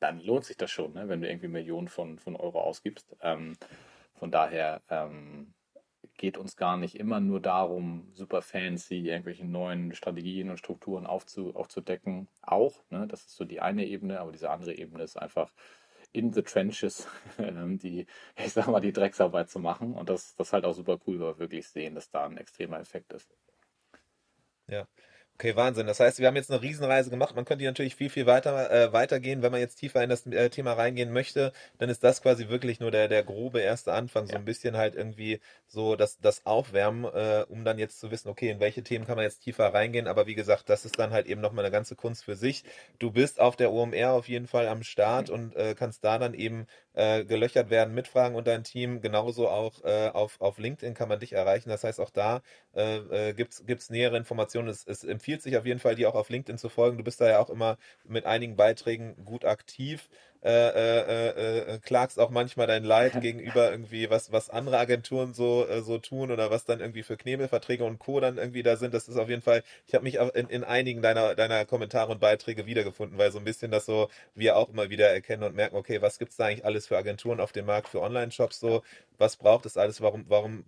dann 0.00 0.20
lohnt 0.20 0.44
sich 0.44 0.56
das 0.56 0.70
schon, 0.70 0.92
ne? 0.92 1.08
wenn 1.08 1.22
du 1.22 1.28
irgendwie 1.28 1.48
Millionen 1.48 1.88
von, 1.88 2.18
von 2.18 2.36
Euro 2.36 2.60
ausgibst. 2.60 3.16
Ähm, 3.22 3.56
von 4.14 4.30
daher 4.30 4.82
ähm, 4.90 5.54
geht 6.16 6.38
uns 6.38 6.56
gar 6.56 6.76
nicht 6.76 6.96
immer 6.96 7.20
nur 7.20 7.40
darum, 7.40 8.10
super 8.14 8.42
fancy 8.42 9.08
irgendwelche 9.08 9.44
neuen 9.44 9.94
Strategien 9.94 10.50
und 10.50 10.58
Strukturen 10.58 11.06
aufzu, 11.06 11.54
aufzudecken. 11.54 12.28
Auch, 12.42 12.82
ne? 12.90 13.06
das 13.06 13.26
ist 13.26 13.36
so 13.36 13.44
die 13.44 13.60
eine 13.60 13.86
Ebene, 13.86 14.20
aber 14.20 14.32
diese 14.32 14.50
andere 14.50 14.74
Ebene 14.74 15.02
ist 15.02 15.16
einfach 15.16 15.52
in 16.12 16.32
the 16.32 16.42
trenches, 16.42 17.06
ähm, 17.38 17.78
die, 17.78 18.06
ich 18.36 18.52
sag 18.52 18.68
mal, 18.68 18.80
die 18.80 18.92
Drecksarbeit 18.92 19.50
zu 19.50 19.58
machen. 19.58 19.94
Und 19.94 20.08
das, 20.08 20.34
das 20.36 20.52
halt 20.52 20.64
auch 20.64 20.74
super 20.74 20.98
cool, 21.06 21.20
weil 21.20 21.34
wir 21.34 21.38
wirklich 21.38 21.68
sehen, 21.68 21.94
dass 21.94 22.10
da 22.10 22.24
ein 22.24 22.38
extremer 22.38 22.80
Effekt 22.80 23.12
ist. 23.12 23.36
Ja, 24.68 24.86
Okay, 25.38 25.54
Wahnsinn. 25.54 25.86
Das 25.86 26.00
heißt, 26.00 26.18
wir 26.18 26.28
haben 26.28 26.36
jetzt 26.36 26.50
eine 26.50 26.62
Riesenreise 26.62 27.10
gemacht. 27.10 27.36
Man 27.36 27.44
könnte 27.44 27.62
natürlich 27.66 27.94
viel, 27.94 28.08
viel 28.08 28.24
weiter 28.24 28.70
äh, 28.70 28.94
weitergehen. 28.94 29.42
Wenn 29.42 29.52
man 29.52 29.60
jetzt 29.60 29.76
tiefer 29.76 30.02
in 30.02 30.08
das 30.08 30.26
äh, 30.26 30.48
Thema 30.48 30.72
reingehen 30.72 31.12
möchte, 31.12 31.52
dann 31.76 31.90
ist 31.90 32.02
das 32.02 32.22
quasi 32.22 32.48
wirklich 32.48 32.80
nur 32.80 32.90
der, 32.90 33.06
der 33.08 33.22
grobe 33.22 33.60
erste 33.60 33.92
Anfang. 33.92 34.26
So 34.26 34.32
ja. 34.32 34.38
ein 34.38 34.46
bisschen 34.46 34.78
halt 34.78 34.94
irgendwie 34.94 35.40
so 35.66 35.94
das, 35.94 36.18
das 36.20 36.46
Aufwärmen, 36.46 37.04
äh, 37.04 37.44
um 37.50 37.66
dann 37.66 37.78
jetzt 37.78 38.00
zu 38.00 38.10
wissen, 38.10 38.30
okay, 38.30 38.48
in 38.48 38.60
welche 38.60 38.82
Themen 38.82 39.06
kann 39.06 39.16
man 39.16 39.24
jetzt 39.24 39.40
tiefer 39.40 39.74
reingehen. 39.74 40.06
Aber 40.06 40.26
wie 40.26 40.34
gesagt, 40.34 40.70
das 40.70 40.86
ist 40.86 40.98
dann 40.98 41.10
halt 41.10 41.26
eben 41.26 41.42
nochmal 41.42 41.66
eine 41.66 41.72
ganze 41.72 41.96
Kunst 41.96 42.24
für 42.24 42.34
sich. 42.34 42.64
Du 42.98 43.10
bist 43.10 43.38
auf 43.38 43.56
der 43.56 43.72
OMR 43.72 44.12
auf 44.12 44.28
jeden 44.28 44.46
Fall 44.46 44.68
am 44.68 44.82
Start 44.84 45.28
mhm. 45.28 45.34
und 45.34 45.56
äh, 45.56 45.74
kannst 45.74 46.02
da 46.02 46.16
dann 46.18 46.32
eben 46.32 46.66
äh, 46.94 47.26
gelöchert 47.26 47.68
werden 47.68 47.94
mit 47.94 48.08
Fragen 48.08 48.36
und 48.36 48.46
dein 48.46 48.64
Team. 48.64 49.02
Genauso 49.02 49.48
auch 49.50 49.84
äh, 49.84 50.08
auf, 50.08 50.40
auf 50.40 50.56
LinkedIn 50.56 50.94
kann 50.94 51.10
man 51.10 51.20
dich 51.20 51.34
erreichen. 51.34 51.68
Das 51.68 51.84
heißt, 51.84 52.00
auch 52.00 52.08
da 52.08 52.40
äh, 52.74 53.28
äh, 53.28 53.32
gibt 53.34 53.52
es 53.52 53.90
nähere 53.90 54.16
Informationen. 54.16 54.68
Es, 54.68 54.86
es 54.86 55.04
empfiehlt 55.26 55.42
sich 55.42 55.56
auf 55.56 55.66
jeden 55.66 55.80
Fall, 55.80 55.96
dir 55.96 56.08
auch 56.08 56.14
auf 56.14 56.28
LinkedIn 56.30 56.56
zu 56.56 56.68
folgen. 56.68 56.98
Du 56.98 57.02
bist 57.02 57.20
da 57.20 57.28
ja 57.28 57.40
auch 57.40 57.50
immer 57.50 57.78
mit 58.04 58.26
einigen 58.26 58.54
Beiträgen 58.54 59.16
gut 59.24 59.44
aktiv. 59.44 60.08
Äh, 60.44 60.50
äh, 60.50 61.00
äh, 61.00 61.74
äh, 61.74 61.78
klagst 61.80 62.20
auch 62.20 62.30
manchmal 62.30 62.68
dein 62.68 62.84
Leid 62.84 63.20
gegenüber 63.20 63.68
irgendwie, 63.72 64.08
was, 64.08 64.30
was 64.30 64.48
andere 64.50 64.78
Agenturen 64.78 65.34
so, 65.34 65.66
äh, 65.66 65.82
so 65.82 65.98
tun 65.98 66.30
oder 66.30 66.48
was 66.52 66.64
dann 66.64 66.78
irgendwie 66.78 67.02
für 67.02 67.16
Knebelverträge 67.16 67.82
und 67.82 67.98
Co. 67.98 68.20
dann 68.20 68.38
irgendwie 68.38 68.62
da 68.62 68.76
sind. 68.76 68.94
Das 68.94 69.08
ist 69.08 69.16
auf 69.16 69.28
jeden 69.28 69.42
Fall, 69.42 69.64
ich 69.88 69.94
habe 69.94 70.04
mich 70.04 70.18
in, 70.34 70.48
in 70.48 70.62
einigen 70.62 71.02
deiner, 71.02 71.34
deiner 71.34 71.64
Kommentare 71.64 72.12
und 72.12 72.20
Beiträge 72.20 72.66
wiedergefunden, 72.66 73.18
weil 73.18 73.32
so 73.32 73.38
ein 73.38 73.44
bisschen 73.44 73.72
das 73.72 73.86
so 73.86 74.08
wir 74.36 74.56
auch 74.56 74.68
immer 74.68 74.88
wieder 74.90 75.08
erkennen 75.08 75.42
und 75.42 75.56
merken, 75.56 75.74
okay, 75.74 76.00
was 76.00 76.20
gibt 76.20 76.30
es 76.30 76.36
da 76.36 76.44
eigentlich 76.44 76.64
alles 76.64 76.86
für 76.86 76.96
Agenturen 76.96 77.40
auf 77.40 77.50
dem 77.50 77.66
Markt, 77.66 77.88
für 77.88 78.00
Online-Shops 78.00 78.60
so, 78.60 78.82
was 79.18 79.36
braucht 79.36 79.66
es 79.66 79.76
alles, 79.76 80.00
warum, 80.00 80.26
warum 80.28 80.64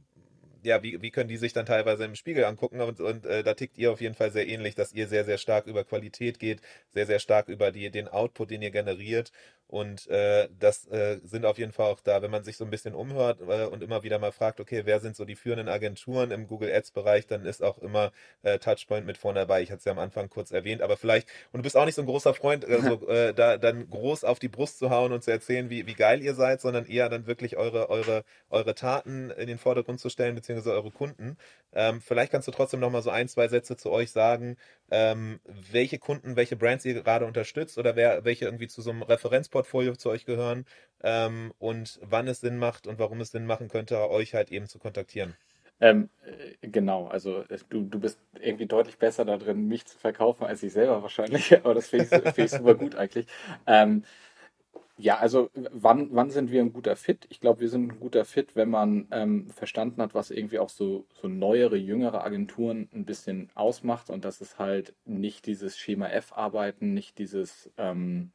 ja, 0.62 0.82
wie, 0.82 1.00
wie 1.02 1.10
können 1.10 1.28
die 1.28 1.36
sich 1.36 1.52
dann 1.52 1.66
teilweise 1.66 2.04
im 2.04 2.14
Spiegel 2.14 2.44
angucken? 2.44 2.80
Und, 2.80 3.00
und 3.00 3.26
äh, 3.26 3.42
da 3.42 3.54
tickt 3.54 3.78
ihr 3.78 3.92
auf 3.92 4.00
jeden 4.00 4.14
Fall 4.14 4.30
sehr 4.32 4.48
ähnlich, 4.48 4.74
dass 4.74 4.92
ihr 4.92 5.08
sehr, 5.08 5.24
sehr 5.24 5.38
stark 5.38 5.66
über 5.66 5.84
Qualität 5.84 6.38
geht, 6.38 6.60
sehr, 6.90 7.06
sehr 7.06 7.18
stark 7.18 7.48
über 7.48 7.72
die, 7.72 7.90
den 7.90 8.08
Output, 8.08 8.50
den 8.50 8.62
ihr 8.62 8.70
generiert. 8.70 9.32
Und 9.68 10.08
äh, 10.08 10.48
das 10.58 10.86
äh, 10.88 11.20
sind 11.22 11.44
auf 11.44 11.58
jeden 11.58 11.72
Fall 11.72 11.92
auch 11.92 12.00
da, 12.00 12.22
wenn 12.22 12.30
man 12.30 12.42
sich 12.42 12.56
so 12.56 12.64
ein 12.64 12.70
bisschen 12.70 12.94
umhört 12.94 13.42
äh, 13.42 13.66
und 13.66 13.82
immer 13.82 14.02
wieder 14.02 14.18
mal 14.18 14.32
fragt, 14.32 14.60
okay, 14.60 14.82
wer 14.86 14.98
sind 14.98 15.14
so 15.14 15.26
die 15.26 15.36
führenden 15.36 15.68
Agenturen 15.68 16.30
im 16.30 16.46
Google 16.46 16.72
Ads-Bereich, 16.72 17.26
dann 17.26 17.44
ist 17.44 17.62
auch 17.62 17.76
immer 17.76 18.10
äh, 18.42 18.58
Touchpoint 18.58 19.04
mit 19.04 19.18
vorne 19.18 19.40
dabei. 19.40 19.60
Ich 19.60 19.70
hatte 19.70 19.80
es 19.80 19.84
ja 19.84 19.92
am 19.92 19.98
Anfang 19.98 20.30
kurz 20.30 20.52
erwähnt, 20.52 20.80
aber 20.80 20.96
vielleicht, 20.96 21.28
und 21.52 21.58
du 21.58 21.62
bist 21.64 21.76
auch 21.76 21.84
nicht 21.84 21.96
so 21.96 22.02
ein 22.02 22.06
großer 22.06 22.32
Freund, 22.32 22.64
also, 22.64 23.06
äh, 23.08 23.34
da 23.34 23.58
dann 23.58 23.90
groß 23.90 24.24
auf 24.24 24.38
die 24.38 24.48
Brust 24.48 24.78
zu 24.78 24.88
hauen 24.88 25.12
und 25.12 25.22
zu 25.22 25.30
erzählen, 25.30 25.68
wie, 25.68 25.86
wie 25.86 25.94
geil 25.94 26.22
ihr 26.22 26.34
seid, 26.34 26.62
sondern 26.62 26.86
eher 26.86 27.10
dann 27.10 27.26
wirklich 27.26 27.58
eure, 27.58 27.90
eure, 27.90 28.24
eure 28.48 28.74
Taten 28.74 29.30
in 29.32 29.48
den 29.48 29.58
Vordergrund 29.58 30.00
zu 30.00 30.08
stellen, 30.08 30.34
beziehungsweise 30.34 30.72
eure 30.72 30.90
Kunden. 30.90 31.36
Ähm, 31.74 32.00
vielleicht 32.00 32.32
kannst 32.32 32.48
du 32.48 32.52
trotzdem 32.52 32.80
noch 32.80 32.90
mal 32.90 33.02
so 33.02 33.10
ein, 33.10 33.28
zwei 33.28 33.48
Sätze 33.48 33.76
zu 33.76 33.90
euch 33.90 34.10
sagen, 34.12 34.56
ähm, 34.90 35.40
welche 35.44 35.98
Kunden, 35.98 36.36
welche 36.36 36.56
Brands 36.56 36.84
ihr 36.84 36.94
gerade 36.94 37.26
unterstützt 37.26 37.78
oder 37.78 37.96
wer, 37.96 38.24
welche 38.24 38.46
irgendwie 38.46 38.68
zu 38.68 38.82
so 38.82 38.90
einem 38.90 39.02
Referenzportfolio 39.02 39.96
zu 39.96 40.10
euch 40.10 40.24
gehören 40.24 40.64
ähm, 41.02 41.52
und 41.58 42.00
wann 42.02 42.28
es 42.28 42.40
Sinn 42.40 42.58
macht 42.58 42.86
und 42.86 42.98
warum 42.98 43.20
es 43.20 43.30
Sinn 43.30 43.46
machen 43.46 43.68
könnte, 43.68 44.08
euch 44.10 44.34
halt 44.34 44.50
eben 44.50 44.66
zu 44.66 44.78
kontaktieren. 44.78 45.36
Ähm, 45.80 46.08
äh, 46.24 46.68
genau, 46.68 47.06
also 47.06 47.42
äh, 47.42 47.58
du, 47.68 47.82
du 47.82 48.00
bist 48.00 48.18
irgendwie 48.40 48.66
deutlich 48.66 48.98
besser 48.98 49.24
da 49.24 49.36
drin, 49.36 49.68
mich 49.68 49.86
zu 49.86 49.96
verkaufen 49.96 50.44
als 50.44 50.62
ich 50.62 50.72
selber 50.72 51.02
wahrscheinlich, 51.02 51.52
aber 51.64 51.74
das 51.74 51.88
finde 51.88 52.04
ich, 52.04 52.34
find 52.34 52.38
ich 52.38 52.50
super 52.50 52.74
gut 52.74 52.96
eigentlich. 52.96 53.26
Ähm, 53.66 54.02
ja, 54.98 55.16
also 55.16 55.48
wann, 55.54 56.08
wann 56.12 56.30
sind 56.30 56.50
wir 56.50 56.60
ein 56.60 56.72
guter 56.72 56.96
Fit? 56.96 57.26
Ich 57.30 57.40
glaube, 57.40 57.60
wir 57.60 57.68
sind 57.68 57.84
ein 57.92 58.00
guter 58.00 58.24
Fit, 58.24 58.56
wenn 58.56 58.68
man 58.68 59.06
ähm, 59.12 59.48
verstanden 59.50 60.02
hat, 60.02 60.12
was 60.14 60.32
irgendwie 60.32 60.58
auch 60.58 60.70
so, 60.70 61.06
so 61.20 61.28
neuere, 61.28 61.76
jüngere 61.76 62.24
Agenturen 62.24 62.88
ein 62.92 63.04
bisschen 63.04 63.48
ausmacht 63.54 64.10
und 64.10 64.24
das 64.24 64.40
ist 64.40 64.58
halt 64.58 64.94
nicht 65.04 65.46
dieses 65.46 65.78
Schema 65.78 66.08
F-Arbeiten, 66.08 66.94
nicht 66.94 67.18
dieses 67.18 67.70
ähm, 67.78 68.32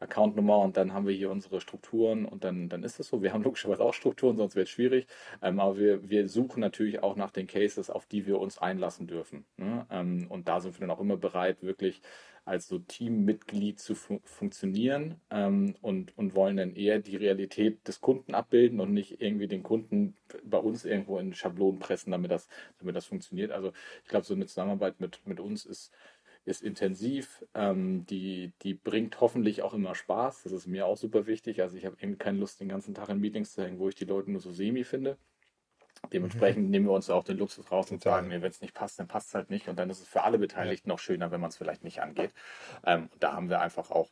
Accountnummer 0.00 0.58
und 0.58 0.76
dann 0.76 0.92
haben 0.94 1.06
wir 1.06 1.14
hier 1.14 1.30
unsere 1.30 1.60
Strukturen 1.60 2.24
und 2.24 2.42
dann, 2.42 2.68
dann 2.68 2.82
ist 2.82 2.98
es 2.98 3.08
so. 3.08 3.22
Wir 3.22 3.32
haben 3.32 3.42
logischerweise 3.44 3.84
auch 3.84 3.94
Strukturen, 3.94 4.36
sonst 4.36 4.56
wäre 4.56 4.64
es 4.64 4.70
schwierig. 4.70 5.06
Ähm, 5.42 5.60
aber 5.60 5.78
wir, 5.78 6.08
wir 6.08 6.28
suchen 6.28 6.60
natürlich 6.60 7.02
auch 7.02 7.16
nach 7.16 7.30
den 7.30 7.46
Cases, 7.46 7.88
auf 7.88 8.06
die 8.06 8.26
wir 8.26 8.40
uns 8.40 8.58
einlassen 8.58 9.06
dürfen. 9.06 9.44
Ne? 9.58 9.86
Ähm, 9.90 10.26
und 10.28 10.48
da 10.48 10.60
sind 10.60 10.74
wir 10.74 10.80
dann 10.80 10.96
auch 10.96 11.00
immer 11.00 11.18
bereit, 11.18 11.62
wirklich 11.62 12.02
als 12.44 12.68
so 12.68 12.78
Teammitglied 12.78 13.78
zu 13.78 13.94
fun 13.94 14.20
funktionieren 14.24 15.20
ähm, 15.30 15.74
und, 15.82 16.16
und 16.18 16.34
wollen 16.34 16.56
dann 16.56 16.74
eher 16.74 16.98
die 16.98 17.16
Realität 17.16 17.86
des 17.86 18.00
Kunden 18.00 18.34
abbilden 18.34 18.80
und 18.80 18.92
nicht 18.92 19.20
irgendwie 19.20 19.48
den 19.48 19.62
Kunden 19.62 20.16
bei 20.44 20.58
uns 20.58 20.84
irgendwo 20.84 21.18
in 21.18 21.34
Schablonen 21.34 21.78
pressen, 21.78 22.10
damit 22.10 22.30
das, 22.30 22.48
damit 22.78 22.96
das 22.96 23.06
funktioniert. 23.06 23.52
Also 23.52 23.72
ich 24.02 24.08
glaube, 24.08 24.26
so 24.26 24.34
eine 24.34 24.46
Zusammenarbeit 24.46 25.00
mit, 25.00 25.20
mit 25.26 25.40
uns 25.40 25.66
ist 25.66 25.92
ist 26.44 26.62
intensiv, 26.62 27.44
ähm, 27.54 28.06
die, 28.06 28.52
die 28.62 28.74
bringt 28.74 29.20
hoffentlich 29.20 29.62
auch 29.62 29.74
immer 29.74 29.94
Spaß. 29.94 30.42
Das 30.44 30.52
ist 30.52 30.66
mir 30.66 30.86
auch 30.86 30.96
super 30.96 31.26
wichtig. 31.26 31.60
Also 31.62 31.76
ich 31.76 31.84
habe 31.84 31.96
eben 32.00 32.18
keine 32.18 32.38
Lust, 32.38 32.60
den 32.60 32.68
ganzen 32.68 32.94
Tag 32.94 33.08
in 33.10 33.20
Meetings 33.20 33.52
zu 33.52 33.62
hängen, 33.62 33.78
wo 33.78 33.88
ich 33.88 33.94
die 33.94 34.04
Leute 34.06 34.30
nur 34.30 34.40
so 34.40 34.50
semi 34.52 34.84
finde. 34.84 35.18
Dementsprechend 36.12 36.64
mhm. 36.64 36.70
nehmen 36.70 36.86
wir 36.86 36.92
uns 36.92 37.10
auch 37.10 37.24
den 37.24 37.38
Luxus 37.38 37.70
raus 37.70 37.90
und 37.90 38.02
sagen, 38.02 38.30
wenn 38.30 38.42
es 38.42 38.60
nicht 38.60 38.74
passt, 38.74 38.98
dann 38.98 39.06
passt 39.06 39.28
es 39.28 39.34
halt 39.34 39.50
nicht. 39.50 39.68
Und 39.68 39.78
dann 39.78 39.90
ist 39.90 40.00
es 40.00 40.08
für 40.08 40.22
alle 40.22 40.38
Beteiligten 40.38 40.88
ja. 40.88 40.94
noch 40.94 40.98
schöner, 40.98 41.30
wenn 41.30 41.40
man 41.40 41.50
es 41.50 41.56
vielleicht 41.56 41.84
nicht 41.84 42.00
angeht. 42.00 42.32
Ähm, 42.84 43.08
da 43.20 43.32
haben 43.32 43.48
wir 43.48 43.60
einfach 43.60 43.90
auch 43.90 44.08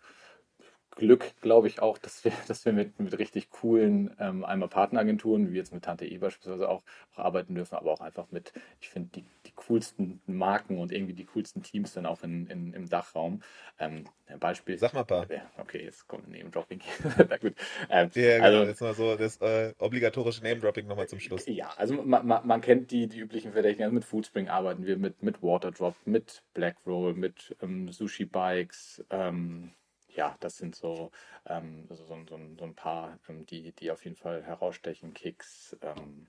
Glück, 0.99 1.33
glaube 1.41 1.69
ich, 1.69 1.81
auch, 1.81 1.97
dass 1.97 2.25
wir, 2.25 2.33
dass 2.49 2.65
wir 2.65 2.73
mit, 2.73 3.01
mit 3.01 3.19
richtig 3.19 3.51
coolen 3.51 4.15
ähm, 4.19 4.45
einmal 4.45 4.69
Partneragenturen, 4.69 5.53
wie 5.53 5.57
jetzt 5.57 5.73
mit 5.73 5.85
Tante 5.85 6.05
E 6.05 6.19
beispielsweise 6.19 6.69
auch, 6.69 6.83
auch 7.15 7.19
arbeiten 7.19 7.55
dürfen, 7.55 7.77
aber 7.77 7.93
auch 7.93 8.01
einfach 8.01 8.31
mit, 8.31 8.53
ich 8.81 8.91
finde, 8.91 9.09
die, 9.15 9.25
die 9.47 9.53
coolsten 9.53 10.21
Marken 10.27 10.79
und 10.79 10.93
irgendwie 10.93 11.15
die 11.15 11.25
coolsten 11.25 11.63
Teams 11.63 11.95
dann 11.95 12.05
auch 12.05 12.23
in, 12.23 12.47
in, 12.49 12.75
im 12.75 12.89
Dachraum. 12.89 13.43
Ähm, 13.79 14.05
Beispiel. 14.39 14.77
Sag 14.77 14.93
mal 14.93 15.01
ein 15.01 15.07
paar. 15.07 15.27
Okay, 15.57 15.85
jetzt 15.85 16.07
kommt 16.07 16.29
Name-Dropping. 16.29 16.83
Na 17.31 17.37
gut. 17.39 17.55
Ähm, 17.89 18.11
ja, 18.13 18.37
genau, 18.37 18.45
also, 18.45 18.65
jetzt 18.65 18.81
mal 18.83 18.95
so 18.95 19.17
das 19.17 19.41
äh, 19.41 19.73
obligatorische 19.79 20.43
Name-Dropping 20.43 20.87
nochmal 20.87 21.09
zum 21.09 21.19
Schluss. 21.19 21.47
Ja, 21.47 21.71
also 21.77 21.95
man, 22.03 22.27
man, 22.27 22.47
man 22.47 22.61
kennt 22.61 22.91
die, 22.91 23.07
die 23.07 23.21
üblichen 23.21 23.53
Verdächtigen. 23.53 23.85
Also 23.85 23.95
mit 23.95 24.05
Foodspring 24.05 24.49
arbeiten 24.49 24.85
wir, 24.85 24.99
mit, 24.99 25.23
mit 25.23 25.43
Waterdrop, 25.43 25.95
mit 26.05 26.43
Blackroll, 26.53 27.15
mit 27.15 27.57
ähm, 27.63 27.91
Sushi 27.91 28.27
Bikes, 28.27 29.03
ähm, 29.11 29.73
ja, 30.19 30.37
das 30.41 30.57
sind 30.57 30.75
so, 30.75 31.13
ähm, 31.47 31.87
so, 31.89 31.95
so, 31.95 32.05
so, 32.29 32.39
so, 32.59 32.65
ein 32.65 32.75
paar, 32.75 33.21
ähm, 33.29 33.47
die, 33.47 33.73
die 33.73 33.93
auf 33.93 34.05
jeden 34.05 34.17
Fall 34.17 34.43
herausstechen. 34.43 35.15
Kicks, 35.15 35.77
ähm, 35.81 36.27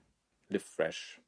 Live 0.48 0.64
Fresh, 0.64 1.20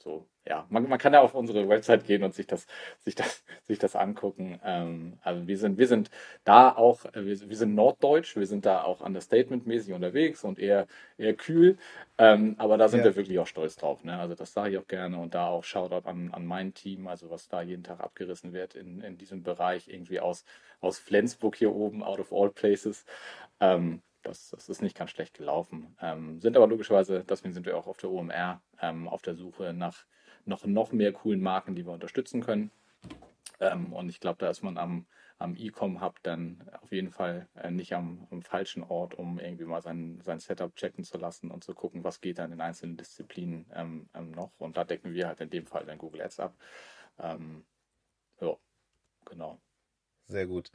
so, 0.00 0.26
ja, 0.46 0.64
man, 0.70 0.88
man 0.88 0.98
kann 0.98 1.12
ja 1.12 1.20
auf 1.20 1.34
unsere 1.34 1.68
Website 1.68 2.06
gehen 2.06 2.22
und 2.22 2.34
sich 2.34 2.46
das, 2.46 2.66
sich 3.00 3.14
das, 3.14 3.44
sich 3.64 3.78
das 3.78 3.96
angucken. 3.96 4.60
Ähm, 4.64 5.18
also 5.22 5.46
wir 5.46 5.58
sind, 5.58 5.76
wir 5.76 5.88
sind 5.88 6.10
da 6.44 6.70
auch, 6.74 7.04
äh, 7.06 7.26
wir, 7.26 7.48
wir 7.48 7.56
sind 7.56 7.74
norddeutsch, 7.74 8.36
wir 8.36 8.46
sind 8.46 8.64
da 8.64 8.84
auch 8.84 9.00
understatement-mäßig 9.00 9.92
unterwegs 9.94 10.44
und 10.44 10.58
eher, 10.58 10.86
eher 11.18 11.34
kühl. 11.34 11.78
Ähm, 12.16 12.54
aber 12.58 12.78
da 12.78 12.88
sind 12.88 13.00
ja. 13.00 13.06
wir 13.06 13.16
wirklich 13.16 13.38
auch 13.38 13.46
stolz 13.46 13.76
drauf. 13.76 14.04
Ne? 14.04 14.18
Also 14.18 14.34
das 14.34 14.52
sage 14.52 14.70
ich 14.70 14.78
auch 14.78 14.86
gerne 14.86 15.18
und 15.18 15.34
da 15.34 15.48
auch 15.48 15.64
Shoutout 15.64 16.08
an, 16.08 16.30
an 16.32 16.46
mein 16.46 16.74
Team, 16.74 17.08
also 17.08 17.30
was 17.30 17.48
da 17.48 17.60
jeden 17.60 17.82
Tag 17.84 18.00
abgerissen 18.00 18.52
wird 18.52 18.74
in, 18.74 19.00
in 19.00 19.18
diesem 19.18 19.42
Bereich, 19.42 19.88
irgendwie 19.88 20.20
aus, 20.20 20.44
aus 20.80 20.98
Flensburg 20.98 21.56
hier 21.56 21.74
oben, 21.74 22.02
out 22.02 22.20
of 22.20 22.32
all 22.32 22.50
places. 22.50 23.04
Ähm, 23.60 24.02
das, 24.28 24.50
das 24.50 24.68
ist 24.68 24.82
nicht 24.82 24.96
ganz 24.96 25.10
schlecht 25.10 25.34
gelaufen. 25.34 25.96
Ähm, 26.00 26.40
sind 26.40 26.56
aber 26.56 26.66
logischerweise, 26.66 27.24
deswegen 27.24 27.54
sind 27.54 27.66
wir 27.66 27.76
auch 27.76 27.86
auf 27.86 27.96
der 27.98 28.10
OMR 28.10 28.62
ähm, 28.80 29.08
auf 29.08 29.22
der 29.22 29.34
Suche 29.34 29.72
nach 29.72 30.06
noch, 30.44 30.64
noch 30.64 30.92
mehr 30.92 31.12
coolen 31.12 31.40
Marken, 31.40 31.74
die 31.74 31.86
wir 31.86 31.92
unterstützen 31.92 32.42
können. 32.42 32.70
Ähm, 33.60 33.92
und 33.92 34.08
ich 34.08 34.20
glaube, 34.20 34.38
da 34.38 34.50
ist 34.50 34.62
man 34.62 34.78
am, 34.78 35.06
am 35.38 35.54
E-Com-Hub 35.56 36.22
dann 36.22 36.68
auf 36.80 36.92
jeden 36.92 37.10
Fall 37.10 37.48
äh, 37.54 37.70
nicht 37.70 37.94
am, 37.94 38.26
am, 38.30 38.42
falschen 38.42 38.82
Ort, 38.82 39.14
um 39.14 39.38
irgendwie 39.38 39.64
mal 39.64 39.82
sein, 39.82 40.20
sein 40.22 40.40
Setup 40.40 40.74
checken 40.74 41.04
zu 41.04 41.18
lassen 41.18 41.50
und 41.50 41.64
zu 41.64 41.74
gucken, 41.74 42.04
was 42.04 42.20
geht 42.20 42.38
dann 42.38 42.52
in 42.52 42.60
einzelnen 42.60 42.96
Disziplinen 42.96 43.66
ähm, 43.74 44.08
ähm, 44.14 44.30
noch. 44.30 44.52
Und 44.58 44.76
da 44.76 44.84
decken 44.84 45.12
wir 45.12 45.28
halt 45.28 45.40
in 45.40 45.50
dem 45.50 45.66
Fall 45.66 45.84
dann 45.84 45.98
Google 45.98 46.22
Ads 46.22 46.40
ab. 46.40 46.56
Ähm, 47.18 47.64
ja, 48.40 48.56
genau. 49.24 49.60
Sehr 50.26 50.46
gut. 50.46 50.70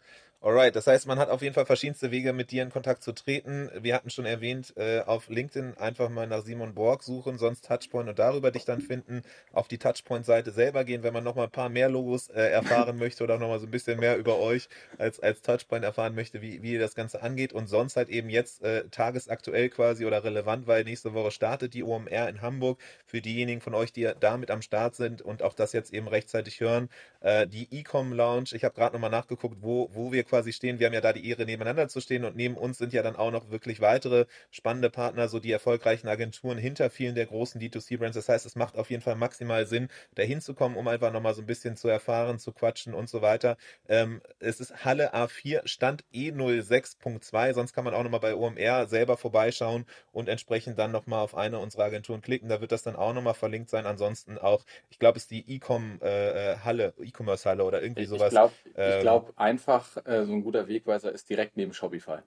Alright, 0.46 0.76
das 0.76 0.88
heißt, 0.88 1.08
man 1.08 1.20
hat 1.20 1.30
auf 1.30 1.42
jeden 1.42 1.54
Fall 1.54 1.66
verschiedenste 1.66 2.12
Wege, 2.12 2.34
mit 2.34 2.52
dir 2.52 2.64
in 2.64 2.70
Kontakt 2.70 3.02
zu 3.02 3.14
treten. 3.14 3.72
Wir 3.80 3.96
hatten 3.96 4.10
schon 4.10 4.26
erwähnt, 4.26 4.74
äh, 4.76 5.00
auf 5.00 5.30
LinkedIn 5.30 5.78
einfach 5.78 6.10
mal 6.10 6.28
nach 6.28 6.42
Simon 6.44 6.74
Borg 6.74 7.02
suchen, 7.02 7.38
sonst 7.38 7.66
Touchpoint 7.66 8.10
und 8.10 8.20
darüber 8.20 8.52
dich 8.52 8.66
dann 8.66 8.82
finden. 8.82 9.22
Auf 9.54 9.70
die 9.70 9.78
Touchpoint-Seite 9.78 10.52
selber 10.52 10.84
gehen, 10.84 11.02
wenn 11.02 11.14
man 11.14 11.24
nochmal 11.24 11.46
ein 11.46 11.52
paar 11.52 11.70
mehr 11.70 11.88
Logos 11.88 12.28
äh, 12.28 12.42
erfahren 12.42 12.98
möchte 12.98 13.24
oder 13.24 13.38
nochmal 13.38 13.62
so 13.62 13.68
ein 13.68 13.72
bisschen 13.72 14.02
mehr 14.02 14.18
über 14.18 14.38
euch 14.38 14.68
als, 14.98 15.22
als 15.22 15.42
Touchpoint 15.44 15.86
erfahren 15.86 16.14
möchte, 16.14 16.42
wie, 16.42 16.62
wie 16.62 16.74
ihr 16.74 16.80
das 16.80 16.94
Ganze 16.94 17.22
angeht. 17.22 17.54
Und 17.54 17.68
sonst 17.68 17.96
halt 17.96 18.10
eben 18.10 18.30
jetzt 18.30 18.64
äh, 18.64 18.84
tagesaktuell 18.90 19.70
quasi 19.70 20.06
oder 20.06 20.26
relevant, 20.26 20.68
weil 20.68 20.84
nächste 20.84 21.14
Woche 21.14 21.32
startet 21.32 21.74
die 21.74 21.84
OMR 21.84 22.28
in 22.28 22.42
Hamburg. 22.42 22.82
Für 23.06 23.22
diejenigen 23.22 23.62
von 23.62 23.74
euch, 23.74 23.94
die 23.94 24.12
damit 24.20 24.52
am 24.52 24.62
Start 24.62 24.96
sind 24.96 25.22
und 25.22 25.42
auch 25.42 25.54
das 25.54 25.72
jetzt 25.72 25.94
eben 25.94 26.10
rechtzeitig 26.10 26.60
hören, 26.60 26.90
äh, 27.24 27.48
die 27.48 27.68
Ecom 27.72 28.14
Lounge. 28.14 28.50
Ich 28.54 28.64
habe 28.64 28.76
gerade 28.76 28.94
nochmal 28.94 29.10
nachgeguckt, 29.10 29.58
wo, 29.62 29.90
wo 29.94 30.12
wir 30.12 30.24
quasi 30.24 30.54
stehen. 30.54 30.80
Wir 30.80 30.88
haben 30.88 30.94
ja 30.94 31.02
da 31.02 31.14
die 31.14 31.28
Ehre, 31.28 31.46
nebeneinander 31.46 31.88
zu 31.88 32.02
stehen 32.02 32.26
und 32.26 32.36
neben 32.36 32.56
uns 32.56 32.78
sind 32.78 32.94
ja 32.94 33.02
dann 33.02 33.16
auch 33.16 33.32
noch 33.32 33.50
wirklich 33.50 33.82
weitere 33.82 34.26
spannende 34.52 34.90
Partner, 34.90 35.28
so 35.28 35.40
die 35.40 35.52
erfolgreichen 35.52 36.08
Agenturen 36.08 36.58
hinter 36.58 36.90
vielen 36.90 37.16
der 37.16 37.26
großen 37.26 37.60
D2C-Brands. 37.60 38.16
Das 38.16 38.30
heißt, 38.30 38.46
es 38.46 38.56
macht 38.56 38.78
auf 38.78 38.90
jeden 38.90 39.02
Fall 39.02 39.16
maximal 39.16 39.66
Sinn, 39.66 39.88
da 40.16 40.24
hinzukommen, 40.24 40.78
um 40.78 40.88
einfach 40.88 41.12
nochmal 41.12 41.34
so 41.34 41.42
ein 41.42 41.48
bisschen 41.48 41.76
zu 41.78 41.88
erfahren, 41.88 42.40
zu 42.40 42.52
quatschen 42.52 42.94
und 42.94 43.10
so 43.10 43.22
weiter. 43.22 43.58
Ähm, 43.88 44.22
es 44.40 44.60
ist 44.60 44.86
Halle 44.86 45.14
A4, 45.16 45.66
Stand 45.68 46.04
E06.2, 46.14 47.54
sonst 47.54 47.74
kann 47.74 47.86
man 47.86 47.94
auch 47.94 48.04
nochmal 48.04 48.20
bei 48.20 48.36
OMR 48.36 48.88
selber 48.88 49.18
vorbeischauen 49.18 49.86
und 50.12 50.28
entsprechend 50.28 50.78
dann 50.78 50.92
nochmal 50.92 51.24
auf 51.24 51.36
eine 51.36 51.60
unserer 51.60 51.86
Agenturen 51.86 52.22
klicken. 52.22 52.50
Da 52.50 52.60
wird 52.62 52.72
das 52.72 52.84
dann 52.84 52.96
auch 52.96 53.14
nochmal 53.14 53.34
verlinkt 53.34 53.70
sein. 53.70 53.86
Ansonsten 53.86 54.38
auch, 54.38 54.66
ich 54.90 55.00
glaube, 55.00 55.18
es 55.18 55.24
ist 55.24 55.32
die 55.32 55.56
E-Com-Halle, 55.56 56.94
äh, 56.98 57.06
E-Commerce-Halle 57.14 57.64
oder 57.64 57.82
irgendwie 57.82 58.06
sowas. 58.06 58.28
Ich 58.28 58.30
glaube 58.32 58.54
ähm, 58.76 59.02
glaub 59.02 59.34
einfach, 59.36 59.98
äh, 60.06 60.26
so 60.26 60.34
ein 60.34 60.44
guter 60.44 60.68
Wegweiser 60.68 61.12
ist 61.12 61.30
direkt 61.30 61.56
neben 61.58 61.74
Shopify. 61.74 62.20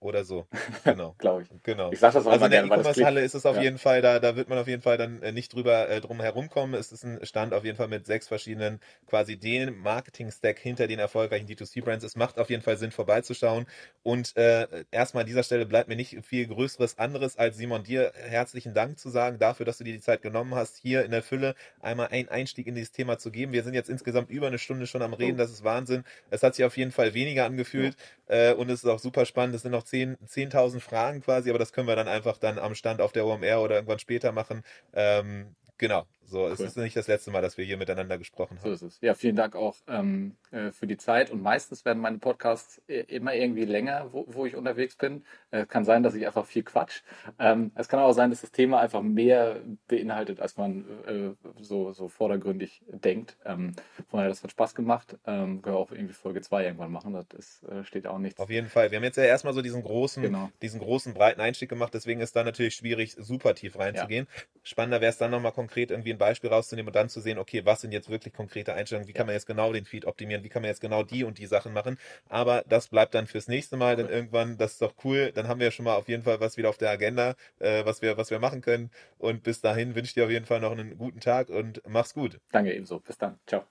Oder 0.00 0.24
so. 0.24 0.46
Genau. 0.84 1.14
Glaube 1.18 1.42
ich. 1.42 1.48
Genau. 1.62 1.90
Ich 1.90 1.98
sage 1.98 2.14
das 2.14 2.26
auch 2.26 2.32
also 2.32 2.44
in 2.44 2.50
der 2.50 2.64
E-Commerce-Halle 2.64 3.22
ist 3.22 3.34
es 3.34 3.44
auf 3.44 3.56
ja. 3.56 3.62
jeden 3.62 3.78
Fall, 3.78 4.02
da, 4.02 4.20
da 4.20 4.36
wird 4.36 4.48
man 4.48 4.58
auf 4.58 4.68
jeden 4.68 4.82
Fall 4.82 4.98
dann 4.98 5.20
äh, 5.22 5.32
nicht 5.32 5.52
drüber 5.52 5.88
äh, 5.88 6.00
drum 6.00 6.20
herumkommen. 6.20 6.78
Es 6.78 6.92
ist 6.92 7.04
ein 7.04 7.24
Stand 7.24 7.54
auf 7.54 7.64
jeden 7.64 7.76
Fall 7.76 7.88
mit 7.88 8.06
sechs 8.06 8.28
verschiedenen, 8.28 8.80
quasi 9.06 9.36
den 9.36 9.76
Marketing-Stack 9.78 10.58
hinter 10.58 10.86
den 10.86 10.98
erfolgreichen 10.98 11.48
D2C-Brands. 11.48 12.04
Es 12.04 12.14
macht 12.14 12.38
auf 12.38 12.50
jeden 12.50 12.62
Fall 12.62 12.76
Sinn, 12.76 12.92
vorbeizuschauen. 12.92 13.66
Und 14.02 14.36
äh, 14.36 14.84
erstmal 14.90 15.22
an 15.22 15.26
dieser 15.26 15.42
Stelle 15.42 15.66
bleibt 15.66 15.88
mir 15.88 15.96
nicht 15.96 16.16
viel 16.24 16.46
Größeres 16.46 16.98
anderes 16.98 17.36
als 17.36 17.56
Simon 17.56 17.82
dir 17.82 18.12
herzlichen 18.14 18.74
Dank 18.74 18.98
zu 18.98 19.10
sagen 19.10 19.38
dafür, 19.38 19.66
dass 19.66 19.78
du 19.78 19.84
dir 19.84 19.92
die 19.92 20.00
Zeit 20.00 20.22
genommen 20.22 20.54
hast, 20.54 20.76
hier 20.76 21.04
in 21.04 21.10
der 21.10 21.22
Fülle 21.22 21.54
einmal 21.80 22.08
einen 22.08 22.28
Einstieg 22.28 22.66
in 22.66 22.74
dieses 22.74 22.92
Thema 22.92 23.18
zu 23.18 23.30
geben. 23.30 23.52
Wir 23.52 23.64
sind 23.64 23.74
jetzt 23.74 23.88
insgesamt 23.88 24.30
über 24.30 24.46
eine 24.46 24.58
Stunde 24.58 24.86
schon 24.86 25.02
am 25.02 25.14
Reden, 25.14 25.34
oh. 25.34 25.38
das 25.38 25.50
ist 25.50 25.64
Wahnsinn. 25.64 26.04
Es 26.30 26.42
hat 26.42 26.54
sich 26.54 26.64
auf 26.64 26.76
jeden 26.76 26.92
Fall 26.92 27.14
weniger 27.14 27.44
angefühlt 27.44 27.96
ja. 28.28 28.50
äh, 28.50 28.54
und 28.54 28.70
es 28.70 28.84
ist 28.84 28.90
auch 28.90 28.98
super 28.98 29.24
spannend. 29.26 29.54
Es 29.54 29.62
sind 29.62 29.72
noch 29.72 29.84
10.000 29.86 30.28
10 30.30 30.80
Fragen 30.80 31.20
quasi, 31.22 31.50
aber 31.50 31.58
das 31.58 31.72
können 31.72 31.88
wir 31.88 31.96
dann 31.96 32.08
einfach 32.08 32.38
dann 32.38 32.58
am 32.58 32.74
Stand 32.74 33.00
auf 33.00 33.12
der 33.12 33.26
OMR 33.26 33.60
oder 33.62 33.76
irgendwann 33.76 33.98
später 33.98 34.32
machen. 34.32 34.62
Ähm, 34.92 35.54
genau, 35.78 36.06
so, 36.26 36.42
cool. 36.42 36.52
es 36.52 36.60
ist 36.60 36.76
nicht 36.76 36.96
das 36.96 37.06
letzte 37.06 37.30
Mal, 37.30 37.40
dass 37.40 37.56
wir 37.56 37.64
hier 37.64 37.76
miteinander 37.76 38.18
gesprochen 38.18 38.58
haben. 38.58 38.68
So 38.68 38.72
ist 38.72 38.82
es. 38.82 39.00
Ja, 39.00 39.14
vielen 39.14 39.36
Dank 39.36 39.54
auch 39.54 39.76
ähm, 39.86 40.36
äh, 40.50 40.72
für 40.72 40.86
die 40.86 40.96
Zeit. 40.96 41.30
Und 41.30 41.40
meistens 41.40 41.84
werden 41.84 42.00
meine 42.00 42.18
Podcasts 42.18 42.82
äh, 42.88 43.00
immer 43.02 43.34
irgendwie 43.34 43.64
länger, 43.64 44.12
wo, 44.12 44.24
wo 44.28 44.44
ich 44.44 44.56
unterwegs 44.56 44.96
bin. 44.96 45.24
Es 45.50 45.62
äh, 45.62 45.66
kann 45.66 45.84
sein, 45.84 46.02
dass 46.02 46.14
ich 46.14 46.26
einfach 46.26 46.44
viel 46.44 46.64
quatsch. 46.64 47.02
Ähm, 47.38 47.70
es 47.76 47.88
kann 47.88 48.00
auch 48.00 48.12
sein, 48.12 48.30
dass 48.30 48.40
das 48.40 48.50
Thema 48.50 48.80
einfach 48.80 49.02
mehr 49.02 49.60
beinhaltet, 49.86 50.40
als 50.40 50.56
man 50.56 50.84
äh, 51.06 51.62
so, 51.62 51.92
so 51.92 52.08
vordergründig 52.08 52.82
denkt. 52.88 53.36
Ähm, 53.44 53.72
von 54.08 54.18
daher, 54.18 54.28
das 54.28 54.42
hat 54.42 54.50
Spaß 54.50 54.74
gemacht. 54.74 55.16
Ähm, 55.26 55.62
können 55.62 55.76
wir 55.76 55.80
auch 55.80 55.92
irgendwie 55.92 56.14
Folge 56.14 56.40
2 56.40 56.64
irgendwann 56.64 56.90
machen. 56.90 57.12
Das 57.12 57.26
ist, 57.36 57.86
steht 57.86 58.06
auch 58.06 58.18
nichts. 58.18 58.40
Auf 58.40 58.50
jeden 58.50 58.68
Fall. 58.68 58.90
Wir 58.90 58.96
haben 58.96 59.04
jetzt 59.04 59.16
ja 59.16 59.24
erstmal 59.24 59.54
so 59.54 59.62
diesen 59.62 59.82
großen, 59.82 60.22
genau. 60.22 60.50
diesen 60.60 60.80
großen, 60.80 61.14
breiten 61.14 61.40
Einstieg 61.40 61.68
gemacht. 61.68 61.94
Deswegen 61.94 62.20
ist 62.20 62.34
da 62.34 62.42
natürlich 62.42 62.74
schwierig, 62.74 63.14
super 63.18 63.54
tief 63.54 63.78
reinzugehen. 63.78 64.26
Ja. 64.28 64.42
Spannender 64.62 65.00
wäre 65.00 65.10
es 65.10 65.18
dann 65.18 65.30
nochmal 65.30 65.52
konkret 65.52 65.90
irgendwie 65.90 66.15
ein 66.16 66.18
Beispiel 66.18 66.50
rauszunehmen 66.50 66.88
und 66.88 66.96
dann 66.96 67.08
zu 67.08 67.20
sehen, 67.20 67.38
okay, 67.38 67.64
was 67.64 67.80
sind 67.80 67.92
jetzt 67.92 68.08
wirklich 68.08 68.34
konkrete 68.34 68.74
Einstellungen, 68.74 69.08
wie 69.08 69.12
kann 69.12 69.26
man 69.26 69.34
jetzt 69.34 69.46
genau 69.46 69.72
den 69.72 69.84
Feed 69.84 70.06
optimieren, 70.06 70.42
wie 70.42 70.48
kann 70.48 70.62
man 70.62 70.70
jetzt 70.70 70.80
genau 70.80 71.02
die 71.02 71.24
und 71.24 71.38
die 71.38 71.46
Sachen 71.46 71.72
machen. 71.72 71.98
Aber 72.28 72.64
das 72.68 72.88
bleibt 72.88 73.14
dann 73.14 73.26
fürs 73.26 73.48
nächste 73.48 73.76
Mal, 73.76 73.96
denn 73.96 74.08
irgendwann, 74.08 74.58
das 74.58 74.72
ist 74.72 74.82
doch 74.82 74.94
cool, 75.04 75.32
dann 75.32 75.48
haben 75.48 75.60
wir 75.60 75.70
schon 75.70 75.84
mal 75.84 75.96
auf 75.96 76.08
jeden 76.08 76.22
Fall 76.22 76.40
was 76.40 76.56
wieder 76.56 76.68
auf 76.68 76.78
der 76.78 76.90
Agenda, 76.90 77.34
äh, 77.58 77.84
was, 77.84 78.02
wir, 78.02 78.16
was 78.16 78.30
wir 78.30 78.38
machen 78.38 78.60
können. 78.60 78.90
Und 79.18 79.42
bis 79.42 79.60
dahin 79.60 79.94
wünsche 79.94 80.08
ich 80.08 80.14
dir 80.14 80.24
auf 80.24 80.30
jeden 80.30 80.46
Fall 80.46 80.60
noch 80.60 80.72
einen 80.72 80.96
guten 80.98 81.20
Tag 81.20 81.48
und 81.48 81.82
mach's 81.86 82.14
gut. 82.14 82.40
Danke 82.52 82.74
ebenso. 82.74 83.00
Bis 83.00 83.18
dann. 83.18 83.38
Ciao. 83.46 83.64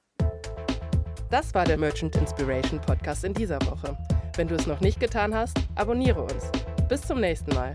Das 1.30 1.54
war 1.54 1.66
der 1.66 1.78
Merchant 1.78 2.16
Inspiration 2.16 2.80
Podcast 2.80 3.24
in 3.24 3.34
dieser 3.34 3.60
Woche. 3.64 3.98
Wenn 4.36 4.48
du 4.48 4.56
es 4.56 4.68
noch 4.68 4.80
nicht 4.80 5.00
getan 5.00 5.34
hast, 5.34 5.58
abonniere 5.76 6.22
uns. 6.22 6.52
Bis 6.88 7.02
zum 7.02 7.20
nächsten 7.20 7.54
Mal. 7.56 7.74